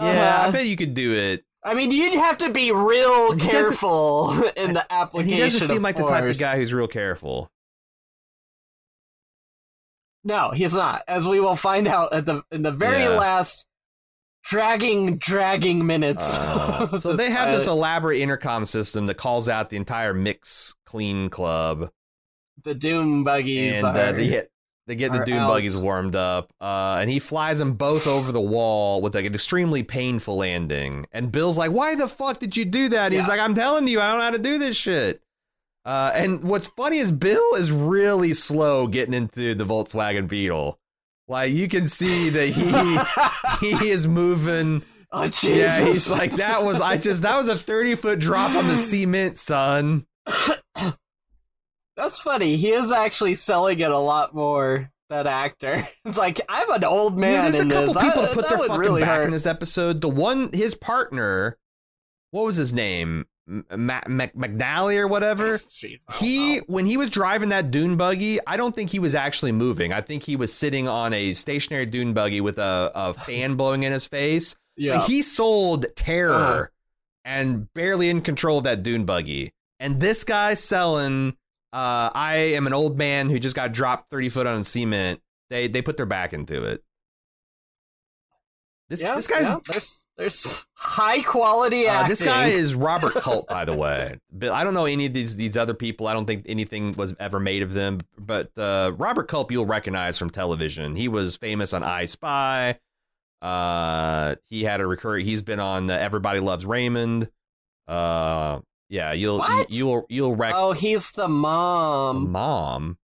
Yeah, 0.00 0.06
Uh-huh. 0.36 0.48
I 0.48 0.50
bet 0.50 0.66
you 0.66 0.76
could 0.76 0.94
do 0.94 1.12
it. 1.14 1.44
I 1.62 1.74
mean, 1.74 1.90
you'd 1.90 2.14
have 2.14 2.38
to 2.38 2.50
be 2.50 2.72
real 2.72 3.36
careful 3.36 4.32
in 4.56 4.72
the 4.72 4.90
application. 4.90 5.32
he 5.36 5.40
doesn't 5.40 5.68
seem 5.68 5.82
like 5.82 5.96
the 5.96 6.06
type 6.06 6.24
of 6.24 6.38
guy 6.38 6.56
who's 6.56 6.72
real 6.72 6.88
careful. 6.88 7.50
No, 10.24 10.50
he's 10.50 10.74
not. 10.74 11.02
As 11.08 11.26
we 11.26 11.40
will 11.40 11.56
find 11.56 11.86
out 11.88 12.12
at 12.12 12.26
the 12.26 12.42
in 12.50 12.62
the 12.62 12.70
very 12.72 13.02
Yeah. 13.02 13.08
last 13.10 13.66
dragging, 14.44 15.16
dragging 15.18 15.86
minutes. 15.86 16.34
Uh, 16.36 16.98
so 17.00 17.14
they 17.14 17.30
have 17.30 17.54
this 17.54 17.66
elaborate 17.66 18.20
intercom 18.20 18.66
system 18.66 19.06
that 19.06 19.14
calls 19.16 19.48
out 19.48 19.70
the 19.70 19.76
entire 19.76 20.12
Mix 20.14 20.74
Clean 20.84 21.30
Club, 21.30 21.90
the 22.64 22.74
Doom 22.74 23.24
buggies. 23.24 23.82
and 23.82 23.96
uh, 23.96 24.00
are- 24.00 24.12
they 24.12 24.28
get 24.28 24.50
they 24.90 24.96
get 24.96 25.12
the 25.12 25.24
Doom 25.24 25.38
out. 25.38 25.48
buggies 25.48 25.76
warmed 25.76 26.16
up, 26.16 26.52
uh, 26.60 26.96
and 26.98 27.08
he 27.08 27.20
flies 27.20 27.60
them 27.60 27.74
both 27.74 28.08
over 28.08 28.32
the 28.32 28.40
wall 28.40 29.00
with 29.00 29.14
like 29.14 29.24
an 29.24 29.34
extremely 29.34 29.84
painful 29.84 30.38
landing. 30.38 31.06
And 31.12 31.30
Bill's 31.30 31.56
like, 31.56 31.70
"Why 31.70 31.94
the 31.94 32.08
fuck 32.08 32.40
did 32.40 32.56
you 32.56 32.64
do 32.64 32.88
that?" 32.88 33.12
He's 33.12 33.28
like, 33.28 33.38
"I'm 33.38 33.54
telling 33.54 33.86
you, 33.86 34.00
I 34.00 34.08
don't 34.08 34.18
know 34.18 34.24
how 34.24 34.30
to 34.32 34.38
do 34.38 34.58
this 34.58 34.76
shit." 34.76 35.22
Uh, 35.84 36.10
and 36.12 36.42
what's 36.42 36.66
funny 36.66 36.98
is 36.98 37.12
Bill 37.12 37.54
is 37.54 37.70
really 37.70 38.32
slow 38.34 38.88
getting 38.88 39.14
into 39.14 39.54
the 39.54 39.64
Volkswagen 39.64 40.26
Beetle. 40.26 40.76
Like 41.28 41.52
you 41.52 41.68
can 41.68 41.86
see 41.86 42.28
that 42.30 42.48
he 42.48 43.70
he 43.78 43.90
is 43.90 44.08
moving. 44.08 44.82
oh 45.12 45.28
Jesus! 45.28 45.44
Yeah, 45.56 45.84
he's 45.84 46.10
like 46.10 46.34
that 46.34 46.64
was 46.64 46.80
I 46.80 46.96
just 46.96 47.22
that 47.22 47.38
was 47.38 47.46
a 47.46 47.56
30 47.56 47.94
foot 47.94 48.18
drop 48.18 48.56
on 48.56 48.66
the 48.66 48.76
cement, 48.76 49.38
son. 49.38 50.04
That's 52.00 52.18
funny. 52.20 52.56
He 52.56 52.70
is 52.70 52.90
actually 52.90 53.34
selling 53.34 53.78
it 53.80 53.90
a 53.90 53.98
lot 53.98 54.34
more. 54.34 54.90
That 55.10 55.26
actor. 55.26 55.82
It's 56.04 56.16
like 56.18 56.40
I'm 56.48 56.70
an 56.70 56.84
old 56.84 57.18
man 57.18 57.32
yeah, 57.32 57.42
there's 57.50 57.58
a 57.58 57.68
couple 57.68 57.86
this. 57.94 57.96
people 58.02 58.22
I- 58.22 58.32
put 58.34 58.48
their 58.48 58.58
fucking 58.58 58.76
really 58.76 59.00
back 59.02 59.18
hurt. 59.18 59.24
in 59.24 59.30
this 59.32 59.44
episode. 59.46 60.00
The 60.02 60.08
one 60.08 60.50
his 60.52 60.74
partner, 60.76 61.58
what 62.30 62.44
was 62.44 62.54
his 62.56 62.72
name? 62.72 63.26
M- 63.48 63.64
Ma- 63.74 64.02
Mac- 64.06 64.36
McNally 64.36 64.98
or 65.00 65.08
whatever. 65.08 65.58
Jeez, 65.68 65.98
He 66.20 66.56
know. 66.56 66.62
when 66.68 66.86
he 66.86 66.96
was 66.96 67.10
driving 67.10 67.48
that 67.48 67.72
dune 67.72 67.96
buggy, 67.96 68.38
I 68.46 68.56
don't 68.56 68.72
think 68.72 68.90
he 68.90 69.00
was 69.00 69.16
actually 69.16 69.50
moving. 69.50 69.92
I 69.92 70.00
think 70.00 70.22
he 70.22 70.36
was 70.36 70.52
sitting 70.52 70.86
on 70.86 71.12
a 71.12 71.34
stationary 71.34 71.86
dune 71.86 72.12
buggy 72.12 72.40
with 72.40 72.58
a, 72.58 72.92
a 72.94 73.14
fan 73.26 73.56
blowing 73.56 73.82
in 73.82 73.90
his 73.90 74.06
face. 74.06 74.54
Yeah. 74.76 75.04
He 75.06 75.22
sold 75.22 75.86
terror 75.96 76.34
Uh-huh. 76.34 76.66
and 77.24 77.72
barely 77.74 78.08
in 78.10 78.20
control 78.20 78.58
of 78.58 78.64
that 78.64 78.84
dune 78.84 79.04
buggy. 79.04 79.52
And 79.80 80.00
this 80.00 80.22
guy 80.22 80.54
selling 80.54 81.36
uh 81.72 82.10
I 82.14 82.34
am 82.54 82.66
an 82.66 82.72
old 82.72 82.98
man 82.98 83.30
who 83.30 83.38
just 83.38 83.56
got 83.56 83.72
dropped 83.72 84.10
30 84.10 84.28
foot 84.28 84.46
on 84.46 84.64
cement. 84.64 85.20
They 85.50 85.68
they 85.68 85.82
put 85.82 85.96
their 85.96 86.06
back 86.06 86.32
into 86.32 86.64
it. 86.64 86.82
This 88.88 89.02
yeah, 89.02 89.14
this 89.14 89.28
guy's 89.28 89.46
yeah, 89.46 89.58
there's 89.68 90.04
there's 90.16 90.66
high 90.74 91.22
quality 91.22 91.86
uh, 91.88 91.92
acting. 91.92 92.08
this 92.08 92.22
guy 92.22 92.48
is 92.48 92.74
Robert 92.74 93.14
Culp, 93.22 93.48
by 93.48 93.64
the 93.64 93.74
way. 93.74 94.18
But 94.32 94.50
I 94.50 94.64
don't 94.64 94.74
know 94.74 94.84
any 94.84 95.06
of 95.06 95.14
these 95.14 95.36
these 95.36 95.56
other 95.56 95.74
people. 95.74 96.08
I 96.08 96.12
don't 96.12 96.26
think 96.26 96.44
anything 96.46 96.92
was 96.92 97.14
ever 97.18 97.40
made 97.40 97.62
of 97.62 97.72
them. 97.72 98.00
But 98.18 98.50
uh, 98.58 98.92
Robert 98.98 99.28
Culp, 99.28 99.50
you'll 99.50 99.64
recognize 99.64 100.18
from 100.18 100.28
television. 100.28 100.96
He 100.96 101.08
was 101.08 101.36
famous 101.36 101.72
on 101.72 101.82
I 101.82 102.04
Spy. 102.04 102.80
Uh, 103.40 104.34
he 104.48 104.64
had 104.64 104.80
a 104.80 104.86
recurring. 104.86 105.24
He's 105.24 105.40
been 105.40 105.60
on 105.60 105.88
uh, 105.88 105.96
Everybody 105.96 106.40
Loves 106.40 106.66
Raymond. 106.66 107.30
Uh, 107.88 108.60
yeah, 108.90 109.12
you'll 109.12 109.38
What? 109.38 109.70
you, 109.70 109.86
will 109.86 110.06
you'll 110.10 110.36
rec- 110.36 110.54
Oh, 110.54 110.72
he's 110.72 111.10
the 111.12 111.28
mom 111.28 112.30
mom. 112.30 112.98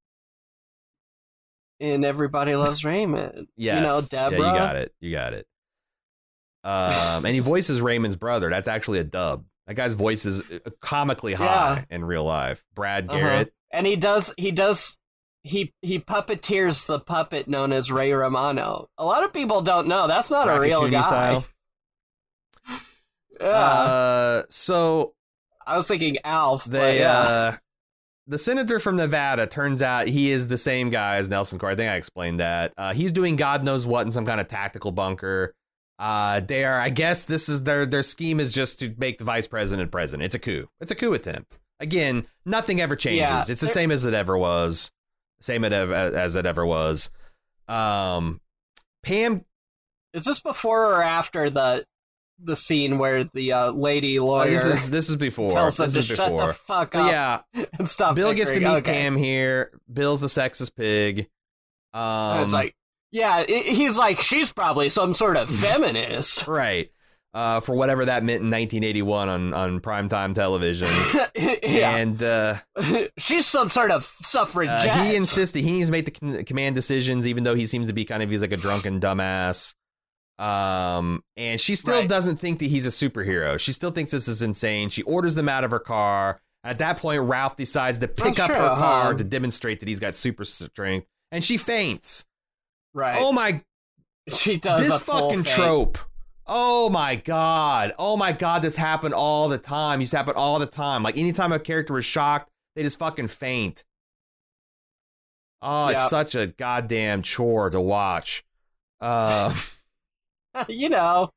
And 1.81 2.05
Everybody 2.05 2.57
Loves 2.57 2.85
Raymond. 2.85 3.49
Yes, 3.57 3.81
You 3.81 3.87
know, 3.87 4.01
Deborah. 4.01 4.39
Yeah, 4.41 4.53
you 4.53 4.59
got 4.59 4.77
it. 4.77 4.95
You 5.01 5.13
got 5.13 5.33
it. 5.35 5.47
Um, 6.65 7.25
and 7.25 7.29
he 7.35 7.39
voices 7.41 7.81
Raymond's 7.81 8.17
brother. 8.17 8.51
That's 8.51 8.67
actually 8.69 8.99
a 8.99 9.05
dub. 9.05 9.45
That 9.67 9.75
guy's 9.75 9.95
voice 9.95 10.25
is 10.27 10.41
uh, 10.41 10.71
comically 10.81 11.35
high 11.35 11.87
in 11.91 12.05
real 12.05 12.25
life. 12.25 12.65
Brad 12.75 13.09
Uh-huh. 13.09 13.19
Garrett. 13.19 13.53
And 13.71 13.87
he 13.87 13.95
does 13.97 14.33
he 14.39 14.51
does 14.53 14.97
he 15.43 15.75
he 15.83 15.99
puppeteers 15.99 16.87
the 16.87 16.99
puppet 16.99 17.47
known 17.47 17.73
as 17.73 17.93
Ray 17.93 18.13
Romano. 18.13 18.89
A 18.97 19.05
lot 19.05 19.23
of 19.23 19.33
people 19.33 19.61
don't 19.61 19.87
know. 19.87 20.07
That's 20.09 20.31
not 20.31 20.49
a 20.49 20.59
real 20.59 20.89
guy. 20.89 21.03
style. 21.03 21.47
Yeah. 23.39 23.47
Uh, 23.49 24.43
so 24.49 25.13
I 25.67 25.77
was 25.77 25.89
thinking 25.89 26.19
Alf. 26.25 26.65
they 26.65 27.01
yeah. 27.01 27.19
uh, 27.19 27.57
the 28.27 28.39
senator 28.39 28.79
from 28.79 28.97
Nevada 28.97 29.47
turns 29.47 29.83
out 29.83 30.09
he 30.09 30.31
is 30.31 30.49
the 30.49 30.57
same 30.57 30.91
guy 30.91 31.17
as 31.17 31.29
Nelson 31.29 31.59
Core. 31.59 31.71
I 31.71 31.75
think 31.75 31.91
I 31.91 31.97
explained 31.97 32.41
that. 32.41 32.73
Uh, 32.77 32.93
he's 32.93 33.13
doing 33.13 33.37
God 33.37 33.65
knows 33.65 33.87
what 33.87 34.05
in 34.05 34.11
some 34.11 34.27
kind 34.27 34.41
of 34.41 34.49
tactical 34.49 34.93
bunker. 34.93 35.55
Uh, 35.99 36.41
they 36.41 36.65
are. 36.65 36.81
I 36.81 36.91
guess 36.91 37.25
this 37.25 37.49
is 37.49 37.63
their 37.63 37.87
their 37.87 38.03
scheme 38.03 38.41
is 38.41 38.53
just 38.53 38.81
to 38.81 38.95
make 38.99 39.19
the 39.19 39.25
vice 39.25 39.47
president 39.47 39.91
president. 39.91 40.25
It's 40.25 40.35
a 40.35 40.39
coup. 40.39 40.69
It's 40.81 40.91
a 40.91 40.95
coup 40.95 41.15
attempt. 41.15 41.59
Again, 41.81 42.27
nothing 42.45 42.81
ever 42.81 42.97
changes. 42.97 43.21
Yeah, 43.21 43.45
it's 43.49 43.61
the 43.61 43.67
same 43.67 43.91
as 43.91 44.05
it 44.05 44.15
ever 44.15 44.37
was. 44.37 44.91
Same 45.41 45.65
it 45.65 45.73
ev- 45.73 45.93
as 45.93 46.35
it 46.35 46.47
ever 46.47 46.65
was. 46.65 47.11
Um, 47.69 48.41
Pam 49.03 49.45
Is 50.13 50.25
this 50.25 50.41
before 50.41 50.87
or 50.87 51.03
after 51.03 51.51
the 51.51 51.85
the 52.39 52.57
scene 52.57 52.99
where 52.99 53.25
the 53.25 53.53
uh, 53.53 53.71
lady 53.71 54.19
lawyer 54.21 54.51
this 54.51 54.65
is 54.67 54.91
this 54.91 55.09
is 55.09 55.17
before. 55.17 55.51
tells 55.51 55.77
This 55.79 55.93
to 55.95 55.99
is 56.01 56.07
shut 56.07 56.31
before. 56.33 56.49
the 56.49 56.53
fuck 56.55 56.95
up 56.95 57.11
yeah, 57.11 57.65
and 57.79 57.89
stop? 57.89 58.15
Bill 58.15 58.33
gets 58.35 58.51
to 58.53 58.59
meet 58.59 58.65
bickering? 58.65 58.77
okay. 58.83 58.93
Pam 58.93 59.17
here. 59.17 59.71
Bill's 59.93 60.21
the 60.21 60.27
sexist 60.27 60.75
pig. 60.77 61.29
Um, 61.95 62.43
it's 62.45 62.53
like, 62.53 62.77
yeah, 63.11 63.45
i 63.49 63.63
he's 63.67 63.97
like, 63.97 64.19
she's 64.21 64.53
probably 64.53 64.89
some 64.91 65.15
sort 65.15 65.37
of 65.37 65.49
feminist. 65.61 66.47
right. 66.47 66.91
Uh, 67.35 67.61
for 67.61 67.75
whatever 67.75 68.07
that 68.07 68.25
meant 68.25 68.41
in 68.41 68.51
1981 68.51 69.29
on 69.29 69.53
on 69.53 69.81
primetime 69.81 70.35
television, 70.35 70.89
yeah, 71.63 71.95
and 71.97 72.23
uh, 72.23 72.55
she's 73.19 73.45
some 73.45 73.69
sort 73.69 73.91
of 73.91 74.11
suffragette. 74.23 74.87
uh, 74.89 75.05
he 75.05 75.15
insisted 75.17 75.63
he 75.63 75.73
needs 75.73 75.89
to 75.89 75.93
make 75.93 76.07
the 76.19 76.45
command 76.45 76.75
decisions, 76.75 77.27
even 77.27 77.45
though 77.45 77.55
he 77.55 77.67
seems 77.67 77.89
to 77.89 77.93
be 77.93 78.07
kind 78.07 78.23
of 78.23 78.31
he's 78.31 78.41
like 78.41 78.53
a 78.53 78.57
drunken 78.57 79.01
dumbass. 79.01 79.75
Um, 80.39 81.25
and 81.37 81.59
she 81.61 81.75
still 81.75 82.01
Right. 82.01 82.09
doesn't 82.09 82.37
think 82.37 82.59
that 82.59 82.67
he's 82.67 82.85
a 82.87 82.91
superhero. 82.91 83.59
She 83.59 83.73
still 83.73 83.91
thinks 83.91 84.11
this 84.11 84.29
is 84.29 84.43
insane. 84.43 84.91
She 84.91 85.03
orders 85.03 85.35
them 85.35 85.49
out 85.49 85.65
of 85.65 85.71
her 85.71 85.79
car. 85.79 86.41
At 86.63 86.79
that 86.79 86.99
point, 86.99 87.23
Ralph 87.23 87.57
decides 87.57 87.99
to 88.01 88.09
pick 88.09 88.39
Oh, 88.41 88.43
up 88.45 88.51
sure, 88.51 88.57
her 88.57 88.69
car 88.75 89.09
uh-huh. 89.11 89.19
to 89.19 89.25
demonstrate 89.25 89.81
that 89.81 89.89
he's 89.89 90.01
got 90.01 90.15
super 90.15 90.45
strength, 90.45 91.07
and 91.33 91.43
she 91.45 91.57
faints. 91.57 92.27
right. 92.93 93.17
Oh 93.19 93.33
my 93.33 93.63
she 94.29 94.57
does 94.57 94.81
this 94.83 94.97
a 94.97 95.01
fucking 95.01 95.45
faint. 95.45 95.47
trope. 95.57 95.99
Oh 96.47 96.91
my 96.91 97.15
god. 97.17 97.93
Oh 97.99 98.17
my 98.17 98.33
god, 98.33 98.63
this 98.63 98.77
happened 98.77 99.15
all 99.15 99.49
the 99.49 99.59
time. 99.59 100.01
Used 100.01 100.11
to 100.11 100.17
happen 100.17 100.35
all 100.35 100.59
the 100.59 100.67
time. 100.67 101.03
Like 101.03 101.17
anytime 101.17 101.53
a 101.53 101.59
character 101.61 101.95
was 101.95 102.05
shocked, 102.05 102.51
they 102.75 102.83
just 102.83 102.99
fucking 102.99 103.29
faint. 103.29 103.85
Oh, 105.63 105.89
it's 105.89 106.09
such 106.09 106.35
a 106.35 106.49
goddamn 106.49 107.23
chore 107.23 107.71
to 107.71 107.81
watch. 107.81 108.45
Uh, 109.01 109.55
you 110.69 110.89
know, 110.89 111.31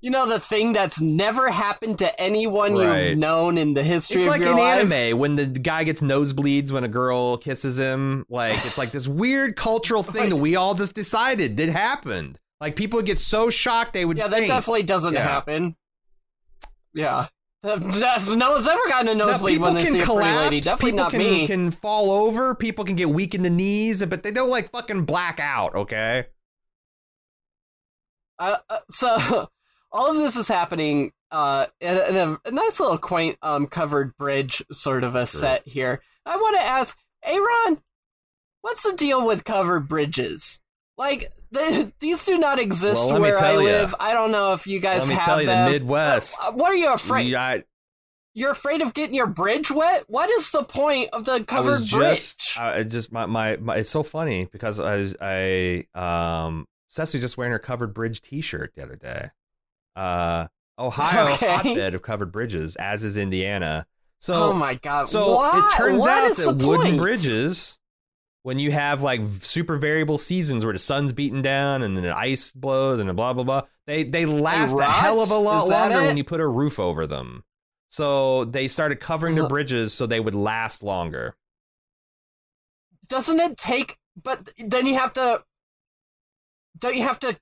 you 0.00 0.10
know 0.10 0.26
the 0.26 0.40
thing 0.40 0.72
that's 0.72 1.00
never 1.00 1.50
happened 1.50 1.98
to 1.98 2.20
anyone 2.20 2.74
Right. 2.74 3.08
you've 3.10 3.18
known 3.18 3.58
in 3.58 3.74
the 3.74 3.82
history 3.82 4.16
it's 4.18 4.26
of 4.26 4.30
like 4.30 4.40
your 4.40 4.52
an 4.52 4.58
life. 4.58 4.90
anime 4.92 5.18
when 5.18 5.36
the 5.36 5.46
guy 5.46 5.84
gets 5.84 6.00
nosebleeds 6.00 6.72
when 6.72 6.84
a 6.84 6.88
girl 6.88 7.36
kisses 7.36 7.78
him. 7.78 8.24
Like 8.30 8.56
it's 8.64 8.78
like 8.78 8.92
this 8.92 9.06
weird 9.22 9.56
cultural 9.56 10.02
thing 10.02 10.30
that 10.30 10.36
we 10.36 10.56
all 10.56 10.74
just 10.74 10.94
decided 10.94 11.56
did 11.56 11.68
happened. 11.68 12.38
Like 12.60 12.76
people 12.76 12.96
would 12.98 13.06
get 13.06 13.18
so 13.18 13.50
shocked 13.50 13.92
they 13.92 14.04
would 14.04 14.16
Yeah, 14.16 14.28
that 14.28 14.38
faint. 14.38 14.48
definitely 14.48 14.82
doesn't 14.84 15.14
Yeah. 15.14 15.22
happen. 15.22 15.76
Yeah. 16.94 17.26
No 17.62 17.76
one's 17.76 18.66
ever 18.66 18.80
gotten 18.88 19.08
a 19.08 19.14
nosebleed 19.14 19.60
when 19.60 19.74
they 19.74 19.82
can 19.84 19.92
see 19.92 20.00
a 20.00 20.04
pretty 20.06 20.30
lady. 20.30 20.60
Definitely 20.62 20.92
people 20.92 21.04
not 21.04 21.10
can, 21.10 21.18
me. 21.18 21.46
can 21.46 21.70
fall 21.70 22.10
over. 22.10 22.54
People 22.54 22.86
can 22.86 22.96
get 22.96 23.10
weak 23.10 23.34
in 23.34 23.42
the 23.42 23.50
knees, 23.50 24.02
but 24.06 24.22
they 24.22 24.30
don't 24.30 24.48
like 24.48 24.70
fucking 24.70 25.04
black 25.04 25.38
out. 25.40 25.74
Okay. 25.74 26.24
Uh, 28.40 28.56
uh, 28.68 28.78
so 28.90 29.48
all 29.92 30.10
of 30.10 30.16
this 30.16 30.34
is 30.36 30.48
happening 30.48 31.12
uh, 31.30 31.66
in, 31.80 31.96
in 32.08 32.16
a, 32.16 32.40
a 32.46 32.50
nice 32.50 32.80
little 32.80 32.98
quaint 32.98 33.36
um, 33.42 33.66
covered 33.68 34.16
bridge 34.16 34.64
sort 34.72 35.04
of 35.04 35.14
a 35.14 35.26
set 35.26 35.66
here. 35.68 36.02
I 36.26 36.36
want 36.36 36.56
to 36.56 36.62
ask, 36.62 36.98
Aaron, 37.22 37.80
what's 38.62 38.82
the 38.82 38.96
deal 38.96 39.24
with 39.26 39.44
covered 39.44 39.88
bridges? 39.88 40.58
Like 40.98 41.30
the, 41.52 41.92
these 42.00 42.24
do 42.24 42.38
not 42.38 42.58
exist 42.58 43.06
Well, 43.06 43.20
where 43.20 43.42
I 43.42 43.56
live. 43.56 43.94
I 44.00 44.12
don't 44.12 44.32
know 44.32 44.54
if 44.54 44.66
you 44.66 44.80
guys 44.80 45.02
Let 45.02 45.08
me 45.08 45.14
have 45.14 45.24
tell 45.24 45.40
you, 45.40 45.46
them. 45.46 45.66
the 45.66 45.72
Midwest. 45.78 46.38
Uh, 46.42 46.52
What 46.52 46.70
are 46.72 46.76
you 46.76 46.92
afraid? 46.92 47.34
I, 47.34 47.64
You're 48.34 48.50
afraid 48.52 48.82
of 48.82 48.94
getting 48.94 49.14
your 49.14 49.26
bridge 49.26 49.70
wet? 49.70 50.04
What 50.08 50.30
is 50.30 50.50
the 50.50 50.62
point 50.64 51.10
of 51.12 51.24
the 51.26 51.44
covered 51.44 51.68
I 51.68 51.72
was 51.80 51.90
bridge? 51.92 52.36
just, 52.36 52.58
I 52.58 52.78
I 52.78 52.82
just 52.84 53.12
my, 53.12 53.26
my 53.26 53.56
my. 53.56 53.76
It's 53.76 53.90
so 53.90 54.02
funny 54.02 54.46
because 54.46 54.78
I 54.80 55.08
I 55.20 55.86
um 56.48 56.66
Cecily's 56.90 57.22
just 57.22 57.38
wearing 57.38 57.52
her 57.52 57.58
covered 57.58 57.94
bridge 57.94 58.20
T-shirt 58.20 58.74
the 58.76 58.82
other 58.82 58.96
day. 58.96 59.30
Uh, 59.96 60.48
Ohio 60.78 61.32
Okay. 61.34 61.46
hotbed 61.56 61.94
of 61.94 62.02
covered 62.02 62.30
bridges, 62.32 62.76
as 62.76 63.02
is 63.04 63.16
Indiana. 63.16 63.86
So 64.20 64.34
oh 64.34 64.52
my 64.52 64.74
god! 64.74 65.08
So 65.08 65.36
What? 65.36 65.72
it 65.72 65.76
turns 65.78 66.00
What 66.00 66.10
out 66.10 66.36
that 66.36 66.56
wooden 66.66 66.86
point? 66.86 66.98
bridges, 66.98 67.78
when 68.42 68.58
you 68.58 68.70
have 68.70 69.02
like 69.02 69.20
super 69.40 69.76
variable 69.78 70.18
seasons 70.18 70.64
where 70.64 70.72
the 70.74 70.78
sun's 70.78 71.12
beating 71.12 71.40
down 71.42 71.82
and 71.82 71.96
then 71.96 72.04
the 72.04 72.14
ice 72.16 72.50
blows 72.52 73.00
and 73.00 73.14
blah 73.16 73.32
blah 73.32 73.44
blah, 73.44 73.62
they 73.86 74.02
they 74.04 74.26
last 74.26 74.78
a 74.78 74.84
hell 74.84 75.20
of 75.22 75.30
a 75.30 75.36
lot 75.36 75.68
longer 75.68 76.00
it? 76.02 76.06
when 76.06 76.16
you 76.18 76.24
put 76.24 76.40
a 76.40 76.46
roof 76.46 76.78
over 76.78 77.06
them. 77.06 77.44
So 77.90 78.44
they 78.44 78.68
started 78.68 79.00
covering 79.00 79.34
their 79.34 79.48
bridges 79.48 79.92
so 79.92 80.06
they 80.06 80.20
would 80.20 80.34
last 80.34 80.82
longer. 80.82 81.34
doesn't 83.08 83.40
it 83.40 83.56
take 83.56 83.96
but 84.22 84.48
then 84.58 84.86
you 84.86 84.94
have 84.94 85.12
to 85.14 85.42
don't 86.78 86.96
you 86.96 87.02
have 87.02 87.20
to 87.20 87.36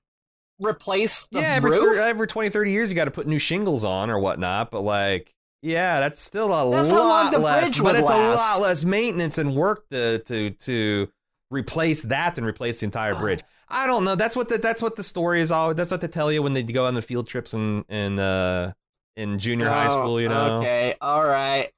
replace 0.59 1.27
the 1.31 1.39
yeah, 1.39 1.55
every, 1.55 1.71
roof 1.71 1.97
every 1.97 2.27
20, 2.27 2.49
30 2.49 2.71
years 2.71 2.89
you 2.89 2.95
got 2.95 3.05
to 3.05 3.11
put 3.11 3.27
new 3.27 3.39
shingles 3.39 3.83
on 3.83 4.09
or 4.09 4.19
whatnot, 4.19 4.71
but 4.71 4.81
like. 4.81 5.33
Yeah, 5.61 5.99
that's 5.99 6.21
still 6.21 6.53
a 6.53 6.71
That's 6.71 6.89
lot 6.89 7.33
less, 7.37 7.81
but 7.81 7.97
it's 7.97 8.09
a 8.09 8.13
lot 8.13 8.61
less 8.61 8.85
maintenance 8.85 9.37
and 9.37 9.53
work 9.53 9.89
to 9.89 10.19
to 10.19 10.51
to 10.51 11.09
replace 11.51 12.03
that 12.03 12.35
than 12.35 12.45
replace 12.45 12.79
the 12.79 12.85
entire 12.85 13.13
bridge. 13.13 13.41
I 13.67 13.85
don't 13.85 14.05
know. 14.05 14.15
That's 14.15 14.37
what 14.37 14.47
the 14.47 14.57
that's 14.57 14.81
what 14.81 14.95
the 14.95 15.03
story 15.03 15.41
is 15.41 15.51
always. 15.51 15.75
That's 15.75 15.91
what 15.91 15.99
they 15.99 16.07
tell 16.07 16.31
you 16.31 16.41
when 16.41 16.53
they 16.53 16.63
go 16.63 16.85
on 16.85 16.93
the 16.93 17.01
field 17.01 17.27
trips 17.27 17.53
in 17.53 17.83
in 17.89 18.19
uh 18.19 18.71
in 19.17 19.37
junior 19.37 19.67
high 19.67 19.87
Oh, 19.87 19.89
school. 19.89 20.21
You 20.21 20.29
know. 20.29 20.59
okay 20.59 20.95
all 21.01 21.25
right 21.25 21.71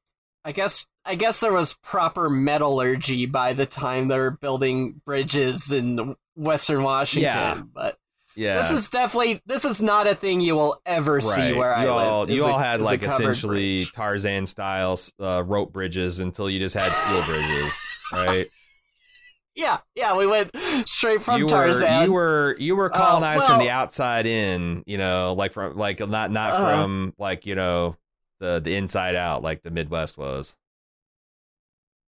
i 0.45 0.51
guess 0.51 0.85
i 1.03 1.15
guess 1.15 1.39
there 1.39 1.51
was 1.53 1.73
proper 1.81 2.29
metallurgy 2.29 3.25
by 3.25 3.53
the 3.53 3.65
time 3.65 4.09
they 4.09 4.17
were 4.19 4.29
building 4.29 5.01
bridges 5.05 5.71
in 5.71 6.15
western 6.41 6.83
washington 6.83 7.23
Yeah. 7.23 7.61
but 7.73 7.97
Yeah. 8.35 8.57
this 8.57 8.71
is 8.71 8.89
definitely 8.89 9.41
this 9.45 9.63
is 9.65 9.81
not 9.81 10.07
a 10.07 10.15
thing 10.15 10.41
you 10.41 10.55
will 10.55 10.81
ever 10.85 11.21
see 11.21 11.53
where 11.53 11.75
i 11.75 11.83
you 11.85 11.91
live 11.93 12.07
all, 12.07 12.23
is 12.23 12.29
you 12.35 12.45
a- 12.45 12.51
all 12.51 12.57
had 12.57 12.81
like 12.81 13.03
essentially 13.03 13.81
bridge. 13.81 13.91
Tarzan 13.91 14.45
style 14.45 14.99
uh, 15.19 15.43
rope 15.43 15.71
bridges 15.73 16.19
until 16.19 16.49
you 16.49 16.59
just 16.59 16.75
had 16.75 16.91
steel 16.91 17.23
bridges, 17.25 17.73
right? 18.13 18.45
yeah 19.55 19.79
yeah 19.95 20.15
we 20.15 20.25
went 20.25 20.49
straight 20.85 21.21
from 21.21 21.41
you 21.41 21.47
tarzan 21.49 22.05
you 22.05 22.13
were 22.13 22.55
you 22.57 22.73
were 22.75 22.89
Oh, 22.93 22.97
colonized 22.97 23.45
from 23.45 23.59
the 23.59 23.69
outside 23.69 24.25
in, 24.25 24.81
you 24.85 24.97
know, 24.97 25.33
like 25.33 25.51
from 25.51 25.75
like 25.77 25.99
not 25.99 26.31
not 26.31 26.53
Uh-huh. 26.53 26.83
from 26.83 27.13
like 27.19 27.45
you 27.45 27.55
know 27.55 27.97
the 28.39 28.61
the 28.63 28.75
inside 28.75 29.15
out 29.15 29.43
like 29.43 29.61
the 29.61 29.69
Midwest 29.69 30.17
was. 30.17 30.55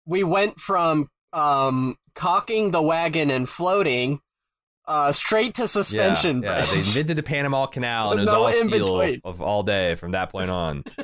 we 0.07 0.23
went 0.23 0.61
from 0.61 1.09
um 1.35 1.97
cocking 2.15 2.70
the 2.70 2.81
wagon 2.82 3.31
and 3.31 3.48
floating 3.48 4.20
uh, 4.86 5.11
straight 5.12 5.55
to 5.55 5.66
suspension 5.66 6.43
yeah, 6.43 6.59
yeah, 6.59 6.70
they 6.73 6.78
invented 6.78 7.16
the 7.16 7.23
Panama 7.23 7.65
Canal, 7.66 8.11
and 8.12 8.20
it 8.20 8.23
was 8.24 8.32
No 8.32 8.44
all 8.44 8.52
steel 8.52 8.98
between. 9.01 9.20
of 9.24 9.40
all 9.40 9.62
day 9.62 9.94
from 9.94 10.11
that 10.12 10.31
point 10.31 10.51
on. 10.51 10.85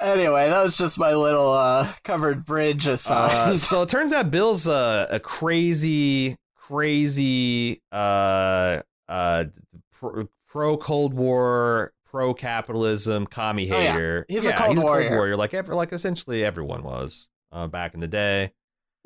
anyway, 0.00 0.48
that 0.48 0.62
was 0.62 0.76
just 0.76 0.98
my 0.98 1.14
little 1.14 1.52
uh, 1.52 1.92
covered 2.02 2.44
bridge 2.44 2.86
aside. 2.86 3.30
Uh, 3.52 3.56
so 3.58 3.82
it 3.82 3.88
turns 3.90 4.12
out 4.12 4.30
Bill's 4.30 4.66
a, 4.66 5.06
a 5.10 5.20
crazy, 5.20 6.36
crazy, 6.56 7.80
uh, 7.92 8.80
uh, 9.08 9.44
pro 10.48 10.76
Cold 10.78 11.14
War, 11.14 11.92
pro 12.06 12.32
capitalism, 12.34 13.26
commie 13.26 13.70
Oh, 13.70 13.78
yeah. 13.78 13.92
hater. 13.92 14.26
He's 14.28 14.46
a 14.46 14.52
Cold 14.54 14.76
he's 14.76 14.82
Warrior. 14.82 15.06
a 15.06 15.08
Cold 15.10 15.18
Warrior, 15.18 15.36
like 15.36 15.54
ever, 15.54 15.74
like 15.74 15.92
essentially 15.92 16.44
everyone 16.44 16.82
was 16.82 17.28
uh, 17.54 17.66
back 17.68 17.94
in 17.94 18.00
the 18.00 18.06
day. 18.08 18.52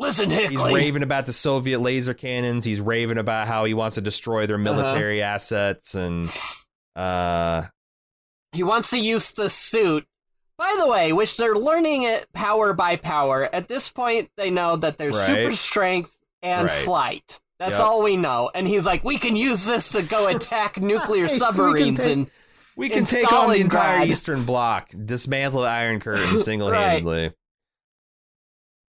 Listen, 0.00 0.30
He's 0.30 0.60
raving 0.60 1.02
about 1.02 1.26
the 1.26 1.32
Soviet 1.32 1.80
laser 1.80 2.14
cannons. 2.14 2.64
He's 2.64 2.80
raving 2.80 3.18
about 3.18 3.46
how 3.48 3.64
he 3.64 3.74
wants 3.74 3.94
to 3.96 4.00
destroy 4.00 4.46
their 4.46 4.56
Uh-huh. 4.56 4.62
military 4.64 5.22
assets 5.22 5.94
and. 5.94 6.30
Uh, 6.96 7.62
He 8.52 8.62
wants 8.62 8.90
to 8.90 8.98
use 8.98 9.30
the 9.32 9.50
suit. 9.50 10.06
By 10.56 10.74
the 10.78 10.88
way, 10.88 11.12
which 11.12 11.36
they're 11.36 11.54
learning 11.54 12.02
it 12.04 12.26
power 12.32 12.72
by 12.72 12.96
power. 12.96 13.48
At 13.52 13.68
this 13.68 13.88
point, 13.90 14.30
they 14.36 14.50
know 14.50 14.74
that 14.76 14.98
there's 14.98 15.16
Right. 15.16 15.26
super 15.26 15.56
strength 15.56 16.16
and 16.42 16.66
Right. 16.66 16.84
flight. 16.84 17.40
That's 17.60 17.74
Yep. 17.74 17.82
all 17.82 18.02
we 18.02 18.16
know. 18.16 18.50
And 18.54 18.66
he's 18.66 18.86
like, 18.86 19.04
we 19.04 19.18
can 19.18 19.36
use 19.36 19.64
this 19.66 19.90
to 19.90 20.02
go 20.02 20.26
attack 20.34 20.80
nuclear 20.80 21.24
Right, 21.24 21.30
so 21.32 21.50
submarines 21.50 21.98
take- 22.00 22.12
and 22.12 22.30
We 22.76 22.88
can 22.88 23.04
take 23.04 23.30
on 23.32 23.50
the 23.50 23.58
entire 23.58 24.04
Eastern 24.06 24.44
Bloc, 24.44 24.90
dismantle 25.04 25.62
the 25.62 25.68
Iron 25.68 25.98
Curtain 26.00 26.38
single 26.38 26.70
handedly. 26.70 27.32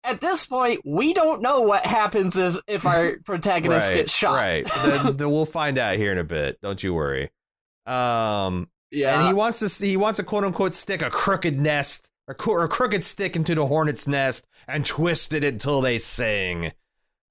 At 0.04 0.20
this 0.22 0.46
point, 0.46 0.82
we 0.86 1.14
don't 1.14 1.42
know 1.42 1.62
what 1.62 1.86
happens 1.86 2.38
if, 2.38 2.58
if 2.68 2.86
our 2.86 3.18
protagonist 3.26 3.90
right, 3.90 3.96
gets 3.96 4.14
shot. 4.14 4.34
Right. 4.36 4.68
then, 4.84 5.18
then 5.18 5.32
we'll 5.32 5.46
find 5.46 5.78
out 5.78 5.98
here 5.98 6.12
in 6.12 6.18
a 6.18 6.24
bit. 6.24 6.60
Don't 6.62 6.82
you 6.84 6.94
worry. 6.94 7.30
Um, 7.86 8.70
Yeah. 8.92 9.18
and 9.20 9.28
he 9.28 9.34
wants 9.34 9.60
to 9.60 9.86
he 9.86 9.98
wants 9.98 10.18
to 10.18 10.24
quote 10.24 10.44
unquote 10.44 10.74
stick 10.74 11.02
a 11.02 11.10
crooked 11.10 11.60
nest 11.60 12.10
or, 12.28 12.34
co- 12.36 12.52
or 12.52 12.64
a 12.64 12.68
crooked 12.70 13.04
stick 13.04 13.36
into 13.36 13.56
the 13.56 13.66
hornet's 13.66 14.08
nest 14.08 14.46
and 14.68 14.86
twist 14.86 15.34
it 15.34 15.44
until 15.44 15.82
they 15.82 15.98
sing. 15.98 16.72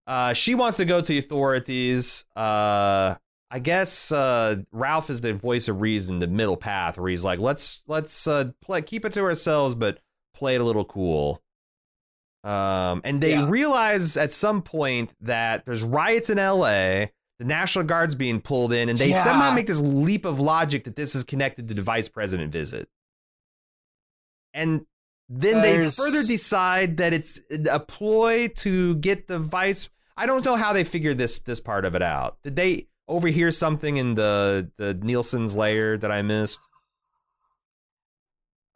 Uh, 0.07 0.33
she 0.33 0.55
wants 0.55 0.77
to 0.79 0.85
go 0.85 1.01
to 1.01 1.07
the 1.07 1.19
authorities. 1.19 2.25
Uh, 2.35 3.15
I 3.53 3.59
guess 3.61 4.11
uh, 4.13 4.57
Ralph 4.73 5.11
is 5.11 5.21
the 5.21 5.33
voice 5.35 5.69
of 5.69 5.81
reason, 5.81 6.19
the 6.21 6.27
middle 6.27 6.57
path, 6.57 6.99
where 6.99 7.11
he's 7.11 7.25
like, 7.25 7.39
let's 7.39 7.83
let's 7.87 8.27
uh, 8.27 8.51
play, 8.61 8.83
keep 8.83 9.05
it 9.05 9.13
to 9.15 9.21
ourselves, 9.23 9.75
but 9.75 9.99
play 10.35 10.55
it 10.57 10.61
a 10.61 10.65
little 10.65 10.85
cool. 10.85 11.43
Um, 12.43 13.03
and 13.05 13.21
they 13.21 13.33
Yeah. 13.33 13.49
realize 13.49 14.17
at 14.17 14.33
some 14.33 14.63
point 14.63 15.13
that 15.21 15.67
there's 15.67 15.83
riots 15.83 16.31
in 16.31 16.39
L.A. 16.39 17.13
The 17.39 17.45
National 17.45 17.85
Guard's 17.85 18.15
being 18.15 18.41
pulled 18.41 18.73
in, 18.73 18.89
and 18.89 18.99
they 18.99 19.11
Yeah. 19.11 19.23
somehow 19.25 19.51
make 19.53 19.67
this 19.67 19.81
leap 19.81 20.25
of 20.25 20.41
logic 20.41 20.85
that 20.85 20.97
this 20.97 21.15
is 21.15 21.25
connected 21.25 21.69
to 21.69 21.75
the 21.75 21.83
vice 21.83 22.09
president 22.09 22.51
visit. 22.53 22.89
And 24.55 24.87
then 25.29 25.63
There's- 25.63 25.97
they 25.97 26.03
further 26.03 26.23
decide 26.27 26.97
that 26.97 27.13
it's 27.13 27.39
a 27.51 27.79
ploy 27.81 28.49
to 28.49 28.97
get 28.97 29.29
the 29.29 29.39
vice. 29.39 29.89
I 30.17 30.27
don't 30.27 30.45
know 30.45 30.57
how 30.57 30.73
they 30.73 30.85
figured 30.85 31.19
this 31.19 31.39
this 31.39 31.61
part 31.61 31.85
of 31.85 31.95
it 31.95 32.03
out. 32.03 32.43
Did 32.43 32.57
they 32.57 32.89
overhear 33.07 33.51
something 33.53 33.97
in 33.97 34.17
the 34.17 34.71
the 34.77 34.95
Nielsen's 34.95 35.55
layer 35.55 35.97
that 35.99 36.11
I 36.11 36.23
missed? 36.23 36.61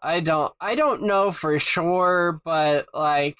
I 0.01 0.21
don't 0.21 0.53
I 0.61 0.75
don't 0.75 1.03
know 1.03 1.33
for 1.33 1.59
sure, 1.59 2.41
but 2.45 2.87
like 2.95 3.37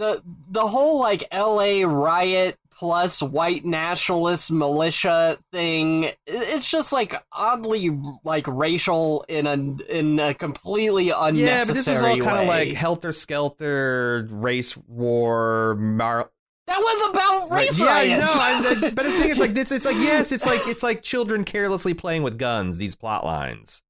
the 0.00 0.22
the 0.48 0.66
whole 0.66 0.98
like 0.98 1.28
LA 1.32 1.82
riot 1.86 2.56
plus 2.74 3.22
white 3.22 3.66
nationalist 3.66 4.50
militia 4.50 5.36
thing 5.52 6.10
it's 6.26 6.70
just 6.70 6.90
like 6.90 7.14
oddly 7.30 7.94
like 8.24 8.46
racial 8.48 9.22
in 9.28 9.46
a 9.46 9.52
in 9.94 10.18
a 10.18 10.32
completely 10.32 11.10
unnecessary 11.10 11.46
yeah, 11.46 11.64
but 11.66 11.74
this 11.74 11.86
is 11.86 12.00
all 12.00 12.16
kind 12.16 12.40
of 12.40 12.48
like 12.48 12.72
helter 12.72 13.12
skelter, 13.12 14.26
race 14.30 14.74
war, 14.74 15.74
mar- 15.74 16.30
that 16.66 16.78
was 16.78 17.10
about 17.10 17.50
race 17.50 17.78
yeah, 17.78 17.86
riots. 17.86 18.24
no, 18.24 18.40
I, 18.40 18.90
but 18.94 19.04
the 19.04 19.10
thing 19.10 19.28
is, 19.28 19.38
like 19.40 19.54
this, 19.54 19.72
it's 19.72 19.84
like 19.84 19.96
yes, 19.96 20.32
it's 20.32 20.46
like 20.46 20.60
it's 20.66 20.84
like 20.84 21.02
children 21.02 21.44
carelessly 21.44 21.94
playing 21.94 22.22
with 22.22 22.38
guns. 22.38 22.78
These 22.78 22.94
plot 22.94 23.24
lines, 23.24 23.82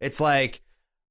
it's 0.00 0.20
like 0.20 0.62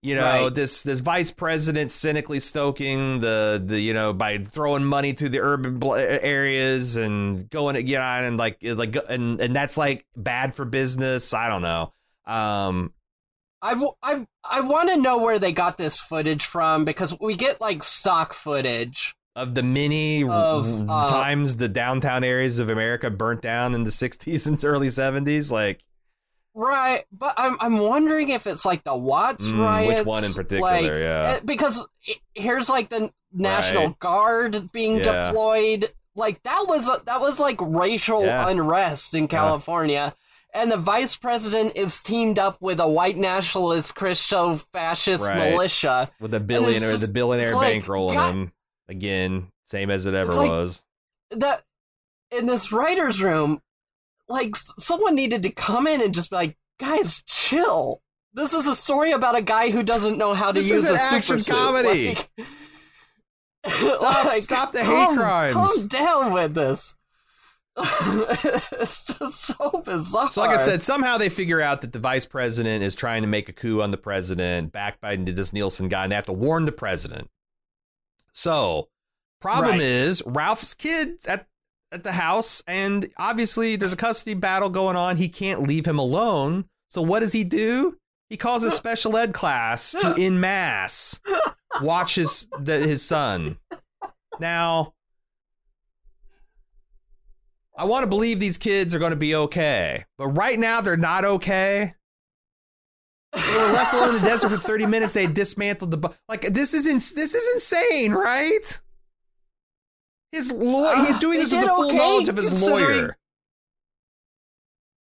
you 0.04 0.16
know 0.16 0.46
Right. 0.46 0.54
this 0.56 0.84
this 0.84 1.00
vice 1.00 1.30
president 1.32 1.92
cynically 1.92 2.40
stoking 2.40 3.20
the 3.20 3.62
the 3.64 3.80
you 3.80 3.94
know 3.94 4.14
by 4.14 4.40
throwing 4.40 4.84
money 4.84 5.14
to 5.14 5.30
the 5.30 5.40
urban 5.40 5.78
bl- 5.80 5.96
areas 5.96 6.96
and 6.96 7.50
going 7.50 7.76
you 7.88 7.98
know 7.98 8.02
and 8.02 8.38
like 8.38 8.58
like 8.62 8.96
and 9.10 9.40
and 9.40 9.56
that's 9.56 9.78
like 9.78 10.06
bad 10.16 10.56
for 10.56 10.66
business. 10.66 11.34
I 11.34 11.50
don't 11.50 11.62
know. 11.62 11.94
Um, 12.26 12.94
I, 13.64 13.72
w- 13.76 13.94
I, 14.02 14.26
I 14.44 14.62
want 14.62 14.90
to 14.90 14.98
know 14.98 15.20
where 15.20 15.38
they 15.38 15.52
got 15.52 15.78
this 15.78 16.00
footage 16.00 16.46
from 16.46 16.84
because 16.84 17.16
we 17.20 17.36
get 17.36 17.62
like 17.62 17.84
stock 17.84 18.34
footage. 18.34 19.14
of 19.36 19.54
the 19.54 19.62
many 19.64 20.24
Of, 20.24 20.90
uh, 20.90 21.08
times 21.08 21.58
the 21.58 21.70
downtown 21.70 22.24
areas 22.24 22.58
of 22.58 22.70
America 22.70 23.12
burnt 23.12 23.42
down 23.42 23.76
in 23.76 23.84
the 23.84 23.92
60s 23.92 24.48
and 24.48 24.64
early 24.66 24.88
70s, 24.88 25.52
like 25.52 25.84
Right, 26.54 27.06
but 27.12 27.34
I'm 27.38 27.56
I'm 27.62 27.80
wondering 27.80 28.30
if 28.30 28.46
it's 28.46 28.66
like 28.66 28.84
the 28.84 28.96
Watts 28.96 29.48
Mm, 29.48 29.60
riots. 29.62 30.00
which 30.02 30.06
one 30.08 30.24
in 30.26 30.34
particular, 30.34 30.72
like, 30.72 30.84
yeah. 30.86 31.38
uh, 31.38 31.40
Because 31.46 31.88
here's 32.34 32.68
like 32.70 32.90
the 32.90 33.12
National 33.32 33.88
Right. 33.88 34.00
Guard 34.00 34.72
being 34.74 34.98
Yeah. 34.98 35.28
deployed. 35.28 35.92
Like 36.16 36.44
that 36.44 36.66
was 36.68 36.88
that 37.06 37.22
was 37.22 37.40
like 37.40 37.58
racial 37.62 38.26
Yeah. 38.26 38.50
unrest 38.50 39.16
in 39.16 39.30
California. 39.30 40.14
And 40.54 40.70
the 40.70 40.76
vice 40.76 41.16
president 41.16 41.78
is 41.78 42.02
teamed 42.02 42.38
up 42.38 42.58
with 42.60 42.82
a 42.82 42.88
white 42.88 43.16
nationalist 43.16 43.96
Christo 43.96 44.58
fascist 44.74 45.24
Right. 45.24 45.52
militia. 45.52 46.12
with 46.20 46.34
a 46.34 46.42
billionaire, 46.42 46.90
just- 46.92 47.02
the 47.08 47.14
billionaire 47.14 47.56
like, 47.56 47.82
bankrolling 47.82 48.16
God- 48.16 48.30
him 48.32 48.52
again, 48.90 49.48
same 49.64 49.90
as 49.90 50.06
it 50.06 50.14
ever 50.14 50.32
It's 50.32 50.38
like- 50.38 50.50
was. 50.50 50.84
That 51.30 51.64
in 52.30 52.48
this 52.48 52.74
writer's 52.74 53.22
room, 53.24 53.62
like 54.32 54.56
someone 54.56 55.16
needed 55.16 55.44
to 55.44 55.50
come 55.50 55.86
in 55.88 56.02
and 56.02 56.14
just 56.14 56.30
be 56.30 56.36
like, 56.38 56.58
guys, 56.80 57.22
chill. 57.28 58.02
This 58.34 58.54
is 58.54 58.66
a 58.66 58.76
story 58.76 59.12
about 59.12 59.36
a 59.36 59.42
guy 59.42 59.72
who 59.72 59.84
doesn't 59.84 60.18
know 60.18 60.34
how 60.34 60.52
to 60.52 60.60
This 60.62 60.70
use 60.70 60.90
a 60.90 60.98
super 60.98 61.40
suit. 61.40 61.54
comedy. 61.54 62.18
Like- 63.64 63.78
Stop- 63.94 64.26
like, 64.26 64.44
stop 64.44 64.72
the 64.72 64.80
hate 64.80 64.88
calm- 64.88 65.18
crimes. 65.18 65.54
Calm 65.54 65.88
down 65.88 66.34
with 66.34 66.56
this. 66.56 66.96
it's 67.78 69.06
just 69.06 69.40
so 69.40 69.82
bizarre. 69.86 70.32
So, 70.32 70.42
like 70.42 70.50
I 70.50 70.58
said, 70.58 70.82
somehow 70.82 71.18
they 71.20 71.30
figure 71.30 71.62
out 71.62 71.82
that 71.82 71.94
the 71.94 72.00
vice 72.00 72.26
president 72.26 72.84
is 72.84 72.96
trying 72.96 73.22
to 73.22 73.28
make 73.28 73.50
a 73.50 73.54
coup 73.54 73.82
on 73.82 73.92
the 73.92 73.98
president, 73.98 74.72
backed 74.72 75.00
by 75.00 75.16
this 75.16 75.54
Nielsen 75.54 75.90
guy, 75.90 76.04
and 76.04 76.12
they 76.12 76.16
have 76.16 76.26
to 76.26 76.34
warn 76.34 76.66
the 76.66 76.72
president. 76.72 77.30
So, 78.34 78.90
problem 79.40 79.74
Right. 79.74 79.82
is 79.82 80.24
Ralph's 80.26 80.74
kids 80.74 81.26
at 81.28 81.48
at 81.92 82.04
the 82.04 82.14
house, 82.14 82.64
and 82.68 83.10
obviously 83.18 83.76
there's 83.76 83.94
a 83.94 83.98
custody 83.98 84.34
battle 84.34 84.70
going 84.70 84.96
on. 84.96 85.18
He 85.18 85.30
can't 85.30 85.62
leave 85.64 85.86
him 85.86 86.00
alone. 86.00 86.66
So, 86.90 87.02
what 87.02 87.20
does 87.22 87.34
he 87.34 87.44
do? 87.44 87.98
He 88.30 88.38
calls 88.38 88.64
a 88.64 88.72
special 88.72 89.18
ed 89.18 89.34
class 89.34 89.92
to 89.92 90.16
in 90.16 90.40
mass 90.40 91.20
watch 91.82 92.16
his 92.16 92.48
the, 92.60 92.80
his 92.80 93.02
son. 93.02 93.58
Now, 94.40 94.94
I 97.78 97.86
want 97.86 98.04
to 98.04 98.08
believe 98.08 98.40
these 98.40 98.58
kids 98.58 98.96
are 98.96 99.00
going 99.00 99.12
to 99.12 99.18
be 99.18 99.36
okay, 99.36 100.06
but 100.18 100.28
right 100.30 100.58
now 100.58 100.82
they're 100.82 100.98
not 100.98 101.26
okay. 101.26 101.94
They 103.34 103.54
were 103.54 103.74
left 103.74 103.94
alone 103.94 104.16
in 104.16 104.22
the 104.22 104.30
desert 104.30 104.50
for 104.50 104.58
30 104.58 104.86
minutes. 104.86 105.14
They 105.14 105.28
dismantled 105.28 105.92
the 105.92 105.98
bu- 105.98 106.14
like 106.28 106.42
this 106.54 106.74
is 106.74 106.86
ins- 106.86 107.14
this 107.14 107.34
is 107.34 107.48
insane, 107.54 108.12
right? 108.12 108.80
His 110.32 110.52
law 110.52 110.94
he's 111.06 111.20
doing 111.20 111.40
this 111.40 111.52
with 111.52 111.62
the 111.62 111.68
full 111.68 111.88
okay, 111.88 111.98
knowledge 111.98 112.30
of 112.30 112.38
his 112.38 112.68
lawyer. 112.68 113.18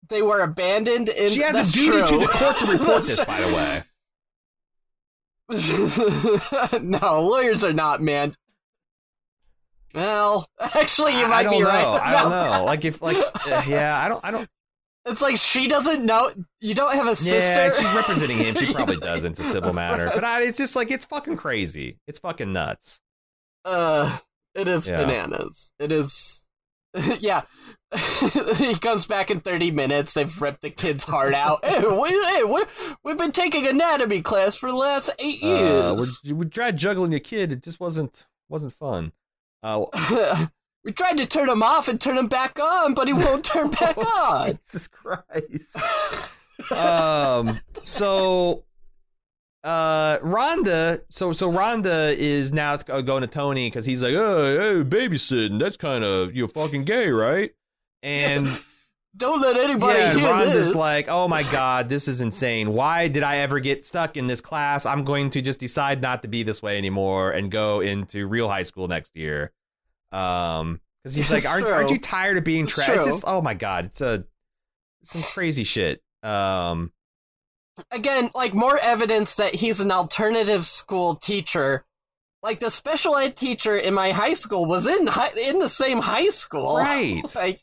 they 0.09 0.23
were 0.23 0.41
abandoned. 0.41 1.09
In. 1.09 1.31
She 1.31 1.41
has 1.41 1.69
a 1.69 1.73
duty 1.73 2.07
to 2.07 2.19
the 2.19 2.27
court 2.27 2.57
to 2.59 2.67
report 2.73 3.03
this, 3.05 3.25
by 3.25 3.41
the 3.41 3.55
way. 3.55 3.83
no, 6.83 7.27
lawyers 7.27 7.65
are 7.65 7.73
not, 7.73 8.03
man. 8.03 8.35
Well, 9.95 10.47
actually, 10.61 11.19
you 11.19 11.27
might 11.27 11.39
I 11.39 11.43
don't 11.45 11.53
be 11.53 11.61
know. 11.61 11.69
right. 11.69 12.01
I 12.03 12.23
don't 12.23 12.31
know. 12.31 12.65
Like 12.65 12.85
if 12.85 13.01
like 13.01 13.17
uh, 13.17 13.63
yeah, 13.67 13.99
I 13.99 14.09
don't 14.09 14.25
I 14.25 14.31
don't 14.31 14.49
It's 15.07 15.23
like 15.23 15.39
she 15.39 15.67
doesn't 15.67 16.05
know. 16.05 16.31
You 16.61 16.75
don't 16.75 16.95
have 16.95 17.07
a 17.07 17.17
sister. 17.17 17.63
Yeah, 17.63 17.73
she's 17.73 17.93
representing 17.95 18.39
him. 18.39 18.55
She 18.55 18.73
probably 18.75 18.99
does 18.99 19.25
into 19.25 19.43
civil 19.43 19.73
matter. 19.73 20.11
But 20.15 20.23
I, 20.23 20.43
it's 20.43 20.59
just 20.59 20.77
like 20.77 20.91
it's 20.91 21.07
fucking 21.07 21.39
crazy. 21.39 21.99
It's 22.07 22.19
fucking 22.19 22.53
nuts. 22.53 23.01
Uh, 23.65 24.19
it 24.59 24.69
is 24.69 24.87
Yeah. 24.89 24.99
bananas. 25.05 25.73
It 25.79 25.93
is. 25.93 26.47
yeah. 27.21 27.43
he 28.57 28.75
comes 28.79 29.07
back 29.07 29.31
in 29.31 29.41
30 29.41 29.71
minutes. 29.71 30.13
They've 30.15 30.43
ripped 30.43 30.63
the 30.63 30.71
kid's 30.71 31.05
heart 31.05 31.33
out. 31.35 31.65
hey, 31.65 31.81
we, 31.87 32.09
hey, 32.11 32.45
we, 32.45 32.63
we've 33.05 33.17
been 33.19 33.33
taking 33.33 33.67
anatomy 33.67 34.21
class 34.21 34.57
for 34.57 34.71
the 34.71 34.77
last 34.77 35.11
eight 35.19 35.43
years. 35.43 36.21
Uh, 36.29 36.35
we 36.35 36.45
tried 36.47 36.77
juggling 36.77 37.13
your 37.13 37.21
kid. 37.21 37.53
It 37.53 37.63
just 37.63 37.81
wasn't 37.81 38.27
wasn't 38.49 38.73
fun. 38.75 39.13
Uh, 39.63 40.47
We 40.85 40.93
tried 40.93 41.19
to 41.19 41.27
turn 41.27 41.49
him 41.51 41.63
off 41.63 41.89
and 41.89 42.01
turn 42.01 42.17
him 42.17 42.29
back 42.29 42.59
on, 42.59 42.95
but 42.95 43.09
he 43.09 43.13
won't 43.13 43.45
turn 43.45 43.69
back 43.69 43.99
on. 43.99 44.59
Jesus 44.65 44.87
Christ. 44.89 45.77
um. 46.73 47.59
So, 47.83 48.65
uh, 49.65 50.19
Rhonda. 50.19 51.01
So, 51.11 51.33
so 51.33 51.51
Rhonda 51.51 52.15
is 52.15 52.53
now 52.53 52.77
going 52.77 53.23
to 53.23 53.27
Tony 53.27 53.69
because 53.69 53.87
he's 53.87 54.03
like, 54.03 54.15
"Oh, 54.15 54.83
hey, 54.83 54.85
babysitting. 54.85 55.59
That's 55.59 55.77
kind 55.77 56.05
of 56.05 56.35
you're 56.35 56.49
fucking 56.49 56.85
gay, 56.85 57.09
right?" 57.09 57.51
And 58.03 58.61
Don't 59.17 59.41
let 59.41 59.57
anybody 59.57 59.99
yeah, 59.99 60.15
hear 60.15 60.29
Rhonda's 60.29 60.53
this. 60.53 60.75
like, 60.75 61.07
"Oh 61.09 61.27
my 61.27 61.43
god, 61.53 61.89
this 61.89 62.07
is 62.07 62.21
insane. 62.21 62.73
Why 62.73 63.09
did 63.09 63.23
I 63.23 63.39
ever 63.39 63.59
get 63.59 63.85
stuck 63.85 64.17
in 64.17 64.29
this 64.29 64.41
class? 64.41 64.87
I'm 64.87 65.05
going 65.05 65.31
to 65.31 65.43
just 65.43 65.59
decide 65.59 66.01
not 66.01 66.23
to 66.23 66.29
be 66.29 66.45
this 66.45 66.63
way 66.63 66.79
anymore 66.79 67.33
and 67.33 67.51
go 67.51 67.81
into 67.81 68.27
real 68.27 68.49
high 68.49 68.63
school 68.63 68.87
next 68.87 69.17
year." 69.17 69.53
Um, 70.13 70.81
because 71.03 71.17
he's 71.17 71.31
like, 71.31 71.47
"Aren't 71.49 71.67
aren't 71.67 71.91
you 71.91 71.99
tired 71.99 72.39
of 72.39 72.45
being 72.45 72.67
trapped?" 72.67 72.97
It's 72.97 73.07
just, 73.07 73.25
oh 73.27 73.41
my 73.43 73.55
god, 73.55 73.87
it's 73.87 74.01
a 74.01 74.25
some 75.03 75.23
crazy 75.23 75.65
shit. 75.65 76.03
Um, 76.23 76.93
again, 77.91 78.31
like 78.35 78.55
more 78.55 78.79
evidence 78.79 79.35
that 79.37 79.55
he's 79.57 79.81
an 79.81 79.91
alternative 79.91 80.67
school 80.67 81.15
teacher. 81.15 81.85
Like 82.43 82.61
the 82.61 82.71
special 82.71 83.17
ed 83.17 83.35
teacher 83.37 83.77
in 83.77 83.95
my 83.95 84.13
high 84.13 84.35
school 84.35 84.65
was 84.65 84.87
in 84.87 85.07
high, 85.09 85.31
in 85.37 85.59
the 85.59 85.69
same 85.69 85.99
high 86.01 86.29
school. 86.29 86.77
Right. 86.77 87.23
like 87.35 87.63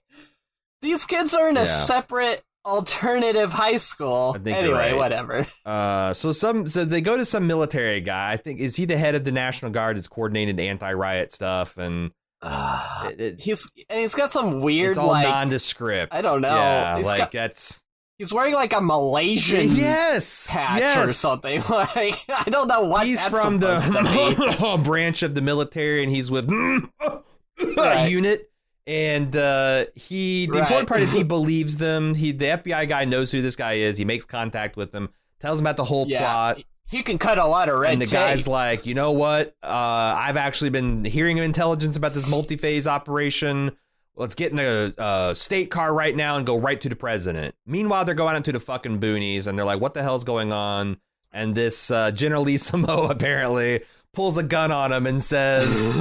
these 0.82 1.06
kids 1.06 1.34
are 1.34 1.50
in 1.50 1.58
a 1.58 1.66
separate 1.66 2.44
alternative 2.66 3.54
high 3.54 3.78
school. 3.78 4.34
I 4.36 4.40
think 4.40 4.58
you're 4.58 4.76
anyway, 4.76 4.92
right. 4.92 4.98
whatever. 4.98 5.48
Uh, 5.66 6.14
so 6.14 6.32
some 6.32 6.68
so 6.68 6.86
they 6.86 7.02
go 7.02 7.18
to 7.18 7.26
some 7.26 7.48
military 7.48 8.02
guy. 8.02 8.32
I 8.34 8.38
think 8.38 8.60
is 8.60 8.76
he 8.76 8.86
the 8.86 8.98
head 8.98 9.16
of 9.16 9.24
the 9.24 9.32
National 9.32 9.72
Guard 9.72 9.98
that's 9.98 10.08
coordinated 10.08 10.60
anti-riot 10.60 11.32
stuff, 11.32 11.78
and 11.78 12.12
it, 12.44 13.20
it- 13.22 13.42
he's 13.42 13.70
and 13.90 14.00
he's 14.02 14.14
got 14.14 14.32
some 14.32 14.62
weird 14.62 14.92
it's 14.92 14.98
all 15.00 15.08
like 15.08 15.28
nondescript. 15.28 16.14
I 16.14 16.22
don't 16.22 16.42
know. 16.42 16.56
Yeah, 16.56 16.98
He's 16.98 17.06
like 17.08 17.18
got- 17.20 17.32
that's 17.32 17.82
he's 18.18 18.32
wearing 18.34 18.54
like 18.54 18.74
a 18.74 18.82
Malaysian 18.82 19.76
yes, 19.76 20.50
patch 20.52 20.80
yes. 20.80 20.98
or 21.10 21.12
something. 21.14 21.62
Like 21.70 22.22
I 22.30 22.50
don't 22.50 22.68
know 22.68 22.84
what 22.86 23.08
he's 23.08 23.26
from 23.28 23.60
supposed 23.62 23.92
to 23.94 24.04
be. 24.04 24.36
the 24.60 24.82
branch 24.84 25.24
of 25.24 25.36
the 25.36 25.42
military, 25.42 26.04
and 26.04 26.12
he's 26.12 26.30
with 26.32 26.50
Right. 27.78 28.10
unit. 28.12 28.50
And 28.88 29.36
uh, 29.36 29.86
he, 29.96 30.46
the 30.46 30.54
Right. 30.54 30.62
important 30.62 30.88
part 30.88 31.02
is 31.02 31.12
he 31.12 31.24
believes 31.24 31.78
them. 31.78 32.14
He, 32.14 32.32
the 32.32 32.46
FBI 32.46 32.88
guy 32.88 33.06
knows 33.06 33.32
who 33.32 33.42
this 33.42 33.56
guy 33.56 33.74
is. 33.74 33.98
He 33.98 34.06
makes 34.06 34.26
contact 34.26 34.78
with 34.78 34.92
them, 34.92 35.10
tells 35.40 35.60
him 35.60 35.64
about 35.66 35.78
the 35.78 35.86
whole 35.86 36.06
Yeah, 36.08 36.20
plot. 36.20 36.64
he 36.88 37.02
can 37.02 37.18
cut 37.18 37.40
a 37.40 37.48
lot 37.48 37.68
of 37.68 37.80
red 37.80 37.94
and 37.94 38.02
the 38.02 38.06
tape. 38.06 38.14
guy's 38.14 38.48
like, 38.48 38.86
you 38.86 38.94
know 38.94 39.12
what? 39.12 39.56
Uh, 39.64 39.68
I've 39.70 40.38
actually 40.38 40.70
been 40.70 41.04
hearing 41.04 41.38
intelligence 41.40 41.98
about 41.98 42.14
this 42.14 42.28
multi-phase 42.28 42.86
operation. 42.86 43.72
Let's 44.18 44.36
get 44.36 44.52
in 44.52 44.60
a, 44.60 44.94
a 44.98 45.36
state 45.36 45.70
car 45.72 45.94
right 45.94 46.16
now 46.16 46.38
and 46.38 46.46
go 46.46 46.58
right 46.58 46.80
to 46.82 46.90
the 46.90 46.96
president. 46.96 47.54
Meanwhile, 47.66 48.06
they're 48.06 48.16
going 48.16 48.36
out 48.36 48.46
to 48.46 48.52
the 48.54 48.60
fucking 48.60 49.00
boonies, 49.00 49.48
and 49.48 49.58
they're 49.60 49.66
like, 49.66 49.82
"What 49.82 49.94
the 49.94 50.04
hell's 50.04 50.24
going 50.24 50.54
on?" 50.54 50.98
And 51.34 51.54
this 51.56 51.92
uh, 51.92 52.12
General 52.12 52.44
Lee 52.44 52.56
Samo 52.56 53.10
apparently 53.12 53.82
pulls 54.14 54.38
a 54.38 54.44
gun 54.44 54.72
on 54.72 54.94
him 54.94 55.06
and 55.06 55.22
says, 55.22 55.92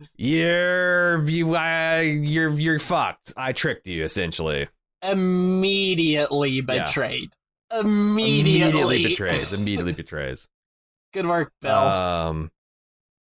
"You're 0.16 1.28
you, 1.28 1.56
uh, 1.56 2.00
you're 2.04 2.50
you're 2.50 2.78
fucked. 2.78 3.32
I 3.36 3.52
tricked 3.52 3.88
you, 3.88 4.04
essentially. 4.04 4.68
immediately 5.02 6.50
Yeah. 6.50 6.86
betrayed. 6.86 7.30
Immediately. 7.72 9.06
betrays. 9.08 9.52
Immediately 9.52 9.92
betrays." 9.92 10.46
Good 11.12 11.26
work, 11.26 11.52
Bill. 11.62 11.72
Um, 11.72 12.50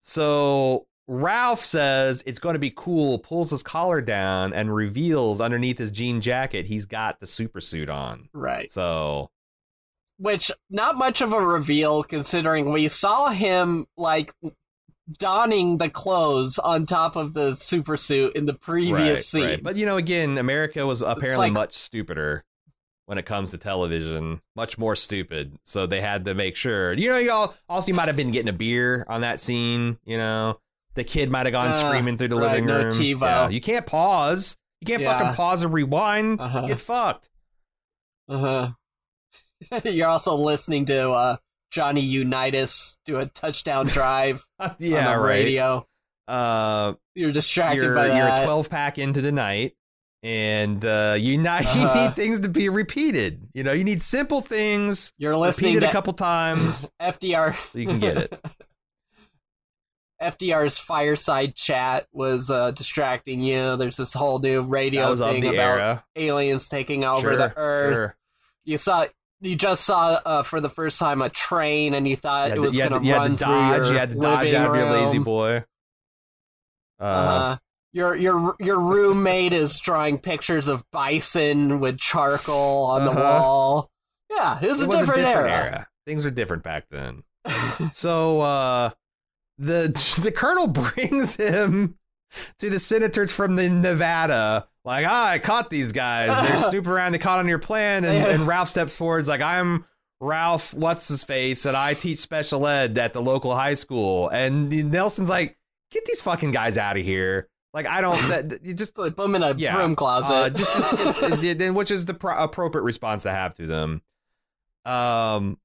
so 0.02 0.86
Ralph 1.06 1.64
says 1.64 2.22
it's 2.26 2.38
going 2.38 2.54
to 2.54 2.58
be 2.58 2.72
cool, 2.74 3.18
pulls 3.18 3.50
his 3.50 3.62
collar 3.62 4.00
down, 4.00 4.52
and 4.54 4.74
reveals 4.74 5.40
underneath 5.40 5.78
his 5.78 5.90
jean 5.90 6.20
jacket 6.20 6.66
he's 6.66 6.86
got 6.86 7.20
the 7.20 7.26
super 7.26 7.60
suit 7.60 7.90
on. 7.90 8.28
right. 8.32 8.70
So 8.70 9.30
Which 10.18 10.50
not 10.70 10.96
much 10.96 11.20
of 11.20 11.32
a 11.32 11.40
reveal 11.44 12.02
considering 12.04 12.72
we 12.72 12.88
saw 12.88 13.28
him 13.30 13.86
like 13.98 14.32
donning 15.18 15.76
the 15.76 15.90
clothes 15.90 16.58
on 16.58 16.86
top 16.86 17.16
of 17.16 17.34
the 17.34 17.52
super 17.52 17.96
suit 17.98 18.34
in 18.34 18.46
the 18.46 18.54
previous 18.54 18.98
right, 18.98 19.18
scene. 19.24 19.42
right. 19.44 19.62
But 19.62 19.76
you 19.76 19.84
know, 19.84 19.98
again, 19.98 20.38
America 20.38 20.86
was 20.86 21.02
apparently 21.02 21.46
like- 21.48 21.52
much 21.52 21.72
stupider 21.72 22.44
when 23.06 23.18
it 23.18 23.26
comes 23.26 23.50
to 23.50 23.58
television, 23.58 24.40
much 24.56 24.78
more 24.78 24.96
stupid. 24.96 25.58
So 25.62 25.84
they 25.86 26.00
had 26.00 26.24
to 26.24 26.32
make 26.34 26.56
sure. 26.56 26.94
You 26.94 27.10
know, 27.10 27.18
y'all 27.18 27.54
also 27.68 27.88
you 27.88 27.94
might 27.94 28.06
have 28.06 28.16
been 28.16 28.30
getting 28.30 28.48
a 28.48 28.52
beer 28.54 29.04
on 29.08 29.20
that 29.20 29.40
scene. 29.40 29.98
You 30.06 30.16
know, 30.16 30.58
the 30.94 31.04
kid 31.04 31.30
might 31.30 31.46
have 31.46 31.52
gone 31.52 31.68
Uh, 31.68 31.72
screaming 31.72 32.16
through 32.16 32.28
the 32.28 32.36
right, 32.36 32.52
living 32.52 32.66
no 32.66 32.84
room. 32.84 32.92
TiVo. 32.94 33.20
Yeah, 33.20 33.48
you 33.48 33.60
can't 33.60 33.86
pause. 33.86 34.56
You 34.80 34.86
can't 34.86 35.02
Yeah. 35.02 35.18
fucking 35.18 35.34
pause 35.34 35.62
and 35.62 35.72
rewind. 35.72 36.40
Uh-huh. 36.40 36.66
Get 36.66 36.78
fucked. 36.80 37.28
Uh-huh. 38.28 38.70
You're 39.84 40.08
also 40.08 40.34
listening 40.34 40.84
to 40.86 41.10
uh, 41.10 41.36
Johnny 41.70 42.00
Unitas 42.02 42.98
do 43.04 43.18
a 43.18 43.26
touchdown 43.26 43.86
drive 43.86 44.46
yeah, 44.78 45.08
on 45.08 45.16
the 45.16 45.20
right. 45.20 45.28
radio. 45.44 45.86
Uh, 46.28 46.94
You're 47.14 47.32
distracted 47.32 47.82
you're 47.82 47.94
by 47.94 48.06
you're 48.16 48.28
a 48.28 48.44
12 48.44 48.70
pack 48.70 48.98
into 48.98 49.20
the 49.20 49.30
night 49.32 49.74
and 50.22 50.82
uh 50.86 51.14
you 51.18 51.36
not 51.36 51.62
Uh-huh. 51.66 52.06
need 52.06 52.14
things 52.16 52.40
to 52.40 52.48
be 52.48 52.70
repeated 52.70 53.46
you 53.52 53.62
know 53.62 53.72
you 53.72 53.84
need 53.84 54.00
simple 54.00 54.40
things 54.40 55.12
You're 55.18 55.36
listening 55.36 55.74
repeated 55.74 55.86
to 55.86 55.90
a 55.90 55.92
couple 55.92 56.14
times 56.14 56.90
FDR. 56.98 57.54
so 57.72 57.78
you 57.78 57.84
can 57.86 57.98
get 57.98 58.16
it 58.16 58.44
FDR's 60.22 60.78
fireside 60.78 61.54
chat 61.56 62.06
was 62.12 62.50
uh, 62.50 62.70
distracting 62.70 63.40
you. 63.40 63.76
There's 63.76 63.96
this 63.96 64.12
whole 64.14 64.38
new 64.38 64.62
radio 64.62 65.10
was 65.10 65.20
thing 65.20 65.40
the 65.42 65.48
about 65.48 65.78
era 65.78 66.04
aliens 66.16 66.68
taking 66.68 67.04
over 67.04 67.20
Sure, 67.20 67.36
the 67.36 67.52
Earth. 67.56 67.94
sure. 67.96 68.16
You 68.64 68.78
saw, 68.78 69.06
you 69.40 69.56
just 69.56 69.84
saw 69.84 70.20
uh, 70.24 70.42
for 70.42 70.60
the 70.60 70.70
first 70.70 70.98
time 70.98 71.20
a 71.20 71.28
train, 71.28 71.94
and 71.94 72.06
you 72.08 72.16
thought 72.16 72.48
You 72.50 72.54
it 72.54 72.60
was 72.60 72.76
going 72.78 72.90
to- 72.92 73.12
run 73.12 73.36
through 73.36 73.46
dodge 73.46 73.76
your 73.86 73.92
you 73.92 73.98
had 73.98 74.10
to 74.10 74.14
dodge 74.16 74.52
out 74.54 74.70
of 74.70 74.76
your 74.76 74.90
lazy 74.90 75.18
boy 75.18 75.64
uh, 77.00 77.02
Uh-huh. 77.04 77.56
Your 77.92 78.16
your 78.16 78.56
your 78.58 78.80
roommate 78.80 79.52
is 79.52 79.78
drawing 79.78 80.18
pictures 80.18 80.66
of 80.66 80.82
bison 80.90 81.78
with 81.78 81.98
charcoal 81.98 82.86
on 82.86 83.04
the 83.04 83.10
Uh-huh. 83.12 83.20
wall. 83.40 83.90
Yeah, 84.30 84.58
it's 84.60 84.80
it 84.80 84.84
a 84.84 84.88
was 84.88 84.98
different, 84.98 85.20
a 85.20 85.24
different 85.24 85.50
era. 85.50 85.64
era. 85.64 85.88
things 86.06 86.24
were 86.24 86.30
different 86.32 86.62
back 86.64 86.86
then 86.90 87.22
so 87.92 88.40
uh 88.40 88.90
the 89.58 90.18
the 90.22 90.32
colonel 90.32 90.66
brings 90.66 91.36
him 91.36 91.96
to 92.58 92.70
the 92.70 92.78
senators 92.78 93.32
from 93.32 93.56
the 93.56 93.68
Nevada. 93.68 94.66
Like, 94.84 95.06
ah, 95.08 95.28
I 95.30 95.38
caught 95.38 95.70
these 95.70 95.92
guys. 95.92 96.40
They're 96.46 96.58
snooping 96.70 96.90
around. 96.90 97.12
They 97.12 97.18
caught 97.18 97.38
on 97.38 97.48
your 97.48 97.58
plan. 97.58 98.04
And, 98.04 98.26
and 98.26 98.46
Ralph 98.46 98.68
steps 98.68 98.96
forward. 98.96 99.26
like, 99.26 99.40
I'm 99.40 99.86
Ralph, 100.20 100.74
what's 100.74 101.08
his 101.08 101.24
face, 101.24 101.64
and 101.66 101.76
I 101.76 101.94
teach 101.94 102.18
special 102.18 102.66
ed 102.66 102.96
at 102.98 103.12
the 103.12 103.22
local 103.22 103.54
high 103.54 103.74
school. 103.74 104.28
And 104.28 104.90
Nelson's 104.90 105.28
like, 105.28 105.56
get 105.90 106.04
these 106.06 106.20
fucking 106.22 106.50
guys 106.50 106.76
out 106.78 106.96
of 106.98 107.04
here. 107.04 107.48
Like, 107.72 107.86
I 107.86 108.00
don't. 108.00 108.28
That, 108.28 108.64
you 108.64 108.74
just 108.74 108.94
Put 108.96 109.16
them 109.16 109.34
in 109.34 109.42
a 109.42 109.54
Yeah, 109.56 109.74
broom 109.76 109.96
closet. 109.96 110.32
uh, 110.34 110.50
just, 110.50 111.30
just- 111.30 111.72
which 111.74 111.90
is 111.90 112.04
the 112.04 112.14
pro- 112.14 112.36
appropriate 112.38 112.84
response 112.84 113.22
to 113.24 113.30
have 113.30 113.54
to 113.54 113.66
them. 113.66 114.02
Um, 114.84 115.58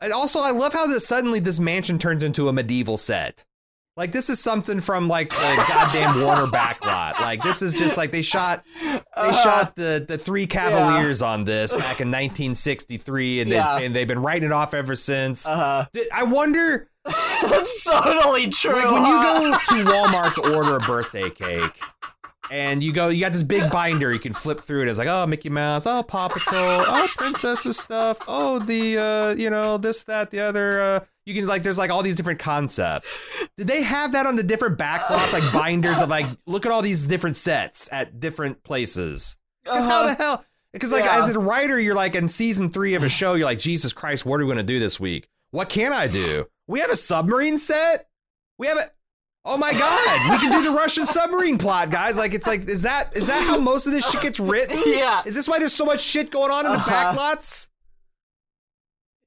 and 0.00 0.12
also 0.12 0.40
I 0.40 0.50
love 0.50 0.72
how 0.72 0.86
this 0.86 1.06
suddenly 1.06 1.40
this 1.40 1.58
mansion 1.60 1.98
turns 1.98 2.22
into 2.22 2.48
a 2.48 2.52
medieval 2.52 2.96
set. 2.96 3.44
Like 3.96 4.10
this 4.10 4.28
is 4.28 4.40
something 4.40 4.80
from 4.80 5.06
like 5.06 5.30
the 5.30 5.36
goddamn 5.68 6.20
Warner 6.20 6.46
backlot. 6.46 7.20
Like 7.20 7.42
this 7.44 7.62
is 7.62 7.72
just 7.74 7.96
like 7.96 8.10
they 8.10 8.22
shot 8.22 8.64
they 8.82 9.00
Uh, 9.14 9.32
shot 9.32 9.76
the 9.76 10.04
the 10.06 10.18
three 10.18 10.46
Cavaliers 10.48 11.22
on 11.22 11.44
this 11.44 11.72
back 11.72 12.00
in 12.00 12.10
1963, 12.10 13.40
and 13.42 13.50
Yeah. 13.50 13.78
they 13.78 13.86
and 13.86 13.94
they've 13.94 14.08
been 14.08 14.20
writing 14.22 14.46
it 14.46 14.52
off 14.52 14.74
ever 14.74 14.96
since. 14.96 15.46
uh, 15.46 15.86
I 16.12 16.24
wonder, 16.24 16.88
that's 17.04 17.84
totally 17.84 18.48
true. 18.48 18.72
like 18.74 18.90
when 18.90 19.06
you 19.06 19.22
go 19.22 19.50
to 19.84 19.90
Walmart 19.92 20.34
to 20.34 20.56
order 20.56 20.76
a 20.76 20.80
birthday 20.80 21.30
cake, 21.30 21.70
and 22.50 22.82
you 22.82 22.92
go, 22.92 23.08
you 23.08 23.20
got 23.20 23.32
this 23.32 23.42
big 23.42 23.70
binder, 23.70 24.12
you 24.12 24.18
can 24.20 24.32
flip 24.32 24.60
through 24.60 24.82
it. 24.82 24.88
It's 24.88 24.98
like, 24.98 25.08
oh, 25.08 25.26
Mickey 25.26 25.48
Mouse, 25.48 25.86
oh, 25.86 26.02
Paw 26.02 26.28
Patrol, 26.28 26.56
oh, 26.86 27.08
princesses 27.16 27.78
stuff, 27.78 28.18
oh, 28.28 28.58
the, 28.58 28.98
uh, 28.98 29.34
you 29.40 29.50
know, 29.50 29.76
this, 29.78 30.02
that, 30.04 30.30
the 30.30 30.40
other. 30.40 30.80
Uh, 30.80 31.00
you 31.26 31.34
can 31.34 31.46
like, 31.46 31.62
there's 31.62 31.78
like 31.78 31.90
all 31.90 32.02
these 32.02 32.16
different 32.16 32.38
concepts. 32.38 33.18
Did 33.56 33.66
they 33.66 33.82
have 33.82 34.12
that 34.12 34.26
on 34.26 34.36
the 34.36 34.42
different 34.42 34.78
backlots, 34.78 35.32
like 35.32 35.50
binders 35.52 36.00
of 36.02 36.08
like, 36.10 36.26
look 36.46 36.66
at 36.66 36.72
all 36.72 36.82
these 36.82 37.06
different 37.06 37.36
sets 37.36 37.88
at 37.92 38.20
different 38.20 38.62
places? 38.62 39.38
Because 39.64 39.86
how 39.86 40.00
Uh-huh. 40.02 40.06
the 40.08 40.14
hell? 40.14 40.44
Because 40.72 40.92
like 40.92 41.04
Yeah. 41.04 41.20
as 41.20 41.28
a 41.30 41.38
writer, 41.38 41.80
you're 41.80 41.94
like 41.94 42.14
in 42.14 42.28
season 42.28 42.70
three 42.70 42.94
of 42.94 43.02
a 43.02 43.08
show, 43.08 43.34
you're 43.34 43.46
like, 43.46 43.58
Jesus 43.58 43.92
Christ, 43.92 44.26
what 44.26 44.40
are 44.40 44.44
we 44.44 44.48
going 44.48 44.58
to 44.58 44.62
do 44.64 44.78
this 44.78 44.98
week? 45.00 45.28
What 45.50 45.68
can 45.68 45.92
I 45.92 46.08
do? 46.08 46.46
We 46.66 46.80
have 46.80 46.90
a 46.90 46.96
submarine 46.96 47.58
set. 47.58 48.08
We 48.58 48.66
have 48.66 48.76
a. 48.78 48.90
Oh 49.46 49.58
my 49.58 49.72
God, 49.72 50.30
we 50.30 50.38
can 50.38 50.52
do 50.52 50.70
the 50.70 50.74
Russian 50.74 51.04
submarine 51.04 51.58
plot, 51.58 51.90
guys. 51.90 52.16
Like 52.16 52.32
it's 52.32 52.46
like, 52.46 52.66
is 52.68 52.82
that 52.82 53.14
is 53.16 53.26
that 53.26 53.42
how 53.42 53.58
most 53.58 53.86
of 53.86 53.92
this 53.92 54.08
shit 54.10 54.22
gets 54.22 54.40
written? 54.40 54.78
Yeah. 54.86 55.22
Is 55.26 55.34
this 55.34 55.46
why 55.46 55.58
there's 55.58 55.74
so 55.74 55.84
much 55.84 56.00
shit 56.00 56.30
going 56.30 56.50
on 56.50 56.64
in 56.64 56.72
the 56.72 56.78
Uh-huh. 56.78 57.12
backlots? 57.14 57.68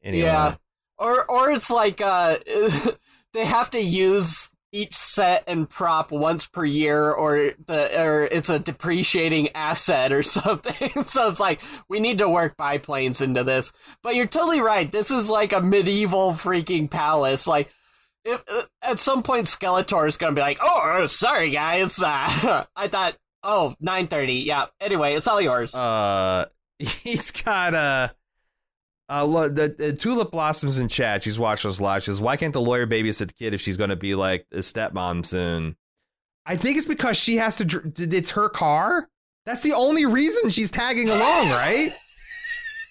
Anyway, 0.03 0.25
Yeah. 0.25 0.55
Or 0.97 1.29
or 1.29 1.51
it's 1.51 1.69
like 1.69 2.01
uh 2.01 2.37
they 3.33 3.45
have 3.45 3.69
to 3.71 3.79
use 3.79 4.49
each 4.73 4.95
set 4.95 5.43
and 5.47 5.69
prop 5.69 6.11
once 6.11 6.45
per 6.45 6.65
year 6.65 7.09
or 7.11 7.51
the 7.67 8.01
or 8.01 8.25
it's 8.25 8.49
a 8.49 8.57
depreciating 8.59 9.49
asset 9.55 10.11
or 10.11 10.23
something. 10.23 11.03
so 11.03 11.27
it's 11.29 11.39
like 11.39 11.61
we 11.87 11.99
need 11.99 12.17
to 12.17 12.27
work 12.29 12.57
biplanes 12.57 13.21
into 13.21 13.43
this. 13.43 13.71
But 14.01 14.15
you're 14.15 14.25
totally 14.25 14.61
right. 14.61 14.91
This 14.91 15.11
is 15.11 15.29
like 15.29 15.53
a 15.53 15.61
medieval 15.61 16.31
freaking 16.33 16.89
palace. 16.89 17.45
Like 17.45 17.71
if, 18.27 18.43
uh, 18.51 18.63
at 18.81 18.99
some 18.99 19.23
point 19.23 19.45
Skeletor 19.45 20.07
is 20.07 20.17
going 20.17 20.35
to 20.35 20.39
be 20.39 20.43
like, 20.43 20.59
"Oh, 20.61 21.07
sorry 21.07 21.51
guys. 21.51 22.01
Uh, 22.01 22.65
I 22.75 22.87
thought 22.87 23.17
oh, 23.43 23.75
9:30. 23.81 24.45
Yeah. 24.45 24.65
Anyway, 24.79 25.15
it's 25.15 25.27
all 25.27 25.41
yours." 25.41 25.73
Uh, 25.73 26.45
he's 26.79 27.31
got 27.31 27.73
a. 27.73 28.13
Uh, 29.09 29.23
lo- 29.23 29.47
the, 29.47 29.69
the 29.69 29.93
Tulip 29.93 30.31
Blossoms 30.31 30.79
in 30.79 30.89
chat. 30.89 31.23
She's 31.23 31.39
watching 31.39 31.69
us 31.69 31.79
live. 31.79 32.03
She 32.03 32.11
says, 32.11 32.19
"Why 32.19 32.35
can't 32.35 32.53
the 32.53 32.61
lawyer 32.61 32.85
babysit 32.85 33.27
the 33.27 33.33
kid 33.33 33.53
if 33.53 33.61
she's 33.61 33.77
going 33.77 33.89
to 33.89 33.95
be 33.95 34.15
like 34.15 34.45
a 34.51 34.57
stepmom 34.57 35.25
soon?" 35.25 35.77
I 36.45 36.57
think 36.57 36.77
it's 36.77 36.85
because 36.85 37.17
she 37.17 37.37
has 37.37 37.55
to. 37.57 37.65
dr- 37.65 38.13
It's 38.13 38.31
her 38.31 38.49
car. 38.49 39.09
That's 39.45 39.61
the 39.61 39.73
only 39.73 40.05
reason 40.05 40.49
she's 40.49 40.69
tagging 40.69 41.07
along, 41.07 41.49
right? 41.49 41.91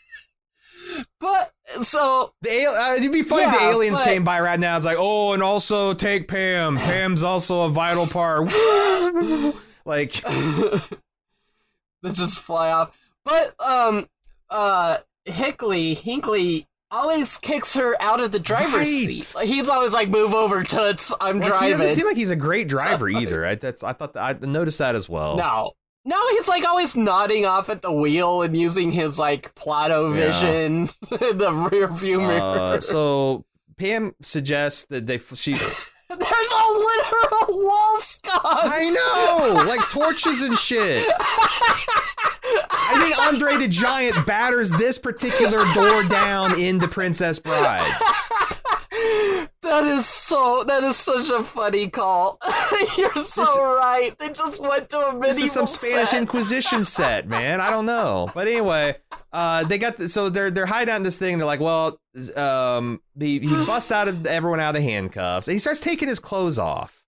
but 1.20 1.52
so 1.82 2.32
The 2.42 2.66
uh, 2.66 2.94
it'd 2.94 3.10
be 3.12 3.22
funny 3.22 3.44
if 3.44 3.52
the 3.52 3.64
aliens 3.64 3.98
but- 3.98 4.04
came 4.04 4.24
by 4.24 4.40
right 4.40 4.58
now. 4.60 4.76
It's 4.76 4.86
like, 4.86 4.98
oh, 4.98 5.32
and 5.32 5.42
also 5.42 5.92
take 5.94 6.28
Pam. 6.28 6.76
Pam's 6.76 7.22
also 7.22 7.62
a 7.62 7.68
vital 7.68 8.06
part. 8.06 8.46
like, 9.84 10.12
they 12.02 12.12
just 12.12 12.38
fly 12.38 12.70
off. 12.70 12.96
But 13.24 13.54
um 13.60 14.06
uh 14.50 14.98
Hickley 15.24 15.96
Hinkley 15.96 16.66
always 16.90 17.36
kicks 17.38 17.74
her 17.74 18.00
out 18.00 18.20
of 18.20 18.30
the 18.30 18.38
driver's 18.38 18.72
Right. 18.88 19.20
seat. 19.20 19.36
He's 19.42 19.68
always 19.68 19.92
like, 19.92 20.08
"Move 20.08 20.32
over, 20.34 20.62
toots. 20.62 21.12
I'm 21.20 21.40
driving 21.40 21.66
he 21.66 21.72
doesn't 21.72 21.88
seem 21.96 22.06
like 22.06 22.16
he's 22.16 22.30
a 22.30 22.36
great 22.36 22.68
driver 22.68 23.10
So- 23.10 23.18
either. 23.18 23.44
I, 23.44 23.56
that's, 23.56 23.82
I 23.82 23.92
thought 23.92 24.12
that, 24.14 24.22
I 24.42 24.46
noticed 24.46 24.78
that 24.78 24.94
as 24.94 25.08
well. 25.08 25.36
no. 25.36 25.72
No, 26.06 26.16
he's 26.30 26.46
like 26.46 26.64
always 26.64 26.94
nodding 26.94 27.44
off 27.44 27.68
at 27.68 27.82
the 27.82 27.90
wheel 27.90 28.42
and 28.42 28.56
using 28.56 28.92
his 28.92 29.18
like 29.18 29.52
Plato 29.56 30.08
vision 30.10 30.88
in 31.20 31.38
the 31.38 31.68
rear 31.72 31.88
view 31.88 32.20
mirror. 32.20 32.76
Uh, 32.76 32.80
so 32.80 33.44
Pam 33.76 34.14
suggests 34.22 34.84
that 34.86 35.06
they 35.06 35.18
she. 35.18 35.54
There's 36.08 36.20
a 36.20 36.72
literal 36.78 37.64
wall 37.64 37.98
sconce. 37.98 38.40
I 38.44 38.90
know, 38.90 39.64
like 39.64 39.80
torches 39.90 40.40
and 40.42 40.56
shit. 40.56 41.04
I 42.70 43.00
think 43.02 43.18
Andre 43.18 43.56
the 43.56 43.66
Giant 43.66 44.24
batters 44.24 44.70
this 44.70 44.98
particular 44.98 45.64
door 45.74 46.04
down 46.04 46.60
in 46.60 46.78
The 46.78 46.86
Princess 46.86 47.40
Bride. 47.40 47.92
That 49.62 49.84
is 49.84 50.06
so. 50.06 50.62
That 50.64 50.84
is 50.84 50.96
such 50.96 51.28
a 51.28 51.42
funny 51.42 51.88
call. 51.90 52.38
You're 52.98 53.12
so 53.24 53.42
This- 53.42 53.58
right. 53.58 54.12
They 54.18 54.30
just 54.30 54.60
went 54.60 54.88
to 54.90 54.98
a 54.98 55.12
medieval. 55.12 55.20
This 55.28 55.42
is 55.42 55.52
some 55.52 55.66
Spanish 55.66 56.10
set. 56.10 56.18
Inquisition 56.20 56.84
set, 56.96 57.28
man. 57.28 57.60
I 57.60 57.70
don't 57.70 57.86
know, 57.86 58.30
but 58.34 58.46
anyway, 58.48 58.96
uh, 59.32 59.64
they 59.64 59.78
got 59.78 59.96
the, 59.96 60.08
so 60.08 60.28
they're 60.28 60.50
they're 60.50 60.66
hiding 60.66 60.94
in 60.94 61.02
this 61.02 61.18
thing. 61.18 61.38
They're 61.38 61.46
like, 61.46 61.60
well, 61.60 61.98
um, 62.36 63.00
he 63.18 63.38
he 63.40 63.48
busts 63.66 63.92
out 63.92 64.08
of 64.08 64.26
everyone 64.26 64.60
out 64.60 64.70
of 64.70 64.82
the 64.82 64.88
handcuffs, 64.88 65.48
and 65.48 65.54
he 65.54 65.58
starts 65.58 65.80
taking 65.80 66.08
his 66.08 66.18
clothes 66.18 66.58
off. 66.58 67.04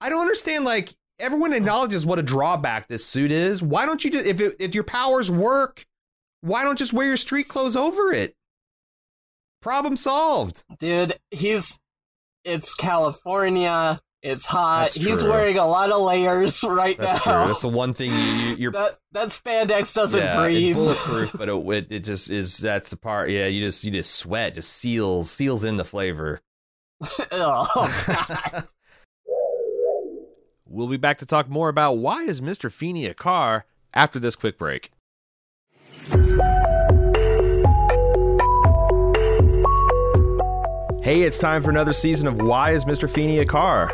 I 0.00 0.08
don't 0.08 0.20
understand. 0.20 0.64
Like 0.64 0.94
everyone 1.18 1.52
acknowledges 1.52 2.04
what 2.04 2.18
a 2.18 2.22
drawback 2.22 2.88
this 2.88 3.04
suit 3.04 3.32
is. 3.32 3.62
Why 3.62 3.86
don't 3.86 4.04
you 4.04 4.10
just 4.10 4.26
if 4.26 4.40
it, 4.40 4.56
if 4.58 4.74
your 4.74 4.84
powers 4.84 5.30
work, 5.30 5.86
why 6.42 6.62
don't 6.64 6.78
just 6.78 6.92
wear 6.92 7.06
your 7.06 7.16
street 7.16 7.48
clothes 7.48 7.76
over 7.76 8.12
it? 8.12 8.34
Problem 9.62 9.96
solved. 9.96 10.62
Dude, 10.78 11.18
he's. 11.30 11.78
It's 12.44 12.74
California. 12.74 14.02
It's 14.24 14.46
hot. 14.46 14.84
That's 14.84 14.94
He's 14.94 15.20
true. 15.20 15.30
wearing 15.30 15.58
a 15.58 15.66
lot 15.66 15.90
of 15.90 16.00
layers 16.00 16.64
right 16.64 16.96
That's 16.96 17.24
now. 17.26 17.40
true. 17.40 17.48
That's 17.48 17.60
the 17.60 17.68
one 17.68 17.92
thing 17.92 18.10
you, 18.10 18.16
you 18.16 18.56
you're 18.56 18.72
that 18.72 18.98
that 19.12 19.28
spandex 19.28 19.94
doesn't 19.94 20.18
yeah, 20.18 20.40
breathe. 20.40 20.74
It's 20.78 20.78
bulletproof, 20.78 21.32
but 21.38 21.50
it, 21.50 21.54
it 21.54 21.92
it 21.92 22.00
just 22.04 22.30
is. 22.30 22.56
That's 22.56 22.88
the 22.88 22.96
part. 22.96 23.28
Yeah, 23.28 23.46
you 23.48 23.60
just 23.60 23.84
you 23.84 23.90
just 23.90 24.14
sweat, 24.14 24.54
just 24.54 24.72
seals 24.72 25.30
seals 25.30 25.62
in 25.62 25.76
the 25.76 25.84
flavor. 25.84 26.40
oh, 27.32 27.68
God. 28.06 28.66
We'll 30.66 30.88
be 30.88 30.96
back 30.96 31.18
to 31.18 31.26
talk 31.26 31.50
more 31.50 31.68
about 31.68 31.98
why 31.98 32.22
is 32.22 32.40
Mr. 32.40 32.72
Feeny 32.72 33.04
a 33.04 33.12
car 33.12 33.66
after 33.92 34.18
this 34.18 34.36
quick 34.36 34.56
break. 34.56 34.90
Hey, 41.04 41.20
it's 41.20 41.36
time 41.36 41.62
for 41.62 41.68
another 41.68 41.92
season 41.92 42.26
of 42.26 42.40
Why 42.40 42.70
is 42.70 42.86
Mr. 42.86 43.10
Feeny 43.10 43.40
a 43.40 43.44
Car? 43.44 43.92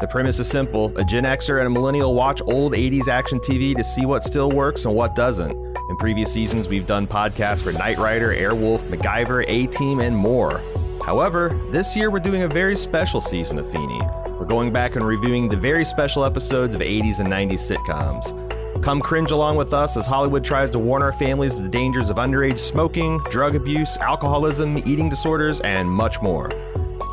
The 0.00 0.08
premise 0.10 0.38
is 0.38 0.48
simple. 0.48 0.90
A 0.96 1.04
Gen 1.04 1.24
Xer 1.24 1.58
and 1.58 1.66
a 1.66 1.68
millennial 1.68 2.14
watch 2.14 2.40
old 2.40 2.72
80s 2.72 3.08
action 3.08 3.38
TV 3.40 3.76
to 3.76 3.84
see 3.84 4.06
what 4.06 4.24
still 4.24 4.48
works 4.48 4.86
and 4.86 4.94
what 4.94 5.14
doesn't. 5.14 5.52
In 5.52 5.96
previous 5.98 6.32
seasons, 6.32 6.66
we've 6.66 6.86
done 6.86 7.06
podcasts 7.06 7.62
for 7.62 7.74
Knight 7.74 7.98
Rider, 7.98 8.34
Airwolf, 8.34 8.78
MacGyver, 8.88 9.44
A 9.48 9.66
Team, 9.66 10.00
and 10.00 10.16
more. 10.16 10.62
However, 11.04 11.50
this 11.72 11.94
year 11.94 12.10
we're 12.10 12.20
doing 12.20 12.40
a 12.40 12.48
very 12.48 12.74
special 12.74 13.20
season 13.20 13.58
of 13.58 13.70
Feeny. 13.70 14.00
We're 14.38 14.46
going 14.46 14.72
back 14.72 14.96
and 14.96 15.04
reviewing 15.04 15.46
the 15.46 15.58
very 15.58 15.84
special 15.84 16.24
episodes 16.24 16.74
of 16.74 16.80
80s 16.80 17.20
and 17.20 17.28
90s 17.28 17.70
sitcoms. 17.70 18.59
Come 18.82 19.02
cringe 19.02 19.30
along 19.30 19.56
with 19.56 19.74
us 19.74 19.98
as 19.98 20.06
Hollywood 20.06 20.42
tries 20.42 20.70
to 20.70 20.78
warn 20.78 21.02
our 21.02 21.12
families 21.12 21.56
of 21.56 21.64
the 21.64 21.68
dangers 21.68 22.08
of 22.08 22.16
underage 22.16 22.58
smoking, 22.58 23.18
drug 23.30 23.54
abuse, 23.54 23.98
alcoholism, 23.98 24.78
eating 24.78 25.10
disorders, 25.10 25.60
and 25.60 25.88
much 25.88 26.22
more. 26.22 26.50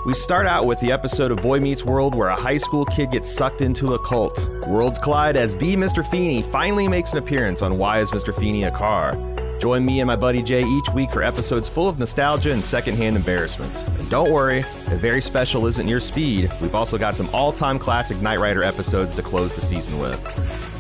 We 0.06 0.14
start 0.14 0.48
out 0.48 0.66
with 0.66 0.80
the 0.80 0.94
episode 0.94 1.30
of 1.30 1.40
Boy 1.40 1.60
Meets 1.60 1.84
World 1.84 2.16
where 2.16 2.30
a 2.30 2.42
high 2.42 2.56
school 2.56 2.86
kid 2.86 3.12
gets 3.12 3.30
sucked 3.30 3.60
into 3.60 3.96
a 3.96 4.00
cult. 4.00 4.48
Worlds 4.66 4.98
collide 4.98 5.36
as 5.36 5.58
the 5.58 5.76
Mr. 5.76 6.10
Feeny 6.10 6.42
finally 6.42 6.88
makes 6.88 7.12
an 7.12 7.18
appearance 7.18 7.62
on 7.62 7.78
Why 7.78 8.00
is 8.00 8.12
Mr. 8.12 8.34
Feeny 8.34 8.64
a 8.64 8.72
Car? 8.72 9.16
Join 9.60 9.84
me 9.84 10.00
and 10.00 10.08
my 10.08 10.16
buddy 10.16 10.42
Jay 10.42 10.64
each 10.64 10.88
week 10.94 11.12
for 11.12 11.22
episodes 11.22 11.68
full 11.68 11.90
of 11.90 12.00
nostalgia 12.00 12.54
and 12.54 12.64
secondhand 12.64 13.18
embarrassment. 13.18 13.76
And 14.00 14.10
don't 14.10 14.32
worry, 14.32 14.60
if 14.86 15.02
very 15.02 15.22
special 15.22 15.66
isn't 15.68 15.88
your 15.90 16.00
speed, 16.00 16.50
we've 16.62 16.76
also 16.76 16.98
got 16.98 17.18
some 17.18 17.30
all 17.34 17.52
time 17.52 17.78
classic 17.78 18.22
Knight 18.22 18.40
Rider 18.40 18.64
episodes 18.64 19.14
to 19.16 19.22
close 19.22 19.54
the 19.54 19.62
season 19.62 20.00
with. 20.00 20.26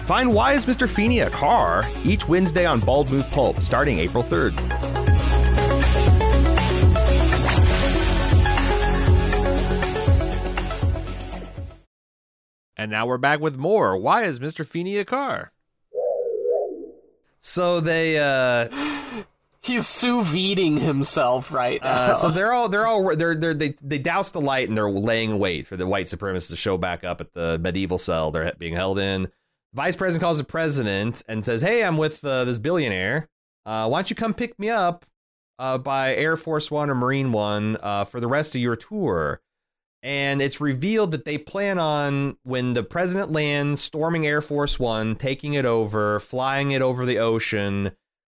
Find 0.07 0.33
Why 0.33 0.53
is 0.53 0.65
Mr. 0.65 0.87
Feeny 0.87 1.19
a 1.19 1.29
Car 1.29 1.83
each 2.05 2.29
Wednesday 2.29 2.65
on 2.65 2.79
Bald 2.79 3.11
Move 3.11 3.29
Pulp 3.29 3.59
starting 3.59 3.99
April 3.99 4.23
3rd. 4.23 4.57
And 12.77 12.89
now 12.89 13.05
we're 13.05 13.17
back 13.17 13.41
with 13.41 13.57
more. 13.57 13.97
Why 13.97 14.23
is 14.23 14.39
Mr. 14.39 14.65
Feeny 14.65 14.97
a 14.97 15.03
car? 15.03 15.51
So 17.41 17.81
they 17.81 18.17
uh, 18.17 18.69
He's 19.61 19.85
sous 19.85 20.25
videing 20.25 20.79
himself 20.79 21.51
right 21.51 21.83
now. 21.83 21.89
uh 21.89 22.15
so 22.15 22.29
they're 22.29 22.53
all 22.53 22.69
they're 22.69 22.87
all 22.87 23.13
they're 23.17 23.35
they're 23.35 23.53
they 23.53 23.75
they 23.81 23.97
douse 23.97 24.31
the 24.31 24.39
light 24.39 24.69
and 24.69 24.77
they're 24.77 24.89
laying 24.89 25.37
wait 25.37 25.67
for 25.67 25.75
the 25.75 25.85
white 25.85 26.05
supremacists 26.05 26.47
to 26.47 26.55
show 26.55 26.77
back 26.77 27.03
up 27.03 27.19
at 27.19 27.33
the 27.33 27.59
medieval 27.59 27.97
cell 27.97 28.31
they're 28.31 28.53
being 28.57 28.73
held 28.73 28.99
in. 28.99 29.29
Vice 29.73 29.95
president 29.95 30.23
calls 30.23 30.37
the 30.37 30.43
president 30.43 31.23
and 31.27 31.43
says, 31.43 31.61
"Hey, 31.61 31.83
I'm 31.83 31.97
with 31.97 32.23
uh, 32.23 32.45
this 32.45 32.59
billionaire. 32.59 33.29
Uh, 33.65 33.87
why 33.87 33.99
don't 33.99 34.09
you 34.09 34.15
come 34.15 34.33
pick 34.33 34.57
me 34.57 34.69
up 34.69 35.05
uh, 35.59 35.77
by 35.77 36.15
Air 36.15 36.37
Force 36.37 36.71
One 36.71 36.89
or 36.89 36.95
Marine 36.95 37.31
One 37.31 37.77
uh, 37.81 38.05
for 38.05 38.19
the 38.19 38.27
rest 38.27 38.55
of 38.55 38.61
your 38.61 38.75
tour?" 38.75 39.41
And 40.03 40.41
it's 40.41 40.61
revealed 40.61 41.11
that 41.11 41.25
they 41.25 41.37
plan 41.37 41.79
on 41.79 42.37
when 42.43 42.73
the 42.73 42.83
president 42.83 43.31
lands, 43.31 43.81
storming 43.81 44.25
Air 44.25 44.41
Force 44.41 44.79
One, 44.79 45.15
taking 45.15 45.53
it 45.53 45.65
over, 45.65 46.19
flying 46.19 46.71
it 46.71 46.81
over 46.81 47.05
the 47.05 47.17
ocean, 47.17 47.91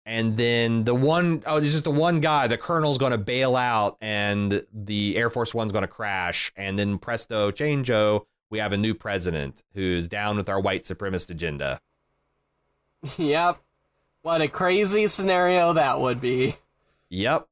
and 0.06 0.38
then 0.38 0.84
the 0.84 0.94
one 0.94 1.42
oh, 1.44 1.60
there's 1.60 1.72
just 1.72 1.84
the 1.84 1.90
one 1.90 2.20
guy, 2.20 2.46
the 2.46 2.56
colonel's 2.56 2.96
going 2.96 3.12
to 3.12 3.18
bail 3.18 3.56
out, 3.56 3.98
and 4.00 4.64
the 4.72 5.16
Air 5.18 5.28
Force 5.28 5.54
One's 5.54 5.70
going 5.70 5.82
to 5.82 5.88
crash, 5.88 6.50
and 6.56 6.78
then 6.78 6.96
presto, 6.96 7.50
changeo, 7.50 8.24
we 8.50 8.58
have 8.58 8.72
a 8.72 8.76
new 8.76 8.94
president 8.94 9.62
who's 9.74 10.08
down 10.08 10.36
with 10.36 10.48
our 10.48 10.60
white 10.60 10.82
supremacist 10.82 11.30
agenda. 11.30 11.80
yep. 13.16 13.58
What 14.22 14.40
a 14.40 14.48
crazy 14.48 15.06
scenario 15.06 15.72
that 15.74 16.00
would 16.00 16.20
be. 16.20 16.56
Yep. 17.10 17.46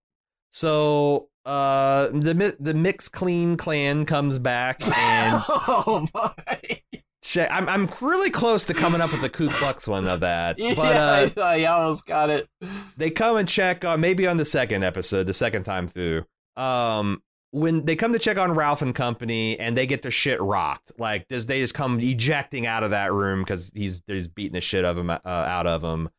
So 0.51 1.29
uh, 1.45 2.09
the 2.09 2.57
the 2.59 2.75
Mix 2.75 3.09
Clean 3.09 3.57
clan 3.57 4.05
comes 4.07 4.39
back 4.39 4.81
and 4.87 5.43
oh 5.49 6.07
my. 6.13 6.81
check. 7.23 7.49
I'm 7.53 7.69
I'm 7.69 7.89
really 8.01 8.31
close 8.31 8.65
to 8.65 8.75
coming 8.75 9.01
up 9.01 9.13
with 9.13 9.21
the 9.21 9.29
Ku 9.29 9.49
Klux 9.49 9.87
one 9.87 10.09
of 10.09 10.21
that, 10.21 10.59
Yeah, 10.59 10.75
but 10.75 10.97
uh, 10.97 11.41
I, 11.43 11.63
I 11.63 11.65
almost 11.67 12.05
got 12.07 12.31
it. 12.31 12.49
they 12.97 13.11
come 13.11 13.37
and 13.37 13.49
check 13.49 13.85
on 13.85 14.01
maybe 14.01 14.27
on 14.27 14.37
the 14.39 14.45
second 14.45 14.83
episode, 14.83 15.27
the 15.27 15.33
second 15.33 15.63
time 15.65 15.87
through. 15.89 16.25
Um, 16.57 17.23
when 17.57 17.87
they 17.87 17.97
come 17.97 18.13
to 18.13 18.19
check 18.19 18.37
on 18.37 18.53
Ralph 18.53 18.83
and 18.83 18.95
company, 18.95 19.59
and 19.59 19.77
they 19.77 19.87
get 19.87 20.03
their 20.03 20.11
shit 20.11 20.41
rocked, 20.43 20.93
like 20.99 21.27
does 21.29 21.47
they 21.47 21.61
just 21.61 21.73
come 21.73 21.99
ejecting 22.01 22.67
out 22.67 22.85
of 22.85 22.91
that 22.91 23.13
room 23.13 23.41
because 23.41 23.71
he's 23.75 24.03
there's 24.07 24.29
beating 24.29 24.53
the 24.53 24.61
shit 24.61 24.85
of 24.85 24.99
him 24.99 25.09
uh, 25.09 25.19
out 25.25 25.67
of 25.67 25.83
him. 25.83 26.11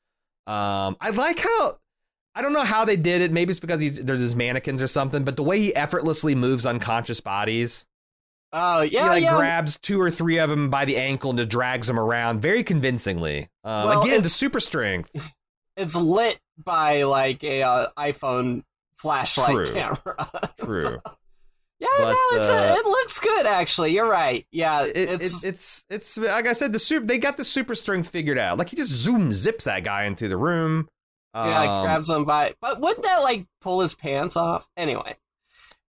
Um, 0.48 0.98
I 1.00 1.12
like 1.14 1.40
how 1.40 1.78
I 2.34 2.42
don't 2.42 2.54
know 2.54 2.64
how 2.64 2.86
they 2.86 2.96
did 2.96 3.22
it. 3.22 3.32
Maybe 3.32 3.52
it's 3.52 3.60
because 3.60 3.80
he's 3.80 3.98
there's 4.00 4.22
his 4.22 4.36
mannequins 4.36 4.82
or 4.82 4.88
something, 4.88 5.24
but 5.24 5.36
the 5.36 5.44
way 5.44 5.60
he 5.60 5.76
effortlessly 5.76 6.34
moves 6.34 6.66
unconscious 6.66 7.22
bodies, 7.22 7.86
Oh 8.52 8.82
yeah, 8.82 9.04
he 9.04 9.10
like 9.10 9.24
yeah. 9.24 9.38
grabs 9.38 9.78
two 9.78 10.02
or 10.02 10.10
three 10.10 10.40
of 10.40 10.50
them 10.50 10.72
by 10.72 10.86
the 10.86 10.98
ankle 10.98 11.30
and 11.30 11.38
just 11.38 11.50
drags 11.50 11.86
them 11.86 12.00
around 12.00 12.42
very 12.42 12.64
convincingly. 12.64 13.50
Um, 13.64 13.90
Well, 13.90 14.02
again, 14.02 14.24
the 14.24 14.30
super 14.30 14.60
strength. 14.60 15.12
it's 15.78 15.94
lit 15.96 16.40
by 16.58 17.04
like 17.04 17.44
a 17.44 17.62
uh, 17.62 17.88
iPhone 17.96 18.64
flashlight 18.98 19.54
True. 19.54 19.72
camera. 19.74 20.30
True. 20.60 21.02
Yeah, 21.80 21.88
But, 21.98 22.10
no, 22.10 22.18
it's 22.32 22.50
uh, 22.50 22.74
a, 22.76 22.80
it 22.80 22.86
looks 22.86 23.20
good 23.20 23.46
actually. 23.46 23.94
You're 23.94 24.10
right. 24.10 24.46
Yeah, 24.52 24.84
It, 24.86 24.96
it's 24.96 25.44
it's 25.44 25.44
it's 25.44 25.86
it's 25.90 26.18
like 26.18 26.48
I 26.48 26.54
said, 26.54 26.74
the 26.74 26.80
super 26.80 27.06
they 27.06 27.18
got 27.20 27.38
the 27.38 27.46
super 27.46 27.76
strength 27.76 28.10
figured 28.10 28.38
out. 28.38 28.58
Like 28.58 28.70
he 28.70 28.76
just 28.76 28.92
zoom 28.92 29.32
zips 29.34 29.66
that 29.66 29.84
guy 29.84 30.06
into 30.06 30.28
the 30.28 30.38
room. 30.38 30.90
yeah, 31.44 31.82
Um, 31.82 31.84
grabs 31.86 32.10
him 32.10 32.26
by. 32.26 32.54
But 32.62 32.80
wouldn't 32.82 33.04
that 33.04 33.18
like 33.20 33.46
pull 33.62 33.82
his 33.82 33.94
pants 33.94 34.36
off? 34.38 34.68
Anyway, 34.76 35.18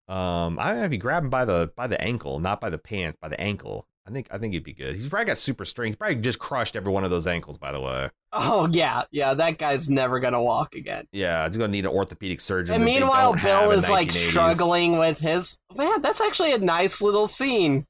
Um, 0.08 0.58
I 0.58 0.68
don't 0.68 0.78
know 0.80 0.84
if 0.84 0.92
he 0.92 0.98
grabbed 0.98 1.24
him 1.24 1.30
by 1.30 1.44
the 1.44 1.70
by 1.76 1.86
the 1.86 2.00
ankle, 2.00 2.38
not 2.40 2.60
by 2.60 2.70
the 2.70 2.78
pants, 2.78 3.18
by 3.20 3.28
the 3.28 3.40
ankle. 3.40 3.86
I 4.06 4.10
think 4.10 4.26
I 4.30 4.36
think 4.38 4.52
he'd 4.52 4.64
be 4.64 4.74
good. 4.74 4.94
He's 4.96 5.08
probably 5.08 5.24
got 5.26 5.38
super 5.38 5.64
strength. 5.64 5.98
Probably 5.98 6.16
just 6.16 6.38
crushed 6.38 6.76
every 6.76 6.92
one 6.92 7.04
of 7.04 7.10
those 7.10 7.26
ankles. 7.26 7.56
By 7.56 7.72
the 7.72 7.80
way, 7.80 8.10
oh 8.32 8.68
yeah, 8.70 9.04
yeah, 9.10 9.32
that 9.34 9.56
guy's 9.58 9.88
never 9.88 10.20
gonna 10.20 10.42
walk 10.42 10.74
again. 10.74 11.06
yeah, 11.12 11.46
he's 11.46 11.56
gonna 11.56 11.72
need 11.72 11.86
an 11.86 11.90
orthopedic 11.92 12.40
surgeon. 12.40 12.74
And 12.74 12.84
meanwhile, 12.84 13.32
Bill 13.34 13.70
is 13.70 13.88
like 13.88 14.12
struggling 14.12 14.98
with 14.98 15.20
his. 15.20 15.56
Man, 15.74 16.02
that's 16.02 16.20
actually 16.20 16.52
a 16.52 16.58
nice 16.58 17.00
little 17.00 17.26
scene. 17.26 17.86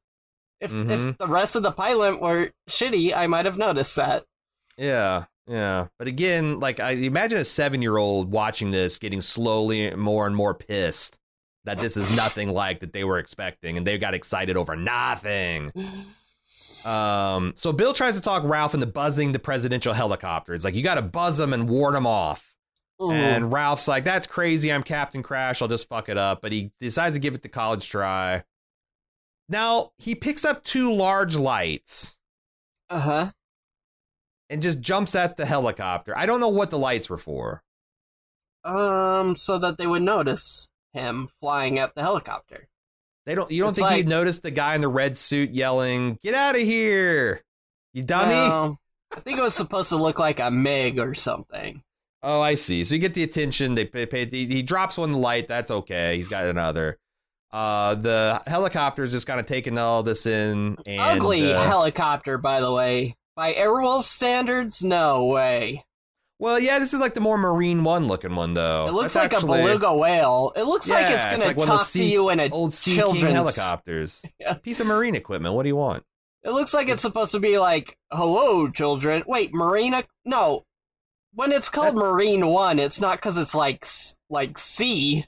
If 0.61 0.73
Mhm. 0.73 1.11
if 1.11 1.19
the 1.19 1.27
rest 1.27 1.57
of 1.57 1.63
the 1.65 1.73
pilot 1.73 2.21
were 2.23 2.53
shitty, 2.71 3.15
I 3.15 3.27
might 3.27 3.45
have 3.45 3.59
noticed 3.59 3.97
that. 3.97 4.25
Yeah, 4.79 5.25
yeah. 5.49 5.89
But 5.99 6.07
again, 6.09 6.61
like 6.61 6.79
I 6.81 6.93
imagine 6.93 7.39
a 7.39 7.45
seven 7.45 7.83
year 7.83 7.97
old 7.97 8.31
watching 8.31 8.71
this, 8.71 8.99
getting 8.99 9.21
slowly 9.21 9.91
more 9.97 10.27
and 10.29 10.37
more 10.37 10.55
pissed 10.55 11.19
that 11.65 11.79
this 11.79 11.97
is 11.97 12.15
nothing 12.17 12.51
like 12.51 12.81
that 12.81 12.93
they 12.93 13.05
were 13.05 13.19
expecting, 13.19 13.77
and 13.77 13.87
they 13.87 13.97
got 13.99 14.15
excited 14.15 14.57
over 14.57 14.77
nothing. 14.77 15.73
Um, 16.85 17.55
so 17.57 17.73
Bill 17.73 17.95
tries 17.95 18.15
to 18.17 18.21
talk 18.21 18.43
Ralph 18.45 18.75
into 18.75 18.85
buzzing 18.85 19.33
the 19.33 19.39
presidential 19.39 19.95
helicopter. 19.95 20.53
It's 20.53 20.67
like 20.67 20.75
you 20.75 20.83
got 20.83 20.97
to 20.97 21.03
buzz 21.03 21.39
them 21.39 21.55
and 21.55 21.67
ward 21.67 21.95
them 21.95 22.07
off. 22.07 22.53
Ooh. 23.01 23.11
And 23.11 23.51
Ralph's 23.51 23.89
like, 23.89 24.05
"That's 24.05 24.27
crazy. 24.27 24.71
I'm 24.71 24.83
Captain 24.83 25.23
Crash. 25.23 25.63
I'll 25.63 25.69
just 25.69 25.89
fuck 25.89 26.11
it 26.11 26.19
up." 26.19 26.43
But 26.43 26.53
he 26.53 26.73
decides 26.79 27.15
to 27.15 27.21
give 27.21 27.35
it 27.35 27.43
the 27.43 27.49
college 27.49 27.89
try. 27.89 28.45
Now 29.49 29.93
he 29.97 30.15
picks 30.15 30.45
up 30.45 30.63
two 30.63 30.93
large 30.93 31.37
lights 31.37 32.19
Uh 32.91 33.01
huh. 33.01 33.31
and 34.51 34.61
just 34.61 34.81
jumps 34.81 35.15
at 35.15 35.37
the 35.37 35.47
helicopter. 35.47 36.13
I 36.17 36.27
don't 36.27 36.41
know 36.41 36.49
what 36.51 36.71
the 36.71 36.79
lights 36.79 37.09
were 37.09 37.17
for. 37.17 37.63
Um, 38.63 39.37
so 39.37 39.57
that 39.57 39.79
they 39.79 39.87
would 39.87 40.03
notice 40.03 40.69
him 40.95 41.29
flying 41.41 41.79
at 41.79 41.95
the 41.95 42.01
helicopter. 42.03 42.69
They 43.27 43.35
don't. 43.35 43.51
You 43.51 43.61
don't 43.63 43.71
It's 43.71 43.79
think 43.79 43.89
like- 43.89 43.97
he'd 43.99 44.09
notice 44.09 44.41
the 44.41 44.51
guy 44.51 44.75
in 44.75 44.81
the 44.81 44.89
red 44.89 45.17
suit 45.17 45.51
yelling, 45.51 46.19
"Get 46.23 46.35
out 46.35 46.57
of 46.57 46.63
here, 46.63 47.43
you 47.93 48.03
dummy!" 48.03 48.35
Um, 48.35 48.79
I 49.15 49.21
think 49.21 49.39
it 49.39 49.43
was 49.43 49.55
supposed 49.55 49.91
to 49.91 49.97
look 49.97 50.19
like 50.19 50.41
a 50.41 50.51
Mig 50.51 50.99
or 50.99 51.15
something. 51.15 51.83
Oh, 52.23 52.41
I 52.41 52.55
see. 52.55 52.85
So 52.85 52.95
you 52.95 53.01
get 53.01 53.15
the 53.15 53.23
attention. 53.23 53.75
They 53.75 53.85
pay. 53.85 54.07
pay 54.07 54.27
he, 54.27 54.47
he 54.47 54.63
drops 54.63 54.97
one 54.97 55.13
light. 55.13 55.47
That's 55.47 55.71
okay. 55.71 56.17
He's 56.17 56.29
got 56.29 56.47
another. 56.47 56.99
Uh, 57.53 57.95
the 57.95 58.43
helicopter's 58.47 59.13
just 59.13 59.27
kind 59.27 59.39
of 59.39 59.47
taking 59.47 59.79
all 59.79 60.03
this 60.03 60.27
in. 60.27 60.77
And, 60.87 61.01
Ugly 61.01 61.53
uh, 61.53 61.63
helicopter, 61.63 62.37
by 62.39 62.61
the 62.61 62.73
way. 62.73 63.15
By 63.37 63.53
Airwolf 63.55 64.05
standards, 64.05 64.83
no 64.83 65.25
way. 65.27 65.85
Well, 66.45 66.59
yeah, 66.61 66.79
this 66.79 66.93
is 66.93 67.01
like 67.01 67.15
the 67.15 67.21
more 67.21 67.39
Marine 67.39 67.85
One 67.85 68.07
looking 68.07 68.35
one, 68.35 68.53
though. 68.53 68.87
It 68.87 68.93
looks 68.93 69.15
That's 69.15 69.33
like 69.33 69.43
actually 69.43 69.61
a 69.61 69.63
beluga 69.65 69.95
whale. 69.95 70.53
It 70.55 70.65
looks 70.65 70.91
like 70.91 71.09
it's 71.11 71.25
gonna 71.25 71.43
like 71.43 71.57
talk 71.57 71.81
sea- 71.81 72.01
to 72.01 72.05
you 72.05 72.29
in 72.29 72.39
a 72.39 72.51
Old 72.51 72.75
Sea 72.75 72.97
children's 72.97 73.33
helicopters. 73.35 74.23
Yeah. 74.39 74.53
Piece 74.53 74.79
of 74.79 74.87
marine 74.87 75.15
equipment. 75.15 75.55
What 75.55 75.63
do 75.63 75.69
you 75.71 75.77
want? 75.77 76.05
It 76.43 76.51
looks 76.51 76.75
like 76.75 76.91
it's 76.91 77.01
supposed 77.01 77.33
to 77.33 77.41
be 77.41 77.59
like, 77.59 77.97
"Hello, 78.13 78.69
children." 78.71 79.25
Wait, 79.27 79.55
Marina? 79.55 80.05
No. 80.27 80.67
When 81.33 81.51
it's 81.51 81.71
called 81.71 81.95
Marine 81.97 82.47
One, 82.49 82.79
it's 82.79 83.01
not 83.01 83.17
because 83.17 83.39
it's 83.39 83.55
like 83.55 83.87
like 84.29 84.59
sea. 84.59 85.25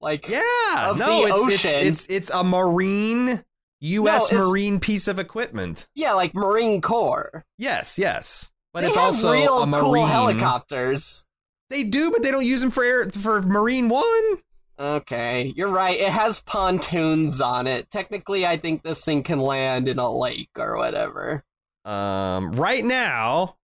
Like 0.00 0.26
Yeah, 0.26 0.94
no, 0.96 1.28
the 1.28 1.34
it's, 1.34 1.54
it's 1.54 1.66
ocean. 1.66 1.86
it's 1.86 2.06
it's 2.08 2.30
a 2.30 2.42
marine 2.42 3.44
U.S. 3.80 4.26
it's- 4.32 4.40
Marine 4.40 4.80
piece 4.80 5.06
of 5.06 5.18
equipment. 5.18 5.86
yeah, 5.94 6.12
like 6.14 6.34
Marine 6.34 6.80
Corps. 6.80 7.44
Yes, 7.58 7.98
yes, 7.98 8.50
but 8.72 8.82
they 8.82 8.88
it's 8.88 8.96
also 8.96 9.32
real 9.32 9.62
a 9.62 9.66
marine. 9.66 9.82
cool 9.82 10.06
helicopters. 10.06 11.24
They 11.68 11.84
do, 11.84 12.10
but 12.10 12.22
they 12.22 12.30
don't 12.30 12.44
use 12.44 12.60
them 12.60 12.70
for 12.70 12.82
air 12.82 13.08
for 13.08 13.42
Marine 13.42 13.88
One. 13.88 14.38
Okay, 14.78 15.52
you're 15.56 15.68
right. 15.68 16.00
It 16.00 16.08
has 16.10 16.40
pontoons 16.40 17.40
on 17.40 17.66
it. 17.66 17.90
Technically, 17.90 18.46
I 18.46 18.56
think 18.56 18.82
this 18.82 19.04
thing 19.04 19.22
can 19.22 19.38
land 19.38 19.86
in 19.88 19.98
a 19.98 20.10
lake 20.10 20.50
or 20.58 20.76
whatever. 20.78 21.44
Um, 21.84 22.52
right 22.52 22.84
now, 22.84 23.56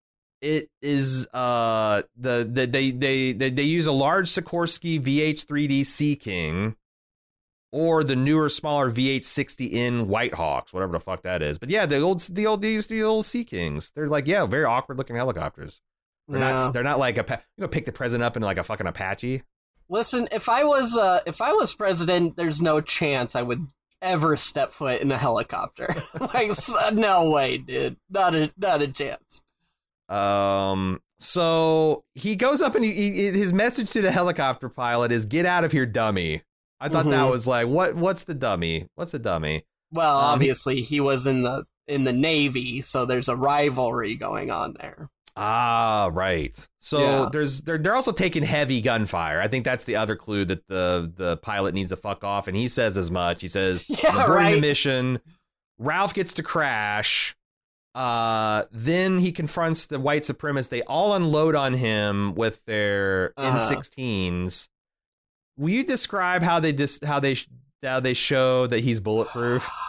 it 0.42 0.70
is 0.82 1.28
uh 1.34 2.04
the, 2.18 2.48
the 2.52 2.66
they, 2.68 2.92
they 2.92 3.32
they 3.32 3.50
they 3.50 3.64
use 3.64 3.88
a 3.88 3.92
large 3.92 4.30
Sikorsky 4.30 5.02
VH3D 5.02 5.86
Sea 5.86 6.16
King, 6.16 6.76
or 7.78 8.06
the 8.06 8.16
newer, 8.16 8.48
smaller 8.48 8.90
VH60N 8.90 10.06
Whitehawks, 10.08 10.72
whatever 10.72 10.94
the 10.94 11.00
fuck 11.02 11.24
that 11.24 11.42
is. 11.42 11.58
But 11.58 11.70
yeah, 11.70 11.86
the 11.86 12.00
old 12.00 12.22
the 12.22 12.48
old 12.48 12.62
these 12.62 12.88
the 12.88 13.04
old 13.04 13.26
Sea 13.26 13.44
Kings. 13.44 13.92
They're 13.94 14.08
like 14.08 14.28
yeah, 14.28 14.46
very 14.46 14.64
awkward 14.64 14.98
looking 14.98 15.18
helicopters. 15.18 15.82
They're 16.30 16.40
Yeah. 16.40 16.54
not 16.54 16.74
they're 16.74 16.84
not 16.84 17.00
like 17.00 17.18
a 17.18 17.26
you 17.30 17.62
gonna 17.62 17.68
pick 17.68 17.86
the 17.86 17.92
president 17.92 18.24
up 18.24 18.38
in 18.38 18.44
like 18.44 18.58
a 18.58 18.64
fucking 18.64 18.88
Apache. 18.88 19.44
Listen, 19.90 20.30
if 20.32 20.48
I 20.48 20.64
was 20.64 20.96
uh, 20.96 21.20
if 21.28 21.42
I 21.42 21.52
was 21.52 21.76
president, 21.76 22.38
there's 22.38 22.62
no 22.62 22.80
chance 22.80 23.36
I 23.36 23.42
would 23.42 23.68
ever 24.02 24.38
step 24.38 24.72
foot 24.72 25.02
in 25.02 25.12
a 25.12 25.18
helicopter. 25.18 25.94
like, 26.34 26.52
no 26.94 27.30
way, 27.30 27.58
dude. 27.58 27.98
Not 28.10 28.36
a 28.36 28.54
not 28.58 28.82
a 28.82 28.88
chance. 28.88 29.42
Um. 30.08 31.02
So 31.20 32.04
he 32.14 32.36
goes 32.36 32.62
up 32.62 32.76
and 32.76 32.84
he, 32.86 32.92
he, 32.94 33.12
his 33.32 33.52
message 33.54 33.90
to 33.92 34.02
the 34.02 34.12
helicopter 34.12 34.70
pilot 34.70 35.12
is 35.12 35.26
"Get 35.26 35.46
out 35.46 35.66
of 35.66 35.74
here, 35.74 35.86
dummy." 35.86 36.44
I 36.86 36.90
thought 36.90 37.06
that 37.06 37.26
Mhm. 37.26 37.32
was 37.32 37.48
like, 37.48 37.68
what? 37.68 37.96
What's 37.96 38.24
the 38.26 38.34
dummy? 38.36 38.88
What's 38.96 39.12
the 39.12 39.20
dummy? 39.20 39.64
Well, 39.92 40.18
Um, 40.18 40.26
obviously 40.26 40.82
he 40.82 41.00
was 41.00 41.26
in 41.28 41.44
the 41.44 41.64
in 41.88 42.04
the 42.04 42.14
navy, 42.14 42.82
so 42.82 43.06
there's 43.06 43.30
a 43.30 43.36
rivalry 43.36 44.16
going 44.16 44.50
on 44.52 44.76
there. 44.80 45.10
Ah, 45.38 46.10
right. 46.14 46.68
So 46.80 47.00
Yeah. 47.00 47.30
there's 47.32 47.62
they're 47.62 47.78
they're 47.78 47.96
also 47.96 48.12
taking 48.12 48.44
heavy 48.44 48.82
gunfire. 48.82 49.42
I 49.42 49.48
think 49.48 49.66
that's 49.66 49.86
the 49.86 49.96
other 49.98 50.16
clue 50.16 50.46
that 50.46 50.68
the 50.68 51.12
the 51.16 51.38
pilot 51.38 51.74
needs 51.76 51.90
to 51.90 51.96
fuck 51.98 52.24
off, 52.24 52.48
and 52.48 52.56
he 52.58 52.68
says 52.68 52.98
as 52.98 53.12
much. 53.12 53.42
He 53.42 53.48
says, 53.48 53.84
Yeah, 53.90 54.10
"I'm 54.10 54.16
aborting 54.16 54.26
the 54.28 54.32
right. 54.34 54.62
mission." 54.62 55.20
Ralph 55.78 56.14
gets 56.14 56.34
to 56.36 56.44
crash. 56.44 57.36
Uh, 57.94 58.64
then 58.72 59.20
he 59.20 59.32
confronts 59.32 59.86
the 59.86 60.00
white 60.00 60.24
supremacists. 60.24 60.70
They 60.70 60.82
all 60.84 61.14
unload 61.14 61.56
on 61.56 61.74
him 61.74 62.34
with 62.36 62.64
their 62.66 63.34
Uh-huh. 63.38 63.58
M16s. 63.58 64.68
Will 65.58 65.70
you 65.70 65.84
describe 65.84 66.42
how 66.42 66.60
they 66.60 66.72
dis- 66.72 67.00
how 67.06 67.20
they 67.20 67.34
sh- 67.36 67.48
how 67.84 68.00
they 68.00 68.14
show 68.14 68.68
that 68.68 68.80
he's 68.82 69.00
bulletproof? 69.00 69.70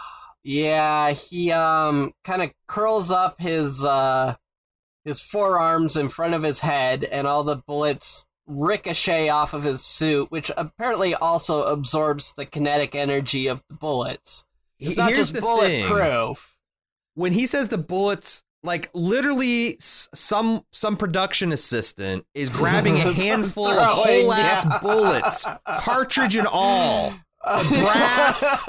Yeah, 0.43 1.11
he 1.11 1.51
um 1.51 2.13
kind 2.23 2.41
of 2.41 2.51
curls 2.67 3.11
up 3.11 3.41
his 3.41 3.83
uh 3.83 4.35
his 5.03 5.19
forearms 5.19 5.97
in 5.97 6.07
front 6.07 6.35
of 6.35 6.43
his 6.43 6.59
head, 6.59 7.03
and 7.03 7.27
all 7.27 7.43
the 7.43 7.57
bullets 7.57 8.25
ricochet 8.45 9.27
off 9.27 9.53
of 9.53 9.63
his 9.63 9.81
suit, 9.83 10.31
which 10.31 10.49
apparently 10.55 11.13
also 11.13 11.63
absorbs 11.63 12.33
the 12.37 12.45
kinetic 12.45 12.95
energy 12.95 13.47
of 13.47 13.61
the 13.69 13.75
bullets. 13.75 14.45
It's 14.79 14.95
not 14.95 15.07
Here's 15.13 15.31
just 15.31 15.31
thing. 15.33 15.41
bulletproof. 15.89 16.55
when 17.15 17.33
he 17.33 17.45
says 17.45 17.67
the 17.67 17.77
bullets 17.77 18.43
like 18.63 18.89
literally 18.93 19.77
some 19.79 20.63
some 20.71 20.97
production 20.97 21.51
assistant 21.51 22.25
is 22.33 22.49
grabbing 22.49 22.97
a 22.97 23.13
handful 23.13 23.67
of 23.67 23.87
whole 23.87 24.33
ass 24.33 24.65
yeah. 24.65 24.79
bullets 24.79 25.45
cartridge 25.79 26.35
and 26.35 26.47
all 26.47 27.13
a 27.43 27.63
brass, 27.67 28.67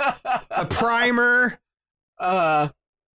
a 0.51 0.67
primer 0.67 1.59
uh, 2.19 2.69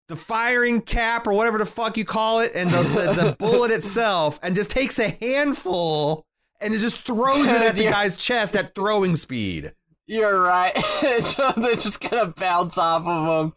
the 0.09 0.16
firing 0.16 0.81
cap 0.81 1.27
or 1.27 1.32
whatever 1.32 1.59
the 1.59 1.66
fuck 1.66 1.97
you 1.97 2.05
call 2.05 2.40
it 2.40 2.53
and 2.55 2.70
the, 2.70 2.82
the, 2.82 3.12
the 3.12 3.32
bullet 3.39 3.70
itself 3.70 4.40
and 4.43 4.55
just 4.55 4.70
takes 4.70 4.99
a 4.99 5.09
handful 5.09 6.27
and 6.61 6.73
just 6.74 7.03
throws 7.03 7.51
it 7.51 7.62
at 7.62 7.74
the 7.74 7.85
guy's 7.85 8.16
chest 8.16 8.57
at 8.57 8.74
throwing 8.74 9.15
speed 9.15 9.73
you're 10.07 10.40
right. 10.40 10.77
so 11.23 11.53
They're 11.57 11.77
just 11.77 12.01
gonna 12.01 12.27
bounce 12.27 12.77
off 12.77 13.07
of 13.07 13.47
him. 13.47 13.53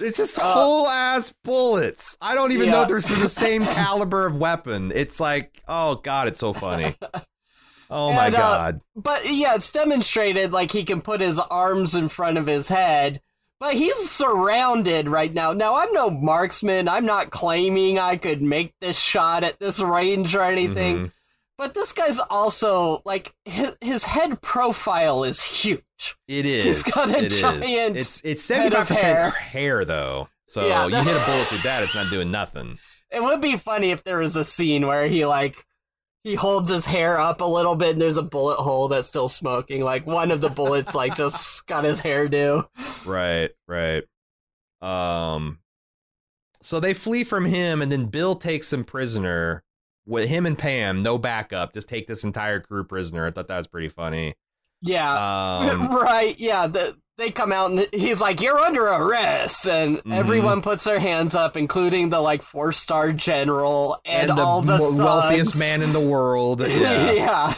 It's 0.00 0.18
just 0.18 0.38
Uh, 0.38 0.42
whole 0.42 0.86
ass 0.88 1.32
bullets. 1.44 2.16
I 2.20 2.34
don't 2.34 2.52
even 2.52 2.70
know 2.70 2.76
Yeah. 2.78 2.82
if 2.82 2.88
there's 2.88 3.06
the 3.06 3.28
same 3.28 3.64
caliber 3.66 4.26
of 4.26 4.36
weapon. 4.36 4.92
It's 4.94 5.20
like, 5.20 5.62
oh 5.68 5.96
god, 5.96 6.28
it's 6.28 6.38
so 6.40 6.52
funny. 6.52 6.94
Oh 7.88 8.12
my 8.12 8.26
And, 8.26 8.34
uh, 8.34 8.38
god. 8.38 8.80
But 8.96 9.30
yeah, 9.30 9.54
it's 9.54 9.70
demonstrated 9.70 10.52
like 10.52 10.72
he 10.72 10.82
can 10.82 11.00
put 11.00 11.20
his 11.20 11.38
arms 11.38 11.94
in 11.94 12.08
front 12.08 12.36
of 12.36 12.48
his 12.48 12.66
head. 12.68 13.20
But 13.60 13.74
he's 13.74 14.10
surrounded 14.10 15.08
right 15.08 15.32
now. 15.32 15.52
Now, 15.52 15.76
I'm 15.76 15.92
no 15.92 16.10
marksman. 16.10 16.88
I'm 16.88 17.06
not 17.06 17.30
claiming 17.30 17.96
I 17.96 18.16
could 18.16 18.42
make 18.42 18.74
this 18.80 18.98
shot 18.98 19.44
at 19.44 19.60
this 19.60 19.78
range 19.78 20.34
or 20.34 20.42
anything. 20.42 20.96
Mhm. 20.96 21.12
But 21.58 21.72
this 21.74 21.92
guy's 21.92 22.18
also 22.18 23.00
like 23.04 23.32
his 23.44 23.76
his 23.80 24.04
head 24.04 24.42
profile 24.42 25.24
is 25.24 25.42
huge. 25.42 25.82
It 26.28 26.44
is. 26.44 26.64
He's 26.64 26.82
got 26.82 27.10
a 27.10 27.18
It 27.24 27.32
is. 27.32 27.40
giant 27.40 27.96
It's 27.96 28.20
it's 28.24 28.46
head 28.48 28.56
seventy 28.56 28.76
five 28.76 28.88
percent 28.88 29.18
hair. 29.18 29.30
hair 29.30 29.84
though. 29.84 30.28
So 30.46 30.66
Yeah. 30.68 30.86
you 30.86 30.96
hit 30.96 31.16
a 31.16 31.24
bullet 31.24 31.46
through 31.48 31.58
that, 31.58 31.82
it's 31.82 31.94
not 31.94 32.10
doing 32.10 32.30
nothing. 32.30 32.78
It 33.10 33.22
would 33.22 33.40
be 33.40 33.56
funny 33.56 33.90
if 33.90 34.04
there 34.04 34.18
was 34.18 34.36
a 34.36 34.44
scene 34.44 34.86
where 34.86 35.06
he 35.06 35.24
like 35.24 35.64
he 36.24 36.34
holds 36.34 36.68
his 36.68 36.84
hair 36.86 37.18
up 37.18 37.40
a 37.40 37.44
little 37.44 37.76
bit 37.76 37.92
and 37.92 38.00
there's 38.00 38.16
a 38.16 38.22
bullet 38.22 38.56
hole 38.56 38.88
that's 38.88 39.08
still 39.08 39.28
smoking. 39.28 39.80
Like 39.82 40.06
one 40.06 40.30
of 40.32 40.40
the 40.42 40.50
bullets 40.50 40.94
like 40.94 41.16
just 41.16 41.66
got 41.66 41.84
his 41.84 42.02
hairdo. 42.02 42.68
Right, 43.06 43.50
right. 43.66 44.02
Um 44.82 45.60
so 46.60 46.80
they 46.80 46.94
flee 46.94 47.24
from 47.24 47.44
him 47.46 47.80
and 47.80 47.90
then 47.92 48.06
Bill 48.06 48.34
takes 48.34 48.72
him 48.72 48.84
prisoner 48.84 49.62
with 50.06 50.28
him 50.28 50.46
and 50.46 50.56
Pam, 50.56 51.02
no 51.02 51.18
backup, 51.18 51.72
just 51.74 51.88
take 51.88 52.06
this 52.06 52.24
entire 52.24 52.60
crew 52.60 52.84
prisoner. 52.84 53.26
I 53.26 53.30
thought 53.30 53.48
that 53.48 53.56
was 53.56 53.66
pretty 53.66 53.88
funny. 53.88 54.34
Yeah. 54.82 55.12
Um 55.70 55.88
right, 55.96 56.38
yeah. 56.38 56.66
The, 56.66 56.96
they 57.18 57.30
come 57.30 57.50
out 57.50 57.70
and 57.70 57.88
he's 57.94 58.20
like, 58.20 58.40
You're 58.42 58.58
under 58.58 58.84
arrest 58.86 59.66
and 59.66 59.98
Mhm. 60.04 60.14
everyone 60.14 60.60
puts 60.62 60.84
their 60.84 60.98
hands 60.98 61.34
up, 61.34 61.56
including 61.56 62.10
the 62.10 62.20
like 62.20 62.42
four 62.42 62.72
star 62.72 63.12
general 63.12 63.98
and, 64.04 64.28
and 64.30 64.38
the 64.38 64.42
all 64.42 64.60
the 64.62 64.78
wealthiest 64.92 65.58
man 65.58 65.80
in 65.82 65.92
the 65.92 66.00
world. 66.00 66.60
Yeah. 66.68 67.12
yeah. 67.12 67.54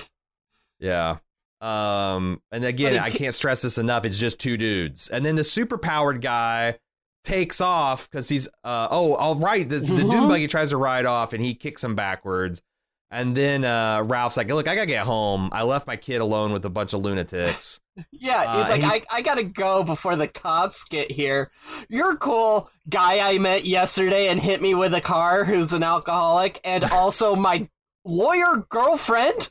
Yeah. 0.81 1.17
Um, 1.61 2.41
and 2.53 2.65
again, 2.65 2.99
I 3.01 3.11
ki- 3.11 3.19
can't 3.19 3.35
stress 3.35 3.63
this 3.63 3.79
enough. 3.79 4.05
It's 4.05 4.17
just 4.17 4.39
two 4.39 4.57
dudes, 4.57 5.09
and 5.09 5.27
then 5.27 5.35
the 5.35 5.43
superpowered 5.43 6.21
guy 6.21 6.79
takes 7.25 7.61
off 7.61 8.11
because 8.11 8.29
he's 8.29 8.49
uh 8.65 8.89
oh 8.91 9.15
all 9.15 9.35
right. 9.37 9.69
This, 9.69 9.87
the 9.89 9.97
dune 9.97 10.29
buggy 10.29 10.47
tries 10.47 10.71
to 10.71 10.77
ride 10.77 11.07
off, 11.07 11.33
and 11.33 11.43
he 11.45 11.55
kicks 11.55 11.83
him 11.85 11.95
backwards. 11.95 12.63
And 13.11 13.35
then 13.35 13.65
uh, 13.65 14.03
Ralph's 14.03 14.37
like, 14.37 14.49
"Look, 14.49 14.69
I 14.69 14.75
gotta 14.75 14.87
get 14.87 15.07
home. 15.07 15.49
I 15.53 15.63
left 15.63 15.87
my 15.87 15.97
kid 15.97 16.21
alone 16.21 16.53
with 16.53 16.65
a 16.67 16.71
bunch 16.71 16.93
of 16.93 17.01
lunatics." 17.01 17.81
Yeah, 18.13 18.61
he's 18.61 18.71
Uh, 18.71 18.73
like, 18.75 18.81
he- 19.03 19.09
I, 19.11 19.17
I 19.19 19.23
gotta 19.23 19.43
go 19.43 19.83
before 19.83 20.15
the 20.15 20.29
cops 20.29 20.85
get 20.85 21.11
here. 21.11 21.51
You're 21.89 22.15
cool, 22.17 22.71
guy 22.89 23.19
I 23.29 23.39
met 23.39 23.65
yesterday 23.65 24.29
and 24.29 24.39
hit 24.39 24.63
me 24.63 24.73
with 24.75 24.95
a 24.95 25.01
car 25.01 25.45
who's 25.45 25.73
an 25.73 25.83
alcoholic, 25.83 26.61
and 26.63 26.85
also 26.93 27.35
my 27.35 27.69
lawyer 28.05 28.65
girlfriend. 28.69 29.51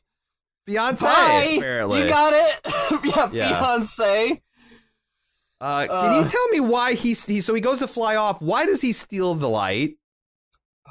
Fiance, 0.66 1.04
Bye. 1.06 1.56
apparently. 1.58 2.04
You 2.04 2.08
got 2.10 2.34
it? 2.34 3.06
yeah, 3.16 3.30
Yeah. 3.34 3.60
fiance. 3.60 4.42
Uh, 5.60 5.88
can 5.88 6.14
uh, 6.14 6.22
you 6.24 6.30
tell 6.30 6.48
me 6.50 6.60
why 6.60 6.94
he's 6.94 7.26
he? 7.26 7.42
So 7.42 7.54
he 7.54 7.62
goes 7.62 7.80
to 7.80 7.88
fly 7.88 8.16
off. 8.16 8.42
Why 8.42 8.66
does 8.66 8.82
he 8.82 8.92
steal 8.92 9.36
the 9.36 9.50
light? 9.50 9.96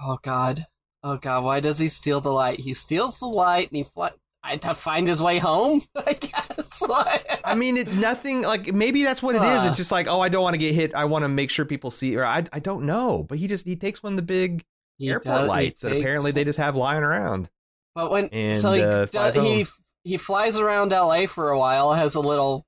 Oh 0.01 0.19
god. 0.23 0.67
Oh 1.03 1.17
god, 1.17 1.45
why 1.45 1.61
does 1.61 1.79
he 1.79 1.89
steal 1.89 2.21
the 2.21 2.33
light? 2.33 2.61
He 2.61 2.75
steals 2.75 3.19
the 3.21 3.27
light 3.27 3.71
and 3.71 3.77
he 3.79 3.85
fly 3.85 4.11
I 4.43 4.57
to 4.57 4.75
find 4.75 5.09
his 5.09 5.23
way 5.23 5.39
home, 5.39 5.83
I 6.07 6.13
guess. 6.13 6.81
Like- 6.81 7.41
I 7.45 7.55
mean, 7.55 7.77
it, 7.77 7.93
nothing 7.93 8.43
like 8.43 8.73
maybe 8.73 9.03
that's 9.03 9.23
what 9.23 9.35
it 9.35 9.43
is. 9.43 9.65
Uh. 9.65 9.69
It's 9.69 9.77
just 9.77 9.93
like, 9.93 10.07
oh, 10.07 10.21
I 10.21 10.29
don't 10.29 10.43
want 10.43 10.55
to 10.55 10.59
get 10.59 10.75
hit. 10.75 10.95
I 10.95 11.05
want 11.05 11.25
to 11.25 11.29
make 11.29 11.51
sure 11.51 11.65
people 11.65 11.91
see. 11.91 12.17
Or 12.17 12.25
I, 12.25 12.45
I 12.53 12.61
don't 12.61 12.85
know. 12.85 13.25
But 13.29 13.39
he 13.39 13.47
just 13.47 13.67
he 13.67 13.77
takes 13.77 14.03
one 14.03 14.13
of 14.13 14.17
the 14.17 14.23
big 14.23 14.65
airport 15.01 15.37
does- 15.43 15.49
lights 15.49 15.81
that 15.83 15.91
takes- 15.91 16.01
apparently 16.01 16.31
they 16.33 16.45
just 16.45 16.59
have 16.59 16.77
lying 16.77 17.03
around. 17.03 17.49
But 17.95 18.11
when 18.11 18.29
And, 18.29 18.59
so 18.59 18.73
he 18.73 18.83
uh, 18.83 19.07
does, 19.07 19.35
he 19.35 19.65
he 20.05 20.17
flies 20.19 20.59
around 20.59 20.91
LA 20.91 21.27
for 21.27 21.51
a 21.51 21.59
while, 21.59 21.95
has 21.95 22.15
a 22.15 22.21
little 22.21 22.66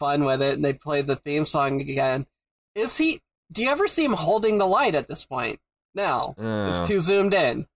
fun 0.00 0.24
with 0.24 0.42
it, 0.42 0.54
and 0.54 0.64
they 0.64 0.72
play 0.72 1.02
the 1.02 1.14
theme 1.16 1.46
song 1.46 1.80
again. 1.80 2.26
Is 2.74 2.96
he? 2.96 3.20
Do 3.52 3.62
you 3.62 3.70
ever 3.70 3.86
see 3.86 4.04
him 4.04 4.14
holding 4.14 4.58
the 4.58 4.66
light 4.66 4.94
at 4.96 5.06
this 5.06 5.24
point? 5.24 5.60
No, 5.94 6.34
Uh, 6.38 6.68
it's 6.68 6.86
too 6.88 6.98
zoomed 7.00 7.34
in. 7.34 7.66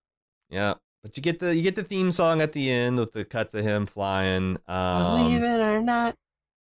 yeah, 0.49 0.73
but 1.03 1.15
you 1.15 1.23
get 1.23 1.39
the 1.39 1.55
you 1.55 1.61
get 1.63 1.75
the 1.75 1.83
theme 1.83 2.11
song 2.11 2.41
at 2.41 2.51
the 2.53 2.71
end 2.71 2.97
with 2.97 3.11
the 3.13 3.23
cuts 3.25 3.53
of 3.53 3.63
him 3.63 3.85
flying. 3.85 4.57
Believe 4.67 5.43
Um, 5.43 5.43
it 5.43 5.61
or 5.65 5.81
not, 5.81 6.15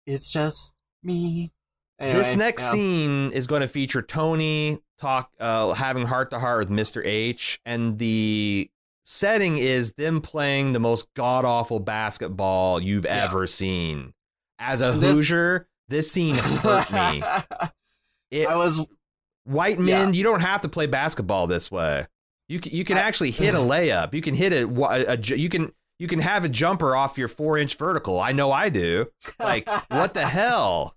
it's 0.05 0.29
just 0.29 0.73
me. 1.03 1.51
Anyway, 1.99 2.17
this 2.17 2.35
next 2.35 2.63
yeah. 2.63 2.71
scene 2.71 3.31
is 3.31 3.45
going 3.47 3.61
to 3.61 3.67
feature 3.67 4.01
Tony 4.01 4.79
talk, 4.97 5.29
uh, 5.39 5.73
having 5.73 6.05
heart 6.07 6.31
to 6.31 6.39
heart 6.39 6.59
with 6.59 6.69
Mister 6.69 7.03
H, 7.05 7.59
and 7.65 7.99
the 7.99 8.71
setting 9.03 9.57
is 9.57 9.91
them 9.97 10.21
playing 10.21 10.71
the 10.73 10.79
most 10.79 11.07
god 11.15 11.43
awful 11.43 11.79
basketball 11.79 12.81
you've 12.81 13.05
Yeah. 13.05 13.25
ever 13.25 13.45
seen. 13.45 14.13
As 14.63 14.81
a 14.81 14.91
This- 14.91 15.15
Hoosier, 15.15 15.67
this 15.89 16.11
scene 16.11 16.35
hurt 16.35 16.91
me. 16.91 17.23
It, 18.31 18.47
I 18.47 18.55
was 18.55 18.79
white 19.43 19.77
men, 19.77 20.13
you 20.13 20.23
don't 20.23 20.39
have 20.39 20.61
to 20.61 20.69
play 20.69 20.85
basketball 20.85 21.47
this 21.47 21.69
way. 21.69 22.07
You 22.47 22.61
can, 22.61 22.71
you 22.71 22.85
can 22.85 22.95
I- 22.97 23.01
actually 23.01 23.31
hit 23.31 23.53
a 23.55 23.57
layup. 23.73 24.13
You 24.13 24.21
can 24.21 24.35
hit 24.35 24.53
a, 24.53 24.65
a, 24.69 25.13
a 25.15 25.17
you 25.35 25.49
can 25.49 25.73
you 25.99 26.07
can 26.07 26.19
have 26.19 26.45
a 26.45 26.49
jumper 26.49 26.95
off 26.95 27.17
your 27.17 27.27
four 27.27 27.57
inch 27.57 27.75
vertical. 27.75 28.21
I 28.21 28.31
know 28.31 28.49
I 28.53 28.69
do. 28.69 29.07
Like 29.37 29.67
what 29.89 30.13
the 30.13 30.25
hell? 30.27 30.95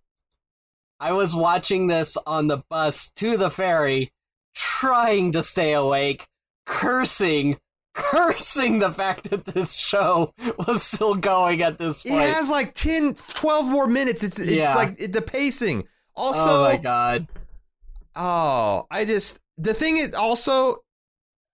I 1.01 1.11
was 1.13 1.35
watching 1.35 1.89
this 1.89 2.17
on 2.25 2.47
the 2.47 2.59
bus 2.71 3.11
to 3.17 3.37
the 3.37 3.51
ferry, 3.51 4.13
trying 4.55 5.33
to 5.33 5.43
stay 5.43 5.73
awake, 5.73 6.29
cursing, 6.67 7.59
cursing 7.95 8.81
the 8.81 8.91
fact 8.93 9.31
that 9.31 9.45
this 9.47 9.75
show 9.75 10.35
was 10.67 10.83
still 10.83 11.15
going 11.15 11.63
at 11.63 11.79
this 11.79 12.03
point. 12.03 12.17
It 12.23 12.35
has 12.35 12.51
like 12.51 12.75
10, 12.75 13.15
12 13.15 13.67
more 13.71 13.87
minutes. 13.87 14.23
It's 14.23 14.39
it's 14.39 14.53
Yeah. 14.53 14.75
like 14.75 14.97
it, 14.99 15.13
the 15.13 15.23
pacing. 15.23 15.89
Also, 16.15 16.61
oh 16.61 16.69
my 16.69 16.77
god. 16.77 17.27
oh, 18.17 18.87
I 18.91 19.05
just 19.05 19.41
the 19.59 19.75
thing 19.75 19.97
is 19.97 20.13
also 20.15 20.79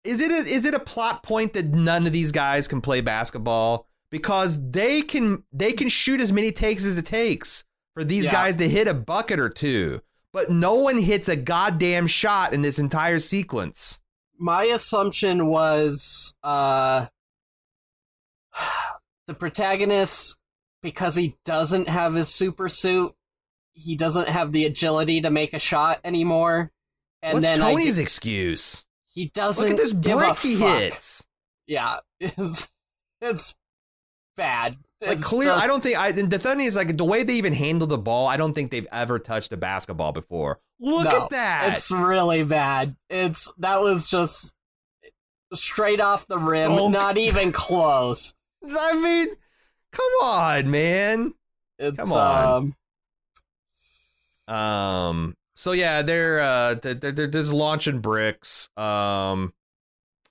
is 0.04 0.20
it 0.20 0.30
a, 0.30 0.34
is 0.50 0.64
it 0.64 0.74
a 0.74 0.78
plot 0.80 1.22
point 1.22 1.52
that 1.52 1.66
none 1.66 2.06
of 2.06 2.12
these 2.12 2.32
guys 2.32 2.66
can 2.66 2.80
play 2.80 3.00
basketball 3.00 3.86
because 4.10 4.58
they 4.70 5.02
can 5.02 5.44
they 5.52 5.72
can 5.72 5.88
shoot 5.88 6.20
as 6.20 6.32
many 6.32 6.52
takes 6.52 6.84
as 6.84 6.96
it 6.98 7.06
takes 7.06 7.64
for 7.94 8.04
these 8.04 8.26
Yeah. 8.26 8.32
guys 8.32 8.56
to 8.56 8.68
hit 8.68 8.88
a 8.88 8.94
bucket 8.94 9.38
or 9.38 9.48
two, 9.50 10.00
but 10.32 10.50
no 10.50 10.74
one 10.74 10.98
hits 10.98 11.28
a 11.28 11.36
goddamn 11.36 12.06
shot 12.06 12.52
in 12.54 12.62
this 12.62 12.78
entire 12.78 13.18
sequence. 13.18 14.00
My 14.40 14.64
assumption 14.64 15.46
was 15.46 16.34
uh 16.42 17.06
the 19.26 19.34
protagonist 19.34 20.36
because 20.82 21.14
he 21.14 21.36
doesn't 21.44 21.88
have 21.88 22.14
his 22.14 22.28
super 22.28 22.68
suit, 22.70 23.14
he 23.74 23.96
doesn't 23.96 24.28
have 24.28 24.52
the 24.52 24.64
agility 24.64 25.20
to 25.20 25.30
make 25.30 25.52
a 25.52 25.58
shot 25.58 26.00
anymore. 26.04 26.72
And 27.22 27.34
What's 27.34 27.46
then 27.46 27.58
Tony's 27.58 27.96
g- 27.96 28.02
excuse? 28.02 28.86
he 29.08 29.26
doesn't 29.26 29.62
Look 29.62 29.72
at 29.72 29.76
this 29.76 29.92
brick 29.92 30.38
he 30.38 30.56
hits. 30.56 31.26
Yeah, 31.66 31.98
it's 32.20 32.68
it's 33.20 33.54
bad. 34.36 34.78
Like 35.02 35.22
clear, 35.22 35.48
just- 35.48 35.62
I 35.62 35.66
don't 35.66 35.82
think. 35.82 35.98
I 35.98 36.12
the 36.12 36.39
thing 36.39 36.60
is 36.60 36.77
like 36.77 36.97
the 36.97 37.05
way 37.05 37.22
they 37.22 37.35
even 37.35 37.52
handle 37.55 37.86
the 37.89 37.97
ball. 37.98 38.27
I 38.27 38.36
don't 38.36 38.52
think 38.52 38.70
they've 38.70 38.86
ever 38.93 39.18
touched 39.18 39.51
a 39.52 39.56
basketball 39.56 40.12
before. 40.12 40.60
Look 40.78 41.05
No, 41.05 41.24
at 41.24 41.31
that. 41.31 41.74
It's 41.77 41.90
really 41.90 42.44
bad. 42.44 42.97
It's 43.09 43.51
that 43.59 43.81
was 43.81 44.09
just 44.09 44.55
straight 45.55 46.01
off 46.01 46.27
the 46.27 46.39
rim, 46.39 46.72
Oh, 46.72 46.89
not 46.89 47.16
even 47.28 47.51
close. 47.51 48.35
I 48.62 48.93
mean, 48.94 49.28
come 49.90 50.12
on, 50.22 50.70
man. 50.70 51.35
It's, 51.78 51.97
Come 51.97 52.12
on. 52.12 52.74
Um, 54.47 54.55
Um. 54.55 55.36
So 55.56 55.72
yeah, 55.72 56.02
they're 56.02 56.40
uh 56.40 56.74
they're, 56.74 56.94
they're, 56.94 57.12
they're 57.12 57.27
just 57.27 57.52
launching 57.52 58.01
bricks. 58.01 58.68
Um. 58.77 59.55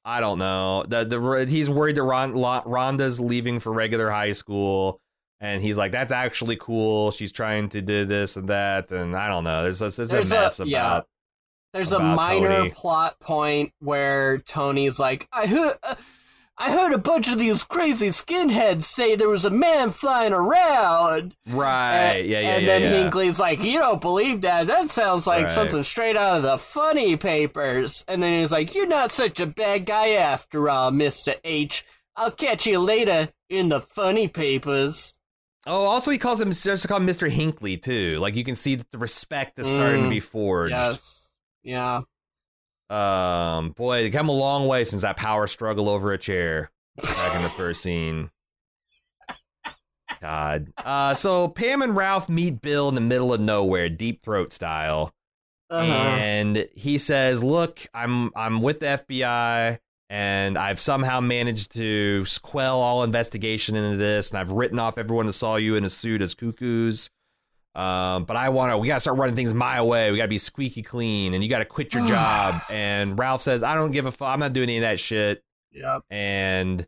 I 0.09 0.19
don't 0.21 0.39
know. 0.39 0.83
The 0.87 1.03
the 1.05 1.45
he's 1.47 1.69
worried 1.69 1.95
that 1.97 2.03
Ron, 2.03 2.33
Rhonda's 2.33 3.19
leaving 3.19 3.59
for 3.59 3.71
regular 3.71 4.09
high 4.09 4.31
school, 4.33 4.99
and 5.39 5.61
he's 5.61 5.77
like, 5.77 5.91
"That's 5.91 6.11
actually 6.11 6.55
cool." 6.57 7.11
She's 7.11 7.31
trying 7.31 7.69
to 7.69 7.81
do 7.81 8.05
this 8.05 8.35
and 8.35 8.49
that, 8.49 8.91
and 8.91 9.15
I 9.15 9.27
don't 9.27 9.43
know. 9.43 9.63
There's, 9.63 9.79
there's, 9.79 9.95
there's 9.97 10.09
There's 10.09 10.31
a 10.31 10.35
a- 10.35 10.41
mess 10.41 10.59
about. 10.59 10.67
yeah. 10.69 11.01
there's 11.73 11.91
a 11.91 11.99
minor 11.99 12.47
Tony. 12.47 12.69
plot 12.71 13.19
point 13.19 13.71
where 13.79 14.39
Tony's 14.39 14.99
like, 14.99 15.27
I 15.31 15.45
heard. 15.45 15.77
Uh, 15.83 15.95
I 16.61 16.71
heard 16.73 16.91
a 16.91 16.97
bunch 16.97 17.29
of 17.29 17.39
these 17.39 17.63
crazy 17.63 18.09
skinheads 18.09 18.83
say 18.83 19.15
there 19.15 19.29
was 19.29 19.45
a 19.45 19.49
man 19.49 19.91
flying 19.91 20.33
around. 20.33 21.33
Right. 21.47 22.17
And- 22.17 22.27
yeah. 22.27 22.39
Yeah. 22.41 22.49
And 22.57 22.65
yeah, 22.65 22.79
then 22.79 22.81
yeah. 22.81 23.09
Hinkley's 23.09 23.39
like, 23.39 23.63
"You 23.63 23.79
don't 23.79 24.01
believe 24.01 24.41
that? 24.41 24.67
That 24.67 24.89
sounds 24.91 25.25
like 25.25 25.45
Right. 25.45 25.49
something 25.53 25.83
straight 25.83 26.17
out 26.17 26.35
of 26.37 26.43
the 26.43 26.57
funny 26.57 27.15
papers." 27.15 28.03
And 28.09 28.21
then 28.21 28.41
he's 28.41 28.51
like, 28.51 28.75
"You're 28.75 28.87
not 28.87 29.11
such 29.11 29.39
a 29.39 29.45
bad 29.45 29.85
guy 29.85 30.09
after 30.09 30.69
all, 30.69 30.91
Mister 30.91 31.35
H. 31.45 31.85
I'll 32.17 32.31
catch 32.31 32.67
you 32.67 32.79
later 32.79 33.29
in 33.49 33.69
the 33.69 33.79
funny 33.79 34.27
papers." 34.27 35.13
Oh, 35.65 35.85
also 35.85 36.11
he 36.11 36.17
calls 36.17 36.41
him 36.41 36.51
starts 36.51 36.81
to 36.81 36.87
call 36.87 36.97
him 36.97 37.07
Mr. 37.07 37.29
Hinkley 37.31 37.81
too. 37.81 38.17
Like 38.19 38.35
you 38.35 38.43
can 38.43 38.55
see 38.55 38.75
that 38.75 38.91
the 38.91 38.97
respect 38.97 39.59
is 39.59 39.67
starting 39.69 40.01
to 40.03 40.07
Mm, 40.07 40.11
be 40.11 40.19
forged. 40.19 40.71
Yes. 40.71 41.31
Yeah. 41.63 42.01
Um, 42.89 43.69
boy, 43.71 43.99
it 44.05 44.09
come 44.11 44.29
a 44.29 44.33
long 44.33 44.67
way 44.67 44.83
since 44.83 45.03
that 45.03 45.17
power 45.17 45.45
struggle 45.47 45.89
over 45.89 46.11
a 46.11 46.17
chair 46.17 46.71
back 47.01 47.35
in 47.35 47.43
the 47.43 47.49
first 47.57 47.81
scene. 47.81 48.31
God. 50.21 50.73
Uh, 50.77 51.13
so 51.13 51.47
Pam 51.47 51.81
and 51.81 51.95
Ralph 51.95 52.29
meet 52.29 52.61
Bill 52.61 52.89
in 52.89 52.95
the 52.95 53.01
middle 53.01 53.33
of 53.33 53.39
nowhere, 53.39 53.89
deep 53.89 54.23
throat 54.23 54.51
style, 54.51 55.13
Uh-huh. 55.69 55.85
and 55.85 56.67
he 56.75 56.97
says, 56.97 57.43
"Look, 57.43 57.85
I'm 57.93 58.31
I'm 58.35 58.61
with 58.61 58.79
the 58.79 58.87
FBI, 58.87 59.77
and 60.09 60.57
I've 60.57 60.79
somehow 60.79 61.19
managed 61.21 61.73
to 61.75 62.25
quell 62.41 62.81
all 62.81 63.03
investigation 63.03 63.75
into 63.75 63.97
this, 63.97 64.31
and 64.31 64.39
I've 64.39 64.51
written 64.51 64.79
off 64.79 64.97
everyone 64.97 65.27
who 65.27 65.31
saw 65.31 65.55
you 65.57 65.75
in 65.75 65.85
a 65.85 65.89
suit 65.89 66.21
as 66.23 66.33
cuckoos. 66.33 67.11
Um, 67.75 68.23
but 68.25 68.35
I 68.35 68.49
want 68.49 68.71
to. 68.71 68.77
We 68.77 68.87
gotta 68.87 68.99
start 68.99 69.17
running 69.17 69.35
things 69.35 69.53
my 69.53 69.81
way. 69.81 70.11
We 70.11 70.17
gotta 70.17 70.29
be 70.29 70.37
squeaky 70.37 70.81
clean, 70.81 71.33
and 71.33 71.43
you 71.43 71.49
gotta 71.49 71.65
quit 71.65 71.93
your 71.93 72.05
job. 72.07 72.61
And 72.69 73.17
Ralph 73.17 73.41
says, 73.41 73.63
"I 73.63 73.75
don't 73.75 73.91
give 73.91 74.05
a 74.05 74.11
fuck. 74.11 74.29
I'm 74.29 74.39
not 74.39 74.53
doing 74.53 74.69
any 74.69 74.77
of 74.77 74.83
that 74.83 74.99
shit." 74.99 75.43
Yep. 75.71 76.01
And 76.09 76.87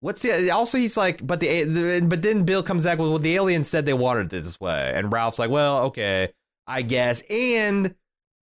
what's 0.00 0.22
the? 0.22 0.50
Also, 0.50 0.78
he's 0.78 0.96
like, 0.96 1.24
"But 1.26 1.40
the, 1.40 1.64
the 1.64 2.06
but 2.06 2.22
then 2.22 2.44
Bill 2.44 2.62
comes 2.62 2.84
back 2.84 2.98
with, 2.98 3.08
well, 3.08 3.18
the 3.18 3.36
aliens 3.36 3.68
said 3.68 3.86
they 3.86 3.94
wanted 3.94 4.32
it 4.32 4.42
this 4.42 4.58
way," 4.60 4.92
and 4.94 5.12
Ralph's 5.12 5.38
like, 5.38 5.50
"Well, 5.50 5.84
okay, 5.84 6.32
I 6.66 6.82
guess." 6.82 7.22
And 7.30 7.94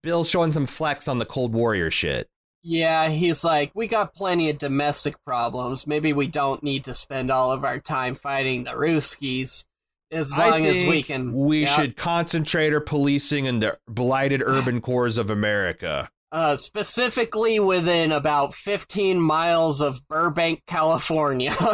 Bill's 0.03 0.30
showing 0.30 0.51
some 0.51 0.65
flex 0.65 1.07
on 1.07 1.19
the 1.19 1.26
Cold 1.26 1.53
Warrior 1.53 1.91
shit. 1.91 2.30
Yeah, 2.64 3.07
he's 3.09 3.43
like, 3.43 3.72
we 3.76 3.88
got 3.88 4.14
plenty 4.14 4.49
of 4.49 4.57
domestic 4.57 5.23
problems. 5.23 5.88
Maybe 5.88 6.11
we 6.11 6.27
don't 6.27 6.61
need 6.64 6.84
to 6.85 6.93
spend 6.93 7.31
all 7.31 7.51
of 7.51 7.64
our 7.64 7.80
time 7.80 8.14
fighting 8.14 8.65
the 8.65 8.72
Ruskies. 8.72 9.64
As 10.11 10.31
I 10.34 10.49
long 10.49 10.65
as 10.65 10.85
we 10.85 11.03
can. 11.03 11.34
we 11.34 11.61
Yep. 11.61 11.69
should 11.69 11.97
concentrate 11.97 12.73
our 12.73 12.79
policing 12.81 13.45
in 13.45 13.59
the 13.59 13.77
blighted 13.88 14.41
urban 14.45 14.79
cores 14.81 15.17
of 15.17 15.29
America. 15.29 16.09
Uh, 16.31 16.55
specifically 16.57 17.59
within 17.59 18.11
about 18.11 18.53
15 18.53 19.19
miles 19.19 19.81
of 19.81 20.05
Burbank, 20.07 20.63
California. 20.67 21.55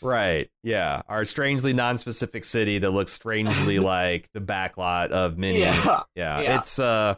Right. 0.00 0.48
Yeah. 0.62 1.02
Our 1.08 1.24
strangely 1.24 1.72
non-specific 1.72 2.44
city 2.44 2.78
that 2.78 2.90
looks 2.90 3.12
strangely 3.12 3.78
like 3.80 4.28
the 4.32 4.40
backlot 4.40 5.10
of 5.10 5.36
many. 5.36 5.58
yeah. 5.60 6.02
Yeah. 6.14 6.40
Yeah. 6.40 6.58
It's 6.58 6.78
uh 6.78 7.16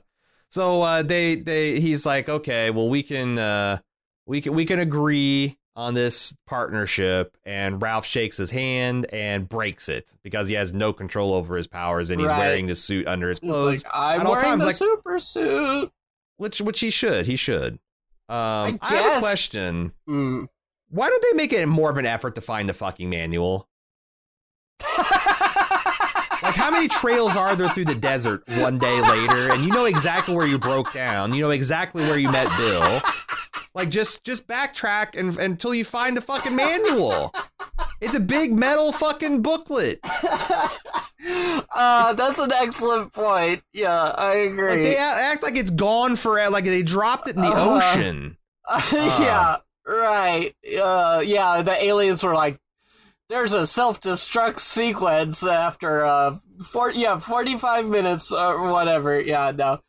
so 0.48 0.80
uh 0.82 1.02
they 1.02 1.34
they 1.36 1.78
he's 1.80 2.06
like, 2.06 2.28
"Okay, 2.30 2.70
well 2.70 2.88
we 2.88 3.02
can 3.02 3.38
uh 3.38 3.78
we 4.26 4.40
can 4.40 4.54
we 4.54 4.64
can 4.64 4.78
agree 4.78 5.58
on 5.76 5.94
this 5.94 6.34
partnership." 6.46 7.36
And 7.44 7.80
Ralph 7.80 8.06
shakes 8.06 8.36
his 8.36 8.50
hand 8.50 9.06
and 9.12 9.48
breaks 9.48 9.88
it 9.88 10.12
because 10.22 10.48
he 10.48 10.54
has 10.54 10.72
no 10.72 10.92
control 10.92 11.32
over 11.34 11.56
his 11.56 11.66
powers 11.66 12.10
and 12.10 12.20
he's 12.20 12.30
Right. 12.30 12.38
wearing 12.38 12.66
the 12.66 12.74
suit 12.74 13.06
under 13.06 13.28
his 13.28 13.38
clothes, 13.40 13.84
like, 13.84 13.92
I'm 13.94 14.20
at 14.20 14.26
all 14.26 14.32
wearing 14.32 14.46
times, 14.48 14.62
the 14.62 14.66
like- 14.66 14.76
super 14.76 15.18
suit. 15.18 15.92
which 16.36 16.60
which 16.60 16.80
he 16.80 16.90
should. 16.90 17.26
He 17.26 17.36
should. 17.36 17.74
Um 18.28 18.78
I, 18.78 18.78
I 18.82 18.94
have 18.94 19.16
a 19.18 19.20
question. 19.20 19.92
Mm. 20.08 20.46
Why 20.90 21.08
don't 21.08 21.22
they 21.22 21.36
make 21.36 21.52
it 21.52 21.66
more 21.66 21.90
of 21.90 21.96
an 21.98 22.06
effort 22.06 22.34
to 22.36 22.40
find 22.40 22.68
the 22.68 22.72
fucking 22.74 23.08
manual? 23.10 23.68
Like, 26.42 26.56
how 26.56 26.72
many 26.72 26.88
trails 26.88 27.36
are 27.36 27.54
there 27.54 27.68
through 27.68 27.84
the 27.84 27.94
desert 27.94 28.42
one 28.48 28.78
day 28.78 29.00
later, 29.00 29.52
and 29.52 29.62
you 29.62 29.70
know 29.70 29.84
exactly 29.84 30.34
where 30.34 30.46
you 30.46 30.58
broke 30.58 30.92
down, 30.92 31.32
you 31.34 31.42
know 31.42 31.50
exactly 31.50 32.02
where 32.02 32.18
you 32.18 32.30
met 32.32 32.48
Bill. 32.56 33.00
Like, 33.74 33.88
just 33.88 34.22
just 34.24 34.46
backtrack 34.46 35.16
and, 35.18 35.36
until 35.38 35.74
you 35.74 35.84
find 35.84 36.16
the 36.16 36.20
fucking 36.20 36.54
manual. 36.54 37.34
It's 38.00 38.14
a 38.14 38.20
big 38.20 38.52
metal 38.52 38.92
fucking 38.92 39.40
booklet. 39.42 40.00
uh, 41.74 42.12
that's 42.14 42.38
an 42.38 42.52
excellent 42.52 43.12
point. 43.12 43.62
Yeah, 43.72 44.02
I 44.16 44.34
agree. 44.34 44.70
Like, 44.70 44.82
they 44.82 44.96
act 44.96 45.42
like 45.42 45.56
it's 45.56 45.70
gone 45.70 46.16
forever. 46.16 46.50
Like 46.50 46.64
they 46.64 46.82
dropped 46.82 47.28
it 47.28 47.36
in 47.36 47.42
the 47.42 47.48
Uh-huh. 47.48 47.76
ocean. 47.96 48.36
yeah, 48.92 49.56
right. 49.86 50.54
Uh, 50.80 51.22
yeah, 51.24 51.62
the 51.62 51.82
aliens 51.84 52.22
were 52.22 52.34
like, 52.34 52.58
"There's 53.28 53.52
a 53.52 53.66
self-destruct 53.66 54.58
sequence 54.58 55.44
after 55.46 56.04
uh, 56.04 56.36
four, 56.64 56.92
yeah, 56.92 57.18
forty-five 57.18 57.86
minutes 57.88 58.32
or 58.32 58.70
whatever." 58.70 59.20
Yeah, 59.20 59.52
no. 59.52 59.80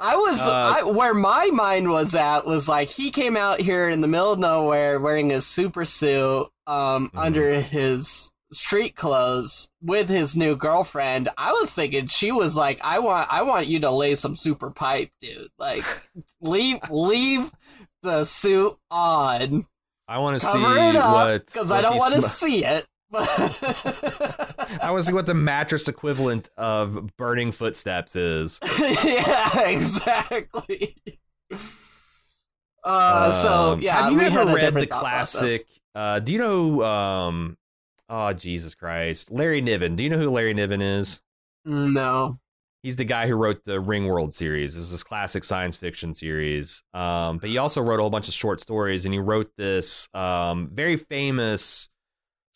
I 0.00 0.16
was 0.16 0.40
Uh, 0.40 0.50
I, 0.78 0.82
where 0.84 1.14
my 1.14 1.46
mind 1.52 1.90
was 1.90 2.14
at 2.14 2.46
was 2.46 2.68
like 2.68 2.88
he 2.90 3.10
came 3.10 3.36
out 3.36 3.60
here 3.60 3.88
in 3.88 4.00
the 4.00 4.08
middle 4.08 4.32
of 4.32 4.38
nowhere 4.38 5.00
wearing 5.00 5.30
his 5.30 5.46
super 5.46 5.84
suit 5.84 6.48
um 6.66 7.10
Mhm. 7.10 7.18
under 7.18 7.60
his 7.60 8.30
street 8.52 8.94
clothes 8.96 9.68
with 9.82 10.08
his 10.08 10.36
new 10.36 10.56
girlfriend. 10.56 11.28
I 11.36 11.52
was 11.52 11.72
thinking 11.72 12.06
she 12.06 12.32
was 12.32 12.56
like, 12.56 12.78
"I 12.82 12.98
want 13.00 13.26
I 13.30 13.42
want 13.42 13.66
you 13.66 13.80
to 13.80 13.90
lay 13.90 14.14
some 14.14 14.36
super 14.36 14.70
pipe, 14.70 15.10
dude. 15.20 15.48
Like 15.58 15.84
leave 16.40 16.78
leave 16.90 17.50
the 18.02 18.24
suit 18.24 18.78
on. 18.90 19.66
I 20.06 20.18
want 20.18 20.40
to 20.40 20.46
see 20.46 20.58
it 20.58 20.96
up 20.96 21.12
what 21.12 21.46
because 21.46 21.70
I 21.70 21.82
don't 21.82 21.98
want 21.98 22.14
to 22.14 22.22
sm- 22.22 22.28
see 22.46 22.64
it." 22.64 22.86
I 23.12 24.90
want 24.90 24.98
to 24.98 25.02
see 25.02 25.12
what 25.14 25.26
the 25.26 25.34
mattress 25.34 25.88
equivalent 25.88 26.50
of 26.56 27.16
burning 27.16 27.52
footsteps 27.52 28.16
is. 28.16 28.60
yeah, 28.78 29.60
exactly. 29.68 30.96
Uh, 32.84 33.32
so 33.42 33.72
Um, 33.72 33.80
yeah, 33.80 34.02
have 34.02 34.12
you 34.12 34.20
ever 34.20 34.44
read 34.46 34.54
the 34.54 34.60
different 34.60 34.90
thought 34.90 35.00
process. 35.02 35.40
classic? 35.40 35.66
Uh, 35.94 36.18
do 36.20 36.32
you 36.32 36.38
know? 36.38 36.82
Um, 36.82 37.56
oh 38.08 38.32
Jesus 38.32 38.74
Christ, 38.74 39.30
Larry 39.30 39.60
Niven. 39.60 39.96
Do 39.96 40.04
you 40.04 40.10
know 40.10 40.18
who 40.18 40.30
Larry 40.30 40.54
Niven 40.54 40.80
is? 40.82 41.20
No. 41.64 42.38
He's 42.82 42.96
the 42.96 43.04
guy 43.04 43.26
who 43.26 43.34
wrote 43.34 43.64
the 43.64 43.82
Ringworld 43.82 44.32
series. 44.32 44.74
This 44.74 44.84
is 44.84 44.90
this 44.92 45.02
classic 45.02 45.42
science 45.42 45.74
fiction 45.76 46.14
series. 46.14 46.82
Um, 46.94 47.38
but 47.38 47.50
he 47.50 47.58
also 47.58 47.82
wrote 47.82 47.98
a 47.98 48.02
whole 48.02 48.10
bunch 48.10 48.28
of 48.28 48.34
short 48.34 48.60
stories, 48.60 49.04
and 49.04 49.12
he 49.12 49.18
wrote 49.18 49.50
this 49.58 50.08
um, 50.14 50.70
very 50.72 50.96
famous 50.96 51.88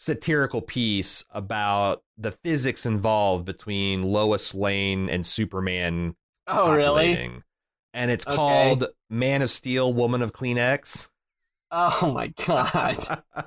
satirical 0.03 0.61
piece 0.61 1.25
about 1.31 2.03
the 2.19 2.33
physics 2.33 2.85
involved 2.85 3.45
between 3.45 4.03
Lois 4.03 4.53
Lane 4.53 5.09
and 5.09 5.25
Superman. 5.25 6.17
Oh, 6.49 6.73
really? 6.73 7.31
And 7.95 8.11
it's 8.11 8.27
Okay. 8.27 8.35
called 8.35 8.87
Man 9.09 9.43
of 9.43 9.51
Steel, 9.51 9.95
Woman 9.95 10.21
of 10.21 10.33
Kleenex. 10.33 11.09
Oh 11.71 12.11
my 12.13 12.27
god. 12.45 13.23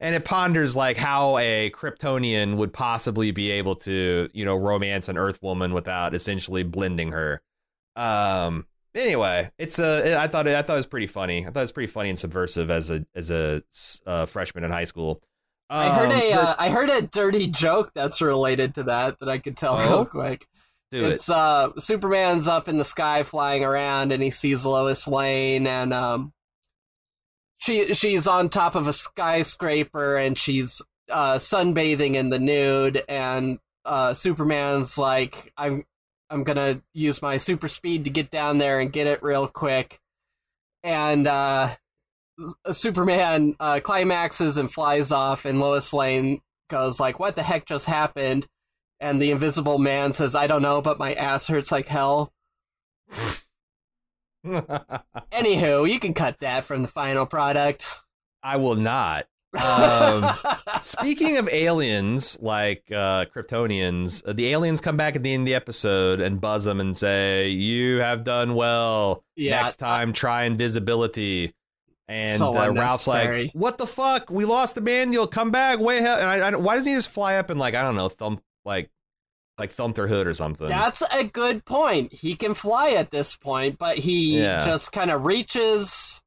and 0.00 0.14
it 0.14 0.26
ponders 0.26 0.76
like 0.76 0.98
how 0.98 1.38
a 1.38 1.70
Kryptonian 1.70 2.56
would 2.56 2.74
possibly 2.74 3.30
be 3.30 3.50
able 3.52 3.76
to, 3.76 4.28
you 4.34 4.44
know, 4.44 4.56
romance 4.56 5.08
an 5.08 5.16
Earth 5.16 5.42
woman 5.42 5.72
without 5.72 6.14
essentially 6.14 6.64
blending 6.64 7.12
her. 7.12 7.40
Um. 7.96 8.66
Anyway, 8.94 9.50
it's 9.58 9.78
a. 9.78 10.20
I 10.20 10.28
thought 10.28 10.46
it. 10.46 10.54
I 10.54 10.60
thought 10.60 10.74
it 10.74 10.80
was 10.80 10.86
pretty 10.86 11.06
funny. 11.06 11.46
I 11.46 11.50
thought 11.50 11.60
it 11.60 11.62
was 11.62 11.72
pretty 11.72 11.90
funny 11.90 12.10
and 12.10 12.18
subversive 12.18 12.70
as 12.70 12.90
a 12.90 13.06
as 13.14 13.30
a 13.30 13.62
uh, 14.06 14.26
freshman 14.26 14.64
in 14.64 14.70
high 14.70 14.84
school. 14.84 15.22
I 15.70 15.90
heard 15.90 16.10
Um, 16.12 16.20
a 16.20 16.32
uh, 16.32 16.54
I 16.58 16.70
heard 16.70 16.88
a 16.90 17.02
dirty 17.02 17.46
joke 17.46 17.92
that's 17.94 18.20
related 18.22 18.74
to 18.76 18.84
that 18.84 19.18
that 19.20 19.28
I 19.28 19.38
could 19.38 19.56
tell 19.56 19.74
Oh? 19.76 19.86
real 19.88 20.04
quick. 20.06 20.46
do 20.90 21.04
it. 21.04 21.12
it's 21.14 21.28
uh 21.28 21.70
Superman's 21.78 22.48
up 22.48 22.68
in 22.68 22.78
the 22.78 22.84
sky 22.84 23.22
flying 23.22 23.64
around 23.64 24.10
and 24.12 24.22
he 24.22 24.30
sees 24.30 24.64
Lois 24.64 25.06
Lane 25.06 25.66
and 25.66 25.92
um 25.92 26.32
she 27.58 27.92
she's 27.94 28.26
on 28.26 28.48
top 28.48 28.74
of 28.74 28.86
a 28.88 28.92
skyscraper 28.92 30.16
and 30.16 30.38
she's 30.38 30.80
uh 31.10 31.34
sunbathing 31.34 32.14
in 32.14 32.30
the 32.30 32.38
nude 32.38 33.02
and 33.08 33.58
uh 33.84 34.14
Superman's 34.14 34.96
like 34.96 35.52
I'm 35.56 35.84
I'm 36.30 36.44
going 36.44 36.56
to 36.56 36.82
use 36.92 37.22
my 37.22 37.38
super 37.38 37.68
speed 37.68 38.04
to 38.04 38.10
get 38.10 38.30
down 38.30 38.58
there 38.58 38.80
and 38.80 38.92
get 38.92 39.06
it 39.06 39.22
real 39.22 39.48
quick. 39.48 39.98
And 40.82 41.26
uh 41.26 41.74
Superman 42.70 43.56
uh 43.60 43.80
climaxes 43.80 44.56
and 44.56 44.70
flies 44.70 45.10
off 45.12 45.44
and 45.44 45.60
Lois 45.60 45.92
Lane 45.92 46.40
goes 46.70 47.00
like 47.00 47.18
what 47.18 47.34
the 47.36 47.42
heck 47.42 47.66
just 47.66 47.86
happened? 47.86 48.46
and 49.00 49.20
the 49.22 49.30
invisible 49.30 49.78
man 49.78 50.12
says, 50.12 50.34
I 50.34 50.46
don't 50.48 50.62
know, 50.62 50.82
but 50.82 50.98
my 50.98 51.14
ass 51.14 51.46
hurts 51.46 51.70
like 51.70 51.86
hell. 51.88 52.32
Anywho, 54.44 55.88
you 55.90 56.00
can 56.00 56.14
cut 56.14 56.38
that 56.40 56.64
from 56.64 56.82
the 56.82 56.88
final 56.88 57.26
product. 57.26 57.96
I 58.42 58.56
will 58.56 58.76
not. 58.76 59.26
Um, 59.58 60.34
Speaking 60.82 61.38
of 61.38 61.48
aliens, 61.48 62.38
like 62.42 62.84
uh, 62.90 63.24
Kryptonians, 63.34 64.22
uh, 64.28 64.34
the 64.34 64.48
aliens 64.52 64.82
come 64.82 64.98
back 64.98 65.16
at 65.16 65.22
the 65.22 65.32
end 65.32 65.44
of 65.44 65.46
the 65.46 65.54
episode 65.54 66.20
and 66.20 66.38
buzz 66.38 66.66
them 66.66 66.80
and 66.80 66.94
say, 66.94 67.48
"You 67.48 68.00
have 68.00 68.24
done 68.24 68.54
well. 68.54 69.24
Yeah, 69.36 69.62
Next 69.62 69.76
time, 69.76 70.12
try 70.12 70.44
invisibility." 70.44 71.54
And 72.08 72.38
So 72.38 72.54
uh, 72.58 72.70
Ralph's 72.70 73.06
like, 73.06 73.50
"What 73.52 73.76
the 73.76 73.86
fuck? 73.86 74.30
We 74.30 74.46
lost 74.46 74.74
the 74.76 74.80
manual. 74.80 75.26
Come 75.26 75.50
back 75.50 75.78
way 75.78 76.00
hell." 76.00 76.16
And 76.18 76.26
I, 76.26 76.48
I, 76.48 76.56
why 76.56 76.76
doesn't 76.76 76.90
he 76.90 76.96
just 76.96 77.10
fly 77.10 77.36
up 77.36 77.50
and 77.50 77.60
like 77.60 77.74
I 77.74 77.82
don't 77.82 77.96
know, 77.96 78.08
thump 78.08 78.42
like 78.64 78.90
like 79.58 79.72
thump 79.72 79.96
their 79.96 80.06
hood 80.08 80.26
or 80.26 80.32
something? 80.34 80.68
That's 80.68 81.02
a 81.12 81.24
good 81.24 81.64
point. 81.66 82.12
He 82.14 82.34
can 82.34 82.54
fly 82.54 82.90
at 82.90 83.10
this 83.10 83.36
point, 83.36 83.78
but 83.78 83.98
he 83.98 84.40
Yeah. 84.40 84.64
just 84.64 84.90
kind 84.92 85.10
of 85.10 85.26
reaches 85.26 86.22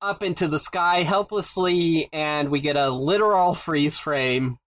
up 0.00 0.22
into 0.22 0.46
the 0.46 0.60
sky 0.60 1.02
helplessly, 1.02 2.08
and 2.12 2.50
we 2.50 2.60
get 2.60 2.76
a 2.76 2.88
literal 2.90 3.54
freeze 3.54 3.98
frame. 3.98 4.58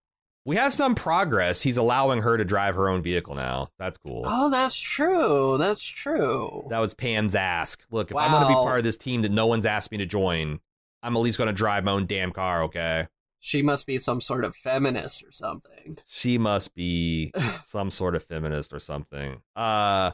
We 0.46 0.56
have 0.56 0.74
some 0.74 0.96
progress. 0.96 1.62
He's 1.62 1.78
allowing 1.78 2.22
her 2.22 2.38
to 2.38 2.44
drive 2.44 2.76
her 2.76 2.90
own 2.90 3.02
vehicle 3.02 3.36
now. 3.36 3.70
That's 3.78 3.98
cool. 3.98 4.24
Oh, 4.26 4.50
that's 4.50 4.80
true. 4.80 5.58
That's 5.58 5.86
true. 5.86 6.66
That 6.70 6.80
was 6.80 6.94
Pam's 6.94 7.36
ask. 7.36 7.84
Look, 7.92 8.12
if 8.12 8.18
I'm 8.18 8.32
going 8.32 8.44
to 8.44 8.50
be 8.50 8.54
part 8.56 8.80
of 8.80 8.84
this 8.84 8.98
team 8.98 9.22
that 9.22 9.32
no 9.32 9.48
one's 9.48 9.66
asked 9.66 9.92
me 9.92 9.98
to 10.00 10.06
join, 10.06 10.60
I'm 11.04 11.16
at 11.16 11.20
least 11.20 11.38
going 11.38 11.48
to 11.48 11.54
drive 11.54 11.84
my 11.84 11.92
own 11.92 12.06
damn 12.06 12.32
car, 12.32 12.64
okay? 12.64 13.08
She 13.40 13.62
must 13.62 13.88
be 13.88 13.98
some 13.98 14.22
sort 14.22 14.46
of 14.46 14.56
feminist 14.56 15.24
or 15.24 15.32
something. 15.32 15.98
She 16.06 16.38
must 16.38 16.76
be 16.76 17.32
some 17.66 17.90
sort 17.90 18.16
of 18.16 18.24
feminist 18.24 18.72
or 18.74 18.80
something. 18.80 19.42
Uh 19.56 20.12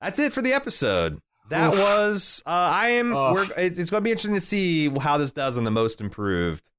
that's 0.00 0.18
it 0.18 0.32
for 0.32 0.42
the 0.42 0.52
episode. 0.52 1.20
that 1.50 1.74
Oof. 1.74 1.80
was. 1.80 2.42
Uh, 2.46 2.50
I 2.50 2.90
am. 2.90 3.12
We're, 3.12 3.46
it's, 3.56 3.78
it's 3.78 3.90
going 3.90 4.02
to 4.02 4.04
be 4.04 4.12
interesting 4.12 4.34
to 4.34 4.40
see 4.40 4.88
how 4.90 5.18
this 5.18 5.32
does 5.32 5.58
on 5.58 5.64
the 5.64 5.72
most 5.72 6.00
improved. 6.00 6.70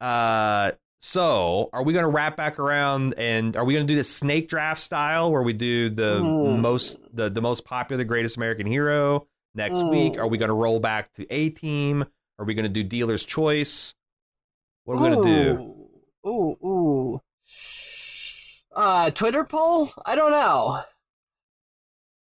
Uh, 0.00 0.72
so 1.04 1.68
are 1.74 1.82
we 1.82 1.92
going 1.92 2.02
to 2.02 2.08
wrap 2.08 2.34
back 2.34 2.58
around 2.58 3.12
and 3.18 3.58
are 3.58 3.64
we 3.66 3.74
going 3.74 3.86
to 3.86 3.92
do 3.92 3.94
the 3.94 4.02
snake 4.02 4.48
draft 4.48 4.80
style 4.80 5.30
where 5.30 5.42
we 5.42 5.52
do 5.52 5.90
the 5.90 6.20
Ooh. 6.24 6.56
most 6.56 6.96
the 7.12 7.28
the 7.28 7.42
most 7.42 7.66
popular 7.66 8.04
greatest 8.04 8.38
American 8.38 8.66
hero 8.66 9.26
next 9.54 9.80
Ooh. 9.80 9.88
week? 9.88 10.16
Are 10.16 10.26
we 10.26 10.38
going 10.38 10.48
to 10.48 10.54
roll 10.54 10.80
back 10.80 11.12
to 11.14 11.26
A 11.28 11.50
team? 11.50 12.06
Are 12.38 12.46
we 12.46 12.54
going 12.54 12.64
to 12.64 12.70
do 12.70 12.82
dealer's 12.82 13.22
choice? 13.22 13.94
What 14.84 14.94
are 14.94 15.02
we 15.02 15.10
going 15.10 15.22
to 15.22 15.28
do? 15.28 15.86
Ooh, 16.26 16.56
ooh. 16.66 17.20
Uh, 18.74 19.10
Twitter 19.10 19.44
poll? 19.44 19.90
I 20.06 20.16
don't 20.16 20.30
know. 20.30 20.80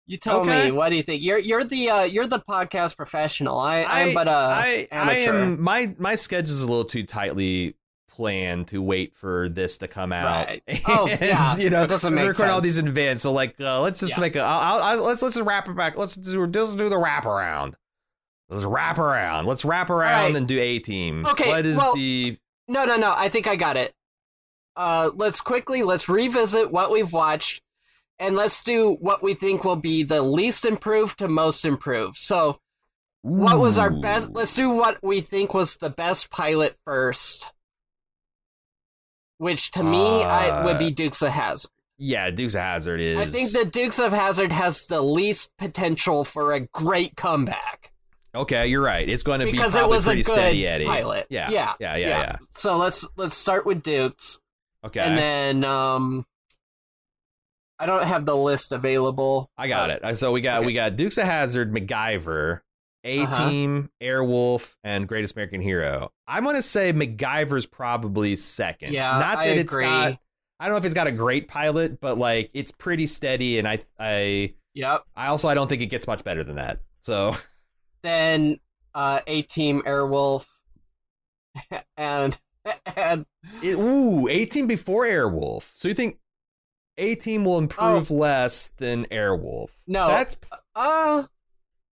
You 0.08 0.18
tell 0.18 0.42
Okay. 0.42 0.66
me. 0.66 0.72
What 0.72 0.90
do 0.90 0.98
you 0.98 1.04
think? 1.04 1.24
You're 1.24 1.40
you're 1.40 1.64
the 1.64 1.90
uh, 1.90 2.04
you're 2.04 2.28
the 2.28 2.40
podcast 2.40 2.98
professional. 2.98 3.58
I 3.58 3.86
I'm 3.86 4.14
but 4.14 4.28
a 4.28 4.32
I, 4.32 4.88
I 4.92 4.96
amateur. 4.96 5.34
am 5.36 5.62
my 5.62 5.96
my 5.98 6.16
schedule 6.16 6.54
is 6.54 6.62
a 6.62 6.68
little 6.68 6.84
too 6.84 7.04
tightly 7.04 7.78
planned 8.14 8.68
to 8.68 8.82
wait 8.82 9.16
for 9.16 9.50
this 9.50 9.78
to 9.80 9.88
come 9.88 10.12
out. 10.12 10.48
Right. 10.48 10.64
Oh, 10.86 11.08
yeah, 11.08 11.58
you 11.58 11.70
know, 11.70 11.82
that 11.82 11.90
doesn't 11.90 12.14
make 12.14 12.38
we're 12.38 12.46
all 12.46 12.62
these 12.62 12.78
in 12.78 12.88
advance. 12.88 13.22
So 13.24 13.32
like, 13.32 13.60
uh, 13.60 13.82
let's 13.82 14.00
just 14.00 14.18
Yeah. 14.18 14.22
make 14.22 14.36
a. 14.36 14.42
I'll, 14.42 14.82
I'll, 14.82 15.04
let's 15.04 15.22
let's 15.22 15.36
just 15.36 15.46
wrap 15.48 15.68
it 15.68 15.76
back. 15.76 15.98
Let's 15.98 16.16
do 16.16 16.46
let's 16.46 16.76
do 16.76 16.90
the 16.90 16.98
wrap 16.98 17.26
around. 17.26 17.76
Let's 18.50 18.66
wrap 18.66 19.00
around. 19.00 19.48
Let's 19.48 19.66
wrap 19.66 19.90
around 19.90 20.24
right. 20.34 20.36
and 20.36 20.48
do 20.48 20.60
a 20.60 20.80
team. 20.80 21.26
Okay, 21.26 21.48
What 21.48 21.66
is 21.66 21.78
well- 21.78 21.96
the? 21.96 22.38
No, 22.68 22.86
no, 22.86 22.96
no. 22.96 23.14
I 23.16 23.30
think 23.30 23.48
I 23.48 23.56
got 23.56 23.76
it. 23.78 23.94
Uh, 24.76 25.10
let's 25.16 25.42
quickly 25.42 25.84
let's 25.84 26.08
revisit 26.08 26.72
what 26.72 26.92
we've 26.92 27.12
watched, 27.12 27.62
and 28.20 28.36
let's 28.36 28.64
do 28.64 28.98
what 29.02 29.22
we 29.24 29.34
think 29.34 29.64
will 29.64 29.76
be 29.76 30.04
the 30.04 30.22
least 30.22 30.66
improved 30.66 31.20
to 31.20 31.28
most 31.28 31.66
improved. 31.66 32.18
So, 32.18 32.60
what 33.22 33.60
was 33.60 33.78
our 33.78 33.90
best? 33.90 34.32
Let's 34.32 34.54
do 34.54 34.70
what 34.70 34.98
we 35.04 35.22
think 35.22 35.54
was 35.54 35.78
the 35.78 35.90
best 35.90 36.30
pilot 36.30 36.76
first. 36.86 37.52
Which 39.44 39.72
to 39.72 39.84
me, 39.84 40.24
I 40.24 40.64
would 40.66 40.80
be 40.80 40.90
Dukes 40.90 41.22
of 41.22 41.30
Hazzard. 41.32 41.70
Yeah, 41.98 42.32
Dukes 42.32 42.56
of 42.56 42.62
Hazzard 42.62 43.00
is. 43.02 43.18
I 43.18 43.26
think 43.26 43.52
the 43.52 43.66
Dukes 43.66 44.00
of 44.00 44.12
Hazzard 44.14 44.52
has 44.52 44.88
the 44.88 45.02
least 45.02 45.52
potential 45.58 46.24
for 46.24 46.54
a 46.54 46.62
great 46.62 47.16
comeback 47.16 47.92
Okay, 48.36 48.66
you're 48.68 48.82
right. 48.82 49.08
It's 49.08 49.22
going 49.22 49.42
to 49.42 49.46
be 49.46 49.52
because 49.52 49.76
it 49.76 49.80
probably 49.80 49.96
was 49.98 50.06
a 50.08 50.10
pretty 50.10 50.24
good 50.24 50.32
steady 50.32 50.66
Eddie. 50.66 50.86
pilot. 50.86 51.28
Yeah, 51.30 51.52
yeah, 51.52 51.74
yeah, 51.80 51.96
yeah, 51.98 52.08
yeah. 52.08 52.36
So 52.50 52.78
let's 52.78 53.08
let's 53.16 53.36
start 53.36 53.66
with 53.68 53.84
Dukes. 53.84 54.40
Okay, 54.84 55.02
And 55.02 55.16
then 55.18 55.64
um 55.64 56.26
I 57.78 57.86
don't 57.86 58.06
have 58.06 58.26
the 58.26 58.36
list 58.36 58.72
available. 58.72 59.52
I 59.58 59.68
got 59.68 59.92
Uh, 59.92 59.94
it. 59.94 60.04
Uh, 60.04 60.16
So 60.16 60.32
we 60.32 60.42
got 60.42 60.60
okay. 60.60 60.66
we 60.66 60.74
got 60.74 60.96
Dukes 60.96 61.18
of 61.20 61.26
Hazzard, 61.26 61.72
MacGyver, 61.72 62.62
A 63.04 63.20
Uh-huh. 63.22 63.50
Team, 63.50 63.90
Airwolf, 64.02 64.76
and 64.84 65.08
Greatest 65.08 65.36
American 65.36 65.62
Hero. 65.62 66.12
I'm 66.28 66.44
gonna 66.46 66.62
say 66.62 66.94
MacGyver's 66.94 67.66
probably 67.66 68.36
second. 68.36 68.94
Yeah, 68.94 69.20
not 69.20 69.38
I 69.40 69.48
that 69.50 69.58
it's 69.58 69.74
agree. 69.74 69.86
got. 69.86 70.18
I 70.60 70.66
don't 70.68 70.74
know 70.76 70.78
if 70.78 70.86
it's 70.86 70.94
got 70.94 71.08
a 71.08 71.12
great 71.12 71.48
pilot, 71.48 72.00
but 72.00 72.18
like 72.18 72.50
it's 72.54 72.72
pretty 72.72 73.08
steady, 73.08 73.60
and 73.60 73.68
I 73.68 73.80
I 74.00 74.54
Yep. 74.76 75.04
I 75.16 75.28
also 75.28 75.48
I 75.50 75.54
don't 75.54 75.68
think 75.68 75.82
it 75.82 75.88
gets 75.88 76.08
much 76.08 76.24
better 76.24 76.44
than 76.44 76.56
that. 76.56 76.80
So 77.02 77.36
Then 78.04 78.60
uh 78.96 79.20
A 79.28 79.42
Team 79.44 79.82
Airwolf 79.86 80.46
and 81.98 82.38
and 82.96 83.26
it, 83.62 83.76
ooh, 83.78 84.28
A 84.30 84.46
Team 84.46 84.68
before 84.68 85.04
Airwolf. 85.06 85.72
So 85.76 85.88
you 85.90 85.94
think 85.94 86.20
A 86.98 87.16
Team 87.16 87.44
will 87.44 87.58
improve 87.58 88.10
less 88.10 88.72
than 88.78 89.06
Airwolf? 89.08 89.70
Oh. 89.70 89.84
No. 89.88 90.08
that's 90.08 90.38
uh 90.76 91.24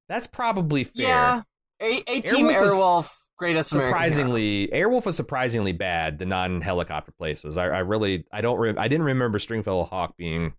that's 0.09 0.27
probably 0.27 0.83
fair. 0.83 1.07
yeah. 1.07 1.41
A 1.81 2.03
A 2.07 2.21
Team 2.21 2.47
Airwolf 2.47 2.69
Airwolf 2.69 3.11
Greatest 3.37 3.73
American 3.73 3.91
surprisingly 3.93 4.67
airwolf 4.69 5.05
was 5.05 5.17
surprisingly 5.17 5.73
bad 5.73 6.19
the 6.19 6.25
non-helicopter 6.25 7.11
places 7.11 7.57
i, 7.57 7.65
I 7.65 7.79
really 7.79 8.23
i 8.31 8.39
don't 8.39 8.57
re- 8.57 8.73
i 8.77 8.87
didn't 8.87 9.07
remember 9.07 9.39
stringfellow 9.39 9.83
hawke 9.83 10.15
being 10.15 10.53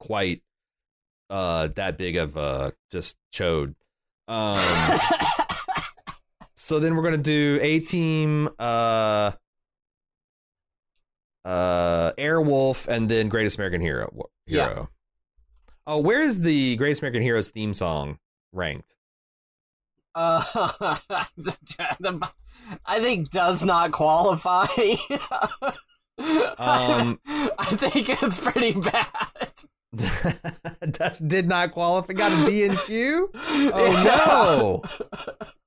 quite 0.00 0.40
uh 1.28 1.68
that 1.76 1.98
big 1.98 2.16
of 2.16 2.34
a 2.38 2.72
just 2.90 3.18
chode 3.30 3.74
um 4.26 4.98
so 6.54 6.80
then 6.80 6.96
we're 6.96 7.02
gonna 7.02 7.18
do 7.18 7.58
a 7.60 7.80
team 7.80 8.48
uh 8.58 9.32
uh 11.44 12.12
airwolf 12.18 12.88
and 12.88 13.08
then 13.10 13.28
greatest 13.28 13.58
american 13.58 13.82
hero 13.82 14.30
Yeah. 14.46 14.86
oh 15.86 16.00
where 16.00 16.22
is 16.22 16.40
the 16.40 16.76
greatest 16.76 17.02
american 17.02 17.20
heroes 17.22 17.50
theme 17.50 17.74
song 17.74 18.18
ranked 18.52 18.94
Uh, 20.14 20.42
I 22.86 23.00
think 23.00 23.30
does 23.30 23.64
not 23.64 23.92
qualify. 23.92 24.66
Um, 26.18 27.20
I 27.28 27.76
think 27.76 28.08
it's 28.22 28.38
pretty 28.40 28.72
bad. 28.72 29.06
That 30.80 31.20
did 31.26 31.48
not 31.48 31.72
qualify. 31.72 32.12
Got 32.12 32.32
a 32.32 32.50
D 32.50 32.64
in 32.64 32.76
Q. 32.76 33.30
Oh 33.34 34.82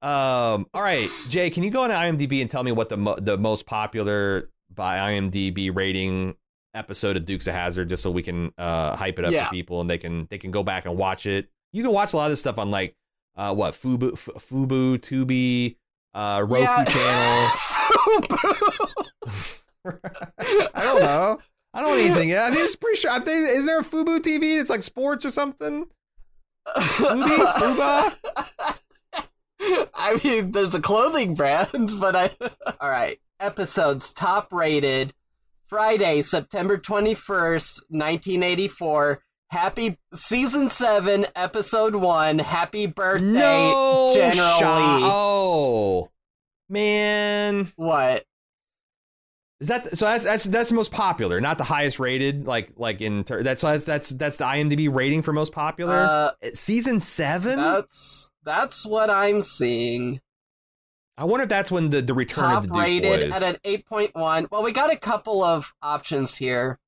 no. 0.01 0.07
Um. 0.07 0.68
All 0.73 0.81
right, 0.81 1.10
Jay. 1.30 1.49
Can 1.49 1.64
you 1.64 1.72
go 1.72 1.81
on 1.84 1.89
IMDb 1.89 2.41
and 2.41 2.49
tell 2.49 2.64
me 2.64 2.72
what 2.72 2.89
the 2.89 2.97
mo- 2.97 3.15
the 3.19 3.38
most 3.38 3.65
popular 3.65 4.49
by 4.73 4.97
IMDb 4.97 5.76
rating 5.76 6.35
episode 6.76 7.18
of 7.18 7.26
Dukes 7.26 7.47
of 7.47 7.56
Hazzard, 7.56 7.89
just 7.89 8.03
so 8.03 8.11
we 8.11 8.22
can 8.22 8.51
uh 8.57 8.95
hype 8.95 9.18
it 9.19 9.26
up 9.26 9.31
Yeah. 9.31 9.45
for 9.47 9.51
people 9.51 9.81
and 9.81 9.89
they 9.89 9.97
can 9.97 10.27
they 10.30 10.38
can 10.38 10.51
go 10.51 10.64
back 10.64 10.85
and 10.85 10.95
watch 10.97 11.26
it. 11.26 11.49
You 11.71 11.83
can 11.83 11.91
watch 11.91 12.13
a 12.13 12.17
lot 12.17 12.25
of 12.25 12.31
this 12.31 12.39
stuff 12.39 12.57
on 12.57 12.71
like 12.71 12.95
uh 13.35 13.53
what 13.53 13.73
Fubu 13.73 14.13
F- 14.13 14.29
Fubu 14.37 14.97
Tubi 14.97 15.75
uh 16.13 16.43
Roku 16.47 16.63
Yeah. 16.63 16.83
channel. 16.85 17.51
I 20.73 20.83
don't 20.83 21.01
know. 21.01 21.39
I 21.73 21.81
don't 21.81 21.89
know 21.91 21.95
anything. 22.03 22.35
I 22.35 22.49
think 22.49 22.65
it's 22.65 22.75
pretty 22.75 22.97
sure. 22.97 23.11
I 23.11 23.19
think 23.19 23.47
is 23.49 23.65
there 23.65 23.79
a 23.79 23.83
Fubu 23.83 24.19
TV 24.19 24.57
that's 24.57 24.69
like 24.69 24.83
sports 24.83 25.23
or 25.25 25.31
something? 25.31 25.85
Fubi? 26.67 27.37
Fuba? 27.53 28.79
I 29.93 30.19
mean, 30.23 30.51
there's 30.51 30.73
a 30.73 30.81
clothing 30.81 31.33
brand, 31.35 31.91
but 31.99 32.15
I. 32.15 32.31
All 32.79 32.89
right. 32.89 33.19
Episodes 33.39 34.11
top 34.13 34.51
rated 34.51 35.13
Friday, 35.67 36.21
September 36.23 36.77
21st, 36.77 37.83
1984. 37.89 39.21
Happy 39.49 39.97
season 40.13 40.69
7, 40.69 41.26
episode 41.35 41.95
1. 41.95 42.39
Happy 42.39 42.85
birthday, 42.85 43.26
No 43.26 44.11
General 44.13 44.59
shot. 44.59 44.97
Lee. 45.01 45.09
Oh 45.11 46.09
man, 46.69 47.71
What? 47.76 48.26
is 49.59 49.67
that 49.69 49.97
so? 49.97 50.05
That's 50.05 50.23
that's 50.23 50.43
that's 50.45 50.69
the 50.69 50.76
most 50.76 50.91
popular, 50.91 51.41
not 51.41 51.57
the 51.57 51.63
highest 51.65 51.99
rated. 51.99 52.45
Like 52.47 52.71
like 52.77 53.01
in 53.01 53.23
ter- 53.26 53.41
that's 53.43 53.61
that's 53.61 53.84
that's 53.85 54.09
that's 54.09 54.38
the 54.38 54.45
IMDb 54.45 54.93
rating 54.93 55.21
for 55.23 55.34
most 55.34 55.51
popular. 55.51 55.97
Uh, 55.97 56.31
Season 56.53 56.99
seven. 56.99 57.57
that's 57.57 58.30
that's 58.43 58.85
what 58.85 59.09
I'm 59.09 59.41
seeing. 59.43 60.21
I 61.17 61.26
wonder 61.26 61.43
if 61.43 61.49
that's 61.49 61.69
when 61.71 61.89
the 61.89 62.01
the 62.01 62.13
return 62.13 62.45
Top 62.45 62.63
of 62.63 62.69
the 62.69 62.76
Duke 62.76 62.84
rated 62.84 63.31
at 63.34 63.41
an 63.43 63.55
8.1. 63.65 64.49
Well, 64.51 64.63
we 64.63 64.71
got 64.71 64.93
a 64.93 64.97
couple 64.97 65.43
of 65.43 65.73
options 65.81 66.35
here. 66.38 66.80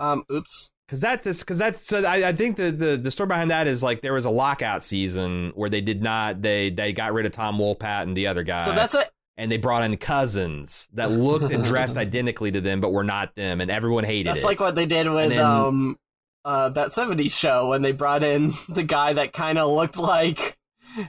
Um, 0.00 0.24
oops. 0.32 0.70
Because 0.86 1.00
that's 1.00 1.40
because 1.40 1.58
that's 1.58 1.84
so 1.84 2.04
I, 2.04 2.28
I 2.28 2.32
think 2.32 2.56
the, 2.56 2.70
the 2.70 2.96
the 2.96 3.10
story 3.10 3.26
behind 3.26 3.50
that 3.50 3.66
is 3.66 3.82
like 3.82 4.02
there 4.02 4.12
was 4.12 4.24
a 4.24 4.30
lockout 4.30 4.84
season 4.84 5.50
where 5.56 5.68
they 5.68 5.80
did 5.80 6.00
not 6.00 6.42
they 6.42 6.70
they 6.70 6.92
got 6.92 7.12
rid 7.12 7.26
of 7.26 7.32
Tom 7.32 7.58
Wopat 7.58 8.02
and 8.02 8.16
the 8.16 8.28
other 8.28 8.44
guy 8.44 8.60
So 8.60 8.72
that's 8.72 8.94
a 8.94 9.04
and 9.36 9.50
they 9.50 9.56
brought 9.56 9.82
in 9.82 9.96
cousins 9.96 10.88
that 10.94 11.10
looked 11.10 11.52
and 11.52 11.64
dressed 11.64 11.96
identically 11.98 12.52
to 12.52 12.60
them 12.60 12.80
but 12.80 12.92
were 12.92 13.02
not 13.02 13.34
them 13.34 13.60
and 13.60 13.68
everyone 13.68 14.04
hated 14.04 14.28
That's 14.28 14.38
it. 14.38 14.42
That's 14.42 14.46
like 14.46 14.60
what 14.60 14.76
they 14.76 14.86
did 14.86 15.10
with 15.10 15.30
then- 15.30 15.44
um 15.44 15.98
uh 16.44 16.68
that 16.68 16.88
70s 16.88 17.32
show 17.36 17.66
when 17.66 17.82
they 17.82 17.90
brought 17.90 18.22
in 18.22 18.54
the 18.68 18.84
guy 18.84 19.12
that 19.14 19.32
kind 19.32 19.58
of 19.58 19.68
looked 19.70 19.96
like 19.98 20.56
The 20.96 21.08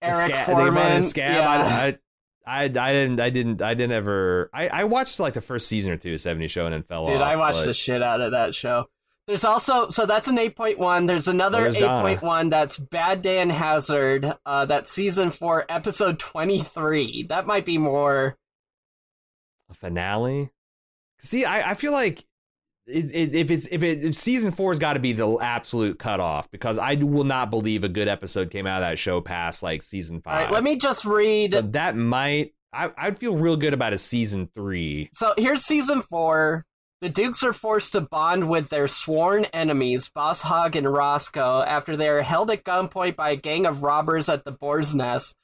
Eric 0.00 0.34
sca- 0.34 0.44
they 0.46 0.52
brought 0.54 0.66
in 0.68 0.74
Foreman. 0.74 1.02
Scab. 1.02 1.34
Yeah. 1.34 1.48
I, 1.50 1.86
I, 1.88 1.98
I, 2.48 2.64
I 2.64 2.68
didn't 2.68 3.20
I 3.20 3.30
didn't 3.30 3.62
I 3.62 3.74
didn't 3.74 3.92
ever 3.92 4.50
I, 4.52 4.68
I 4.68 4.84
watched 4.84 5.20
like 5.20 5.34
the 5.34 5.40
first 5.40 5.68
season 5.68 5.92
or 5.92 5.96
two 5.96 6.14
of 6.14 6.20
70 6.20 6.48
show 6.48 6.64
and 6.64 6.74
then 6.74 6.82
fell 6.82 7.02
off. 7.02 7.08
Dude, 7.08 7.20
I 7.20 7.36
watched 7.36 7.60
but- 7.60 7.66
the 7.66 7.74
shit 7.74 8.02
out 8.02 8.20
of 8.20 8.32
that 8.32 8.54
show. 8.54 8.86
There's 9.26 9.44
also 9.44 9.90
so 9.90 10.06
that's 10.06 10.26
an 10.28 10.38
8.1. 10.38 11.06
There's 11.06 11.28
another 11.28 11.70
There's 11.70 11.76
8.1 11.76 12.48
that's 12.48 12.78
Bad 12.78 13.20
Day 13.20 13.40
and 13.40 13.52
Hazzard. 13.52 14.32
Uh 14.46 14.64
that's 14.64 14.90
season 14.90 15.30
4 15.30 15.66
episode 15.68 16.18
23. 16.18 17.24
That 17.24 17.46
might 17.46 17.66
be 17.66 17.76
more 17.76 18.38
a 19.70 19.74
finale. 19.74 20.50
See, 21.18 21.44
I, 21.44 21.72
I 21.72 21.74
feel 21.74 21.92
like 21.92 22.24
it, 22.88 23.12
it, 23.14 23.34
if 23.34 23.50
it's 23.50 23.66
if 23.70 23.82
it 23.82 24.04
if 24.04 24.14
season 24.14 24.50
four's 24.50 24.78
got 24.78 24.94
to 24.94 25.00
be 25.00 25.12
the 25.12 25.38
absolute 25.40 25.98
cutoff 25.98 26.50
because 26.50 26.78
I 26.78 26.94
will 26.94 27.24
not 27.24 27.50
believe 27.50 27.84
a 27.84 27.88
good 27.88 28.08
episode 28.08 28.50
came 28.50 28.66
out 28.66 28.82
of 28.82 28.88
that 28.88 28.98
show 28.98 29.20
past 29.20 29.62
like 29.62 29.82
season 29.82 30.20
five. 30.20 30.44
right, 30.44 30.52
let 30.52 30.62
me 30.62 30.76
just 30.76 31.04
read 31.04 31.52
So 31.52 31.62
that 31.62 31.96
might 31.96 32.54
I 32.72 32.90
I'd 32.96 33.18
feel 33.18 33.36
real 33.36 33.56
good 33.56 33.74
about 33.74 33.92
a 33.92 33.98
season 33.98 34.48
three. 34.54 35.10
So 35.12 35.34
here's 35.36 35.64
season 35.64 36.02
four. 36.02 36.64
The 37.00 37.08
Dukes 37.08 37.44
are 37.44 37.52
forced 37.52 37.92
to 37.92 38.00
bond 38.00 38.48
with 38.48 38.70
their 38.70 38.88
sworn 38.88 39.44
enemies, 39.46 40.08
Boss 40.08 40.42
Hogg 40.42 40.74
and 40.74 40.92
Roscoe, 40.92 41.62
after 41.62 41.96
they 41.96 42.08
are 42.08 42.22
held 42.22 42.50
at 42.50 42.64
gunpoint 42.64 43.14
by 43.14 43.30
a 43.30 43.36
gang 43.36 43.66
of 43.66 43.84
robbers 43.84 44.28
at 44.28 44.44
the 44.44 44.50
Boar's 44.50 44.96
Nest. 44.96 45.36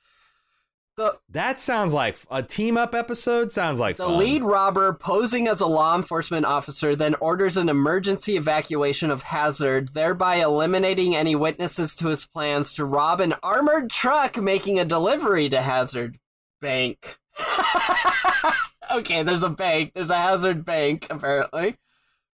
The 0.96 1.18
That 1.30 1.58
sounds 1.58 1.92
like 1.92 2.18
a 2.30 2.42
team 2.42 2.76
up 2.76 2.94
episode. 2.94 3.50
Sounds 3.50 3.80
like 3.80 3.96
the 3.96 4.06
fun. 4.06 4.18
lead 4.18 4.44
robber, 4.44 4.92
posing 4.92 5.48
as 5.48 5.60
a 5.60 5.66
law 5.66 5.96
enforcement 5.96 6.46
officer, 6.46 6.94
then 6.94 7.16
orders 7.16 7.56
an 7.56 7.68
emergency 7.68 8.36
evacuation 8.36 9.10
of 9.10 9.24
Hazzard, 9.24 9.92
thereby 9.94 10.36
eliminating 10.36 11.16
any 11.16 11.34
witnesses 11.34 11.96
to 11.96 12.08
his 12.08 12.26
plans 12.26 12.72
to 12.74 12.84
rob 12.84 13.20
an 13.20 13.34
armored 13.42 13.90
truck 13.90 14.36
making 14.36 14.78
a 14.78 14.84
delivery 14.84 15.48
to 15.48 15.60
Hazzard 15.60 16.18
Bank. 16.60 17.18
okay, 18.92 19.24
there's 19.24 19.42
a 19.42 19.50
bank. 19.50 19.92
There's 19.94 20.10
a 20.10 20.18
Hazzard 20.18 20.64
Bank, 20.64 21.08
apparently. 21.10 21.76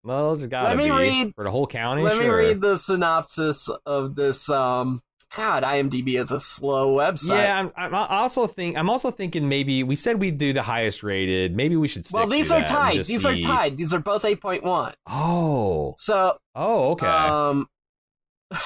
Well, 0.02 0.36
Let 0.36 0.76
me 0.76 0.84
be 0.84 0.90
read- 0.92 1.34
for 1.34 1.44
the 1.44 1.50
whole 1.50 1.66
county. 1.66 2.02
Let 2.02 2.18
me 2.18 2.28
read 2.28 2.60
the 2.60 2.76
synopsis 2.76 3.68
of 3.84 4.14
this. 4.14 4.48
Um, 4.48 5.02
God, 5.34 5.62
IMDb 5.64 6.20
is 6.22 6.30
a 6.30 6.38
slow 6.40 6.94
website. 6.96 7.38
Yeah, 7.42 7.58
I'm, 7.58 7.72
I'm 7.76 7.94
also 7.94 8.46
think 8.46 8.76
I'm 8.78 8.88
also 8.88 9.10
thinking 9.10 9.48
maybe 9.48 9.82
we 9.82 9.96
said 9.96 10.20
we'd 10.20 10.38
do 10.38 10.52
the 10.52 10.62
highest 10.62 11.02
rated. 11.02 11.54
Maybe 11.56 11.76
we 11.76 11.88
should. 11.88 12.06
Stick 12.06 12.14
Well, 12.16 12.28
these 12.28 12.50
are 12.52 12.62
tied. 12.62 13.04
These 13.04 13.26
are 13.26 13.36
tied. 13.36 13.76
These 13.76 13.92
are 13.92 13.98
both 13.98 14.22
8.1. 14.22 14.94
Oh, 15.08 15.94
So, 15.98 16.36
oh, 16.54 16.92
okay. 16.92 17.06
um, 17.06 17.66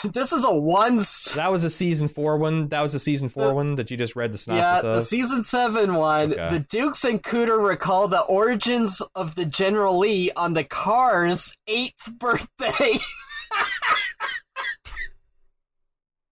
this 0.05 0.33
is 0.33 0.45
a 0.45 0.53
one. 0.55 0.99
that 1.35 1.49
was 1.51 1.65
a 1.65 1.71
season 1.71 2.07
four 2.07 2.37
one. 2.37 2.69
That 2.69 2.83
was 2.83 2.95
a 2.95 2.99
season 2.99 3.31
four 3.31 3.49
The- 3.49 3.55
one 3.55 3.75
that 3.77 3.91
you 3.91 3.97
just 3.97 4.15
read 4.15 4.31
the 4.31 4.37
synopsis 4.39 4.63
Yeah, 4.63 4.81
synopsis 4.83 5.05
the 5.11 5.17
season 5.17 5.43
seven 5.43 5.95
one. 5.95 6.33
Okay. 6.35 6.49
The 6.51 6.59
Dukes 6.61 7.03
and 7.05 7.23
Cooter 7.23 7.67
recall 7.67 8.07
the 8.07 8.21
origins 8.21 9.01
of 9.15 9.35
the 9.37 9.47
General 9.47 9.99
Lee 9.99 10.31
on 10.37 10.53
the 10.53 10.65
car's 10.65 11.55
eighth 11.67 12.13
birthday. 12.19 12.99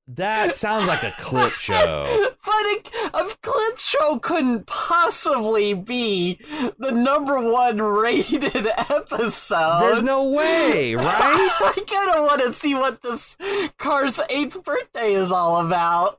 that 0.09 0.57
sounds 0.57 0.89
like 0.89 1.03
a 1.03 1.13
clip 1.19 1.53
show. 1.53 2.31
but 2.45 2.53
a, 2.53 2.83
a 3.15 3.29
clip 3.43 3.79
show 3.79 4.19
couldn't 4.19 4.67
possibly 4.67 5.75
be 5.75 6.41
the 6.79 6.91
number 6.91 7.39
one 7.41 7.81
rated 7.81 8.67
episode. 8.77 9.81
There's 9.81 10.03
no 10.03 10.31
way, 10.31 10.95
right? 10.95 11.05
I 11.07 11.85
kind 11.87 12.17
of 12.17 12.25
want 12.25 12.43
to 12.43 12.53
see 12.55 12.75
what 12.75 13.03
this 13.03 13.37
car's 13.77 14.19
eighth 14.31 14.63
birthday 14.65 15.13
is 15.13 15.31
all 15.31 15.65
about. 15.65 16.19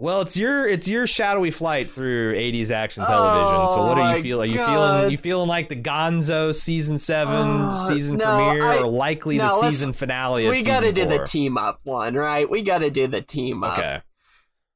Well, 0.00 0.22
it's 0.22 0.34
your 0.34 0.66
it's 0.66 0.88
your 0.88 1.06
shadowy 1.06 1.50
flight 1.50 1.90
through 1.90 2.34
80s 2.34 2.70
action 2.70 3.04
television. 3.04 3.68
so 3.68 3.84
what 3.84 3.98
Oh 3.98 4.00
are 4.00 4.16
you 4.16 4.22
feeling? 4.22 4.48
Are 4.48 4.52
you 4.52 4.56
God. 4.58 4.66
feeling 4.98 5.10
you 5.10 5.16
feeling 5.18 5.48
like 5.48 5.68
the 5.68 5.76
Gonzo 5.76 6.54
season 6.54 6.96
7 6.96 7.34
Oh, 7.34 7.86
season 7.86 8.16
no, 8.16 8.24
premiere 8.24 8.64
I- 8.66 8.78
or 8.78 8.86
likely 8.86 9.36
no, 9.36 9.44
the 9.44 9.68
season 9.70 9.92
finale 9.92 10.46
of 10.46 10.52
we 10.52 10.62
got 10.62 10.80
to 10.84 10.92
do 10.92 11.04
the 11.04 11.24
team 11.26 11.58
up 11.58 11.80
one, 11.84 12.14
right? 12.14 12.48
We 12.48 12.62
got 12.62 12.78
to 12.78 12.90
do 12.90 13.08
the 13.08 13.20
team 13.20 13.62
up. 13.62 13.78
Okay. 13.78 14.00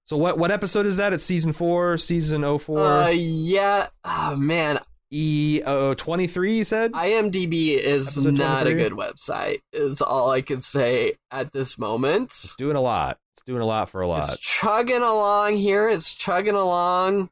So 0.04 0.18
what 0.18 0.36
what 0.36 0.50
episode 0.50 0.84
is 0.84 0.98
that? 0.98 1.14
It's 1.14 1.24
season 1.24 1.54
4, 1.54 1.96
season 1.96 2.42
04, 2.58 2.78
Uh, 2.78 3.08
yeah. 3.08 3.86
Oh 4.04 4.36
man, 4.36 4.78
E 5.10 5.62
uh, 5.64 5.94
23 5.94 6.58
you 6.58 6.64
said? 6.64 6.92
IMDb 6.92 7.68
is 7.78 8.26
not 8.26 8.66
a 8.66 8.74
good 8.74 8.92
website. 8.92 9.60
Is 9.72 10.02
all 10.02 10.28
I 10.30 10.42
can 10.42 10.60
say 10.60 11.14
at 11.30 11.52
this 11.54 11.78
moment. 11.78 12.24
It's 12.24 12.54
doing 12.56 12.76
a 12.76 12.82
lot. 12.82 13.18
It's 13.34 13.42
doing 13.42 13.62
a 13.62 13.66
lot 13.66 13.88
for 13.90 14.00
a 14.00 14.06
lot. 14.06 14.32
It's 14.32 14.38
chugging 14.40 15.02
along 15.02 15.54
here. 15.54 15.88
It's 15.88 16.12
chugging 16.14 16.54
along. 16.54 17.30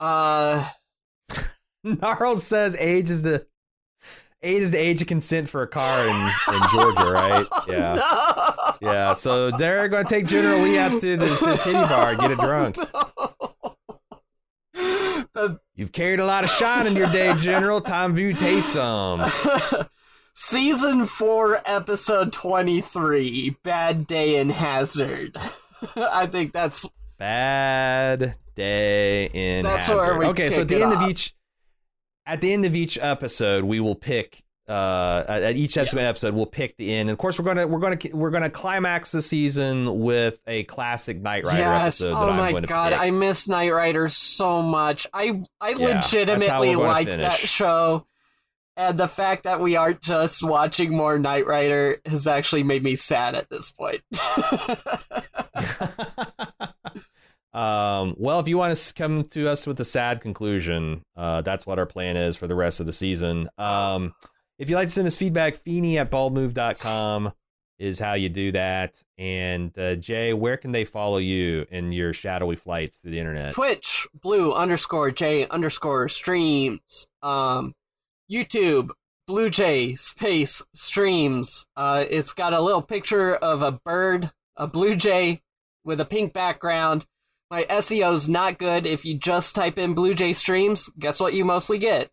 Uh, 0.00 0.68
Gnarls 1.84 2.42
says 2.44 2.74
age 2.78 3.10
is 3.10 3.22
the 3.22 3.46
age 4.42 4.62
is 4.62 4.70
the 4.70 4.78
age 4.78 5.00
of 5.02 5.08
consent 5.08 5.48
for 5.48 5.62
a 5.62 5.66
car 5.68 6.06
in, 6.06 6.14
in 6.54 6.60
Georgia, 6.72 7.04
right? 7.12 7.46
Yeah. 7.68 7.94
no. 7.94 8.74
Yeah. 8.90 9.14
So 9.14 9.50
they're 9.50 9.88
gonna 9.88 10.08
take 10.08 10.26
General 10.26 10.60
Lee 10.60 10.78
out 10.78 11.00
to 11.00 11.16
the, 11.16 11.26
the 11.26 11.60
titty 11.62 11.72
bar 11.80 12.10
and 12.12 12.18
get 12.20 12.30
it 12.32 12.38
drunk. 12.40 12.76
The- 15.34 15.60
You've 15.74 15.92
carried 15.92 16.20
a 16.20 16.24
lot 16.24 16.42
of 16.44 16.50
shine 16.50 16.86
in 16.86 16.96
your 16.96 17.10
day, 17.10 17.34
General. 17.38 17.80
Time 17.82 18.14
for 18.14 18.20
you 18.20 18.32
to 18.32 18.38
taste 18.40 18.72
some. 18.72 19.20
Season 20.38 21.06
4, 21.06 21.62
episode 21.64 22.30
23 22.30 23.56
Bad 23.62 24.06
Day 24.06 24.36
in 24.36 24.50
Hazzard. 24.50 25.34
I 25.96 26.26
think 26.26 26.52
that's. 26.52 26.84
Bad 27.16 28.36
day 28.54 29.30
in 29.32 29.64
That's 29.64 29.86
Hazzard. 29.86 30.06
where 30.06 30.18
we 30.18 30.26
okay, 30.26 30.50
so 30.50 30.60
at 30.60 30.68
the 30.68 30.82
end 30.82 30.92
off. 30.92 31.04
of 31.04 31.08
each 31.08 31.34
at 32.26 32.42
the 32.42 32.52
end 32.52 32.66
of 32.66 32.76
each 32.76 32.98
episode, 33.00 33.64
we 33.64 33.80
will 33.80 33.94
pick 33.94 34.42
uh 34.68 35.24
at 35.26 35.56
each 35.56 35.72
subsequent 35.72 36.06
episode 36.06 36.34
we'll 36.34 36.44
pick 36.44 36.76
the 36.76 36.92
end. 36.92 37.08
And 37.08 37.14
of 37.14 37.18
course 37.18 37.38
we're 37.38 37.46
gonna 37.46 37.66
we're 37.66 37.78
gonna 37.78 37.98
we're 38.12 38.30
gonna 38.30 38.50
climax 38.50 39.12
the 39.12 39.22
season 39.22 40.00
with 40.00 40.38
a 40.46 40.64
classic 40.64 41.18
Knight 41.18 41.44
Rider 41.44 41.60
yes. 41.60 42.02
episode 42.02 42.14
Oh 42.14 42.32
my 42.34 42.60
god, 42.60 42.92
pick. 42.92 43.00
I 43.00 43.10
miss 43.10 43.48
Knight 43.48 43.72
Rider 43.72 44.10
so 44.10 44.60
much. 44.60 45.06
I 45.14 45.44
I 45.62 45.70
Yeah, 45.70 45.96
legitimately 45.96 46.76
like 46.76 47.06
that 47.06 47.32
show. 47.38 48.06
And 48.76 48.98
the 48.98 49.08
fact 49.08 49.44
that 49.44 49.60
we 49.60 49.74
aren't 49.74 50.02
just 50.02 50.42
watching 50.42 50.94
more 50.94 51.18
Knight 51.18 51.46
Rider 51.46 52.00
has 52.04 52.26
actually 52.26 52.62
made 52.62 52.82
me 52.82 52.94
sad 52.94 53.34
at 53.34 53.48
this 53.48 53.70
point. 53.70 54.02
um, 57.54 58.14
well, 58.18 58.38
if 58.38 58.48
you 58.48 58.58
want 58.58 58.76
to 58.76 58.94
come 58.94 59.22
to 59.24 59.48
us 59.48 59.66
with 59.66 59.80
a 59.80 59.84
sad 59.84 60.20
conclusion, 60.20 61.02
uh, 61.16 61.40
that's 61.40 61.64
what 61.66 61.78
our 61.78 61.86
plan 61.86 62.18
is 62.18 62.36
for 62.36 62.46
the 62.46 62.54
rest 62.54 62.80
of 62.80 62.86
the 62.86 62.92
season. 62.92 63.48
Um, 63.56 64.14
if 64.58 64.68
you'd 64.68 64.76
like 64.76 64.88
to 64.88 64.92
send 64.92 65.06
us 65.06 65.16
feedback, 65.16 65.56
Feeny 65.56 65.98
at 65.98 66.10
baldmove.com 66.10 67.32
is 67.78 67.98
how 67.98 68.14
you 68.14 68.28
do 68.28 68.52
that. 68.52 69.02
And 69.18 69.76
uh, 69.78 69.96
Jay, 69.96 70.32
where 70.32 70.56
can 70.56 70.72
they 70.72 70.84
follow 70.84 71.18
you 71.18 71.66
in 71.70 71.92
your 71.92 72.12
shadowy 72.12 72.56
flights 72.56 72.98
through 72.98 73.12
the 73.12 73.18
internet? 73.18 73.54
Twitch, 73.54 74.06
blue 74.14 74.52
underscore 74.52 75.10
J 75.10 75.46
underscore 75.48 76.08
streams. 76.08 77.06
Um, 77.22 77.74
YouTube, 78.30 78.90
Blue 79.26 79.50
Jay 79.50 79.94
space 79.96 80.62
streams. 80.74 81.66
Uh, 81.76 82.04
it's 82.08 82.32
got 82.32 82.52
a 82.52 82.60
little 82.60 82.82
picture 82.82 83.34
of 83.34 83.62
a 83.62 83.72
bird, 83.72 84.30
a 84.56 84.66
blue 84.66 84.96
jay 84.96 85.42
with 85.84 86.00
a 86.00 86.04
pink 86.04 86.32
background. 86.32 87.06
My 87.50 87.64
SEO's 87.64 88.28
not 88.28 88.58
good. 88.58 88.86
If 88.86 89.04
you 89.04 89.14
just 89.14 89.54
type 89.54 89.78
in 89.78 89.94
Blue 89.94 90.14
Jay 90.14 90.32
streams, 90.32 90.90
guess 90.98 91.20
what 91.20 91.34
you 91.34 91.44
mostly 91.44 91.78
get? 91.78 92.10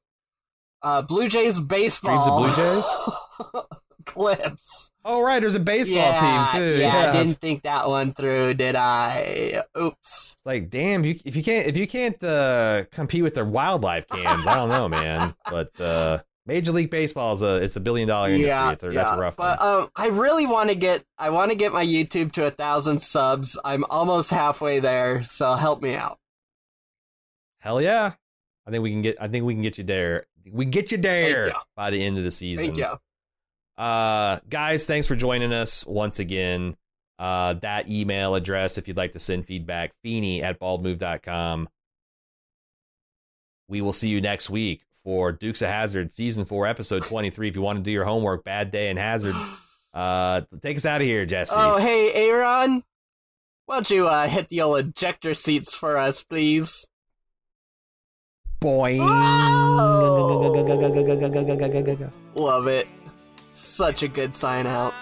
Uh, 0.82 1.02
Blue 1.02 1.28
Jays 1.28 1.60
baseball. 1.60 2.22
Streams 2.22 2.28
of 2.28 2.56
Blue 2.56 3.64
Jays? 3.64 3.74
Clips. 4.06 4.92
Oh, 5.06 5.22
right. 5.22 5.40
There's 5.40 5.56
a 5.56 5.60
baseball 5.60 5.98
yeah, 5.98 6.50
team, 6.52 6.62
too. 6.62 6.80
Yeah, 6.80 7.10
I 7.10 7.12
didn't 7.12 7.40
think 7.40 7.64
that 7.64 7.88
one 7.88 8.14
through, 8.14 8.56
did 8.56 8.76
I? 8.76 9.64
Oops. 9.78 10.36
Like, 10.46 10.70
damn, 10.70 11.02
if 11.02 11.08
you, 11.08 11.20
if 11.26 11.36
you 11.36 11.44
can't 11.44 11.68
if 11.68 11.78
you 11.78 11.88
can't 11.88 12.22
uh, 12.24 12.86
compete 12.92 13.24
with 13.24 13.36
their 13.36 13.46
wildlife 13.46 14.08
cams, 14.08 14.46
I 14.46 14.56
don't 14.56 14.70
know, 14.70 14.90
man. 14.90 15.36
But 15.50 15.80
uh, 15.80 16.20
Major 16.46 16.72
League 16.72 16.90
Baseball 16.90 17.34
is 17.34 17.42
a 17.42 17.56
it's 17.56 17.76
a 17.76 17.80
billion 17.80 18.08
dollar 18.08 18.30
industry. 18.30 18.50
Yeah, 18.50 18.72
it's 18.72 18.84
a, 18.84 18.88
yeah. 18.88 19.04
That's 19.04 19.12
a 19.12 19.18
rough 19.18 19.36
But 19.38 19.60
one. 19.60 19.84
um, 19.84 19.90
I 19.96 20.08
really 20.08 20.46
want 20.46 20.70
to 20.70 20.76
get 20.76 21.06
I 21.18 21.30
want 21.30 21.52
to 21.52 21.56
get 21.56 21.72
my 21.72 21.86
YouTube 21.86 22.32
to 22.34 22.46
a 22.46 22.52
thousand 22.52 23.02
subs. 23.02 23.58
I'm 23.64 23.86
almost 23.86 24.30
halfway 24.30 24.80
there, 24.80 25.24
so 25.24 25.54
help 25.54 25.82
me 25.82 25.96
out. 25.96 26.20
Hell 27.60 27.82
yeah! 27.82 28.14
I 28.68 28.72
think 28.72 28.84
we 28.84 28.92
can 28.92 29.02
get. 29.02 29.18
I 29.22 29.28
think 29.28 29.46
we 29.46 29.54
can 29.54 29.64
get 29.64 29.78
you 29.78 29.84
there. 29.86 30.26
We 30.52 30.66
get 30.66 30.92
you 30.92 30.98
there 30.98 31.54
by 31.78 31.92
the 31.92 32.04
end 32.04 32.18
of 32.18 32.26
the 32.26 32.32
season. 32.32 32.66
Thank 32.66 32.78
you. 32.78 32.98
Uh, 33.78 34.40
guys, 34.50 34.86
thanks 34.86 35.08
for 35.08 35.16
joining 35.16 35.52
us 35.52 35.86
once 35.86 36.20
again. 36.20 36.76
Uh, 37.20 37.54
that 37.54 37.90
email 37.90 38.36
address, 38.36 38.78
if 38.78 38.88
you'd 38.88 38.98
like 38.98 39.14
to 39.14 39.20
send 39.20 39.46
feedback, 39.46 39.92
Feeny 40.04 40.44
at 40.44 40.60
baldmove.com. 40.60 41.70
We 43.68 43.82
will 43.82 43.94
see 43.94 44.10
you 44.10 44.22
next 44.22 44.50
week 44.50 44.84
for 45.04 45.32
Dukes 45.32 45.62
of 45.62 45.70
Hazzard 45.70 46.12
season 46.12 46.46
four, 46.46 46.68
episode 46.68 47.04
23. 47.04 47.50
If 47.50 47.56
you 47.56 47.62
want 47.62 47.80
to 47.80 47.84
do 47.84 47.92
your 47.92 48.06
homework, 48.06 48.44
Bad 48.44 48.72
Day 48.72 48.90
and 48.90 49.00
Hazzard. 49.00 49.36
Uh, 49.94 50.42
take 50.64 50.76
us 50.76 50.88
out 50.88 51.02
of 51.02 51.06
here, 51.06 51.24
Jesse. 51.24 51.54
Oh, 51.56 51.78
hey, 51.78 52.12
Aaron. 52.14 52.84
Why 53.68 53.76
don't 53.76 53.90
you 53.92 54.08
uh, 54.08 54.28
hit 54.28 54.50
the 54.50 54.62
old 54.62 54.80
ejector 54.80 55.36
seats 55.36 55.76
for 55.76 56.00
us, 56.00 56.24
please? 56.24 56.88
Boing. 58.60 58.98
Love 62.36 62.66
it. 62.66 62.88
Such 63.54 64.02
a 64.02 64.08
good 64.08 64.34
sign 64.34 64.66
out. 64.66 64.94